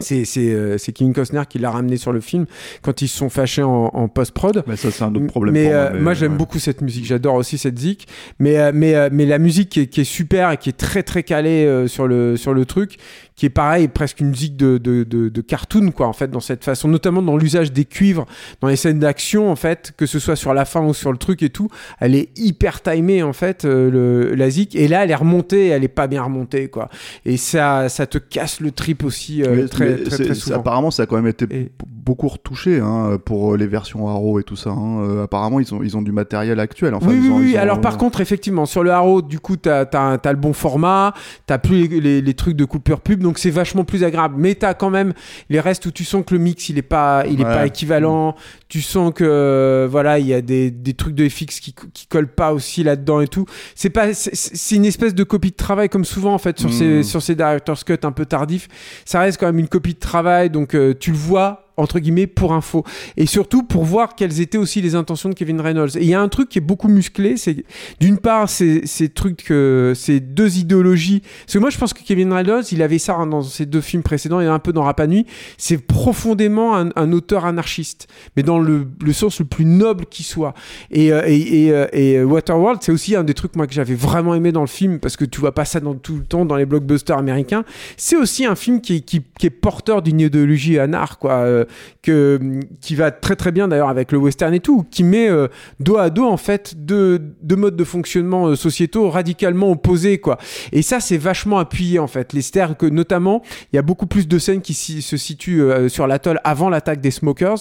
c'est 0.00 0.24
c'est 0.24 0.50
euh, 0.50 0.78
c'est 0.78 0.92
Kevin 0.92 1.12
Costner 1.12 1.42
qui 1.48 1.58
l'a 1.58 1.70
ramené 1.70 1.96
sur 1.96 2.12
le 2.12 2.20
film 2.20 2.46
quand 2.82 3.02
ils 3.02 3.08
se 3.08 3.18
sont 3.18 3.28
fâchés 3.28 3.62
en, 3.62 3.90
en 3.92 4.08
post-prod. 4.08 4.64
Mais 4.66 4.76
ça, 4.76 4.90
c'est 4.90 5.04
un 5.04 5.14
autre 5.14 5.26
problème. 5.26 5.54
Mais, 5.54 5.64
pour 5.64 5.74
euh, 5.74 6.00
moi, 6.00 6.14
j'aime 6.14 6.32
ouais. 6.32 6.38
beaucoup 6.38 6.58
cette 6.58 6.80
musique. 6.80 7.04
J'adore 7.06 7.34
aussi 7.34 7.58
cette 7.58 7.78
zik. 7.78 8.06
Mais 8.38 8.58
euh, 8.58 8.72
mais 8.74 8.94
euh, 8.94 9.08
mais 9.12 9.26
la 9.26 9.38
musique 9.38 9.70
qui 9.70 9.80
est, 9.80 9.86
qui 9.86 10.00
est 10.02 10.04
super 10.04 10.50
et 10.50 10.56
qui 10.56 10.68
est 10.68 10.78
très 10.78 11.02
très 11.02 11.22
calée 11.22 11.86
sur 11.86 12.06
le 12.06 12.36
sur 12.36 12.54
le 12.54 12.64
truc, 12.64 12.96
qui 13.38 13.46
est 13.46 13.50
pareil 13.50 13.86
presque 13.86 14.18
une 14.20 14.30
musique 14.30 14.56
de, 14.56 14.78
de, 14.78 15.04
de, 15.04 15.28
de 15.28 15.40
cartoon 15.40 15.92
quoi 15.92 16.08
en 16.08 16.12
fait 16.12 16.28
dans 16.28 16.40
cette 16.40 16.64
façon, 16.64 16.88
notamment 16.88 17.22
dans 17.22 17.36
l'usage 17.36 17.72
des 17.72 17.84
cuivres 17.84 18.26
dans 18.60 18.66
les 18.66 18.74
scènes 18.74 18.98
d'action 18.98 19.48
en 19.48 19.54
fait, 19.54 19.92
que 19.96 20.06
ce 20.06 20.18
soit 20.18 20.34
sur 20.34 20.52
la 20.54 20.64
fin 20.64 20.84
ou 20.84 20.92
sur 20.92 21.12
le 21.12 21.18
truc 21.18 21.42
et 21.44 21.50
tout. 21.50 21.68
Elle 22.00 22.16
est 22.16 22.36
hyper 22.36 22.82
timée 22.82 23.22
en 23.22 23.32
fait 23.32 23.64
euh, 23.64 23.90
le 23.92 24.34
la 24.34 24.50
zik. 24.50 24.74
Et 24.74 24.88
là, 24.88 25.04
elle 25.04 25.12
est 25.12 25.14
remontée, 25.14 25.68
elle 25.68 25.84
est 25.84 25.88
pas 25.88 26.08
bien 26.08 26.24
remontée 26.24 26.66
quoi. 26.68 26.88
Et 27.24 27.36
ça 27.36 27.88
ça 27.88 28.08
te 28.08 28.18
casse 28.18 28.58
le 28.60 28.72
trip 28.72 29.04
aussi 29.04 29.44
euh, 29.44 29.54
Mais- 29.54 29.68
très 29.68 29.90
mais 29.90 30.02
très 30.02 30.24
très 30.24 30.34
souvent. 30.34 30.56
Apparemment, 30.56 30.90
ça 30.90 31.04
a 31.04 31.06
quand 31.06 31.16
même 31.16 31.28
été 31.28 31.44
Et- 31.50 31.70
beaucoup 32.08 32.28
retouché 32.28 32.80
hein, 32.80 33.18
pour 33.22 33.52
euh, 33.52 33.56
les 33.58 33.66
versions 33.66 34.08
Arrow 34.08 34.40
et 34.40 34.42
tout 34.42 34.56
ça. 34.56 34.70
hein. 34.70 35.02
Euh, 35.02 35.24
apparemment, 35.24 35.60
ils 35.60 35.74
ont, 35.74 35.82
ils 35.82 35.94
ont 35.94 36.00
du 36.00 36.10
matériel 36.10 36.58
actuel. 36.58 36.94
Enfin, 36.94 37.08
oui, 37.10 37.16
ils 37.16 37.20
oui, 37.20 37.28
ont- 37.28 37.36
oui. 37.38 37.50
ils 37.50 37.56
ont- 37.56 37.60
Alors, 37.60 37.80
par 37.82 37.98
contre, 37.98 38.22
effectivement, 38.22 38.64
sur 38.64 38.82
le 38.82 38.90
Haro, 38.90 39.20
du 39.20 39.38
coup, 39.40 39.56
t'as 39.56 39.82
as, 39.82 40.32
le 40.32 40.38
bon 40.38 40.54
format, 40.54 41.12
t'as 41.46 41.58
plus 41.58 41.86
les, 41.86 42.00
les- 42.00 42.20
les 42.22 42.34
trucs 42.34 42.56
de 42.56 42.64
coupure 42.64 43.00
pub, 43.02 43.20
donc 43.22 43.38
c'est 43.38 43.50
vachement 43.50 43.84
plus 43.84 44.04
agréable. 44.04 44.36
Mais 44.38 44.54
t'as 44.54 44.72
quand 44.72 44.88
même 44.88 45.12
les 45.50 45.60
restes 45.60 45.84
où 45.84 45.90
tu 45.90 46.04
sens 46.04 46.24
que 46.26 46.34
le 46.34 46.40
mix, 46.40 46.70
il 46.70 46.78
est 46.78 46.82
pas, 46.82 47.24
il 47.26 47.40
est 47.40 47.44
Ouais. 47.44 47.52
pas 47.54 47.66
équivalent. 47.66 48.34
Tu 48.68 48.80
sens 48.80 49.12
que, 49.14 49.24
euh, 49.24 49.86
voilà, 49.90 50.18
il 50.18 50.26
y 50.26 50.32
a 50.34 50.40
des, 50.40 50.70
des 50.70 50.94
trucs 50.94 51.14
de 51.14 51.28
FX 51.28 51.60
qui, 51.60 51.74
qui 51.92 52.06
collent 52.06 52.32
pas 52.34 52.54
aussi 52.54 52.82
là-dedans 52.82 53.20
et 53.20 53.28
tout. 53.28 53.44
C'est 53.74 53.90
pas, 53.90 54.14
c'est- 54.14 54.76
une 54.76 54.84
espèce 54.86 55.14
de 55.14 55.24
copie 55.24 55.50
de 55.50 55.56
travail, 55.56 55.88
comme 55.90 56.04
souvent, 56.06 56.32
en 56.32 56.38
fait, 56.38 56.58
sur, 56.58 56.72
ces, 56.72 57.02
sur 57.02 57.20
ces 57.20 57.34
director's 57.34 57.84
cut 57.84 57.98
un 58.04 58.12
peu 58.12 58.24
tardifs. 58.24 58.68
Ça 59.04 59.20
reste 59.20 59.38
quand 59.38 59.46
même 59.46 59.58
une 59.58 59.68
copie 59.68 59.94
de 59.94 59.98
travail, 59.98 60.48
donc 60.50 60.74
euh, 60.74 60.94
tu 60.98 61.10
le 61.10 61.16
vois 61.16 61.67
entre 61.78 61.98
guillemets 61.98 62.26
pour 62.26 62.52
info 62.52 62.84
et 63.16 63.26
surtout 63.26 63.62
pour 63.62 63.84
voir 63.84 64.14
quelles 64.14 64.40
étaient 64.40 64.58
aussi 64.58 64.80
les 64.80 64.94
intentions 64.94 65.28
de 65.28 65.34
Kevin 65.34 65.60
Reynolds. 65.60 65.96
Et 65.96 66.02
il 66.02 66.08
y 66.08 66.14
a 66.14 66.20
un 66.20 66.28
truc 66.28 66.48
qui 66.48 66.58
est 66.58 66.62
beaucoup 66.62 66.88
musclé, 66.88 67.36
c'est 67.36 67.64
d'une 68.00 68.18
part 68.18 68.48
ces, 68.48 68.86
ces 68.86 69.08
trucs, 69.08 69.50
euh, 69.50 69.94
ces 69.94 70.20
deux 70.20 70.58
idéologies. 70.58 71.20
Parce 71.20 71.54
que 71.54 71.58
moi 71.58 71.70
je 71.70 71.78
pense 71.78 71.94
que 71.94 72.02
Kevin 72.02 72.32
Reynolds, 72.32 72.64
il 72.72 72.82
avait 72.82 72.98
ça 72.98 73.14
hein, 73.14 73.26
dans 73.26 73.42
ses 73.42 73.66
deux 73.66 73.80
films 73.80 74.02
précédents 74.02 74.40
et 74.40 74.46
un 74.46 74.58
peu 74.58 74.72
dans 74.72 74.82
Rapa 74.82 75.06
Nui. 75.06 75.26
C'est 75.56 75.78
profondément 75.78 76.76
un, 76.76 77.12
auteur 77.12 77.46
anarchiste, 77.46 78.06
mais 78.36 78.42
dans 78.42 78.58
le, 78.58 78.86
le 79.02 79.12
sens 79.14 79.38
le 79.38 79.46
plus 79.46 79.64
noble 79.64 80.06
qui 80.06 80.22
soit. 80.22 80.52
Et, 80.90 81.12
euh, 81.12 81.22
et, 81.26 81.64
et, 81.64 81.72
euh, 81.72 81.86
et 81.92 82.22
Waterworld, 82.22 82.80
c'est 82.82 82.92
aussi 82.92 83.16
un 83.16 83.24
des 83.24 83.34
trucs 83.34 83.56
moi 83.56 83.66
que 83.66 83.72
j'avais 83.72 83.94
vraiment 83.94 84.34
aimé 84.34 84.52
dans 84.52 84.60
le 84.60 84.66
film 84.66 84.98
parce 84.98 85.16
que 85.16 85.24
tu 85.24 85.40
vois 85.40 85.54
pas 85.54 85.64
ça 85.64 85.80
dans 85.80 85.94
tout 85.94 86.16
le 86.16 86.24
temps 86.24 86.44
dans 86.44 86.56
les 86.56 86.66
blockbusters 86.66 87.16
américains. 87.16 87.64
C'est 87.96 88.16
aussi 88.16 88.44
un 88.44 88.54
film 88.54 88.80
qui, 88.80 89.02
qui, 89.02 89.22
qui 89.38 89.46
est 89.46 89.50
porteur 89.50 90.02
d'une 90.02 90.20
idéologie 90.20 90.78
anar, 90.78 91.18
quoi, 91.18 91.32
euh, 91.32 91.64
que, 92.02 92.60
qui 92.80 92.94
va 92.94 93.10
très 93.10 93.36
très 93.36 93.52
bien 93.52 93.68
d'ailleurs 93.68 93.88
avec 93.88 94.12
le 94.12 94.18
western 94.18 94.54
et 94.54 94.60
tout, 94.60 94.84
qui 94.90 95.04
met 95.04 95.28
euh, 95.28 95.48
dos 95.80 95.96
à 95.96 96.10
dos 96.10 96.24
en 96.24 96.36
fait 96.36 96.74
deux, 96.76 97.20
modes 97.56 97.76
de 97.76 97.84
fonctionnement 97.84 98.48
euh, 98.48 98.56
sociétaux 98.56 99.10
radicalement 99.10 99.70
opposés, 99.70 100.18
quoi. 100.18 100.38
Et 100.72 100.82
ça, 100.82 101.00
c'est 101.00 101.18
vachement 101.18 101.58
appuyé 101.58 101.98
en 101.98 102.06
fait. 102.06 102.32
Les 102.32 102.42
c'est-à-dire 102.42 102.76
que 102.76 102.86
notamment, 102.86 103.42
il 103.72 103.76
y 103.76 103.78
a 103.78 103.82
beaucoup 103.82 104.06
plus 104.06 104.26
de 104.26 104.38
scènes 104.38 104.62
qui 104.62 104.74
se 104.74 105.16
situent 105.16 105.62
euh, 105.62 105.88
sur 105.88 106.06
l'atoll 106.06 106.40
avant 106.44 106.70
l'attaque 106.70 107.00
des 107.00 107.10
smokers 107.10 107.58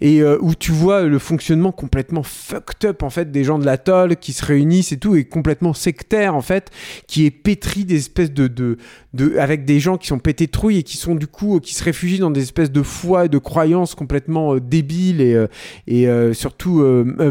et 0.00 0.22
où 0.22 0.54
tu 0.54 0.72
vois 0.72 1.02
le 1.02 1.18
fonctionnement 1.18 1.72
complètement 1.72 2.22
fucked 2.22 2.88
up 2.88 3.02
en 3.02 3.10
fait 3.10 3.30
des 3.30 3.44
gens 3.44 3.58
de 3.58 3.64
l'atoll 3.64 4.16
qui 4.16 4.32
se 4.32 4.44
réunissent 4.44 4.92
et 4.92 4.98
tout 4.98 5.16
et 5.16 5.24
complètement 5.24 5.74
sectaire 5.74 6.34
en 6.34 6.40
fait 6.40 6.70
qui 7.06 7.26
est 7.26 7.30
pétri 7.30 7.84
des 7.84 7.96
espèces 7.96 8.32
de, 8.32 8.48
de, 8.48 8.76
de 9.12 9.36
avec 9.38 9.64
des 9.64 9.80
gens 9.80 9.96
qui 9.96 10.06
sont 10.06 10.18
pétés 10.18 10.48
et 10.70 10.82
qui 10.82 10.96
sont 10.96 11.14
du 11.14 11.26
coup 11.26 11.60
qui 11.60 11.74
se 11.74 11.82
réfugient 11.82 12.20
dans 12.20 12.30
des 12.30 12.42
espèces 12.42 12.70
de 12.70 12.82
foi 12.82 13.26
et 13.26 13.28
de 13.28 13.38
croyances 13.38 13.94
complètement 13.94 14.54
euh, 14.54 14.60
débiles 14.60 15.20
et, 15.20 15.34
euh, 15.34 15.46
et 15.86 16.08
euh, 16.08 16.32
surtout 16.32 16.80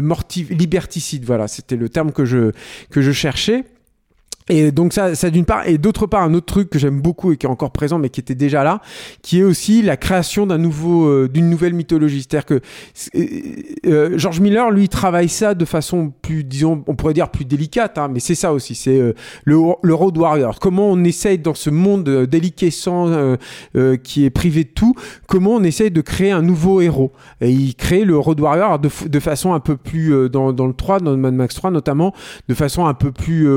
morti- 0.02 0.46
liberticides. 0.50 1.24
Voilà 1.24 1.48
c'était 1.48 1.76
le 1.76 1.88
terme 1.88 2.12
que 2.12 2.24
je 2.24 2.52
que 2.90 3.00
je 3.00 3.12
cherchais 3.12 3.64
et 4.50 4.72
donc 4.72 4.92
ça, 4.92 5.14
ça 5.14 5.30
d'une 5.30 5.44
part, 5.44 5.66
et 5.66 5.78
d'autre 5.78 6.06
part, 6.06 6.22
un 6.22 6.34
autre 6.34 6.46
truc 6.46 6.70
que 6.70 6.78
j'aime 6.78 7.00
beaucoup 7.00 7.32
et 7.32 7.36
qui 7.36 7.46
est 7.46 7.48
encore 7.48 7.70
présent, 7.70 7.98
mais 7.98 8.10
qui 8.10 8.20
était 8.20 8.34
déjà 8.34 8.64
là, 8.64 8.80
qui 9.22 9.40
est 9.40 9.42
aussi 9.44 9.82
la 9.82 9.96
création 9.96 10.46
d'un 10.46 10.58
nouveau, 10.58 11.06
euh, 11.06 11.28
d'une 11.28 11.48
nouvelle 11.48 11.72
mythologie. 11.74 12.26
C'est-à-dire 12.28 12.46
que 12.46 12.60
euh, 13.14 13.26
euh, 13.86 14.18
George 14.18 14.40
Miller, 14.40 14.70
lui, 14.70 14.88
travaille 14.88 15.28
ça 15.28 15.54
de 15.54 15.64
façon 15.64 16.12
plus, 16.22 16.44
disons, 16.44 16.84
on 16.86 16.94
pourrait 16.94 17.14
dire 17.14 17.30
plus 17.30 17.44
délicate, 17.44 17.98
hein, 17.98 18.08
mais 18.12 18.20
c'est 18.20 18.34
ça 18.34 18.52
aussi, 18.52 18.74
c'est 18.74 18.98
euh, 18.98 19.14
le, 19.44 19.56
le 19.82 19.94
road 19.94 20.16
warrior. 20.18 20.58
Comment 20.58 20.90
on 20.90 21.04
essaye 21.04 21.38
dans 21.38 21.54
ce 21.54 21.70
monde 21.70 22.08
euh, 22.08 22.26
déliquescent 22.26 22.90
qui 24.02 24.24
est 24.24 24.30
privé 24.30 24.64
de 24.64 24.68
tout, 24.68 24.94
comment 25.26 25.52
on 25.52 25.62
essaye 25.62 25.90
de 25.90 26.00
créer 26.00 26.30
un 26.30 26.42
nouveau 26.42 26.80
héros. 26.80 27.12
Et 27.40 27.50
il 27.50 27.74
crée 27.74 28.04
le 28.04 28.18
road 28.18 28.40
warrior 28.40 28.78
de, 28.78 28.88
de 29.06 29.20
façon 29.20 29.52
un 29.52 29.60
peu 29.60 29.76
plus 29.76 30.28
dans, 30.28 30.52
dans 30.52 30.66
le 30.66 30.72
3, 30.72 31.00
dans 31.00 31.12
le 31.12 31.16
Mad 31.16 31.34
Max 31.34 31.54
3 31.54 31.70
notamment, 31.70 32.14
de 32.48 32.54
façon 32.54 32.86
un 32.86 32.94
peu 32.94 33.12
plus 33.12 33.48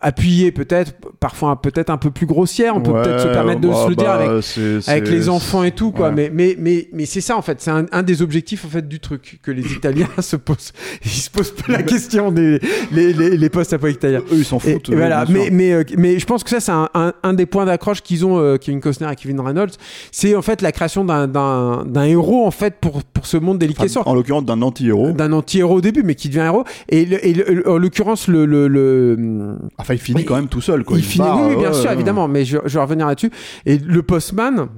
appuyée 0.00 0.52
peut-être, 0.52 0.94
parfois 1.20 1.60
peut-être 1.60 1.90
un 1.90 1.96
peu 1.96 2.10
plus 2.10 2.26
grossière. 2.26 2.76
On 2.76 2.80
peut 2.80 2.90
Ouais, 2.90 3.02
peut-être 3.02 3.20
se 3.22 3.28
permettre 3.28 3.60
de 3.60 3.68
bah, 3.68 3.84
se 3.84 3.88
le 3.90 3.96
dire 3.96 4.06
bah, 4.06 4.14
avec 4.32 4.42
c'est- 4.42 4.88
avec 4.88 5.06
c'est- 5.06 5.12
les 5.12 5.28
enfants 5.28 5.64
et 5.64 5.72
tout 5.72 5.90
quoi 5.92 6.08
ouais. 6.08 6.14
mais 6.14 6.30
mais 6.32 6.56
mais 6.58 6.88
mais 6.92 7.06
c'est 7.06 7.20
ça 7.20 7.36
en 7.36 7.42
fait 7.42 7.60
c'est 7.60 7.70
un, 7.70 7.86
un 7.92 8.02
des 8.02 8.22
objectifs 8.22 8.64
en 8.64 8.68
fait 8.68 8.86
du 8.88 9.00
truc 9.00 9.38
que 9.42 9.50
les 9.50 9.72
Italiens 9.72 10.08
se 10.20 10.36
posent 10.36 10.72
ils 11.04 11.10
se 11.10 11.30
posent 11.30 11.52
pas 11.52 11.72
la 11.72 11.82
question 11.82 12.30
des 12.32 12.58
les 12.92 13.12
les, 13.12 13.36
les 13.36 13.48
postes 13.50 13.72
apo 13.72 13.86
italiens 13.88 14.20
Eux, 14.32 14.36
ils 14.38 14.44
s'en 14.44 14.58
foutent. 14.58 14.88
et 14.90 14.94
voilà, 14.96 15.24
mais, 15.28 15.50
mais, 15.50 15.72
euh, 15.72 15.84
mais 15.96 16.18
je 16.18 16.26
pense 16.26 16.42
que 16.44 16.50
ça, 16.50 16.60
c'est 16.60 16.72
un, 16.72 16.88
un, 16.94 17.12
un 17.22 17.32
des 17.32 17.46
points 17.46 17.64
d'accroche 17.66 18.02
qu'ils 18.02 18.24
ont, 18.26 18.38
euh, 18.38 18.56
Kevin 18.56 18.80
Costner 18.80 19.08
et 19.12 19.16
Kevin 19.16 19.40
Reynolds. 19.40 19.70
C'est 20.12 20.34
en 20.34 20.42
fait 20.42 20.62
la 20.62 20.72
création 20.72 21.04
d'un- 21.04 21.26
d'un 21.28 21.84
d'un 21.84 22.04
héros, 22.04 22.46
en 22.46 22.50
fait, 22.50 22.74
pour, 22.80 23.02
pour 23.02 23.26
ce 23.26 23.36
monde 23.36 23.58
déliquescent. 23.58 24.00
Enfin, 24.00 24.10
en 24.10 24.14
l'occurrence, 24.14 24.44
d'un 24.44 24.62
anti-héros. 24.62 25.12
D'un 25.12 25.32
anti-héros 25.32 25.76
au 25.76 25.80
début, 25.80 26.02
mais 26.02 26.14
qui 26.14 26.28
devient 26.28 26.40
héros. 26.46 26.64
Et, 26.88 27.04
le- 27.04 27.24
et 27.26 27.32
le- 27.34 27.68
en 27.68 27.78
l'occurrence, 27.78 28.28
le, 28.28 28.46
le, 28.46 28.68
le, 28.68 29.56
Enfin, 29.78 29.94
il 29.94 30.00
finit 30.00 30.20
Mais 30.20 30.24
quand 30.24 30.36
même 30.36 30.48
tout 30.48 30.60
seul. 30.60 30.84
Quoi. 30.84 30.98
il 30.98 31.04
finit, 31.04 31.26
part, 31.26 31.40
oui, 31.40 31.54
oui, 31.54 31.56
bien 31.60 31.72
sûr, 31.72 31.90
évidemment, 31.90 32.28
mais 32.28 32.44
je, 32.44 32.58
je 32.64 32.78
vais 32.78 32.82
revenir 32.82 33.06
là-dessus. 33.06 33.30
Et 33.66 33.78
le 33.78 34.02
Postman, 34.02 34.68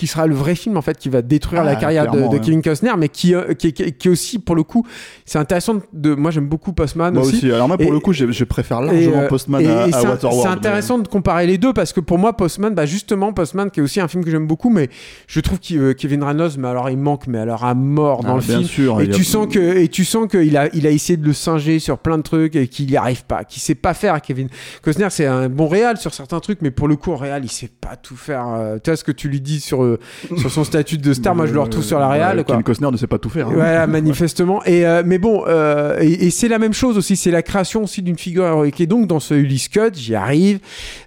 qui 0.00 0.06
sera 0.06 0.26
le 0.26 0.34
vrai 0.34 0.54
film 0.54 0.78
en 0.78 0.82
fait 0.82 0.96
qui 0.96 1.10
va 1.10 1.20
détruire 1.20 1.60
Ah, 1.60 1.64
la 1.66 1.76
carrière 1.76 2.04
de, 2.06 2.10
clairement, 2.12 2.28
de 2.30 2.36
ouais. 2.36 2.40
Kevin 2.40 2.62
Costner, 2.62 2.92
mais 2.96 3.10
qui, 3.10 3.34
euh, 3.34 3.52
qui, 3.52 3.74
qui, 3.74 3.92
qui 3.92 4.08
aussi 4.08 4.38
pour 4.38 4.54
le 4.56 4.62
coup, 4.62 4.86
c'est 5.26 5.38
intéressant 5.38 5.74
de, 5.92 6.14
moi 6.14 6.30
j'aime 6.30 6.46
beaucoup 6.48 6.72
Postman 6.72 7.12
Moi 7.12 7.22
aussi. 7.22 7.52
Alors, 7.52 7.68
moi, 7.68 7.76
pour 7.76 7.86
Et- 7.86 7.90
le 7.90 8.00
coup, 8.00 8.14
je, 8.14 8.32
je 8.32 8.44
préfère 8.44 8.80
largement 8.80 9.18
euh, 9.18 9.28
Postman 9.28 9.60
et- 9.60 9.66
à, 9.66 9.82
à 9.82 9.86
Waterworld. 9.86 10.20
C'est 10.22 10.48
mais- 10.48 10.54
intéressant 10.54 10.98
de 10.98 11.06
comparer 11.06 11.46
les 11.46 11.58
deux 11.58 11.74
parce 11.74 11.92
que 11.92 12.00
pour 12.00 12.16
moi, 12.18 12.34
Postman, 12.34 12.74
bah 12.74 12.86
justement, 12.86 13.34
Postman, 13.34 13.70
qui 13.70 13.80
est 13.80 13.82
aussi 13.82 14.00
un 14.00 14.08
film 14.08 14.24
que 14.24 14.30
j'aime 14.30 14.46
beaucoup, 14.46 14.70
mais 14.70 14.88
je 15.26 15.38
trouve 15.40 15.58
que 15.60 15.92
Kevin 15.92 16.22
Reynolds, 16.24 16.52
mais 16.58 16.68
alors 16.68 16.88
il 16.88 16.96
manque, 16.96 17.26
mais 17.26 17.38
alors 17.38 17.64
à 17.64 17.74
mort 17.74 18.22
dans 18.24 18.36
Ah, 18.36 18.36
le 18.38 18.42
bien 18.42 18.56
film. 18.58 18.68
sûr. 18.68 19.00
Et 19.02 19.04
a- 19.04 19.06
tu 19.08 19.22
sens 19.24 19.46
que 19.52 19.58
et 19.76 19.88
tu 19.88 20.06
sens 20.06 20.26
qu'il 20.28 20.56
a 20.56 20.68
il 20.74 20.86
a 20.86 20.90
essayé 20.90 21.18
de 21.18 21.26
le 21.26 21.34
singer 21.34 21.78
sur 21.78 21.98
plein 21.98 22.16
de 22.16 22.22
trucs 22.22 22.56
et 22.56 22.68
qu'il 22.68 22.86
n'y 22.86 22.96
arrive 22.96 23.24
pas, 23.26 23.44
qu'il 23.44 23.60
sait 23.60 23.74
pas 23.74 23.92
faire. 23.92 24.18
Kevin 24.22 24.48
Costner, 24.82 25.08
c'est 25.10 25.26
un 25.26 25.48
bon 25.50 25.68
réal 25.68 25.98
sur 25.98 26.14
certains 26.14 26.40
trucs, 26.40 26.62
mais 26.62 26.70
pour 26.70 26.88
le 26.88 26.96
coup, 26.96 27.12
en 27.12 27.16
réal, 27.16 27.44
il 27.44 27.50
sait 27.50 27.68
pas 27.80 27.96
tout 27.96 28.16
faire. 28.16 28.46
Euh, 28.48 28.78
Tu 28.82 28.88
vois 28.90 28.96
ce 28.96 29.04
que 29.04 29.12
tu 29.12 29.28
lui 29.28 29.40
dis 29.40 29.60
sur 29.60 29.82
euh, 29.90 30.36
sur 30.36 30.50
son 30.50 30.64
statut 30.64 30.98
de 30.98 31.12
star, 31.12 31.34
moi 31.34 31.46
je 31.46 31.52
le 31.52 31.60
retrouve 31.60 31.84
sur 31.84 31.98
la 31.98 32.08
quoi. 32.34 32.44
Kevin 32.44 32.62
Costner 32.62 32.90
ne 32.90 32.96
sait 32.96 33.06
pas 33.06 33.18
tout 33.18 33.30
faire. 33.30 33.48
hein. 33.48 33.52
Voilà, 33.54 33.86
manifestement. 33.88 34.62
Et 34.64 34.86
euh, 34.86 35.02
mais 35.04 35.18
bon, 35.18 35.44
euh, 35.46 35.96
et, 36.00 36.26
et 36.26 36.30
c'est 36.30 36.48
la 36.48 36.58
même 36.58 36.72
chose 36.72 36.96
aussi. 36.98 37.16
C'est 37.16 37.30
la 37.30 37.42
création 37.42 37.84
aussi 37.84 38.02
d'une 38.02 38.18
figure 38.18 38.44
héroïque. 38.46 38.80
Et 38.80 38.86
donc 38.86 39.06
dans 39.06 39.20
ce 39.20 39.34
Ulysse 39.34 39.68
Cut, 39.68 39.90
j'y 39.94 40.14
arrive. 40.14 40.60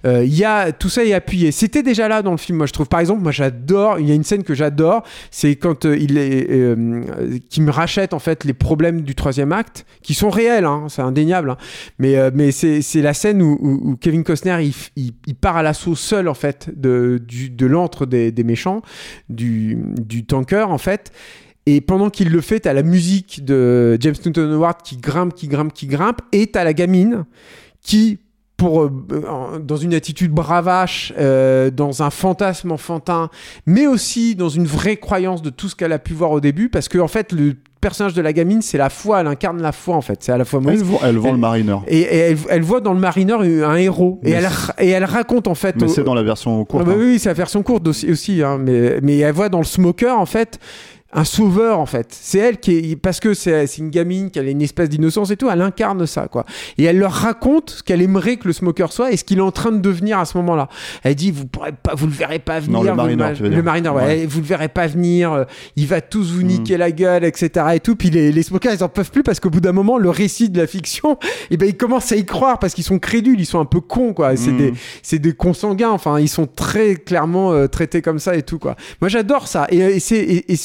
Il 0.06 0.34
y 0.36 0.44
a 0.46 0.72
tout 0.72 0.90
ça 0.90 1.04
est 1.04 1.14
appuyé. 1.14 1.52
C'était 1.52 1.84
déjà 1.84 2.08
là 2.08 2.22
dans 2.22 2.32
le 2.32 2.38
film. 2.38 2.58
Moi, 2.58 2.68
je 2.68 2.74
trouve. 2.74 2.88
Par 2.88 3.00
exemple, 3.00 3.22
moi, 3.22 3.32
j'adore. 3.32 4.00
Il 4.00 4.08
y 4.08 4.12
a 4.12 4.16
une 4.16 4.24
scène 4.24 4.44
que 4.44 4.54
j'adore. 4.54 5.04
C'est 5.32 5.56
quand 5.56 5.86
il 5.86 6.18
est 6.18 6.76
qui 7.50 7.62
me 7.62 7.72
rachète 7.72 8.14
en 8.14 8.20
fait 8.20 8.44
les 8.44 8.54
problèmes 8.54 9.02
du 9.02 9.16
troisième 9.16 9.52
acte, 9.52 9.86
qui 10.02 10.14
sont 10.14 10.30
réels. 10.30 10.66
Hein, 10.66 10.86
c'est 10.90 11.02
indéniable. 11.02 11.52
hein. 11.52 11.58
Mais 12.00 12.16
mais 12.34 12.52
c'est 12.52 12.82
c'est 12.82 13.02
la 13.02 13.14
scène 13.14 13.42
où, 13.42 13.58
où- 13.62 13.92
où 13.92 13.96
Kevin 13.98 14.24
Costner 14.24 14.58
il, 14.62 14.74
il, 14.96 15.12
il 15.28 15.36
part 15.36 15.58
à 15.58 15.64
l'assaut 15.64 15.96
seul 15.96 16.28
en 16.28 16.34
fait 16.34 16.70
de 16.76 17.22
du, 17.26 17.50
de 17.50 17.66
l'antre 17.66 18.06
des, 18.06 18.32
des 18.32 18.44
méchants, 18.44 18.63
du 19.30 19.78
du 20.00 20.26
tanker 20.26 20.70
en 20.70 20.78
fait. 20.78 21.12
Et 21.66 21.80
pendant 21.80 22.10
qu'il 22.10 22.30
le 22.30 22.42
fait, 22.42 22.62
t'as 22.62 22.74
la 22.74 22.84
musique 22.84 23.46
de 23.46 23.98
James 24.00 24.16
Newton 24.26 24.52
Howard 24.52 24.82
qui 24.84 24.98
grimpe, 24.98 25.34
qui 25.34 25.48
grimpe, 25.48 25.74
qui 25.74 25.88
grimpe, 25.88 26.20
et 26.34 26.48
t'as 26.48 26.66
la 26.66 26.74
gamine 26.74 27.24
qui, 27.82 28.20
pour 28.58 28.84
euh, 28.84 29.60
dans 29.60 29.78
une 29.78 29.94
attitude 29.94 30.32
bravache, 30.32 31.14
euh, 31.18 31.72
dans 31.72 32.04
un 32.04 32.10
fantasme 32.10 32.72
enfantin, 32.72 33.30
mais 33.66 33.88
aussi 33.88 34.36
dans 34.36 34.50
une 34.50 34.66
vraie 34.66 34.98
croyance 34.98 35.42
de 35.42 35.50
tout 35.50 35.70
ce 35.70 35.76
qu'elle 35.76 35.94
a 35.94 36.00
pu 36.00 36.14
voir 36.14 36.32
au 36.32 36.42
début, 36.42 36.68
parce 36.68 36.90
que 36.90 36.98
en 36.98 37.08
fait, 37.08 37.32
le 37.32 37.56
personnage 37.84 38.14
de 38.16 38.22
la 38.24 38.34
gamine, 38.34 38.62
c'est 38.64 38.78
la 38.80 38.90
foi, 38.90 39.22
elle 39.22 39.28
incarne 39.28 39.62
la 39.62 39.72
foi 39.72 39.96
en 39.96 40.02
fait, 40.02 40.18
c'est 40.22 40.32
à 40.32 40.38
la 40.38 40.46
fois 40.46 40.60
Moïse. 40.60 40.82
Elle 40.82 40.88
vend, 40.88 41.00
elle 41.04 41.18
vend 41.18 41.28
Elle- 41.28 41.34
le 41.36 41.40
marineur. 41.40 41.84
Et, 41.88 42.00
et 42.00 42.18
elle, 42.18 42.38
elle 42.50 42.62
voit 42.64 42.82
dans 42.82 42.94
le 42.94 43.00
marineur 43.00 43.42
un 43.42 43.76
héros, 43.76 44.20
et 44.24 44.32
elle, 44.32 44.48
et 44.80 44.90
elle 44.90 45.06
raconte 45.06 45.48
en 45.48 45.54
fait. 45.56 45.76
Mais 45.76 45.84
au- 45.84 45.88
c'est 45.90 46.04
dans 46.04 46.16
la 46.16 46.24
version 46.24 46.66
courte. 46.66 46.84
ah 46.86 46.90
bah 46.90 46.96
hein. 46.96 47.00
oui, 47.00 47.20
c'est 47.20 47.30
la 47.30 47.34
version 47.34 47.62
courte 47.62 47.88
aussi, 47.88 48.10
aussi 48.10 48.42
hein, 48.42 48.58
mais, 48.60 49.00
mais 49.04 49.18
elle 49.20 49.34
voit 49.34 49.50
dans 49.50 49.60
le 49.60 49.66
smoker, 49.66 50.18
en 50.18 50.26
fait, 50.26 50.60
un 51.16 51.24
sauveur, 51.24 51.80
en 51.80 51.86
fait. 51.86 52.08
C'est 52.10 52.40
elle 52.40 52.60
qui 52.60 52.72
est. 52.92 52.96
Parce 52.96 53.20
que 53.20 53.34
c'est 53.34 53.66
une 53.78 53.90
gamine, 53.90 54.32
qui 54.32 54.40
a 54.40 54.44
une 54.44 54.62
espèce 54.62 54.90
d'innocence 54.90 55.32
et 55.32 55.38
tout, 55.38 55.50
elle 55.50 55.62
incarne 55.62 56.06
ça, 56.06 56.28
quoi. 56.28 56.46
Et 56.78 56.84
elle 56.86 56.98
leur 56.98 57.12
raconte 57.12 57.70
ce 57.72 57.84
qu'elle 57.84 58.02
aimerait 58.02 58.38
que 58.38 58.48
le 58.48 58.54
smoker 58.54 58.92
soit 58.92 59.12
et 59.12 59.18
ce 59.18 59.24
qu'il 59.24 59.38
est 59.38 59.42
en 59.42 59.52
train 59.52 59.72
de 59.72 59.80
devenir 59.80 60.20
à 60.20 60.26
ce 60.26 60.38
moment-là. 60.38 60.70
Elle 61.04 61.16
dit 61.16 61.32
Vous 61.32 61.46
pourrez 61.46 61.72
pas, 61.72 61.94
vous 61.96 62.08
le 62.08 62.14
verrez 62.14 62.40
pas 62.40 62.60
venir. 62.60 62.82
le 62.84 62.90
vous 62.90 62.96
marineur, 62.96 63.30
ma- 63.30 63.36
tu 63.36 63.44
veux 63.44 63.50
Le 63.50 63.64
marineur, 63.64 63.96
ouais. 63.96 64.04
Ouais. 64.04 64.26
Vous 64.26 64.40
le 64.40 64.46
verrez 64.46 64.70
pas 64.70 64.88
venir. 64.88 65.32
euh, 65.34 65.44
Il 65.76 65.88
va 65.88 66.02
tous 66.02 66.32
vous 66.32 66.42
Mm. 66.44 66.48
niquer 66.48 66.78
la 66.78 66.92
gueule, 66.92 67.24
etc. 67.24 67.66
Et 67.76 67.80
tout. 67.80 67.96
Puis 67.96 68.10
les, 68.10 68.32
les 68.32 68.44
smokers, 68.44 68.74
ils 68.74 68.84
en 68.84 68.90
peuvent 68.90 69.12
plus 69.12 69.24
parce 69.24 69.40
qu'au 69.40 69.50
bout 69.50 69.62
d'un 69.62 69.72
moment, 69.72 69.98
le 69.98 70.10
récit 70.10 70.50
de 70.50 70.60
la 70.60 70.68
fiction, 70.68 71.18
et 71.52 71.58
ben, 71.58 71.68
ils 71.70 71.78
commencent 71.78 72.12
à 72.12 72.16
y 72.16 72.26
croire 72.26 72.60
parce 72.60 72.74
qu'ils 72.74 72.84
sont 72.84 73.00
crédules, 73.00 73.40
ils 73.40 73.46
sont 73.46 73.60
un 73.60 73.66
peu 73.66 73.82
cons, 73.82 74.14
quoi. 74.14 74.36
C'est 74.36 74.52
Mm. 74.52 74.58
des 74.58 74.74
c'est 75.02 75.20
des 75.20 75.34
consanguins. 75.34 75.92
Enfin, 75.92 76.20
ils 76.20 76.28
sont 76.30 76.48
très 76.48 76.96
clairement 76.96 77.52
euh, 77.54 77.68
traités 77.68 78.02
comme 78.02 78.20
ça 78.20 78.36
et 78.36 78.44
tout 78.44 78.60
quoi. 78.60 78.76
Moi, 79.02 79.10
j'adore 79.10 79.48
ça. 79.48 79.68
Et, 79.70 79.78
et 79.78 80.00
c'est 80.00 80.18
et, 80.20 80.52
et 80.54 80.56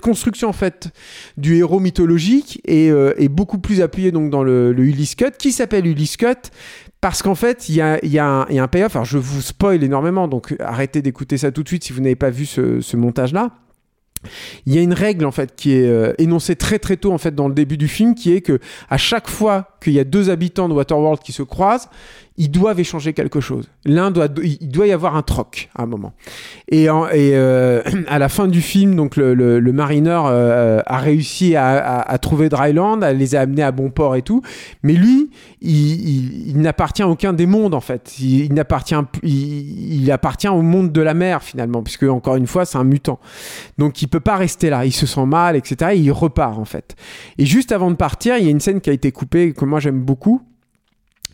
construction 0.00 0.48
en 0.48 0.52
fait 0.52 0.90
du 1.36 1.56
héros 1.56 1.80
mythologique 1.80 2.60
est, 2.66 2.90
euh, 2.90 3.14
est 3.18 3.28
beaucoup 3.28 3.58
plus 3.58 3.80
appuyée 3.80 4.12
donc 4.12 4.30
dans 4.30 4.42
le, 4.42 4.72
le 4.72 4.82
Ulysse 4.84 5.14
Cut, 5.14 5.32
qui 5.38 5.52
s'appelle 5.52 5.86
Ulysse 5.86 6.16
Cut. 6.16 6.50
Parce 7.00 7.22
qu'en 7.22 7.34
fait, 7.34 7.68
il 7.68 7.74
y 7.74 7.78
y, 7.78 8.14
y 8.14 8.18
a 8.18 8.46
un 8.48 8.68
payoff. 8.68 8.96
Alors, 8.96 9.04
je 9.04 9.18
vous 9.18 9.42
spoil 9.42 9.84
énormément, 9.84 10.28
donc 10.28 10.56
arrêtez 10.58 11.02
d'écouter 11.02 11.36
ça 11.38 11.52
tout 11.52 11.62
de 11.62 11.68
suite 11.68 11.84
si 11.84 11.92
vous 11.92 12.00
n'avez 12.00 12.16
pas 12.16 12.30
vu 12.30 12.46
ce, 12.46 12.80
ce 12.80 12.96
montage-là. 12.96 13.50
il 14.66 14.74
y 14.74 14.78
a 14.78 14.82
une 14.82 14.92
règle 14.92 15.24
en 15.24 15.30
fait 15.30 15.54
qui 15.56 15.72
est 15.72 15.86
euh, 15.86 16.12
énoncée 16.18 16.56
très 16.56 16.78
très 16.78 16.96
tôt 16.96 17.12
en 17.12 17.18
fait 17.18 17.34
dans 17.34 17.48
le 17.48 17.54
début 17.54 17.76
du 17.76 17.88
film, 17.88 18.14
qui 18.14 18.32
est 18.32 18.40
que 18.40 18.58
à 18.88 18.96
chaque 18.96 19.28
fois 19.28 19.76
qu'il 19.82 19.92
y 19.92 20.00
a 20.00 20.04
deux 20.04 20.30
habitants 20.30 20.68
de 20.68 20.74
Waterworld 20.74 21.20
qui 21.20 21.32
se 21.32 21.42
croisent, 21.42 21.88
ils 22.38 22.50
doivent 22.50 22.78
échanger 22.78 23.14
quelque 23.14 23.40
chose. 23.40 23.68
L'un 23.84 24.10
doit, 24.10 24.28
il 24.42 24.68
doit 24.68 24.86
y 24.86 24.92
avoir 24.92 25.16
un 25.16 25.22
troc 25.22 25.70
à 25.74 25.82
un 25.82 25.86
moment. 25.86 26.12
Et, 26.68 26.86
euh, 26.88 27.82
à 28.08 28.18
la 28.18 28.28
fin 28.28 28.46
du 28.46 28.60
film, 28.60 28.94
donc 28.94 29.16
le, 29.16 29.34
le, 29.34 29.58
le 29.58 29.72
marineur 29.72 30.26
euh, 30.26 30.80
a 30.86 30.98
réussi 30.98 31.56
à, 31.56 31.76
à, 31.78 32.12
à, 32.12 32.18
trouver 32.18 32.48
Dryland, 32.48 33.00
à 33.00 33.12
les 33.12 33.34
amener 33.34 33.62
à 33.62 33.72
bon 33.72 33.90
port 33.90 34.16
et 34.16 34.22
tout. 34.22 34.42
Mais 34.82 34.92
lui, 34.92 35.30
il, 35.62 35.70
il, 35.72 36.48
il 36.50 36.60
n'appartient 36.60 37.02
à 37.02 37.08
aucun 37.08 37.32
des 37.32 37.46
mondes 37.46 37.74
en 37.74 37.80
fait. 37.80 38.18
Il, 38.20 38.52
n'appartient, 38.52 38.94
il, 39.22 40.10
appartient 40.12 40.48
au 40.48 40.62
monde 40.62 40.92
de 40.92 41.00
la 41.00 41.14
mer 41.14 41.42
finalement, 41.42 41.82
puisque 41.82 42.04
encore 42.04 42.36
une 42.36 42.46
fois, 42.46 42.66
c'est 42.66 42.78
un 42.78 42.84
mutant. 42.84 43.18
Donc 43.78 44.02
il 44.02 44.08
peut 44.08 44.20
pas 44.20 44.36
rester 44.36 44.68
là. 44.68 44.84
Il 44.84 44.92
se 44.92 45.06
sent 45.06 45.26
mal, 45.26 45.56
etc. 45.56 45.92
Et 45.94 45.98
il 45.98 46.12
repart 46.12 46.58
en 46.58 46.66
fait. 46.66 46.96
Et 47.38 47.46
juste 47.46 47.72
avant 47.72 47.90
de 47.90 47.96
partir, 47.96 48.36
il 48.36 48.44
y 48.44 48.48
a 48.48 48.50
une 48.50 48.60
scène 48.60 48.82
qui 48.82 48.90
a 48.90 48.92
été 48.92 49.10
coupée 49.10 49.54
que 49.54 49.64
moi 49.64 49.80
j'aime 49.80 50.02
beaucoup 50.02 50.42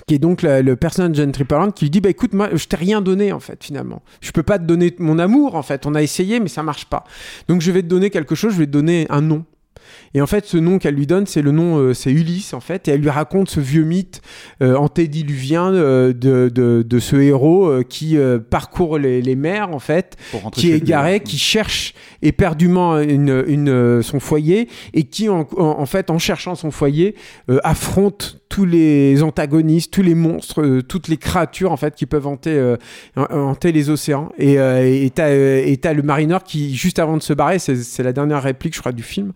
qui 0.07 0.15
est 0.15 0.19
donc 0.19 0.43
le, 0.43 0.63
le 0.63 0.77
personnage 0.77 1.11
de 1.11 1.17
John 1.17 1.33
Tripperland 1.33 1.73
qui 1.73 1.85
lui 1.85 1.91
dit 1.91 2.01
bah 2.01 2.11
écoute 2.11 2.33
moi 2.33 2.49
je 2.53 2.67
t'ai 2.67 2.77
rien 2.77 3.01
donné 3.01 3.33
en 3.33 3.41
fait 3.41 3.63
finalement. 3.63 4.03
Je 4.21 4.33
peux 4.33 4.43
pas 4.43 4.59
te 4.59 4.65
donner 4.65 4.95
mon 4.99 5.19
amour 5.19 5.55
en 5.55 5.63
fait. 5.63 5.87
On 5.87 5.95
a 5.95 6.03
essayé 6.03 6.41
mais 6.41 6.49
ça 6.49 6.63
marche 6.63 6.87
pas. 6.87 7.05
Donc 7.49 7.61
je 7.61 7.71
vais 7.71 7.83
te 7.83 7.89
donner 7.89 8.11
quelque 8.11 8.35
chose 8.35 8.55
je 8.55 8.59
vais 8.59 8.67
te 8.67 8.73
donner 8.73 9.07
un 9.11 9.21
nom. 9.21 9.45
Et 10.15 10.21
en 10.21 10.27
fait, 10.27 10.45
ce 10.47 10.57
nom 10.57 10.79
qu'elle 10.79 10.95
lui 10.95 11.07
donne, 11.07 11.27
c'est 11.27 11.43
le 11.43 11.53
nom, 11.53 11.79
euh, 11.79 11.95
c'est 11.95 12.11
Ulysse 12.11 12.55
en 12.55 12.61
fait, 12.61 12.89
et 12.89 12.93
elle 12.93 13.01
lui 13.01 13.11
raconte 13.11 13.49
ce 13.49 13.61
vieux 13.61 13.85
mythe 13.85 14.21
euh, 14.63 14.77
antédiluvien 14.77 15.73
euh, 15.73 16.13
de, 16.13 16.51
de, 16.53 16.85
de, 16.87 16.99
ce 16.99 17.17
héros 17.17 17.83
qui 17.89 18.17
parcourt 18.51 18.99
les, 18.99 19.23
les, 19.23 19.37
mers 19.37 19.71
en 19.75 19.79
fait, 19.79 20.17
qui 20.53 20.71
est 20.71 20.77
égaré, 20.77 21.21
qui 21.21 21.39
cherche 21.39 21.95
éperdument 22.21 22.99
une, 22.99 23.45
une, 23.47 24.03
son 24.03 24.21
foyer 24.21 24.69
et 24.93 25.05
qui 25.05 25.29
en, 25.29 25.49
en, 25.57 25.81
en, 25.81 25.87
fait, 25.87 26.11
en 26.11 26.19
cherchant 26.19 26.55
son 26.55 26.71
foyer, 26.71 27.15
affronte 27.65 28.42
tous 28.53 28.67
les 28.67 29.23
antagonistes, 29.23 29.91
tous 29.91 30.03
les 30.03 30.15
monstres, 30.15 30.83
toutes 30.83 31.09
les 31.09 31.17
créatures 31.17 31.73
en 31.73 31.79
fait 31.79 31.95
qui 31.95 32.05
peuvent 32.05 32.27
hanter, 32.27 32.77
hanter 33.17 33.73
les 33.73 33.89
océans. 33.89 34.31
Et 34.37 34.57
et 34.57 35.11
t'as 35.11 35.31
et 35.31 35.95
le 35.95 36.03
marineur 36.03 36.45
qui 36.45 36.75
juste 36.77 36.99
avant 36.99 37.17
de 37.17 37.23
se 37.23 37.33
barrer, 37.33 37.59
c'est 37.59 38.03
la 38.03 38.13
dernière 38.13 38.43
réplique, 38.43 38.75
je 38.75 38.81
crois, 38.81 38.93
du 38.93 39.03
film. 39.03 39.33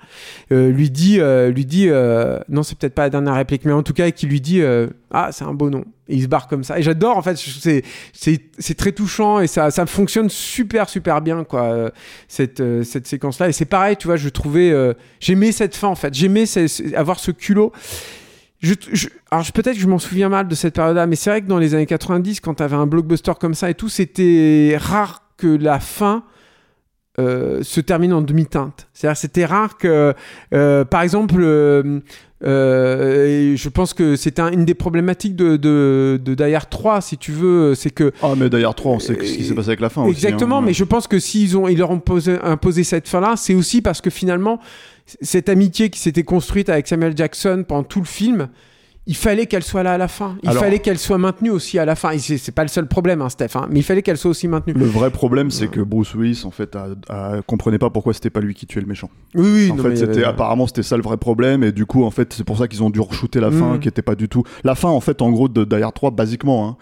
Euh, 0.52 0.70
lui 0.70 0.90
dit, 0.90 1.20
euh, 1.20 1.50
lui 1.50 1.64
dit 1.64 1.88
euh, 1.88 2.38
non, 2.48 2.62
c'est 2.62 2.76
peut-être 2.76 2.94
pas 2.94 3.02
la 3.02 3.10
dernière 3.10 3.34
réplique, 3.34 3.64
mais 3.64 3.72
en 3.72 3.82
tout 3.82 3.94
cas, 3.94 4.10
qui 4.10 4.26
lui 4.26 4.40
dit 4.40 4.62
Ah, 5.10 5.30
c'est 5.32 5.44
un 5.44 5.54
beau 5.54 5.70
nom. 5.70 5.84
Et 6.08 6.16
il 6.16 6.22
se 6.22 6.28
barre 6.28 6.46
comme 6.46 6.62
ça. 6.62 6.78
Et 6.78 6.82
j'adore, 6.82 7.16
en 7.16 7.22
fait, 7.22 7.36
c'est 7.36 8.74
très 8.76 8.92
touchant 8.92 9.40
et 9.40 9.46
ça, 9.46 9.70
fonctionne 9.86 10.28
super, 10.28 10.88
super 10.88 11.20
bien, 11.20 11.44
quoi, 11.44 11.90
cette, 12.28 12.62
cette 12.84 13.06
séquence-là. 13.06 13.48
Et 13.48 13.52
c'est 13.52 13.64
pareil, 13.64 13.96
tu 13.96 14.06
vois, 14.06 14.16
je 14.16 14.28
trouvais. 14.28 14.72
J'aimais 15.20 15.52
cette 15.52 15.74
fin, 15.74 15.88
en 15.88 15.94
fait. 15.94 16.14
J'aimais 16.14 16.44
avoir 16.94 17.18
ce 17.18 17.30
culot. 17.30 17.72
Je, 18.60 18.74
alors 19.30 19.44
peut-être 19.52 19.74
que 19.74 19.82
je 19.82 19.86
m'en 19.86 19.98
souviens 19.98 20.28
mal 20.28 20.48
de 20.48 20.54
cette 20.54 20.74
période-là, 20.74 21.06
mais 21.06 21.16
c'est 21.16 21.30
vrai 21.30 21.42
que 21.42 21.46
dans 21.46 21.58
les 21.58 21.74
années 21.74 21.86
90, 21.86 22.40
quand 22.40 22.54
tu 22.54 22.62
avais 22.62 22.76
un 22.76 22.86
blockbuster 22.86 23.32
comme 23.38 23.54
ça 23.54 23.70
et 23.70 23.74
tout, 23.74 23.88
c'était 23.88 24.76
rare 24.80 25.22
que 25.36 25.46
la 25.46 25.78
fin 25.78 26.24
euh, 27.18 27.62
se 27.62 27.80
termine 27.80 28.12
en 28.12 28.20
demi-teinte. 28.20 28.88
C'est-à-dire 28.92 29.16
c'était 29.16 29.46
rare 29.46 29.78
que, 29.78 30.14
euh, 30.52 30.84
par 30.84 31.00
exemple, 31.00 31.36
euh, 31.38 32.00
euh 32.44 33.56
je 33.56 33.68
pense 33.68 33.94
que 33.94 34.16
c'est 34.16 34.38
un, 34.38 34.50
une 34.50 34.64
des 34.64 34.74
problématiques 34.74 35.36
de, 35.36 35.56
de, 35.56 36.20
de 36.22 36.34
Die 36.34 36.56
3, 36.68 37.00
si 37.00 37.16
tu 37.16 37.32
veux, 37.32 37.74
c'est 37.74 37.90
que... 37.90 38.12
Ah 38.22 38.34
mais 38.36 38.50
Die 38.50 38.62
3, 38.62 38.92
on 38.92 38.98
sait 38.98 39.14
ce 39.14 39.18
qui 39.18 39.44
s'est 39.44 39.54
passé 39.54 39.68
avec 39.68 39.80
la 39.80 39.88
fin 39.88 40.06
Exactement, 40.06 40.56
aussi, 40.56 40.62
hein. 40.62 40.66
mais 40.66 40.72
je 40.74 40.84
pense 40.84 41.06
que 41.08 41.18
s'ils 41.18 41.56
ont, 41.56 41.68
ils 41.68 41.78
leur 41.78 41.90
ont 41.90 42.00
posé, 42.00 42.38
imposé 42.42 42.84
cette 42.84 43.08
fin-là, 43.08 43.34
c'est 43.36 43.54
aussi 43.54 43.82
parce 43.82 44.00
que 44.00 44.10
finalement, 44.10 44.60
cette 45.20 45.48
amitié 45.48 45.90
qui 45.90 46.00
s'était 46.00 46.24
construite 46.24 46.68
avec 46.68 46.86
Samuel 46.86 47.16
Jackson 47.16 47.64
pendant 47.66 47.84
tout 47.84 48.00
le 48.00 48.06
film, 48.06 48.48
il 49.08 49.16
fallait 49.16 49.46
qu'elle 49.46 49.62
soit 49.62 49.84
là 49.84 49.94
à 49.94 49.98
la 49.98 50.08
fin. 50.08 50.36
Il 50.42 50.48
Alors, 50.48 50.62
fallait 50.62 50.80
qu'elle 50.80 50.98
soit 50.98 51.18
maintenue 51.18 51.50
aussi 51.50 51.78
à 51.78 51.84
la 51.84 51.94
fin. 51.94 52.16
C'est 52.18 52.54
pas 52.54 52.62
le 52.62 52.68
seul 52.68 52.88
problème, 52.88 53.22
hein, 53.22 53.28
Steph, 53.28 53.50
hein, 53.54 53.68
mais 53.70 53.78
il 53.78 53.82
fallait 53.84 54.02
qu'elle 54.02 54.16
soit 54.16 54.32
aussi 54.32 54.48
maintenue. 54.48 54.74
Le 54.74 54.84
vrai 54.84 55.10
problème, 55.10 55.50
c'est 55.52 55.68
que 55.68 55.80
Bruce 55.80 56.14
Willis, 56.14 56.42
en 56.44 56.50
fait, 56.50 56.74
a, 56.74 56.88
a, 57.08 57.42
comprenait 57.42 57.78
pas 57.78 57.88
pourquoi 57.90 58.14
c'était 58.14 58.30
pas 58.30 58.40
lui 58.40 58.54
qui 58.54 58.66
tuait 58.66 58.80
le 58.80 58.88
méchant. 58.88 59.08
Oui, 59.34 59.46
oui. 59.46 59.70
En 59.70 59.76
fait, 59.76 59.96
c'était 59.96 60.24
euh... 60.24 60.28
apparemment 60.28 60.66
c'était 60.66 60.82
ça 60.82 60.96
le 60.96 61.04
vrai 61.04 61.18
problème, 61.18 61.62
et 61.62 61.70
du 61.70 61.86
coup, 61.86 62.04
en 62.04 62.10
fait, 62.10 62.32
c'est 62.32 62.44
pour 62.44 62.58
ça 62.58 62.66
qu'ils 62.66 62.82
ont 62.82 62.90
dû 62.90 63.00
re-shooter 63.00 63.40
la 63.40 63.52
fin, 63.52 63.74
mmh. 63.74 63.80
qui 63.80 63.88
était 63.88 64.02
pas 64.02 64.16
du 64.16 64.28
tout. 64.28 64.42
La 64.64 64.74
fin, 64.74 64.88
en 64.88 65.00
fait, 65.00 65.22
en 65.22 65.30
gros, 65.30 65.48
de 65.48 65.64
Die 65.64 65.84
3, 65.94 66.10
basiquement, 66.10 66.68
hein, 66.68 66.76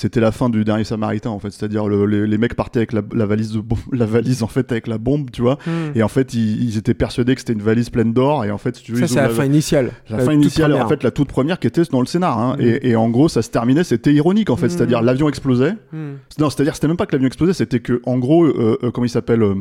c'était 0.00 0.20
la 0.20 0.32
fin 0.32 0.48
du 0.48 0.64
dernier 0.64 0.84
Samaritain, 0.84 1.30
en 1.30 1.38
fait. 1.38 1.50
C'est-à-dire 1.50 1.88
le, 1.88 2.06
les, 2.06 2.26
les, 2.26 2.38
mecs 2.38 2.54
partaient 2.54 2.80
avec 2.80 2.92
la, 2.92 3.02
la, 3.12 3.26
valise, 3.26 3.52
de 3.52 3.62
la 3.92 4.06
valise, 4.06 4.42
en 4.42 4.48
fait, 4.48 4.70
avec 4.72 4.86
la 4.86 4.98
bombe, 4.98 5.30
tu 5.30 5.42
vois, 5.42 5.58
mmh. 5.66 5.70
et 5.96 6.02
en 6.02 6.08
fait, 6.08 6.34
ils, 6.34 6.62
ils, 6.62 6.78
étaient 6.78 6.94
persuadés 6.94 7.34
que 7.34 7.40
c'était 7.40 7.52
une 7.52 7.62
valise 7.62 7.90
pleine 7.90 8.12
d'or, 8.12 8.44
et 8.44 8.50
en 8.50 8.58
fait, 8.58 8.76
si 8.76 8.84
tu 8.84 8.92
veux, 8.92 9.00
ça, 9.00 9.08
c'est 9.08 9.14
la, 9.16 9.28
la, 9.28 9.28
fin 9.30 9.44
initiale. 9.44 9.90
La, 10.08 10.18
la 10.18 10.24
fin 10.24 10.32
initiale, 10.32 10.74
en 10.74 10.88
fait, 10.88 11.02
la 11.02 11.10
toute 11.10 11.28
première 11.28 11.58
qui 11.58 11.66
était 11.66 11.82
dans 11.90 12.00
le 12.00 12.06
scénar. 12.06 12.38
Hein, 12.38 12.50
Mmh. 12.50 12.62
Et, 12.62 12.90
et, 12.90 12.96
en 12.96 13.08
gros, 13.08 13.28
ça 13.28 13.42
se 13.42 13.50
terminait, 13.50 13.84
c'était 13.84 14.12
ironique 14.12 14.50
en 14.50 14.56
fait, 14.56 14.66
mmh. 14.66 14.70
c'est-à-dire 14.70 15.02
l'avion 15.02 15.28
explosait. 15.28 15.74
Non, 15.92 16.50
c'est-à-dire 16.50 16.74
c'était 16.74 16.88
même 16.88 16.96
pas 16.96 17.06
que 17.06 17.12
l'avion 17.12 17.26
explosait, 17.26 17.52
c'était 17.52 17.80
que 17.80 18.00
en 18.06 18.18
gros, 18.18 18.44
euh, 18.44 18.78
euh, 18.82 18.90
comment 18.90 19.04
il 19.04 19.10
s'appelle, 19.10 19.42
euh, 19.42 19.54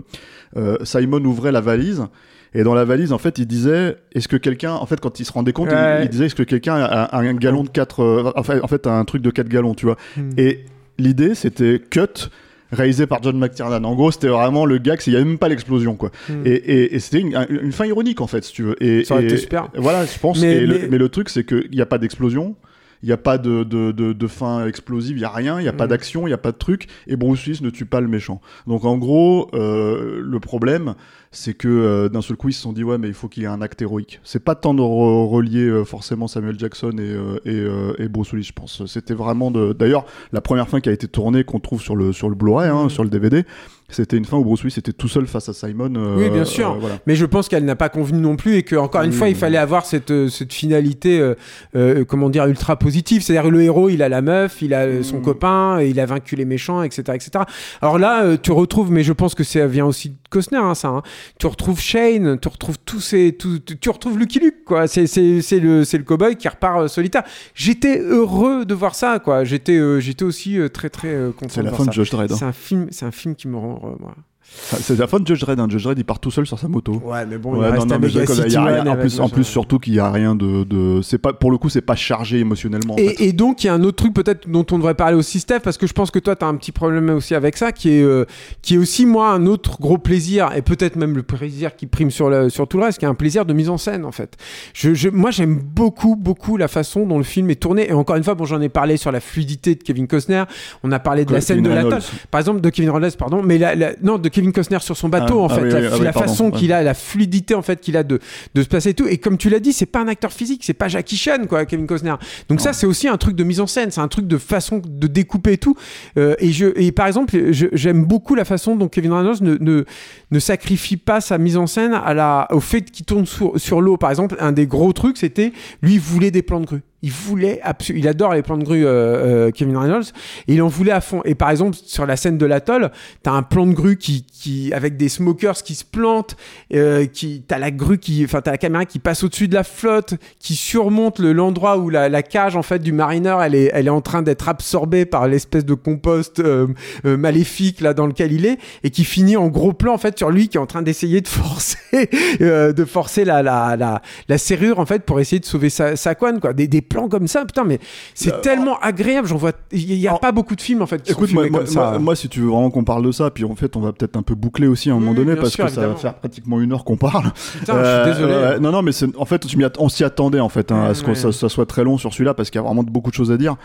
euh, 0.58 0.78
Simon 0.84 1.24
ouvrait 1.24 1.52
la 1.52 1.62
valise. 1.62 2.06
Et 2.54 2.64
dans 2.64 2.74
la 2.74 2.86
valise, 2.86 3.14
en 3.14 3.18
fait, 3.18 3.38
il 3.38 3.46
disait, 3.46 3.98
est-ce 4.14 4.28
que 4.28 4.38
quelqu'un, 4.38 4.74
en 4.74 4.86
fait, 4.86 5.00
quand 5.00 5.20
il 5.20 5.26
se 5.26 5.32
rendait 5.32 5.54
compte, 5.54 5.70
ouais. 5.70 6.00
il, 6.00 6.06
il, 6.06 6.10
disait, 6.10 6.26
est-ce 6.26 6.36
que 6.36 6.44
quelqu'un 6.44 6.76
a, 6.76 7.04
a, 7.04 7.20
un 7.20 7.34
galon 7.34 7.64
de 7.64 7.70
4, 7.70 8.04
euh, 8.04 8.32
en, 8.36 8.68
fait, 8.68 8.88
un 8.88 9.06
truc 9.06 9.22
de 9.22 9.30
4 9.30 9.48
gallons, 9.48 9.76
tu 9.76 9.86
vois. 9.86 9.98
Et 10.38 10.66
l'idée, 10.98 11.36
c'était 11.36 11.80
cut, 11.80 12.30
réalisé 12.72 13.06
par 13.06 13.22
John 13.22 13.38
McTiernan. 13.38 13.84
En 13.84 13.96
gros, 13.96 14.12
c'était 14.12 14.28
vraiment 14.28 14.66
le 14.66 14.80
gag, 14.80 15.00
il 15.06 15.12
n'y 15.12 15.16
avait 15.16 15.26
même 15.26 15.38
pas 15.38 15.48
l'explosion, 15.48 15.96
quoi. 15.96 16.12
Mm. 16.28 16.34
Et, 16.46 16.52
et, 16.52 16.96
et 16.96 17.00
c'était 17.00 17.20
une, 17.20 17.46
une, 17.50 17.72
fin 17.72 17.86
ironique, 17.86 18.22
en 18.22 18.28
fait, 18.28 18.44
si 18.44 18.54
tu 18.54 18.64
veux. 18.64 18.84
Et, 18.84 19.04
Ça 19.04 19.16
aurait 19.16 19.26
été 19.26 19.38
super. 19.38 19.70
Voilà, 19.76 20.06
je 20.06 20.18
pense. 20.18 20.42
Mais, 20.42 20.62
mais... 20.62 20.66
Le, 20.66 20.88
mais 20.90 20.98
le, 20.98 21.10
truc, 21.10 21.30
c'est 21.30 21.44
qu'il 21.44 21.70
n'y 21.72 21.82
a 21.82 21.86
pas 21.86 21.98
d'explosion 22.00 22.56
il 23.02 23.08
n'y 23.08 23.14
a 23.14 23.18
pas 23.18 23.38
de, 23.38 23.64
de, 23.64 23.92
de, 23.92 24.14
de, 24.14 24.28
fin 24.28 24.66
explosive, 24.66 25.18
il 25.18 25.20
n'y 25.20 25.26
a 25.26 25.30
rien, 25.30 25.60
il 25.60 25.64
n'y 25.64 25.70
a 25.70 25.74
mmh. 25.74 25.78
pas 25.78 25.88
d'action, 25.88 26.28
il 26.28 26.30
n'y 26.30 26.34
a 26.34 26.38
pas 26.38 26.52
de 26.52 26.58
truc, 26.58 26.88
et 27.08 27.16
Bruce 27.16 27.46
Willis 27.46 27.64
ne 27.64 27.70
tue 27.70 27.86
pas 27.86 28.02
le 28.02 28.08
méchant. 28.08 28.42
Donc 28.68 28.86
en 28.86 28.98
gros, 28.98 29.50
euh, 29.54 30.22
le 30.24 30.40
problème, 30.40 30.96
c'est 31.32 31.54
que 31.54 31.68
euh, 31.68 32.10
d'un 32.10 32.22
seul 32.22 32.38
coup, 32.38 32.50
ils 32.50 32.54
se 32.54 32.62
sont 32.62 32.74
dit, 32.74 32.84
ouais, 32.84 32.98
mais 32.98 33.08
il 33.08 33.14
faut 33.14 33.28
qu'il 33.28 33.44
y 33.44 33.46
ait 33.46 33.50
un 33.50 33.62
acte 33.62 33.82
héroïque. 33.82 34.20
C'est 34.24 34.44
pas 34.44 34.56
tant 34.56 34.74
de 34.74 34.82
re 34.82 35.30
relier 35.30 35.68
euh, 35.68 35.86
forcément 35.86 36.28
Samuel 36.28 36.58
Jackson 36.58 36.94
et, 36.98 37.02
euh, 37.02 37.40
et, 37.46 37.56
euh, 37.56 37.94
et, 38.00 38.08
Bruce 38.08 38.32
Willis, 38.32 38.46
je 38.46 38.54
pense. 38.54 38.86
C'était 38.88 39.14
vraiment 39.14 39.52
de... 39.52 39.74
D'ailleurs, 39.74 40.06
la 40.32 40.42
première 40.42 40.68
fin 40.68 40.82
qui 40.82 40.90
a 40.90 40.92
été 40.92 41.08
tournée, 41.08 41.44
qu'on 41.44 41.60
trouve 41.60 41.82
sur 41.82 41.96
le, 41.96 42.14
sur 42.14 42.30
le 42.30 42.36
Blu-ray, 42.36 42.70
hein, 42.70 42.86
mmh. 42.86 42.90
sur 42.90 43.04
le 43.04 43.10
DVD, 43.10 43.46
c'était 43.90 44.18
une 44.18 44.26
fin 44.26 44.38
où 44.38 44.44
Bruce 44.44 44.64
Willis 44.64 44.76
était 44.78 44.94
tout 44.94 45.08
seul 45.08 45.28
face 45.28 45.50
à 45.50 45.54
Simon. 45.54 45.94
Euh, 45.96 46.16
oui, 46.18 46.30
bien 46.30 46.46
sûr. 46.46 46.72
Euh, 46.72 46.78
voilà. 46.80 46.98
Mais 47.08 47.16
je 47.16 47.26
pense 47.26 47.50
qu'elle 47.50 47.66
n'a 47.66 47.76
pas 47.76 47.90
convenu 47.90 48.20
non 48.20 48.36
plus 48.36 48.56
et 48.58 48.64
que 48.64 48.76
encore 48.76 49.02
une 49.02 49.12
oui, 49.12 49.18
fois, 49.18 49.30
il 49.30 49.36
fallait 49.36 49.58
avoir 49.58 49.86
cette, 49.86 50.30
cette 50.30 50.54
finalité, 50.54 51.34
euh, 51.76 52.06
comment 52.06 52.30
dire, 52.30 52.46
ultra 52.46 52.78
positive. 52.78 53.24
C'est-à-dire 53.24 53.50
le 53.50 53.62
héros, 53.64 53.90
il 53.90 54.04
a 54.04 54.10
la 54.10 54.22
meuf, 54.22 54.62
il 54.62 54.74
a 54.74 55.04
son 55.04 55.18
mmh. 55.18 55.22
copain, 55.22 55.82
il 55.82 56.00
a 56.00 56.06
vaincu 56.06 56.36
les 56.36 56.46
méchants, 56.46 56.84
etc., 56.84 57.02
etc. 57.16 57.46
Alors 57.82 57.98
là, 57.98 58.38
tu 58.38 58.52
retrouves, 58.52 58.92
mais 58.92 59.04
je 59.04 59.14
pense 59.14 59.36
que 59.36 59.44
ça 59.44 59.66
vient 59.66 59.86
aussi 59.86 60.16
Costner, 60.30 60.58
hein, 60.58 60.76
ça. 60.76 60.90
Hein. 60.90 61.04
Tu 61.40 61.48
retrouves 61.48 61.80
Shane, 61.80 62.40
tu 62.40 62.48
retrouves 62.48 62.78
tous 62.80 63.00
ces, 63.00 63.34
tout, 63.34 63.60
tu 63.60 63.90
retrouves 63.90 64.18
Lucky 64.18 64.40
Luke, 64.40 64.64
quoi. 64.66 64.88
C'est 64.88 65.08
c'est 65.08 65.60
le 65.60 65.84
c'est 65.84 65.98
le 65.98 66.04
cowboy 66.04 66.36
qui 66.36 66.48
repart 66.48 66.88
solitaire. 66.88 67.24
J'étais 67.54 68.00
heureux 68.00 68.66
de 68.66 68.74
voir 68.74 68.96
ça, 68.96 69.20
quoi. 69.20 69.44
J'étais 69.44 69.80
j'étais 70.02 70.24
aussi 70.24 70.60
très 70.74 70.90
très 70.90 71.16
content. 71.38 71.50
C'est 71.50 71.64
la 71.64 71.72
fin 71.72 71.86
de 71.86 71.94
Josh 71.94 72.10
Dredd. 72.10 72.32
C'est 72.32 72.46
un 72.46 72.52
film, 72.52 72.88
c'est 72.92 73.06
un 73.06 73.12
film 73.12 73.36
qui 73.36 73.48
me 73.48 73.58
rend 73.58 73.80
heureux, 73.82 73.98
moi. 74.00 74.16
C'est 74.52 74.98
la 74.98 75.08
fin 75.08 75.20
de 75.20 75.28
Judge 75.28 75.42
Dredd. 75.42 75.60
Hein. 75.60 75.68
Judge 75.70 75.84
Dredd, 75.84 76.00
il 76.00 76.06
part 76.06 76.20
tout 76.20 76.32
seul 76.32 76.46
sur 76.46 76.58
sa 76.60 76.68
moto. 76.68 77.02
Ouais, 77.04 77.26
mais 77.26 77.38
bon, 77.38 77.56
ouais, 77.56 77.68
il 77.68 77.72
reste 77.72 77.88
non, 77.88 77.96
non, 77.96 78.00
mais 78.02 78.10
y 78.10 78.56
a 78.56 78.64
rien, 78.64 78.88
en 78.88 78.96
plus, 78.96 79.20
en 79.20 79.30
plus 79.30 79.44
surtout 79.44 79.80
qu'il 79.80 79.94
y 79.94 80.00
a 80.00 80.12
rien 80.12 80.36
de, 80.36 80.64
de 80.64 81.02
c'est 81.02 81.18
pas 81.18 81.34
pour 81.34 81.52
le 81.52 81.58
coup, 81.58 81.70
c'est 81.70 81.82
pas 81.82 81.96
chargé 81.96 82.40
émotionnellement. 82.40 82.96
Et, 82.98 83.10
fait. 83.10 83.26
et, 83.26 83.34
donc 83.34 83.64
il 83.64 83.68
y 83.68 83.70
a 83.70 83.74
un 83.74 83.84
autre 83.84 83.98
truc 83.98 84.14
peut-être 84.14 84.50
dont 84.50 84.66
on 84.72 84.78
devrait 84.78 84.96
parler 84.96 85.16
aussi, 85.16 85.40
Steph, 85.40 85.60
parce 85.60 85.78
que 85.78 85.88
je 85.88 85.94
pense 85.94 86.12
que 86.12 86.20
toi, 86.20 86.36
tu 86.36 86.46
as 86.46 86.48
un 86.48 86.56
petit 86.56 86.72
problème 86.72 87.10
aussi 87.10 87.36
avec 87.36 87.58
ça, 87.58 87.72
qui 87.72 87.90
est 87.90 88.04
euh, 88.04 88.26
qui 88.62 88.76
est 88.76 88.78
aussi 88.78 89.06
moi 89.06 89.32
un 89.32 89.46
autre 89.46 89.80
gros 89.80 89.98
plaisir 89.98 90.50
et 90.56 90.62
peut-être 90.62 90.96
même 90.96 91.16
le 91.16 91.24
plaisir 91.24 91.76
qui 91.76 91.88
prime 91.88 92.12
sur 92.12 92.30
le, 92.30 92.50
sur 92.50 92.68
tout 92.68 92.78
le 92.78 92.86
reste, 92.86 93.00
qui 93.00 93.06
est 93.06 93.10
un 93.10 93.16
plaisir 93.16 93.46
de 93.46 93.54
mise 93.54 93.70
en 93.70 93.78
scène 93.78 94.06
en 94.06 94.12
fait. 94.12 94.38
Je, 94.74 94.94
je 94.94 95.10
moi, 95.10 95.32
j'aime 95.32 95.60
beaucoup 95.60 96.16
beaucoup 96.16 96.58
la 96.58 96.68
façon 96.68 97.06
dont 97.06 97.18
le 97.18 97.24
film 97.24 97.50
est 97.50 97.60
tourné. 97.62 97.90
Et 97.90 97.94
encore 97.94 98.16
une 98.16 98.24
fois, 98.24 98.36
bon, 98.36 98.46
j'en 98.46 98.62
ai 98.62 98.70
parlé 98.70 98.98
sur 98.98 99.12
la 99.12 99.20
fluidité 99.20 99.76
de 99.76 99.84
Kevin 99.84 100.08
Costner. 100.08 100.44
On 100.84 100.92
a 100.92 101.00
parlé 101.00 101.26
de 101.26 101.34
la 101.34 101.42
scène 101.42 101.64
Kevin 101.64 101.72
de 101.72 101.90
la 101.90 102.00
par 102.32 102.40
exemple, 102.40 102.62
de 102.62 102.70
Kevin 102.70 102.92
Reynolds, 102.92 103.18
pardon, 103.18 103.42
mais 103.44 103.58
la, 103.58 103.76
la, 103.76 103.92
non, 104.02 104.18
de 104.18 104.30
Kevin 104.30 104.39
Costner 104.54 104.80
sur 104.80 104.98
son 104.98 105.10
bateau 105.10 105.42
ah, 105.42 105.46
en 105.46 105.50
fait, 105.50 105.62
ah, 105.62 105.64
oui, 105.64 105.72
la, 105.72 105.98
oui, 105.98 106.04
la 106.04 106.14
façon 106.14 106.52
qu'il 106.52 106.74
a, 106.74 106.82
la 106.82 106.94
fluidité 106.94 107.56
en 107.56 107.62
fait 107.62 107.80
qu'il 107.80 107.98
a 107.98 108.04
de, 108.04 108.20
de 108.56 108.64
se 108.64 108.68
passer 108.68 108.90
et 108.90 108.94
tout. 108.94 109.08
Et 109.08 109.18
comme 109.18 109.38
tu 109.38 109.50
l'as 109.50 109.60
dit, 109.60 109.74
c'est 109.74 109.86
pas 109.86 110.00
un 110.00 110.08
acteur 110.08 110.32
physique, 110.32 110.62
c'est 110.64 110.74
pas 110.74 110.88
Jackie 110.88 111.18
Chan 111.18 111.46
quoi, 111.48 111.66
Kevin 111.66 111.88
Costner. 111.88 112.16
Donc 112.48 112.60
non. 112.60 112.64
ça 112.64 112.74
c'est 112.74 112.86
aussi 112.86 113.08
un 113.08 113.18
truc 113.18 113.36
de 113.36 113.44
mise 113.44 113.60
en 113.60 113.68
scène, 113.68 113.92
c'est 113.92 114.02
un 114.02 114.08
truc 114.08 114.28
de 114.28 114.38
façon 114.38 114.82
de 114.84 115.08
découper 115.08 115.54
et 115.54 115.58
tout. 115.58 115.76
Euh, 116.18 116.36
et 116.40 116.52
je 116.52 116.68
et 116.76 116.92
par 116.92 117.08
exemple, 117.08 117.36
j'aime 117.52 118.06
beaucoup 118.06 118.36
la 118.36 118.46
façon 118.46 118.76
dont 118.76 118.88
Kevin 118.88 119.14
Reynolds 119.14 119.42
ne, 119.42 119.56
ne, 119.60 119.86
ne 120.32 120.40
sacrifie 120.40 120.98
pas 120.98 121.22
sa 121.22 121.38
mise 121.38 121.58
en 121.58 121.68
scène 121.68 121.94
à 121.94 122.14
la, 122.14 122.48
au 122.52 122.60
fait 122.60 122.82
qu'il 122.82 123.06
tourne 123.06 123.26
sur, 123.26 123.60
sur 123.60 123.82
l'eau. 123.82 123.98
Par 123.98 124.10
exemple, 124.10 124.36
un 124.40 124.52
des 124.52 124.68
gros 124.68 124.94
trucs 124.94 125.18
c'était 125.18 125.52
lui 125.82 125.98
voulait 125.98 126.32
des 126.32 126.42
plans 126.42 126.60
de 126.60 126.66
grue 126.66 126.82
Il 127.02 127.12
voulait. 127.12 127.62
Il 127.90 128.08
adore 128.08 128.34
les 128.34 128.42
plans 128.42 128.58
de 128.58 128.64
grue, 128.64 128.86
euh, 128.86 129.48
euh, 129.48 129.52
Kevin 129.52 129.78
Reynolds, 129.78 130.12
et 130.48 130.56
il 130.56 130.62
en 130.62 130.68
voulait 130.68 130.92
à 130.92 131.02
fond. 131.02 131.22
Et 131.24 131.36
par 131.36 131.50
exemple, 131.50 131.78
sur 131.82 132.06
la 132.06 132.18
scène 132.18 132.38
de 132.38 132.46
l'atoll, 132.46 132.92
t'as 133.24 133.32
un 133.32 133.44
plan 133.44 133.66
de 133.66 133.74
grue 133.74 133.98
qui, 133.98 134.24
qui, 134.24 134.74
avec 134.74 134.98
des 134.98 135.08
smokers 135.08 135.64
qui 135.64 135.76
se 135.76 135.86
plantent, 135.86 136.36
euh, 136.74 137.06
qui, 137.06 137.44
t'as 137.48 137.58
la 137.58 137.72
grue 137.72 138.00
qui, 138.00 138.24
enfin, 138.26 138.42
t'as 138.42 138.52
la 138.52 138.58
caméra 138.58 138.86
qui 138.86 139.00
passe 139.00 139.24
au-dessus 139.24 139.48
de 139.48 139.54
la 139.56 139.64
flotte, 139.64 140.16
qui 140.40 140.56
surmonte 140.56 141.20
le, 141.20 141.32
l'endroit 141.32 141.78
où 141.78 141.90
la, 141.90 142.10
la 142.10 142.22
cage, 142.22 142.56
en 142.56 142.64
fait, 142.64 142.80
du 142.80 142.92
marineur, 142.92 143.42
elle 143.42 143.56
est, 143.56 143.72
elle 143.74 143.88
est 143.88 143.92
en 143.92 144.02
train 144.02 144.22
d'être 144.22 144.50
absorbée 144.50 145.06
par 145.06 145.28
l'espèce 145.28 145.66
de 145.66 145.74
compost 145.74 146.40
euh, 146.40 146.68
euh, 147.06 147.16
maléfique, 147.16 147.80
là, 147.80 147.94
dans 147.94 148.08
lequel 148.08 148.34
il 148.34 148.46
est, 148.46 148.58
et 148.84 148.90
qui 148.90 149.06
finit 149.06 149.38
en 149.38 149.48
gros 149.48 149.72
plan, 149.72 149.94
en 149.94 149.98
fait, 149.98 150.18
sur 150.18 150.32
lui 150.32 150.50
qui 150.50 150.58
est 150.58 150.62
en 150.62 150.66
train 150.66 150.82
d'essayer 150.82 151.22
de 151.22 151.28
forcer, 151.28 151.78
euh, 152.42 152.74
de 152.74 152.84
forcer 152.84 153.24
la, 153.24 153.42
la, 153.42 153.78
la, 153.78 154.02
la 154.28 154.38
serrure, 154.38 154.80
en 154.80 154.86
fait, 154.86 155.04
pour 155.04 155.20
essayer 155.22 155.40
de 155.40 155.46
sauver 155.46 155.70
sa, 155.70 155.96
sa 155.96 156.14
couenne, 156.14 156.42
quoi. 156.42 156.54
Des 156.54 156.68
plans 156.90 157.08
comme 157.08 157.28
ça, 157.28 157.46
putain, 157.46 157.64
mais 157.64 157.80
c'est 158.14 158.34
Euh, 158.34 158.40
tellement 158.42 158.78
agréable. 158.82 159.28
J'en 159.28 159.38
vois, 159.38 159.52
il 159.72 159.94
y 159.94 160.08
a 160.08 160.16
pas 160.16 160.32
beaucoup 160.32 160.56
de 160.56 160.62
films, 160.62 160.82
en 160.82 160.88
fait, 160.88 161.02
qui 161.02 161.12
Écoute, 161.12 161.30
sont 161.30 161.36
moi, 161.36 161.44
filmés 161.44 161.50
moi, 161.58 161.60
comme 161.66 161.74
ça. 161.74 161.90
moi- 161.92 162.00
moi, 162.00 162.16
si 162.16 162.28
tu 162.28 162.42
veux 162.42 162.48
vraiment 162.50 162.70
qu'on 162.72 162.84
parle 162.84 163.06
de 163.06 163.12
ça, 163.12 163.30
puis 163.32 163.46
en 163.46 163.56
fait, 163.56 163.76
on 163.78 163.80
va 163.82 163.94
peut-être 163.94 164.18
un 164.18 164.22
peu 164.24 164.36
boucler 164.36 164.68
aussi 164.68 164.90
à 164.90 164.94
un 164.94 164.96
moment 165.00 165.12
Oui, 165.12 165.18
donné, 165.18 165.36
parce 165.36 165.52
sûr, 165.52 165.66
que 165.66 165.72
ça 165.72 165.88
va 165.88 165.96
faire 165.96 166.16
pratiquement 166.16 166.60
une 166.60 166.74
heure 166.74 166.84
qu'on 166.84 166.98
parle. 166.98 167.32
Putain, 167.60 167.74
je 167.74 167.78
Euh, 167.80 168.04
suis 168.04 168.14
désolé. 168.14 168.34
ouais, 168.34 168.60
non, 168.60 168.72
non, 168.72 168.82
mais 168.82 168.92
en 169.18 169.26
fait, 169.26 169.46
on 169.80 169.90
s'y 169.90 170.04
attendait 170.04 170.40
en 170.40 170.50
fait 170.50 170.72
hein, 170.72 170.84
à 170.90 170.94
ce 170.94 171.04
que 171.04 171.10
Ouais. 171.10 171.16
ça, 171.16 171.32
ça 171.32 171.48
soit 171.50 171.66
très 171.66 171.84
long 171.84 171.98
sur 171.98 172.12
celui-là, 172.14 172.34
parce 172.34 172.50
qu'il 172.50 172.60
y 172.60 172.64
a 172.64 172.66
vraiment 172.68 172.84
beaucoup 172.84 173.10
de 173.12 173.16
choses 173.16 173.32
à 173.32 173.38
dire. 173.38 173.56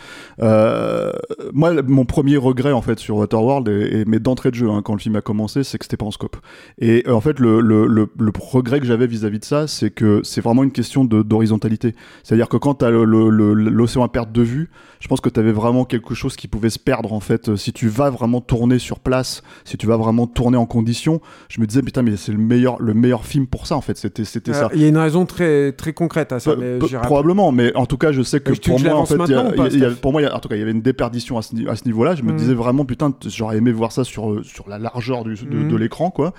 Euh, 0.42 1.10
moi, 1.52 1.72
mon 1.86 2.04
premier 2.04 2.36
regret 2.36 2.72
en 2.72 2.82
fait 2.82 2.98
sur 2.98 3.16
Waterworld, 3.16 3.68
et, 3.68 4.00
et- 4.00 4.04
mais 4.06 4.18
d'entrée 4.18 4.50
de 4.50 4.54
jeu, 4.56 4.68
hein, 4.70 4.82
quand 4.84 4.94
le 4.94 4.98
film 5.00 5.16
a 5.16 5.20
commencé, 5.20 5.64
c'est 5.64 5.78
que 5.78 5.84
c'était 5.84 5.96
pas 5.96 6.06
en 6.06 6.10
scope. 6.10 6.36
Et 6.78 7.04
euh, 7.08 7.12
en 7.14 7.20
fait, 7.20 7.38
le, 7.40 7.60
le, 7.60 7.86
le, 7.86 8.08
le 8.18 8.32
regret 8.40 8.80
que 8.80 8.86
j'avais 8.86 9.06
vis-à-vis 9.06 9.38
de 9.38 9.44
ça, 9.44 9.66
c'est 9.66 9.90
que 9.90 10.20
c'est 10.24 10.40
vraiment 10.40 10.62
une 10.64 10.72
question 10.72 11.04
de- 11.04 11.22
d'horizontalité. 11.22 11.94
C'est-à-dire 12.22 12.48
que 12.48 12.56
quand 12.56 12.74
t'as 12.74 12.90
le- 12.90 13.04
le- 13.04 13.04
le- 13.04 13.13
l'océan 13.14 14.02
à 14.02 14.08
perte 14.08 14.32
de 14.32 14.42
vue, 14.42 14.68
je 15.00 15.08
pense 15.08 15.20
que 15.20 15.28
tu 15.28 15.38
avais 15.40 15.52
vraiment 15.52 15.84
quelque 15.84 16.14
chose 16.14 16.36
qui 16.36 16.48
pouvait 16.48 16.70
se 16.70 16.78
perdre 16.78 17.12
en 17.12 17.20
fait 17.20 17.56
si 17.56 17.72
tu 17.72 17.88
vas 17.88 18.10
vraiment 18.10 18.40
tourner 18.40 18.78
sur 18.78 18.98
place 19.00 19.42
si 19.64 19.76
tu 19.76 19.86
vas 19.86 19.96
vraiment 19.98 20.26
tourner 20.26 20.56
en 20.56 20.64
condition 20.66 21.20
je 21.48 21.60
me 21.60 21.66
disais 21.66 21.82
putain 21.82 22.00
mais 22.02 22.16
c'est 22.16 22.32
le 22.32 22.38
meilleur 22.38 22.80
le 22.80 22.94
meilleur 22.94 23.26
film 23.26 23.46
pour 23.46 23.66
ça 23.66 23.76
en 23.76 23.82
fait 23.82 23.98
c'était 23.98 24.24
c'était 24.24 24.52
Euh, 24.52 24.54
ça 24.54 24.68
Il 24.74 24.80
y 24.80 24.84
a 24.84 24.88
une 24.88 24.96
raison 24.96 25.26
très, 25.26 25.72
très 25.72 25.92
concrète 25.92 26.32
à 26.32 26.40
ça. 26.40 26.54
Peu- 26.54 26.78
mais 26.80 26.98
probablement 27.02 27.52
mais 27.52 27.74
en 27.76 27.84
tout 27.86 27.98
cas 27.98 28.12
je 28.12 28.22
sais 28.22 28.40
que 28.40 28.52
pour 28.52 28.80
moi 28.80 28.94
en 28.94 29.04
fait 29.06 29.16
y 29.28 29.34
a- 29.34 29.68
y 29.68 29.84
a- 29.84 29.90
pour 29.90 30.12
moi 30.12 30.22
en 30.32 30.38
tout 30.40 30.48
cas 30.48 30.56
il 30.56 30.60
y 30.60 30.62
avait 30.62 30.70
une 30.72 30.80
déperdition 30.82 31.36
à 31.36 31.42
ce, 31.42 31.54
ni- 31.54 31.68
à 31.68 31.76
ce 31.76 31.84
niveau 31.84 32.04
là 32.04 32.14
je 32.14 32.22
me 32.22 32.32
Mm. 32.32 32.36
disais 32.36 32.54
vraiment 32.54 32.84
putain 32.86 33.12
j'aurais 33.26 33.58
aimé 33.58 33.72
voir 33.72 33.92
ça 33.92 34.04
sur 34.04 34.30
euh, 34.30 34.42
sur 34.42 34.68
la 34.68 34.78
largeur 34.78 35.24
du, 35.24 35.34
de, 35.34 35.56
Mm. 35.58 35.68
de 35.68 35.76
l'écran 35.76 36.10
quoi 36.10 36.32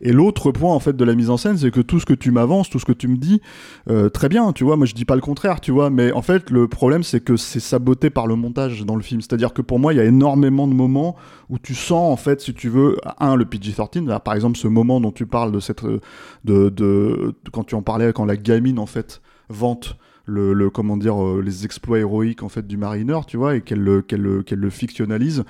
et 0.00 0.12
l'autre 0.12 0.50
point 0.50 0.74
en 0.74 0.80
fait 0.80 0.96
de 0.96 1.04
la 1.04 1.14
mise 1.14 1.30
en 1.30 1.36
scène 1.36 1.56
c'est 1.58 1.70
que 1.70 1.80
tout 1.80 2.00
ce 2.00 2.06
que 2.06 2.14
tu 2.14 2.30
m'avances 2.32 2.68
tout 2.70 2.78
ce 2.80 2.84
que 2.84 2.92
tu 2.92 3.06
me 3.08 3.16
dis 3.16 3.40
euh, 3.88 4.08
très 4.08 4.28
bien 4.28 4.52
tu 4.52 4.64
vois 4.64 4.76
moi 4.76 4.86
je 4.86 4.94
dis 4.94 5.04
pas 5.04 5.14
le 5.14 5.20
contraire 5.20 5.60
tu 5.60 5.70
vois 5.70 5.90
mais 5.90 6.09
en 6.12 6.22
fait 6.22 6.50
le 6.50 6.68
problème 6.68 7.02
c'est 7.02 7.20
que 7.20 7.36
c'est 7.36 7.60
saboté 7.60 8.10
par 8.10 8.26
le 8.26 8.36
montage 8.36 8.84
dans 8.84 8.96
le 8.96 9.02
film. 9.02 9.20
C'est 9.20 9.32
à 9.32 9.36
dire 9.36 9.52
que 9.52 9.62
pour 9.62 9.78
moi 9.78 9.92
il 9.92 9.96
y 9.96 10.00
a 10.00 10.04
énormément 10.04 10.66
de 10.68 10.74
moments 10.74 11.16
où 11.48 11.58
tu 11.58 11.74
sens 11.74 12.12
en 12.12 12.16
fait 12.16 12.40
si 12.40 12.54
tu 12.54 12.68
veux 12.68 12.96
un 13.18 13.34
le 13.36 13.44
PG-13 13.44 14.06
là, 14.06 14.20
par 14.20 14.34
exemple 14.34 14.56
ce 14.58 14.68
moment 14.68 15.00
dont 15.00 15.12
tu 15.12 15.26
parles 15.26 15.52
de 15.52 15.60
cette 15.60 15.84
de, 15.84 16.68
de, 16.68 17.34
quand 17.52 17.64
tu 17.64 17.74
en 17.74 17.82
parlais 17.82 18.12
quand 18.12 18.24
la 18.24 18.36
gamine 18.36 18.78
en 18.78 18.86
fait 18.86 19.20
vante 19.48 19.96
le, 20.26 20.70
comment 20.70 20.96
dire 20.96 21.20
euh, 21.24 21.42
les 21.44 21.64
exploits 21.64 21.98
héroïques 21.98 22.44
en 22.44 22.48
fait 22.48 22.64
du 22.64 22.76
marineur 22.76 23.26
tu 23.26 23.36
vois 23.36 23.56
et 23.56 23.62
qu'elle 23.62 23.80
le- 23.80 24.00
qu'elle 24.00 24.20
le- 24.20 24.42
qu'elle 24.44 24.60
le 24.60 24.70
fictionnalise 24.70 25.42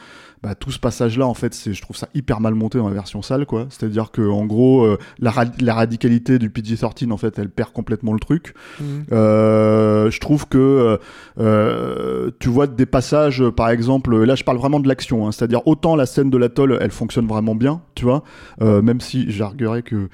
bah, 0.42 0.54
tout 0.54 0.70
ce 0.70 0.78
passage 0.78 1.18
là 1.18 1.26
en 1.26 1.34
fait 1.34 1.52
c'est 1.52 1.74
je 1.74 1.82
trouve 1.82 1.96
ça 1.96 2.08
hyper 2.14 2.40
mal 2.40 2.54
monté 2.54 2.78
dans 2.78 2.88
la 2.88 2.94
version 2.94 3.20
sale 3.22 3.44
quoi. 3.46 3.66
C'est 3.70 3.84
à 3.86 3.88
dire 3.88 4.10
que 4.10 4.22
en 4.26 4.46
gros 4.46 4.84
euh, 4.84 4.98
la, 5.18 5.30
ra- 5.30 5.44
la 5.60 5.74
radicalité 5.74 6.38
du 6.38 6.48
PG-13 6.50 7.12
en 7.12 7.16
fait 7.18 7.38
elle 7.38 7.50
perd 7.50 7.72
complètement 7.72 8.12
le 8.14 8.20
truc. 8.20 8.54
Mhm. 8.80 9.04
euh, 9.12 10.10
je 10.10 10.18
trouve 10.20 10.48
que 10.48 10.58
euh, 10.58 10.96
euh, 11.38 12.30
tu 12.38 12.48
vois 12.48 12.66
des 12.66 12.86
passages, 12.86 13.44
par 13.50 13.70
exemple, 13.70 14.16
là 14.24 14.34
je 14.34 14.44
parle 14.44 14.58
vraiment 14.58 14.80
de 14.80 14.88
l'action, 14.88 15.26
hein, 15.26 15.32
c'est-à-dire 15.32 15.66
autant 15.66 15.96
la 15.96 16.06
scène 16.06 16.30
de 16.30 16.38
l'atoll, 16.38 16.78
elle 16.80 16.90
fonctionne 16.90 17.26
vraiment 17.26 17.54
bien, 17.54 17.82
tu 17.94 18.04
vois, 18.04 18.22
euh, 18.62 18.82
même 18.82 19.00
si 19.00 19.30
j'arguerais 19.30 19.82
que 19.82 20.08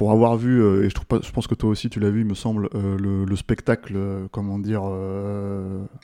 pour 0.00 0.12
avoir 0.12 0.34
vu, 0.38 0.62
euh, 0.62 0.84
et 0.84 0.88
je, 0.88 0.94
trouve 0.94 1.04
pas, 1.04 1.18
je 1.22 1.30
pense 1.30 1.46
que 1.46 1.54
toi 1.54 1.68
aussi 1.68 1.90
tu 1.90 2.00
l'as 2.00 2.08
vu, 2.08 2.20
il 2.20 2.26
me 2.26 2.32
semble, 2.32 2.70
euh, 2.74 2.96
le, 2.98 3.26
le 3.26 3.36
spectacle, 3.36 3.92
euh, 3.96 4.26
comment 4.32 4.58
dire, 4.58 4.80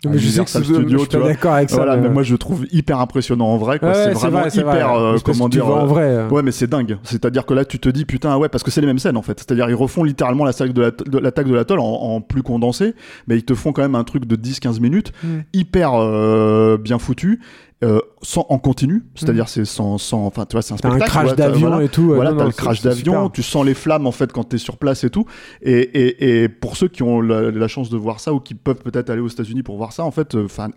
Mais 0.05 0.18
je 0.18 0.28
sais 0.28 0.44
que 0.44 0.51
c'est- 0.51 0.62
je 0.62 1.18
d'accord 1.18 1.55
avec 1.55 1.70
ça. 1.70 1.76
Voilà, 1.76 1.97
mais- 1.97 2.03
mais 2.03 2.09
moi 2.11 2.22
je 2.22 2.32
le 2.32 2.36
trouve 2.38 2.66
hyper 2.72 3.01
impressionnant 3.01 3.47
en 3.47 3.57
vrai, 3.57 3.78
quoi. 3.78 3.88
Ouais, 3.88 3.94
c'est 3.94 4.11
vraiment 4.12 4.40
vrai, 4.40 4.51
hyper, 4.51 4.99
vrai. 4.99 5.18
comment 5.24 5.49
dire, 5.49 5.66
en 5.66 5.86
vrai. 5.86 6.26
Ouais, 6.28 6.42
mais 6.42 6.53
c'est 6.53 6.66
dingue. 6.66 6.99
C'est-à-dire 7.05 7.47
que 7.47 7.55
là, 7.55 7.64
tu 7.64 7.78
te 7.78 7.88
dis, 7.88 8.05
putain, 8.05 8.36
ouais, 8.36 8.51
parce 8.51 8.62
que 8.62 8.70
c'est 8.70 8.82
les 8.82 8.86
mêmes 8.86 8.99
scènes 8.99 9.16
en 9.16 9.22
fait. 9.22 9.38
C'est-à-dire, 9.38 9.66
ils 9.70 9.74
refont 9.74 10.05
littéralement 10.05 10.44
la 10.44 10.53
salle 10.53 10.74
de 10.74 10.82
la- 10.82 10.90
de 10.90 11.18
l'attaque 11.18 11.49
de 11.49 11.55
l'atoll 11.55 11.80
en, 11.80 11.84
en 11.86 12.20
plus 12.20 12.42
condensé, 12.42 12.94
mais 13.28 13.36
ils 13.36 13.44
te 13.47 13.55
font 13.55 13.72
quand 13.72 13.80
même 13.80 13.94
un 13.94 14.05
truc 14.05 14.26
de 14.26 14.36
10-15 14.36 14.78
minutes, 14.78 15.14
Mm. 15.24 15.28
hyper 15.55 16.78
bien 16.78 16.99
foutu, 16.99 17.40
euh, 17.84 18.00
sans, 18.22 18.46
en 18.48 18.58
continu. 18.58 19.04
C'est-à-dire, 19.14 19.48
c'est 19.48 19.64
sans, 19.66 19.98
sans. 19.98 20.24
Enfin, 20.26 20.46
tu 20.46 20.52
vois, 20.54 20.62
c'est 20.62 20.74
un 20.74 20.78
T'as 20.78 20.88
un 20.88 20.92
spectacle. 20.92 21.10
crash 21.10 21.36
d'avion 21.36 21.68
voilà. 21.68 21.84
et 21.84 21.88
tout. 21.88 22.02
ouais, 22.08 22.14
Voilà, 22.14 22.32
t'as 22.32 22.44
le 22.44 22.50
crash 22.52 22.80
d'avion, 22.82 23.28
tu 23.28 23.42
sens 23.42 23.64
les 23.66 23.74
flammes 23.74 24.06
en 24.06 24.12
fait 24.12 24.32
quand 24.32 24.44
t'es 24.44 24.58
sur 24.58 24.78
place 24.78 25.04
et 25.04 25.10
tout. 25.10 25.26
Et, 25.62 25.72
et, 25.80 26.42
et 26.44 26.48
pour 26.48 26.76
ceux 26.76 26.88
qui 26.88 27.02
ont 27.02 27.20
la, 27.20 27.50
la 27.50 27.68
chance 27.68 27.90
de 27.90 27.96
voir 27.98 28.20
ça 28.20 28.32
ou 28.32 28.40
qui 28.40 28.54
peuvent 28.54 28.80
peut-être 28.82 29.10
aller 29.10 29.20
aux 29.20 29.28
États-Unis 29.28 29.62
pour 29.62 29.76
voir 29.76 29.92
ça, 29.92 30.04
en 30.04 30.10
fait, 30.10 30.34
euh, 30.34 30.46
enfin, 30.46 30.68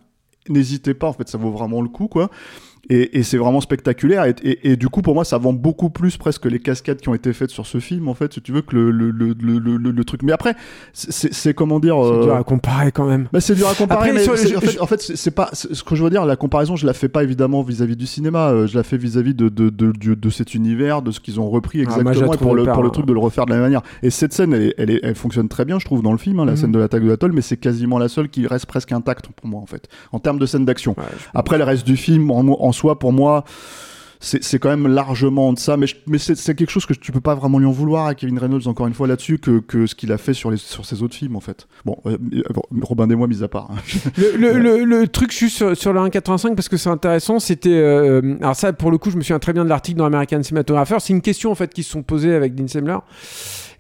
n'hésitez 0.50 0.94
pas, 0.94 1.08
en 1.08 1.14
fait, 1.14 1.30
ça 1.30 1.38
vaut 1.38 1.52
vraiment 1.52 1.82
le 1.82 1.90
coup, 1.90 2.08
quoi. 2.08 2.30
Et, 2.90 3.20
et 3.20 3.24
c'est 3.24 3.38
vraiment 3.38 3.62
spectaculaire. 3.62 4.26
Et, 4.26 4.34
et, 4.44 4.72
et 4.72 4.76
du 4.76 4.90
coup, 4.90 5.02
pour 5.02 5.14
moi, 5.14 5.24
ça 5.24 5.38
vend 5.38 5.54
beaucoup 5.54 5.90
plus 5.90 6.18
presque 6.18 6.46
les 6.46 6.60
cascades 6.60 7.00
qui 7.02 7.10
ont 7.10 7.14
été 7.14 7.34
faites 7.34 7.52
sur 7.52 7.66
ce 7.68 7.80
film, 7.80 8.08
en 8.08 8.14
fait, 8.16 8.34
si 8.34 8.42
tu 8.42 8.52
veux, 8.52 8.62
que 8.62 8.76
le, 8.76 8.90
le, 8.92 9.12
le, 9.12 9.34
le, 9.34 9.78
le- 9.78 9.92
le 9.92 10.04
truc. 10.06 10.24
Mais 10.24 10.32
après, 10.32 10.56
c'est- 10.94 11.12
c'est 11.12 11.34
c'est 11.34 11.54
comment 11.54 11.80
dire. 11.80 11.96
C'est 12.04 12.12
euh, 12.12 12.24
dur 12.24 12.36
à 12.36 12.44
comparer 12.44 12.92
quand 12.92 13.06
même. 13.06 13.28
bah, 13.32 13.42
c'est 13.42 13.56
dur 13.56 13.68
à 13.68 13.76
comparer, 13.76 14.10
Après, 14.10 14.14
mais 14.14 14.20
c'est- 14.38 14.56
en 14.56 14.60
fait, 14.62 14.72
je- 14.72 14.80
en 14.80 14.86
fait, 14.88 15.02
c'est 15.02 15.16
c'est 15.16 15.32
pas 15.32 15.50
c'est- 15.54 15.74
ce 15.74 15.84
que 15.84 15.96
je 15.96 16.04
veux 16.04 16.10
dire. 16.10 16.26
La 16.26 16.36
comparaison, 16.36 16.76
je 16.76 16.86
la 16.88 16.94
fais 16.94 17.10
pas 17.10 17.24
évidemment 17.24 17.62
vis-à-vis 17.62 17.96
du 17.96 18.08
cinéma. 18.08 18.50
euh, 18.50 18.66
je 18.68 18.76
la 18.76 18.84
fais 18.84 18.98
vis-à-vis 18.98 19.34
de 19.36 19.50
de, 19.50 19.70
de, 19.70 19.92
de, 19.92 20.14
de 20.16 20.30
cet 20.30 20.56
univers, 20.56 21.02
de 21.02 21.12
ce 21.12 21.20
qu'ils 21.20 21.40
ont 21.40 21.50
repris 21.50 21.82
Ah, 21.88 22.02
moi, 22.02 22.12
exactement 22.12 22.32
pour 22.38 22.56
le 22.56 22.64
pour 22.64 22.82
le 22.82 22.88
hein. 22.88 22.92
truc 22.92 23.06
de 23.06 23.14
le 23.14 23.20
refaire 23.20 23.46
de 23.46 23.52
la 23.52 23.58
même 23.58 23.66
manière. 23.66 23.82
Et 24.02 24.10
cette 24.10 24.34
scène, 24.34 24.54
elle, 24.54 24.74
elle, 24.78 25.00
elle 25.04 25.16
fonctionne 25.16 25.48
très 25.48 25.66
bien, 25.66 25.78
je 25.80 25.86
trouve, 25.86 26.02
dans 26.02 26.12
le 26.12 26.18
film, 26.18 26.40
hein, 26.40 26.46
la 26.46 26.54
Mhm. 26.54 26.58
scène 26.58 26.72
de 26.72 26.80
l'attaque 26.80 27.04
de 27.04 27.10
l'atoll, 27.10 27.34
mais 27.34 27.42
c'est 27.42 27.58
quasiment 27.58 28.00
la 28.00 28.08
seule 28.10 28.30
qui 28.30 28.48
reste 28.48 28.66
presque 28.66 28.92
intacte 28.92 29.28
pour 29.28 29.48
moi 29.48 29.62
en 29.62 29.66
fait, 29.68 29.88
en 30.12 30.20
termes 30.20 30.40
de 30.40 30.46
scène 30.46 30.66
d'action. 30.66 30.96
Ouais, 30.98 31.04
Après, 31.34 31.58
le 31.60 31.64
reste 31.64 31.86
du 31.86 31.96
film, 31.98 32.32
en, 32.32 32.40
en 32.40 32.72
soi, 32.80 32.98
pour 33.00 33.14
moi, 33.14 33.44
c'est 34.22 34.60
quand 34.60 34.68
même 34.68 34.86
largement 34.86 35.48
en 35.48 35.54
deçà. 35.54 35.78
Mais, 35.78 35.88
je- 35.88 35.96
mais 36.06 36.18
c'est 36.18 36.36
quelque 36.54 36.70
chose 36.72 36.86
que 36.86 36.94
tu 36.94 37.14
peux 37.14 37.22
pas 37.22 37.36
vraiment 37.36 37.58
lui 37.58 37.66
en 37.66 37.72
vouloir 37.72 38.06
à 38.06 38.16
Kevin 38.16 38.38
Reynolds, 38.38 38.68
encore 38.68 38.86
une 38.88 38.94
fois, 38.94 39.08
là-dessus, 39.08 39.38
que, 39.38 39.60
que 39.60 39.88
ce 39.88 39.96
qu'il 39.96 40.12
a 40.12 40.18
fait 40.18 40.34
sur, 40.34 40.52
les, 40.52 40.58
sur 40.58 40.86
ses 40.86 41.02
autres 41.04 41.16
films, 41.16 41.38
en 41.38 41.40
fait. 41.40 41.68
Bon, 41.86 41.96
euh, 42.06 42.18
euh, 42.34 42.42
Robin 42.82 43.08
des 43.08 43.16
Mois, 43.16 43.28
mis 43.28 43.44
à 43.44 43.48
part. 43.48 43.70
hein. 43.72 43.76
Le, 44.18 44.36
le, 44.36 44.60
le, 44.60 44.84
le 44.84 45.08
truc 45.08 45.32
juste 45.32 45.56
sur, 45.56 45.78
sur 45.78 45.94
le 45.94 46.02
1.85 46.02 46.54
parce 46.56 46.68
que 46.68 46.76
c'est 46.76 46.90
intéressant, 46.90 47.40
c'était 47.40 47.70
euh, 47.72 48.36
alors 48.42 48.58
ça 48.58 48.74
pour 48.74 48.92
le 48.92 48.98
coup 48.98 49.10
je 49.10 49.16
me 49.16 49.22
souviens 49.22 49.40
très 49.40 49.54
bien 49.54 49.64
de 49.64 49.70
l'article 49.70 49.98
dans 50.00 50.06
American 50.06 50.44
Cinematographer. 50.44 50.98
C'est 51.00 51.14
une 51.14 51.22
question 51.22 51.50
en 51.52 51.56
fait 51.56 51.74
qui 51.74 51.84
se 51.84 51.92
sont 51.92 52.04
posées 52.04 52.34
avec 52.36 52.56
Dean 52.56 52.68
Semler. 52.68 52.98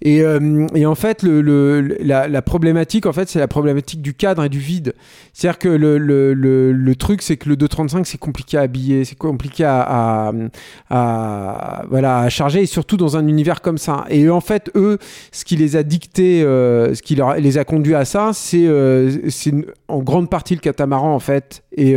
Et, 0.01 0.21
euh, 0.21 0.67
et 0.75 0.85
en 0.85 0.95
fait, 0.95 1.23
la, 1.23 2.41
problématique, 2.41 3.05
en 3.05 3.13
fait, 3.13 3.29
c'est 3.29 3.39
la 3.39 3.47
problématique 3.47 4.01
du 4.01 4.13
cadre 4.13 4.43
et 4.43 4.49
du 4.49 4.59
vide. 4.59 4.93
C'est-à-dire 5.33 5.59
que 5.59 5.69
le, 5.69 6.95
truc, 6.95 7.21
c'est 7.21 7.37
que 7.37 7.49
le 7.49 7.55
2.35, 7.55 8.05
c'est 8.05 8.17
compliqué 8.17 8.57
à 8.57 8.61
habiller, 8.61 9.05
c'est 9.05 9.17
compliqué 9.17 9.65
à, 9.65 10.31
charger, 12.29 12.61
et 12.61 12.65
surtout 12.65 12.97
dans 12.97 13.17
un 13.17 13.27
univers 13.27 13.61
comme 13.61 13.77
ça. 13.77 14.05
Et 14.09 14.29
en 14.29 14.41
fait, 14.41 14.71
eux, 14.75 14.97
ce 15.31 15.45
qui 15.45 15.55
les 15.55 15.75
a 15.75 15.83
dicté, 15.83 16.43
euh, 16.43 16.93
ce 16.95 17.01
qui 17.01 17.17
les 17.37 17.57
a 17.57 17.65
conduits 17.65 17.95
à 17.95 18.05
ça, 18.05 18.31
c'est 18.33 18.67
euh, 18.67 19.29
c'est 19.29 19.53
en 19.87 19.99
grande 19.99 20.29
partie 20.29 20.55
le 20.55 20.61
catamaran, 20.61 21.13
en 21.13 21.19
fait, 21.19 21.63
et, 21.75 21.95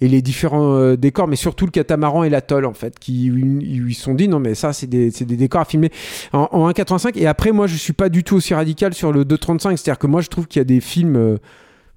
les 0.00 0.22
différents 0.22 0.94
décors, 0.94 1.26
mais 1.28 1.36
surtout 1.36 1.66
le 1.66 1.70
catamaran 1.70 2.24
et 2.24 2.30
l'atoll, 2.30 2.64
en 2.66 2.74
fait, 2.74 2.98
qui 2.98 3.26
ils 3.26 3.84
ils 3.88 3.94
sont 3.94 4.14
dit, 4.14 4.28
non, 4.28 4.38
mais 4.38 4.54
ça, 4.54 4.72
c'est 4.72 4.86
des, 4.86 5.10
décors 5.10 5.62
à 5.62 5.64
filmer 5.64 5.90
en 6.32 6.70
1.85. 6.70 7.23
Et 7.24 7.26
après, 7.26 7.52
moi, 7.52 7.66
je 7.66 7.76
suis 7.76 7.94
pas 7.94 8.10
du 8.10 8.22
tout 8.22 8.36
aussi 8.36 8.52
radical 8.52 8.92
sur 8.92 9.10
le 9.10 9.24
2.35. 9.24 9.78
C'est-à-dire 9.78 9.98
que 9.98 10.06
moi, 10.06 10.20
je 10.20 10.28
trouve 10.28 10.46
qu'il 10.46 10.60
y 10.60 10.62
a 10.62 10.64
des 10.64 10.80
films. 10.80 11.16
euh, 11.16 11.36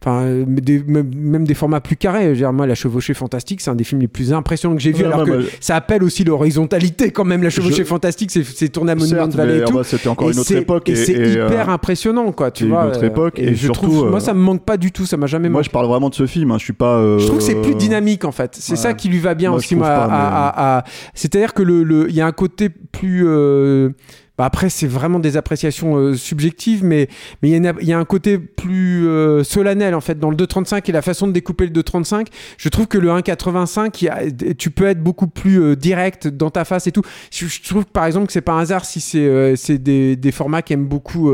Enfin, 0.06 0.22
euh, 0.26 0.46
même, 0.46 1.44
des 1.48 1.56
formats 1.56 1.82
plus 1.82 1.96
carrés. 1.96 2.32
Dire, 2.34 2.54
moi, 2.54 2.68
La 2.68 2.76
Chevauchée 2.76 3.16
Fantastique, 3.16 3.62
c'est 3.62 3.72
un 3.72 3.76
des 3.76 3.84
films 3.84 4.00
les 4.00 4.08
plus 4.08 4.32
impressionnants 4.32 4.76
que 4.76 4.82
j'ai 4.82 4.92
vu. 4.92 5.00
Ouais, 5.02 5.08
alors 5.08 5.22
ouais, 5.22 5.26
que 5.26 5.38
bah, 5.42 5.50
ça 5.60 5.76
appelle 5.76 6.04
aussi 6.04 6.24
l'horizontalité 6.24 7.10
quand 7.10 7.26
même. 7.26 7.42
La 7.42 7.50
Chevauchée 7.50 7.78
Je- 7.78 7.84
Fantastique, 7.84 8.30
c'est- 8.30 8.70
tourné 8.70 8.92
à 8.92 8.96
Monument 8.96 9.22
Certes, 9.24 9.34
Valley 9.34 9.58
et 9.58 9.64
tout. 9.64 9.74
bah, 9.74 9.82
c'était 9.84 10.08
encore 10.08 10.30
Et 10.30 10.34
une 10.34 10.40
autre 10.40 10.52
époque. 10.56 10.88
Et, 10.90 10.96
c'est 10.96 11.18
euh, 11.18 11.48
hyper 11.48 11.72
impressionnant, 11.72 12.32
quoi. 12.32 12.52
Tu 12.52 12.60
c'est 12.60 12.66
une 12.68 12.74
vois. 12.76 12.86
autre 12.86 13.04
euh, 13.04 13.08
époque, 13.08 13.40
et 13.40 13.56
je 13.56 13.66
surtout, 13.66 13.88
trouve, 13.88 14.10
moi, 14.12 14.18
euh, 14.18 14.20
ça 14.20 14.36
me 14.36 14.40
manque 14.40 14.64
pas 14.64 14.78
du 14.78 14.92
tout. 14.92 15.08
Ça 15.08 15.18
m'a 15.18 15.26
jamais 15.26 15.50
Moi, 15.50 15.62
manqué. 15.62 15.70
je 15.70 15.72
parle 15.74 15.88
vraiment 15.88 16.10
de 16.10 16.16
ce 16.16 16.28
film. 16.28 16.52
hein. 16.52 16.58
Je 16.60 16.64
suis 16.66 16.74
pas. 16.74 16.98
euh, 17.00 17.18
Je 17.18 17.26
trouve 17.26 17.40
que 17.40 17.44
c'est 17.44 17.60
plus 17.60 17.74
dynamique 17.74 18.24
en 18.24 18.32
fait. 18.32 18.52
C'est 18.54 18.74
ouais. 18.74 18.78
ça 18.78 18.94
qui 18.94 19.10
lui 19.10 19.18
va 19.18 19.34
bien 19.34 19.50
Moi, 19.50 19.58
aussi. 19.58 19.76
mais- 19.76 19.82
à- 19.84 20.84
C'est-à-dire 21.16 21.56
que 21.56 21.64
le, 21.64 21.84
le- 21.84 22.08
il 22.08 22.16
y 22.16 22.22
a 22.22 22.28
un 22.28 22.32
côté 22.32 22.70
plus. 22.70 23.26
Bah, 24.38 24.46
après, 24.46 24.70
c'est 24.70 24.88
vraiment 24.88 25.20
des 25.20 25.36
appréciations 25.38 25.96
euh, 25.98 26.14
subjectives, 26.14 26.84
mais 26.84 27.08
mais 27.42 27.50
il 27.50 27.64
y, 27.64 27.68
a 27.68 27.74
y 27.82 27.94
un 27.94 28.06
côté 28.06 28.38
plus 28.38 29.08
euh, 29.08 29.44
solennel 29.44 29.96
en 29.96 30.02
fait 30.02 30.20
dans 30.20 30.30
le 30.30 30.36
2.35 30.36 30.84
et 30.88 30.92
la 30.92 31.02
façon 31.02 31.28
de 31.28 31.32
découper 31.32 31.66
le 31.66 31.72
2.35. 31.72 32.28
Je 32.58 32.70
trouve 32.70 32.88
que 32.88 32.98
le 32.98 33.10
1.85, 33.10 33.98
il 34.02 34.06
y 34.06 34.10
a- 34.10 34.54
tu 34.58 34.70
peux 34.72 34.86
être 34.86 35.02
beaucoup 35.02 35.28
plus 35.28 35.62
euh, 35.62 35.76
direct 35.76 36.28
dans 36.28 36.50
ta 36.50 36.66
face 36.66 36.88
et 36.88 36.92
tout. 36.92 37.02
Je, 37.32 37.48
je 37.48 37.62
trouve 37.68 37.86
par 37.86 38.06
exemple 38.06 38.28
que 38.28 38.34
c'est 38.34 38.42
pas 38.42 38.54
un 38.54 38.60
hasard 38.60 38.86
si 38.86 39.00
c'est 39.00 39.56
c'est 39.56 39.78
des, 39.78 40.16
des 40.16 40.32
formats 40.32 40.62
qu'aiment 40.62 40.86
beaucoup 40.88 41.32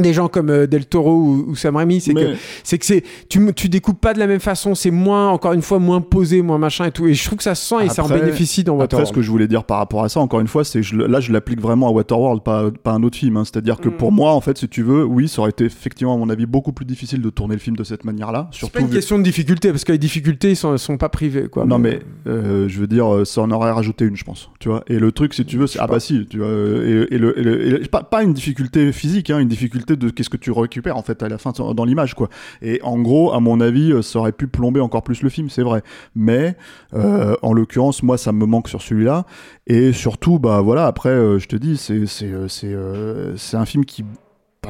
des 0.00 0.12
gens 0.12 0.28
comme 0.28 0.66
Del 0.66 0.86
Toro 0.86 1.14
ou, 1.14 1.44
ou 1.48 1.54
Sam 1.56 1.76
Raimi. 1.76 2.00
C'est 2.00 2.14
que 2.14 2.34
c'est 2.64 2.78
que 2.78 2.86
c'est 2.86 3.02
tu 3.28 3.52
tu 3.54 3.68
découpes 3.68 4.00
pas 4.00 4.14
de 4.14 4.18
la 4.18 4.26
même 4.26 4.40
façon. 4.40 4.74
C'est 4.74 4.90
moins 4.90 5.28
encore 5.30 5.52
une 5.52 5.62
fois 5.62 5.78
moins 5.78 6.00
posé, 6.00 6.42
moins 6.42 6.58
machin 6.58 6.86
et 6.86 6.90
tout. 6.90 7.06
Et 7.06 7.14
je 7.14 7.24
trouve 7.24 7.38
que 7.38 7.44
ça 7.44 7.54
se 7.54 7.66
sent 7.68 7.84
et 7.84 7.88
ça 7.88 8.02
en 8.02 8.06
Après- 8.06 8.20
bénéficie 8.20 8.64
dans 8.64 8.74
Après, 8.74 8.82
Waterworld. 8.84 9.08
ce 9.08 9.12
que 9.12 9.22
je 9.22 9.30
voulais 9.30 9.48
dire 9.48 9.64
par 9.64 9.78
rapport 9.78 10.04
à 10.04 10.08
ça, 10.08 10.20
encore 10.20 10.40
une 10.40 10.48
fois, 10.48 10.64
c'est 10.64 10.80
là, 10.92 11.20
je 11.20 11.32
l'applique 11.32 11.60
vraiment 11.60 11.88
à 11.88 11.90
Waterworld, 11.92 12.21
pas, 12.44 12.70
pas 12.70 12.92
un 12.92 13.02
autre 13.02 13.16
film. 13.18 13.36
hein. 13.36 13.44
C'est-à-dire 13.44 13.78
que 13.78 13.88
Mm. 13.88 13.96
pour 13.96 14.12
moi, 14.12 14.32
en 14.32 14.40
fait, 14.40 14.58
si 14.58 14.68
tu 14.68 14.82
veux, 14.82 15.04
oui, 15.04 15.28
ça 15.28 15.40
aurait 15.42 15.50
été 15.50 15.64
effectivement, 15.64 16.14
à 16.14 16.16
mon 16.16 16.30
avis, 16.30 16.46
beaucoup 16.46 16.72
plus 16.72 16.84
difficile 16.84 17.20
de 17.22 17.30
tourner 17.30 17.54
le 17.54 17.60
film 17.60 17.76
de 17.76 17.84
cette 17.84 18.04
manière-là. 18.04 18.48
C'est 18.52 18.58
Surtout 18.58 18.74
pas 18.74 18.80
une 18.80 18.86
vu- 18.88 18.94
question 18.94 19.18
de 19.18 19.22
difficulté 19.24 19.70
parce 19.70 19.84
que 19.84 19.92
les 19.92 19.98
difficultés 19.98 20.50
ils 20.50 20.56
sont, 20.56 20.76
sont 20.78 20.96
pas 20.96 21.08
privées 21.08 21.48
quoi. 21.48 21.64
Non 21.64 21.78
mais 21.78 22.00
euh, 22.26 22.68
je 22.68 22.80
veux 22.80 22.86
dire 22.86 23.12
euh, 23.12 23.24
ça 23.24 23.40
en 23.42 23.50
aurait 23.50 23.70
rajouté 23.70 24.04
une 24.04 24.16
je 24.16 24.24
pense 24.24 24.50
tu 24.60 24.68
vois 24.68 24.82
et 24.88 24.98
le 24.98 25.12
truc 25.12 25.34
si 25.34 25.44
tu 25.44 25.56
veux 25.58 25.66
c'est 25.66 25.78
ah 25.80 25.86
bah 25.86 26.00
si 26.00 26.26
tu 26.26 26.38
vois 26.38 26.46
euh, 26.46 27.06
et, 27.10 27.14
et 27.14 27.18
le, 27.18 27.38
et 27.38 27.42
le- 27.42 27.66
et 27.66 27.70
le- 27.70 27.78
pas, 27.88 28.02
pas 28.02 28.22
une 28.22 28.32
difficulté 28.32 28.92
physique 28.92 29.30
hein, 29.30 29.38
une 29.38 29.48
difficulté 29.48 29.96
de 29.96 30.10
qu'est-ce 30.10 30.30
que 30.30 30.36
tu 30.36 30.50
récupères 30.50 30.96
en 30.96 31.02
fait 31.02 31.22
à 31.22 31.28
la 31.28 31.38
fin 31.38 31.52
dans 31.52 31.84
l'image 31.84 32.14
quoi 32.14 32.28
et 32.62 32.80
en 32.82 32.98
gros 33.00 33.32
à 33.32 33.40
mon 33.40 33.60
avis 33.60 33.92
euh, 33.92 34.02
ça 34.02 34.18
aurait 34.18 34.32
pu 34.32 34.46
plomber 34.46 34.80
encore 34.80 35.02
plus 35.02 35.22
le 35.22 35.28
film 35.28 35.48
c'est 35.50 35.62
vrai 35.62 35.82
mais 36.14 36.56
euh, 36.94 37.34
en 37.42 37.52
l'occurrence 37.52 38.02
moi 38.02 38.18
ça 38.18 38.32
me 38.32 38.44
manque 38.46 38.68
sur 38.68 38.82
celui-là 38.82 39.24
et 39.66 39.92
surtout 39.92 40.38
bah 40.38 40.60
voilà 40.60 40.86
après 40.86 41.10
euh, 41.10 41.38
je 41.38 41.48
te 41.48 41.56
dis 41.56 41.76
c'est 41.76 42.06
c'est 42.12 42.32
euh, 42.32 42.46
euh, 42.64 43.34
c'est 43.36 43.56
un 43.56 43.66
film 43.66 43.84
qui 43.84 44.04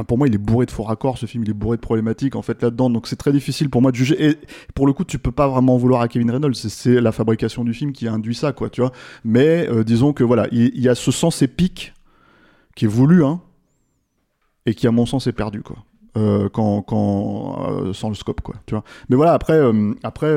pour 0.09 0.17
moi, 0.17 0.27
il 0.27 0.35
est 0.35 0.39
bourré 0.39 0.65
de 0.65 0.71
faux 0.71 0.85
raccords. 0.85 1.19
Ce 1.19 1.27
film, 1.27 1.45
il 1.45 1.51
est 1.51 1.55
bourré 1.55 1.77
de 1.77 1.83
problématiques 1.83 2.35
en 2.35 2.41
fait 2.41 2.63
là-dedans. 2.63 2.89
Donc, 2.89 3.07
c'est 3.07 3.17
très 3.17 3.31
difficile 3.31 3.69
pour 3.69 3.83
moi 3.83 3.91
de 3.91 3.97
juger. 3.97 4.25
Et 4.27 4.39
pour 4.75 4.87
le 4.87 4.95
coup, 4.95 5.05
tu 5.05 5.19
peux 5.19 5.33
pas 5.33 5.49
vraiment 5.49 5.75
en 5.75 5.77
vouloir 5.77 6.01
à 6.01 6.09
Kevin 6.09 6.31
Reynolds. 6.31 6.55
C'est- 6.55 6.99
la 6.99 7.13
fabrication 7.13 7.63
du 7.63 7.75
film 7.75 7.93
qui 7.93 8.09
induit 8.09 8.35
ça, 8.35 8.53
quoi. 8.53 8.71
Tu 8.71 8.81
vois. 8.81 8.93
Mais 9.23 9.69
euh, 9.69 9.85
disons 9.85 10.15
que 10.15 10.25
voilà, 10.25 10.49
il, 10.51 10.81
y 10.81 10.89
a 10.89 10.95
ce 10.95 11.11
sens 11.11 11.43
épique 11.43 11.93
qui 12.75 12.87
est 12.87 12.89
voulu, 12.89 13.23
hein, 13.23 13.43
et 14.65 14.75
qui 14.75 14.87
à 14.87 14.93
mon 14.93 15.05
sens 15.05 15.27
est 15.27 15.33
perdu, 15.33 15.63
quoi. 15.63 15.77
Quand, 16.15 16.83
quand 16.83 17.93
sans 17.93 18.09
le 18.09 18.15
scope, 18.15 18.41
quoi. 18.41 18.55
Tu 18.65 18.75
vois. 18.75 18.85
Mais 19.11 19.17
voilà, 19.17 19.35
après, 19.35 19.61
après. 20.03 20.35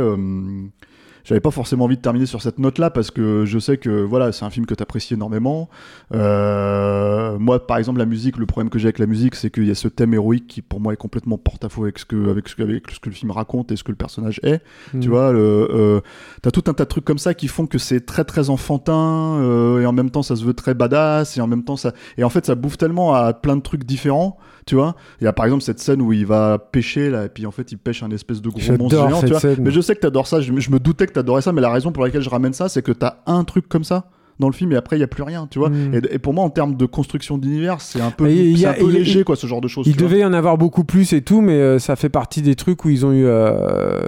J'avais 1.26 1.42
pas 1.42 1.52
forcément 1.52 1.86
envie 1.86 1.98
de 1.98 2.02
terminer 2.02 2.28
sur 2.28 2.42
cette 2.42 2.60
note-là 2.60 2.92
parce 2.92 3.12
que 3.12 3.46
je 3.46 3.60
sais 3.60 3.78
que 3.78 3.90
voilà, 3.90 4.32
c'est 4.32 4.46
un 4.46 4.50
film 4.52 4.66
que 4.66 4.76
tu 4.76 4.84
apprécies 4.84 5.16
énormément. 5.16 5.70
Euh, 6.14 7.38
moi, 7.40 7.66
par 7.66 7.78
exemple, 7.78 8.00
la 8.00 8.06
musique, 8.06 8.38
le 8.38 8.46
problème 8.46 8.70
que 8.70 8.78
j'ai 8.78 8.86
avec 8.86 9.00
la 9.00 9.08
musique, 9.08 9.36
c'est 9.36 9.50
qu'il 9.50 9.66
y 9.66 9.72
a 9.72 9.76
ce 9.76 9.88
thème 9.88 10.14
héroïque 10.14 10.48
qui, 10.48 10.62
pour 10.62 10.80
moi, 10.80 10.94
est 10.94 10.98
complètement 10.98 11.38
porte-à-faux 11.40 11.84
avec 11.84 11.98
ce 11.98 12.06
que, 12.06 12.30
avec 12.30 12.48
ce 12.48 12.56
que, 12.56 12.62
avec 12.62 12.92
ce 12.92 13.00
que 13.00 13.10
le 13.10 13.16
film 13.16 13.32
raconte 13.32 13.72
et 13.72 13.76
ce 13.76 13.84
que 13.84 13.92
le 13.92 13.98
personnage 13.98 14.40
est. 14.44 14.62
Mm. 14.94 15.00
Tu 15.00 15.10
vois, 15.10 15.34
euh, 15.34 16.00
t'as 16.44 16.52
tout 16.52 16.64
un 16.68 16.74
tas 16.74 16.84
de 16.84 16.90
trucs 16.90 17.06
comme 17.06 17.18
ça 17.18 17.34
qui 17.34 17.48
font 17.48 17.66
que 17.66 17.80
c'est 17.80 18.06
très 18.06 18.24
très 18.24 18.52
enfantin 18.52 19.40
euh, 19.40 19.82
et 19.82 19.86
en 19.86 19.94
même 19.94 20.12
temps 20.12 20.24
ça 20.24 20.36
se 20.36 20.44
veut 20.44 20.54
très 20.54 20.74
badass 20.74 21.38
et 21.38 21.42
en 21.42 21.48
même 21.48 21.64
temps 21.64 21.76
ça 21.76 21.94
et 22.18 22.24
en 22.24 22.30
fait 22.30 22.46
ça 22.46 22.56
bouffe 22.56 22.78
tellement 22.78 23.14
à 23.14 23.34
plein 23.34 23.56
de 23.56 23.62
trucs 23.62 23.84
différents. 23.84 24.38
Tu 24.66 24.74
vois, 24.74 24.96
il 25.22 25.26
y 25.26 25.28
a 25.28 25.34
par 25.34 25.46
exemple 25.46 25.64
cette 25.64 25.80
scène 25.80 26.02
où 26.02 26.12
il 26.12 26.26
va 26.26 26.58
pêcher 26.58 27.12
là 27.12 27.26
et 27.26 27.30
puis 27.30 27.46
en 27.46 27.52
fait 27.52 27.72
il 27.72 27.78
pêche 27.78 28.02
un 28.02 28.10
espèce 28.10 28.42
de 28.42 28.50
gros 28.50 28.78
monstre 28.78 29.08
géant. 29.08 29.22
Tu 29.22 29.28
vois. 29.28 29.56
Mais 29.60 29.70
je 29.70 29.80
sais 29.80 29.96
que 29.96 30.00
t'adores 30.00 30.26
ça. 30.26 30.42
Je, 30.42 30.52
je 30.58 30.72
me 30.72 30.80
doutais 30.80 31.06
que 31.06 31.14
t'adorais 31.16 31.42
ça, 31.42 31.52
mais 31.52 31.62
la 31.62 31.72
raison 31.72 31.92
pour 31.92 32.04
laquelle 32.04 32.22
je 32.22 32.30
ramène 32.30 32.54
ça, 32.54 32.70
c'est 32.70 32.82
que 32.82 32.92
t'as 32.92 33.18
un 33.26 33.44
truc 33.44 33.68
comme 33.68 33.84
ça 33.84 34.06
dans 34.40 34.48
le 34.48 34.54
film 34.54 34.72
et 34.74 34.76
après 34.76 34.98
il 34.98 35.00
y 35.00 35.04
a 35.04 35.08
plus 35.08 35.24
rien. 35.24 35.48
Tu 35.50 35.60
vois. 35.60 35.70
Mm. 35.70 35.94
Et, 36.12 36.16
et 36.16 36.20
pour 36.20 36.34
moi 36.34 36.44
en 36.44 36.50
termes 36.50 36.76
de 36.76 36.86
construction 36.86 37.38
d'univers, 37.38 37.82
c'est 37.82 38.02
un 38.02 38.12
peu, 38.12 38.28
Et 38.30 38.36
il 38.36 38.58
y 38.58 38.60
c'est 38.62 38.66
a- 38.66 38.72
un 38.72 38.74
peu 38.74 38.82
il 38.86 38.94
y 38.94 38.96
a- 38.96 39.00
léger 39.00 39.24
quoi 39.24 39.36
ce 39.36 39.48
genre 39.48 39.62
de 39.62 39.68
choses. 39.68 39.86
Il 39.88 39.94
vois. 39.98 40.08
devait 40.08 40.20
y 40.20 40.26
en 40.26 40.34
avoir 40.34 40.58
beaucoup 40.58 40.84
plus 40.84 41.14
et 41.14 41.22
tout, 41.22 41.42
mais 41.42 41.54
euh, 41.54 41.80
ça 41.80 41.96
fait 41.96 42.10
partie 42.10 42.42
des 42.42 42.56
trucs 42.56 42.84
où 42.86 42.90
ils 42.90 43.06
ont 43.06 43.12
eu. 43.14 43.26
euh, 43.26 44.02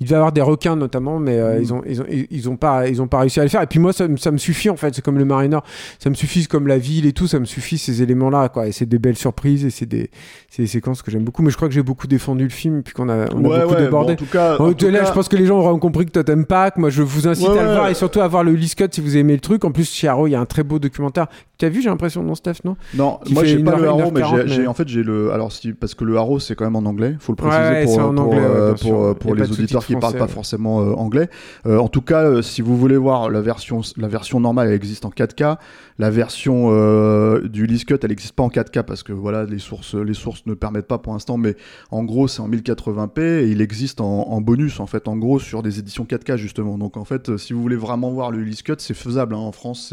il 0.00 0.04
devait 0.04 0.14
y 0.14 0.16
avoir 0.16 0.32
des 0.32 0.40
requins 0.42 0.76
notamment, 0.76 1.18
mais 1.18 1.38
euh, 1.38 1.58
Mm. 1.58 1.62
ils, 1.62 1.72
ont, 1.74 1.82
ils, 1.86 2.00
ont, 2.02 2.04
ils, 2.10 2.26
ils 2.30 2.48
ont 2.48 2.56
pas, 2.56 2.88
ils 2.88 3.00
ont 3.02 3.08
pas 3.08 3.20
réussi 3.20 3.40
à 3.40 3.42
le 3.42 3.48
faire. 3.48 3.62
Et 3.62 3.66
puis 3.66 3.78
moi, 3.78 3.92
ça, 3.92 4.06
me- 4.08 4.16
ça 4.16 4.30
me 4.30 4.38
suffit 4.38 4.70
en 4.70 4.76
fait. 4.76 4.94
C'est 4.94 5.02
comme 5.04 5.18
le 5.18 5.24
Mariner, 5.24 5.58
ça 5.98 6.10
me 6.10 6.14
suffit 6.14 6.46
comme 6.46 6.66
la 6.66 6.78
ville 6.78 7.06
et 7.06 7.12
tout, 7.12 7.26
ça 7.26 7.38
me 7.40 7.44
suffit 7.44 7.78
ces 7.78 8.02
éléments-là. 8.02 8.48
quoi. 8.48 8.66
Et 8.68 8.72
c'est 8.72 8.86
des 8.86 8.98
belles 8.98 9.16
surprises 9.16 9.64
et 9.64 9.70
c'est 9.70 9.86
des, 9.86 10.10
c'est 10.50 10.62
des 10.62 10.68
séquences 10.68 11.02
que 11.02 11.10
j'aime 11.10 11.24
beaucoup. 11.24 11.42
Mais 11.42 11.50
je 11.50 11.56
crois 11.56 11.68
que 11.68 11.74
j'ai 11.74 11.82
beaucoup 11.82 12.06
défendu 12.06 12.44
le 12.44 12.50
film, 12.50 12.82
puis 12.82 12.94
qu'on 12.94 13.08
a, 13.08 13.26
on 13.34 13.44
a 13.44 13.48
Ouais, 13.48 13.60
beaucoup 13.62 13.74
ouais, 13.74 13.82
débordé. 13.82 14.06
bon, 14.08 14.12
en 14.14 14.16
tout 14.16 14.30
cas, 14.32 14.56
en 14.58 14.72
tout 14.72 14.86
là, 14.90 15.00
cas- 15.00 15.04
je 15.06 15.12
pense 15.12 15.28
que 15.28 15.36
les 15.36 15.46
gens 15.46 15.58
auront 15.58 15.78
compris 15.78 16.06
que 16.06 16.10
toi 16.12 16.24
t'aimes 16.24 16.46
pas. 16.46 16.70
que 16.70 16.80
Moi, 16.80 16.90
je 16.90 17.02
vous 17.02 17.26
incite 17.28 17.48
Ouais, 17.48 17.58
à 17.58 17.62
le 17.64 17.72
voir 17.72 17.88
et 17.88 17.94
surtout 17.94 18.20
à 18.20 18.28
voir 18.28 18.44
le 18.44 18.52
Lee 18.52 18.68
Scott 18.68 18.94
si 18.94 19.00
vous 19.00 19.16
aimez 19.16 19.34
le 19.34 19.40
truc. 19.40 19.64
En 19.68 19.70
plus, 19.70 19.92
chez 19.92 20.08
Arrow, 20.08 20.26
il 20.26 20.30
y 20.30 20.34
a 20.34 20.40
un 20.40 20.46
très 20.46 20.62
beau 20.62 20.78
documentaire. 20.78 21.26
Tu 21.58 21.64
as 21.64 21.70
vu, 21.70 21.82
j'ai 21.82 21.88
l'impression, 21.88 22.22
non, 22.22 22.36
Steph, 22.36 22.58
non? 22.64 22.76
Non, 22.94 23.18
qui 23.24 23.34
moi 23.34 23.42
j'ai 23.44 23.58
pas 23.58 23.76
le 23.76 23.88
Haro, 23.88 24.12
mais 24.12 24.22
j'ai- 24.46 24.60
mais- 24.60 24.66
en 24.68 24.74
fait 24.74 24.86
j'ai 24.86 25.02
le 25.02 25.32
alors 25.32 25.50
si 25.50 25.72
parce 25.72 25.96
que 25.96 26.04
le 26.04 26.16
Haro 26.16 26.38
c'est 26.38 26.54
quand 26.54 26.64
même 26.64 26.76
en 26.76 26.88
anglais, 26.88 27.16
faut 27.18 27.32
le 27.32 27.36
préciser 27.36 27.60
Ouais, 27.60 27.84
pour 27.84 27.96
pour, 27.96 28.04
anglais, 28.20 28.40
euh, 28.40 28.74
pour, 28.74 29.04
euh, 29.04 29.14
pour 29.14 29.34
pas 29.34 29.42
les 29.42 29.50
auditeurs 29.50 29.84
qui 29.84 29.94
parlent 29.94 30.02
français, 30.02 30.18
pas 30.18 30.24
ouais. 30.26 30.30
forcément 30.30 30.80
euh, 30.82 30.92
anglais. 30.92 31.28
Euh, 31.66 31.78
en 31.78 31.88
tout 31.88 32.00
cas, 32.00 32.42
si 32.42 32.62
vous 32.62 32.76
voulez 32.76 32.96
voir 32.96 33.28
la 33.28 33.40
version 33.40 33.80
la 33.96 34.06
version 34.06 34.38
normale, 34.38 34.68
elle 34.68 34.74
existe 34.74 35.04
en 35.04 35.10
4K. 35.10 35.58
La 35.98 36.10
version 36.10 36.68
euh, 36.70 37.48
du 37.48 37.66
Lee 37.66 37.80
Scott, 37.80 38.04
elle 38.04 38.12
existe 38.12 38.34
pas 38.34 38.44
en 38.44 38.50
4K 38.50 38.84
parce 38.84 39.02
que 39.02 39.12
voilà 39.12 39.44
les 39.44 39.58
sources 39.58 39.96
les 39.96 40.14
sources 40.14 40.46
ne 40.46 40.54
permettent 40.54 40.86
pas 40.86 40.98
pour 40.98 41.12
l'instant, 41.12 41.38
mais 41.38 41.56
en 41.90 42.04
gros 42.04 42.28
c'est 42.28 42.40
en 42.40 42.48
1080p 42.48 43.20
et 43.20 43.48
il 43.48 43.60
existe 43.60 44.00
en, 44.00 44.28
en 44.28 44.40
bonus 44.40 44.78
en 44.78 44.86
fait 44.86 45.08
en 45.08 45.16
gros 45.16 45.40
sur 45.40 45.64
des 45.64 45.80
éditions 45.80 46.04
4K 46.04 46.36
justement. 46.36 46.78
Donc 46.78 46.96
en 46.96 47.04
fait, 47.04 47.36
si 47.36 47.52
vous 47.52 47.60
voulez 47.60 47.74
vraiment 47.74 48.12
voir 48.12 48.30
le 48.30 48.44
Lee 48.44 48.54
Scott, 48.54 48.80
c'est 48.80 48.94
faisable 48.94 49.34
hein. 49.34 49.38
en 49.38 49.50
France, 49.50 49.92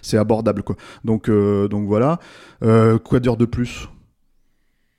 c'est 0.00 0.16
abordable 0.16 0.62
quoi. 0.62 0.76
Donc 1.04 1.28
euh, 1.28 1.68
donc 1.68 1.86
voilà. 1.86 2.18
Euh, 2.62 2.98
quoi 2.98 3.20
dire 3.20 3.36
de 3.36 3.44
plus? 3.44 3.88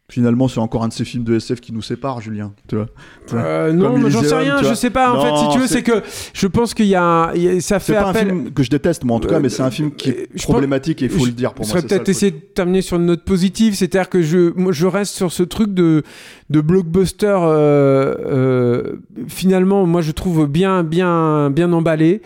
Finalement, 0.09 0.47
c'est 0.47 0.61
encore 0.61 0.85
un 0.85 0.87
de 0.87 0.93
ces 0.93 1.03
films 1.03 1.25
de 1.25 1.35
SF 1.35 1.59
qui 1.59 1.73
nous 1.73 1.81
séparent, 1.81 2.21
Julien. 2.21 2.53
Tu 2.69 2.77
vois 2.77 2.85
Euh, 3.33 3.73
non, 3.73 3.97
mais 3.97 4.09
j'en 4.09 4.23
sais 4.23 4.35
rien, 4.37 4.63
je 4.63 4.73
sais 4.73 4.89
pas. 4.89 5.11
En 5.11 5.15
Non, 5.17 5.21
fait, 5.21 5.35
si 5.43 5.49
tu 5.51 5.59
veux, 5.59 5.67
c'est- 5.67 5.83
que 5.83 6.01
je 6.33 6.47
pense 6.47 6.73
qu'il 6.73 6.85
y 6.85 6.89
y 6.91 6.95
a- 6.95 7.33
ça 7.59 7.77
C'est 7.81 7.91
fait 7.91 7.99
pas 7.99 8.07
appel. 8.11 8.27
un 8.27 8.29
film 8.29 8.51
que 8.53 8.63
je 8.63 8.69
déteste, 8.69 9.03
moi 9.03 9.17
en 9.17 9.19
tout 9.19 9.27
cas, 9.27 9.35
Euh, 9.35 9.39
mais 9.41 9.49
c'est 9.49 9.63
un 9.63 9.69
film 9.69 9.91
qui 9.91 10.11
est 10.11 10.29
je 10.33 10.43
problématique 10.43 11.01
et 11.01 11.05
il 11.07 11.11
faut 11.11 11.19
je- 11.25 11.31
le 11.31 11.31
dire 11.33 11.53
pour 11.53 11.65
je 11.65 11.73
moi. 11.73 11.81
ça, 11.81 11.85
peut-être 11.89 12.07
essayer 12.07 12.31
de 12.31 12.37
terminer 12.37 12.81
sur 12.81 12.95
une 12.95 13.05
note 13.07 13.25
positive, 13.25 13.75
c'est-à-dire 13.75 14.07
que 14.07 14.21
je, 14.21 14.53
moi, 14.57 14.71
je 14.71 14.87
reste 14.87 15.13
sur 15.13 15.29
ce 15.29 15.43
truc 15.43 15.73
de, 15.73 16.03
de 16.49 16.61
blockbuster. 16.61 17.35
euh, 17.41 18.95
finalement, 19.27 19.85
moi, 19.85 19.99
je 20.01 20.11
trouve 20.13 20.47
bien, 20.47 20.83
bien, 20.85 21.49
bien 21.49 21.73
emballé, 21.73 22.21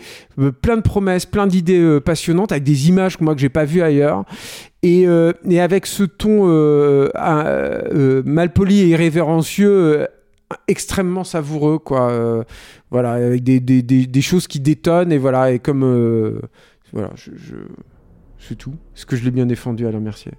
plein 0.60 0.76
de 0.76 0.82
promesses, 0.82 1.26
plein 1.26 1.46
d'idées 1.46 1.80
euh, 1.80 2.00
passionnantes, 2.00 2.52
avec 2.52 2.64
des 2.64 2.88
images 2.88 3.16
que 3.16 3.24
moi 3.24 3.34
que 3.34 3.40
j'ai 3.40 3.48
pas 3.48 3.64
vues 3.64 3.82
ailleurs. 3.82 4.24
Et, 4.82 5.06
euh, 5.06 5.32
et 5.48 5.60
avec 5.60 5.86
ce 5.86 6.02
ton 6.02 6.48
euh, 6.48 7.08
euh, 7.14 7.82
euh, 7.94 8.22
malpoli 8.24 8.80
et 8.80 8.86
irrévérencieux 8.88 9.70
euh, 9.70 10.06
extrêmement 10.68 11.24
savoureux 11.24 11.78
quoi. 11.78 12.10
Euh, 12.10 12.42
voilà 12.90 13.12
avec 13.12 13.42
des, 13.44 13.60
des, 13.60 13.82
des, 13.82 14.20
choses 14.20 14.46
qui 14.46 14.60
détonnent 14.60 15.12
et 15.12 15.18
voilà 15.18 15.52
et 15.52 15.60
comme 15.60 15.84
euh, 15.84 16.40
voilà 16.92 17.10
je 17.16 17.54
c'est 18.38 18.56
tout. 18.56 18.74
Est-ce 18.96 19.06
que 19.06 19.16
je 19.16 19.24
l'ai 19.24 19.30
bien 19.30 19.46
défendu 19.46 19.86
Alain 19.86 20.00
Mercier? 20.00 20.32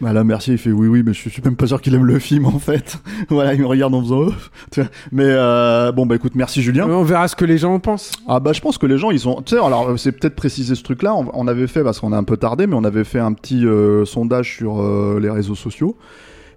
Bah 0.00 0.12
là, 0.14 0.24
Mercier, 0.24 0.54
il 0.54 0.58
fait 0.58 0.72
oui, 0.72 0.88
oui, 0.88 1.02
mais 1.04 1.12
je 1.12 1.28
suis 1.28 1.42
même 1.44 1.56
pas 1.56 1.66
sûr 1.66 1.80
qu'il 1.82 1.94
aime 1.94 2.06
le 2.06 2.18
film 2.18 2.46
en 2.46 2.58
fait. 2.58 2.98
voilà, 3.28 3.52
il 3.54 3.60
me 3.60 3.66
regarde 3.66 3.94
en 3.94 4.00
faisant. 4.00 4.22
Vois. 4.24 4.84
Mais 5.12 5.24
euh, 5.26 5.92
bon, 5.92 6.06
bah 6.06 6.14
écoute, 6.16 6.34
merci 6.34 6.62
Julien. 6.62 6.88
on 6.88 7.02
verra 7.02 7.28
ce 7.28 7.36
que 7.36 7.44
les 7.44 7.58
gens 7.58 7.74
en 7.74 7.80
pensent 7.80 8.12
Ah 8.26 8.40
bah 8.40 8.52
je 8.54 8.60
pense 8.62 8.78
que 8.78 8.86
les 8.86 8.96
gens 8.98 9.10
ils 9.10 9.28
ont 9.28 9.42
tu 9.42 9.54
sais 9.56 9.62
alors 9.62 9.90
euh, 9.90 9.96
c'est 9.98 10.12
peut-être 10.12 10.34
préciser 10.36 10.74
ce 10.74 10.82
truc 10.82 11.02
là 11.02 11.14
on, 11.14 11.26
on 11.34 11.46
avait 11.48 11.66
fait 11.66 11.82
parce 11.84 12.00
qu'on 12.00 12.12
a 12.12 12.16
un 12.16 12.24
peu 12.24 12.36
tardé 12.38 12.66
mais 12.66 12.74
on 12.76 12.84
avait 12.84 13.04
fait 13.04 13.18
un 13.18 13.32
petit 13.34 13.66
euh, 13.66 14.04
sondage 14.06 14.56
sur 14.56 14.80
euh, 14.80 15.18
les 15.20 15.30
réseaux 15.30 15.54
sociaux 15.54 15.96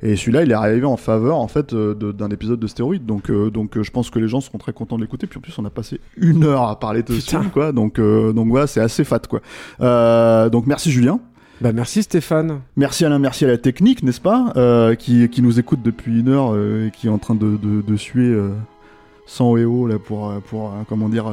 et 0.02 0.16
celui-là 0.16 0.44
il 0.44 0.52
est 0.52 0.56
arrivé 0.56 0.86
en 0.86 0.98
faveur 0.98 1.38
en 1.38 1.48
fait 1.48 1.74
euh, 1.74 1.94
d'un 1.96 2.30
épisode 2.30 2.60
de 2.60 2.68
stéroïdes 2.68 3.06
donc 3.06 3.30
euh, 3.30 3.50
donc 3.50 3.78
euh, 3.78 3.84
je 3.84 3.92
pense 3.92 4.10
que 4.10 4.20
les 4.20 4.28
gens 4.28 4.42
seront 4.42 4.58
très 4.58 4.74
contents 4.74 4.98
de 4.98 5.02
l'écouter 5.02 5.28
puis 5.28 5.38
en 5.38 5.42
plus 5.42 5.58
on 5.60 5.66
a 5.66 5.70
passé 5.70 6.00
une 6.18 6.44
heure 6.46 6.64
à 6.64 6.80
parler 6.80 7.04
de 7.04 7.14
ce 7.14 7.20
Putain. 7.26 7.40
film 7.42 7.52
quoi 7.52 7.72
donc 7.72 8.00
euh, 8.00 8.32
donc 8.34 8.48
voilà 8.50 8.68
c'est 8.68 8.82
assez 8.82 9.04
fat 9.04 9.20
quoi 9.30 9.42
Euh, 9.82 10.50
donc 10.50 10.66
merci 10.68 10.92
Julien 10.92 11.20
bah 11.62 11.72
merci 11.72 12.04
Stéphane 12.04 12.62
Merci 12.76 13.06
Alain, 13.06 13.20
merci 13.20 13.46
à 13.46 13.48
la 13.48 13.58
technique, 13.58 14.04
n'est-ce 14.04 14.22
pas 14.22 14.54
euh, 14.58 14.96
qui, 14.96 15.30
qui 15.30 15.42
nous 15.42 15.60
écoute 15.60 15.82
depuis 15.84 16.20
une 16.20 16.30
heure 16.30 16.54
euh, 16.54 16.88
et 16.88 16.92
qui 16.92 17.08
est 17.08 17.10
en 17.12 17.20
train 17.20 17.36
de, 17.36 17.58
de, 17.58 17.96
suer 17.96 18.28
euh, 18.28 18.50
sans 19.28 19.52
haut 19.52 19.88
là 19.88 20.00
pour, 20.00 20.34
pour 20.50 20.74
comment 20.90 21.10
dire 21.10 21.32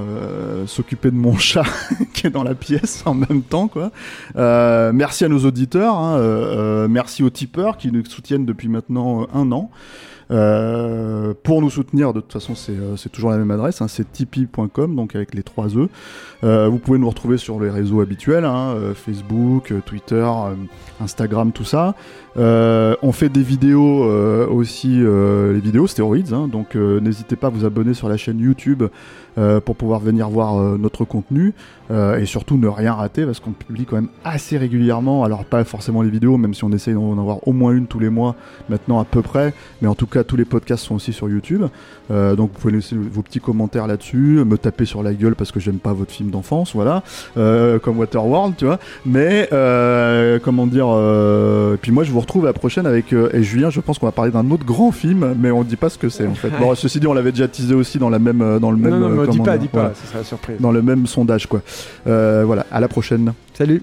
s'occuper 0.66 1.10
de 1.10 1.16
mon 1.16 1.36
chat 1.38 1.64
qui 2.12 2.26
est 2.26 2.30
dans 2.30 2.44
la 2.44 2.54
pièce 2.54 3.02
en 3.06 3.14
même 3.14 3.42
temps 3.42 3.68
quoi. 3.68 3.90
Merci 4.36 5.24
à 5.24 5.28
nos 5.28 5.44
auditeurs, 5.44 5.96
hein, 5.96 6.86
merci 6.88 7.22
aux 7.22 7.30
tipeurs 7.30 7.76
qui 7.76 7.90
nous 7.90 8.04
soutiennent 8.04 8.46
depuis 8.46 8.68
maintenant 8.68 9.26
un 9.34 9.50
an. 9.52 9.70
Euh, 10.30 11.34
pour 11.42 11.60
nous 11.60 11.70
soutenir, 11.70 12.12
de 12.12 12.20
toute 12.20 12.32
façon, 12.32 12.54
c'est 12.54 12.72
euh, 12.72 12.96
toujours 13.12 13.30
la 13.30 13.36
même 13.36 13.50
adresse, 13.50 13.80
hein, 13.82 13.88
c'est 13.88 14.10
tipeee.com, 14.12 14.94
donc 14.94 15.14
avec 15.14 15.34
les 15.34 15.42
trois 15.42 15.68
E. 15.76 15.88
Euh, 16.44 16.68
vous 16.68 16.78
pouvez 16.78 16.98
nous 16.98 17.08
retrouver 17.08 17.36
sur 17.36 17.60
les 17.60 17.70
réseaux 17.70 18.00
habituels, 18.00 18.44
hein, 18.44 18.74
euh, 18.76 18.94
Facebook, 18.94 19.72
Twitter, 19.84 20.26
Instagram, 21.00 21.52
tout 21.52 21.64
ça. 21.64 21.94
Euh, 22.36 22.94
on 23.02 23.12
fait 23.12 23.28
des 23.28 23.42
vidéos 23.42 24.04
aussi, 24.50 24.98
les 24.98 25.60
vidéos 25.60 25.86
stéroïdes, 25.86 26.32
hein, 26.32 26.48
donc 26.48 26.74
n'hésitez 26.74 27.36
pas 27.36 27.48
à 27.48 27.50
vous 27.50 27.64
abonner 27.64 27.94
sur 27.94 28.08
la 28.08 28.16
chaîne 28.16 28.38
YouTube 28.38 28.84
pour 29.64 29.76
pouvoir 29.76 30.00
venir 30.00 30.28
voir 30.28 30.78
notre 30.78 31.04
contenu 31.04 31.54
et 31.90 32.24
surtout 32.24 32.56
ne 32.56 32.68
rien 32.68 32.94
rater 32.94 33.24
parce 33.24 33.40
qu'on 33.40 33.50
publie 33.52 33.84
quand 33.84 33.96
même 33.96 34.08
assez 34.24 34.56
régulièrement. 34.56 35.24
Alors 35.24 35.44
pas 35.44 35.64
forcément 35.64 36.02
les 36.02 36.10
vidéos, 36.10 36.36
même 36.36 36.54
si 36.54 36.64
on 36.64 36.70
essaye 36.70 36.94
d'en 36.94 37.18
avoir 37.18 37.46
au 37.48 37.52
moins 37.52 37.72
une 37.72 37.86
tous 37.86 37.98
les 37.98 38.10
mois 38.10 38.36
maintenant 38.68 39.00
à 39.00 39.04
peu 39.04 39.22
près, 39.22 39.52
mais 39.82 39.88
en 39.88 39.94
tout 39.94 40.06
cas 40.06 40.22
tous 40.24 40.36
les 40.36 40.44
podcasts 40.44 40.84
sont 40.84 40.94
aussi 40.94 41.12
sur 41.12 41.28
YouTube. 41.28 41.64
Euh, 42.10 42.36
donc 42.36 42.50
vous 42.52 42.58
pouvez 42.60 42.74
laisser 42.74 42.96
vos 42.96 43.22
petits 43.22 43.40
commentaires 43.40 43.86
là-dessus, 43.86 44.44
me 44.44 44.56
taper 44.56 44.84
sur 44.84 45.02
la 45.02 45.14
gueule 45.14 45.34
parce 45.34 45.52
que 45.52 45.60
j'aime 45.60 45.78
pas 45.78 45.92
votre 45.92 46.12
film 46.12 46.30
d'enfance, 46.30 46.74
voilà, 46.74 47.02
euh, 47.36 47.78
comme 47.78 47.98
Waterworld, 47.98 48.56
tu 48.56 48.66
vois. 48.66 48.78
Mais 49.06 49.48
euh, 49.52 50.38
comment 50.42 50.66
dire 50.66 50.86
euh, 50.88 51.74
Et 51.74 51.78
puis 51.78 51.92
moi 51.92 52.04
je 52.04 52.10
vous 52.10 52.20
retrouve 52.20 52.44
la 52.44 52.52
prochaine 52.52 52.86
avec 52.86 53.12
euh, 53.12 53.30
et 53.32 53.42
Julien. 53.42 53.70
Je 53.70 53.80
pense 53.80 53.98
qu'on 53.98 54.06
va 54.06 54.12
parler 54.12 54.30
d'un 54.30 54.50
autre 54.50 54.64
grand 54.64 54.90
film, 54.92 55.34
mais 55.38 55.50
on 55.50 55.62
dit 55.64 55.76
pas 55.76 55.88
ce 55.88 55.98
que 55.98 56.08
c'est 56.08 56.26
en 56.26 56.34
fait. 56.34 56.50
Bon, 56.58 56.74
ceci 56.74 57.00
dit, 57.00 57.06
on 57.06 57.14
l'avait 57.14 57.32
déjà 57.32 57.48
teasé 57.48 57.74
aussi 57.74 57.98
dans 57.98 58.10
la 58.10 58.18
même 58.18 58.42
euh, 58.42 58.58
dans 58.58 58.70
le 58.70 58.76
même 58.76 58.90
non, 58.90 58.98
non, 58.98 59.06
euh, 59.06 59.26
mais 59.32 59.38
pas, 59.38 59.56
pas, 59.58 59.66
voilà, 59.72 59.92
ce 59.94 60.06
sera 60.08 60.18
la 60.18 60.24
surprise. 60.24 60.56
dans 60.60 60.72
le 60.72 60.82
même 60.82 61.06
sondage 61.06 61.46
quoi. 61.46 61.62
Euh, 62.06 62.42
voilà, 62.46 62.66
à 62.70 62.80
la 62.80 62.88
prochaine. 62.88 63.32
Salut. 63.54 63.82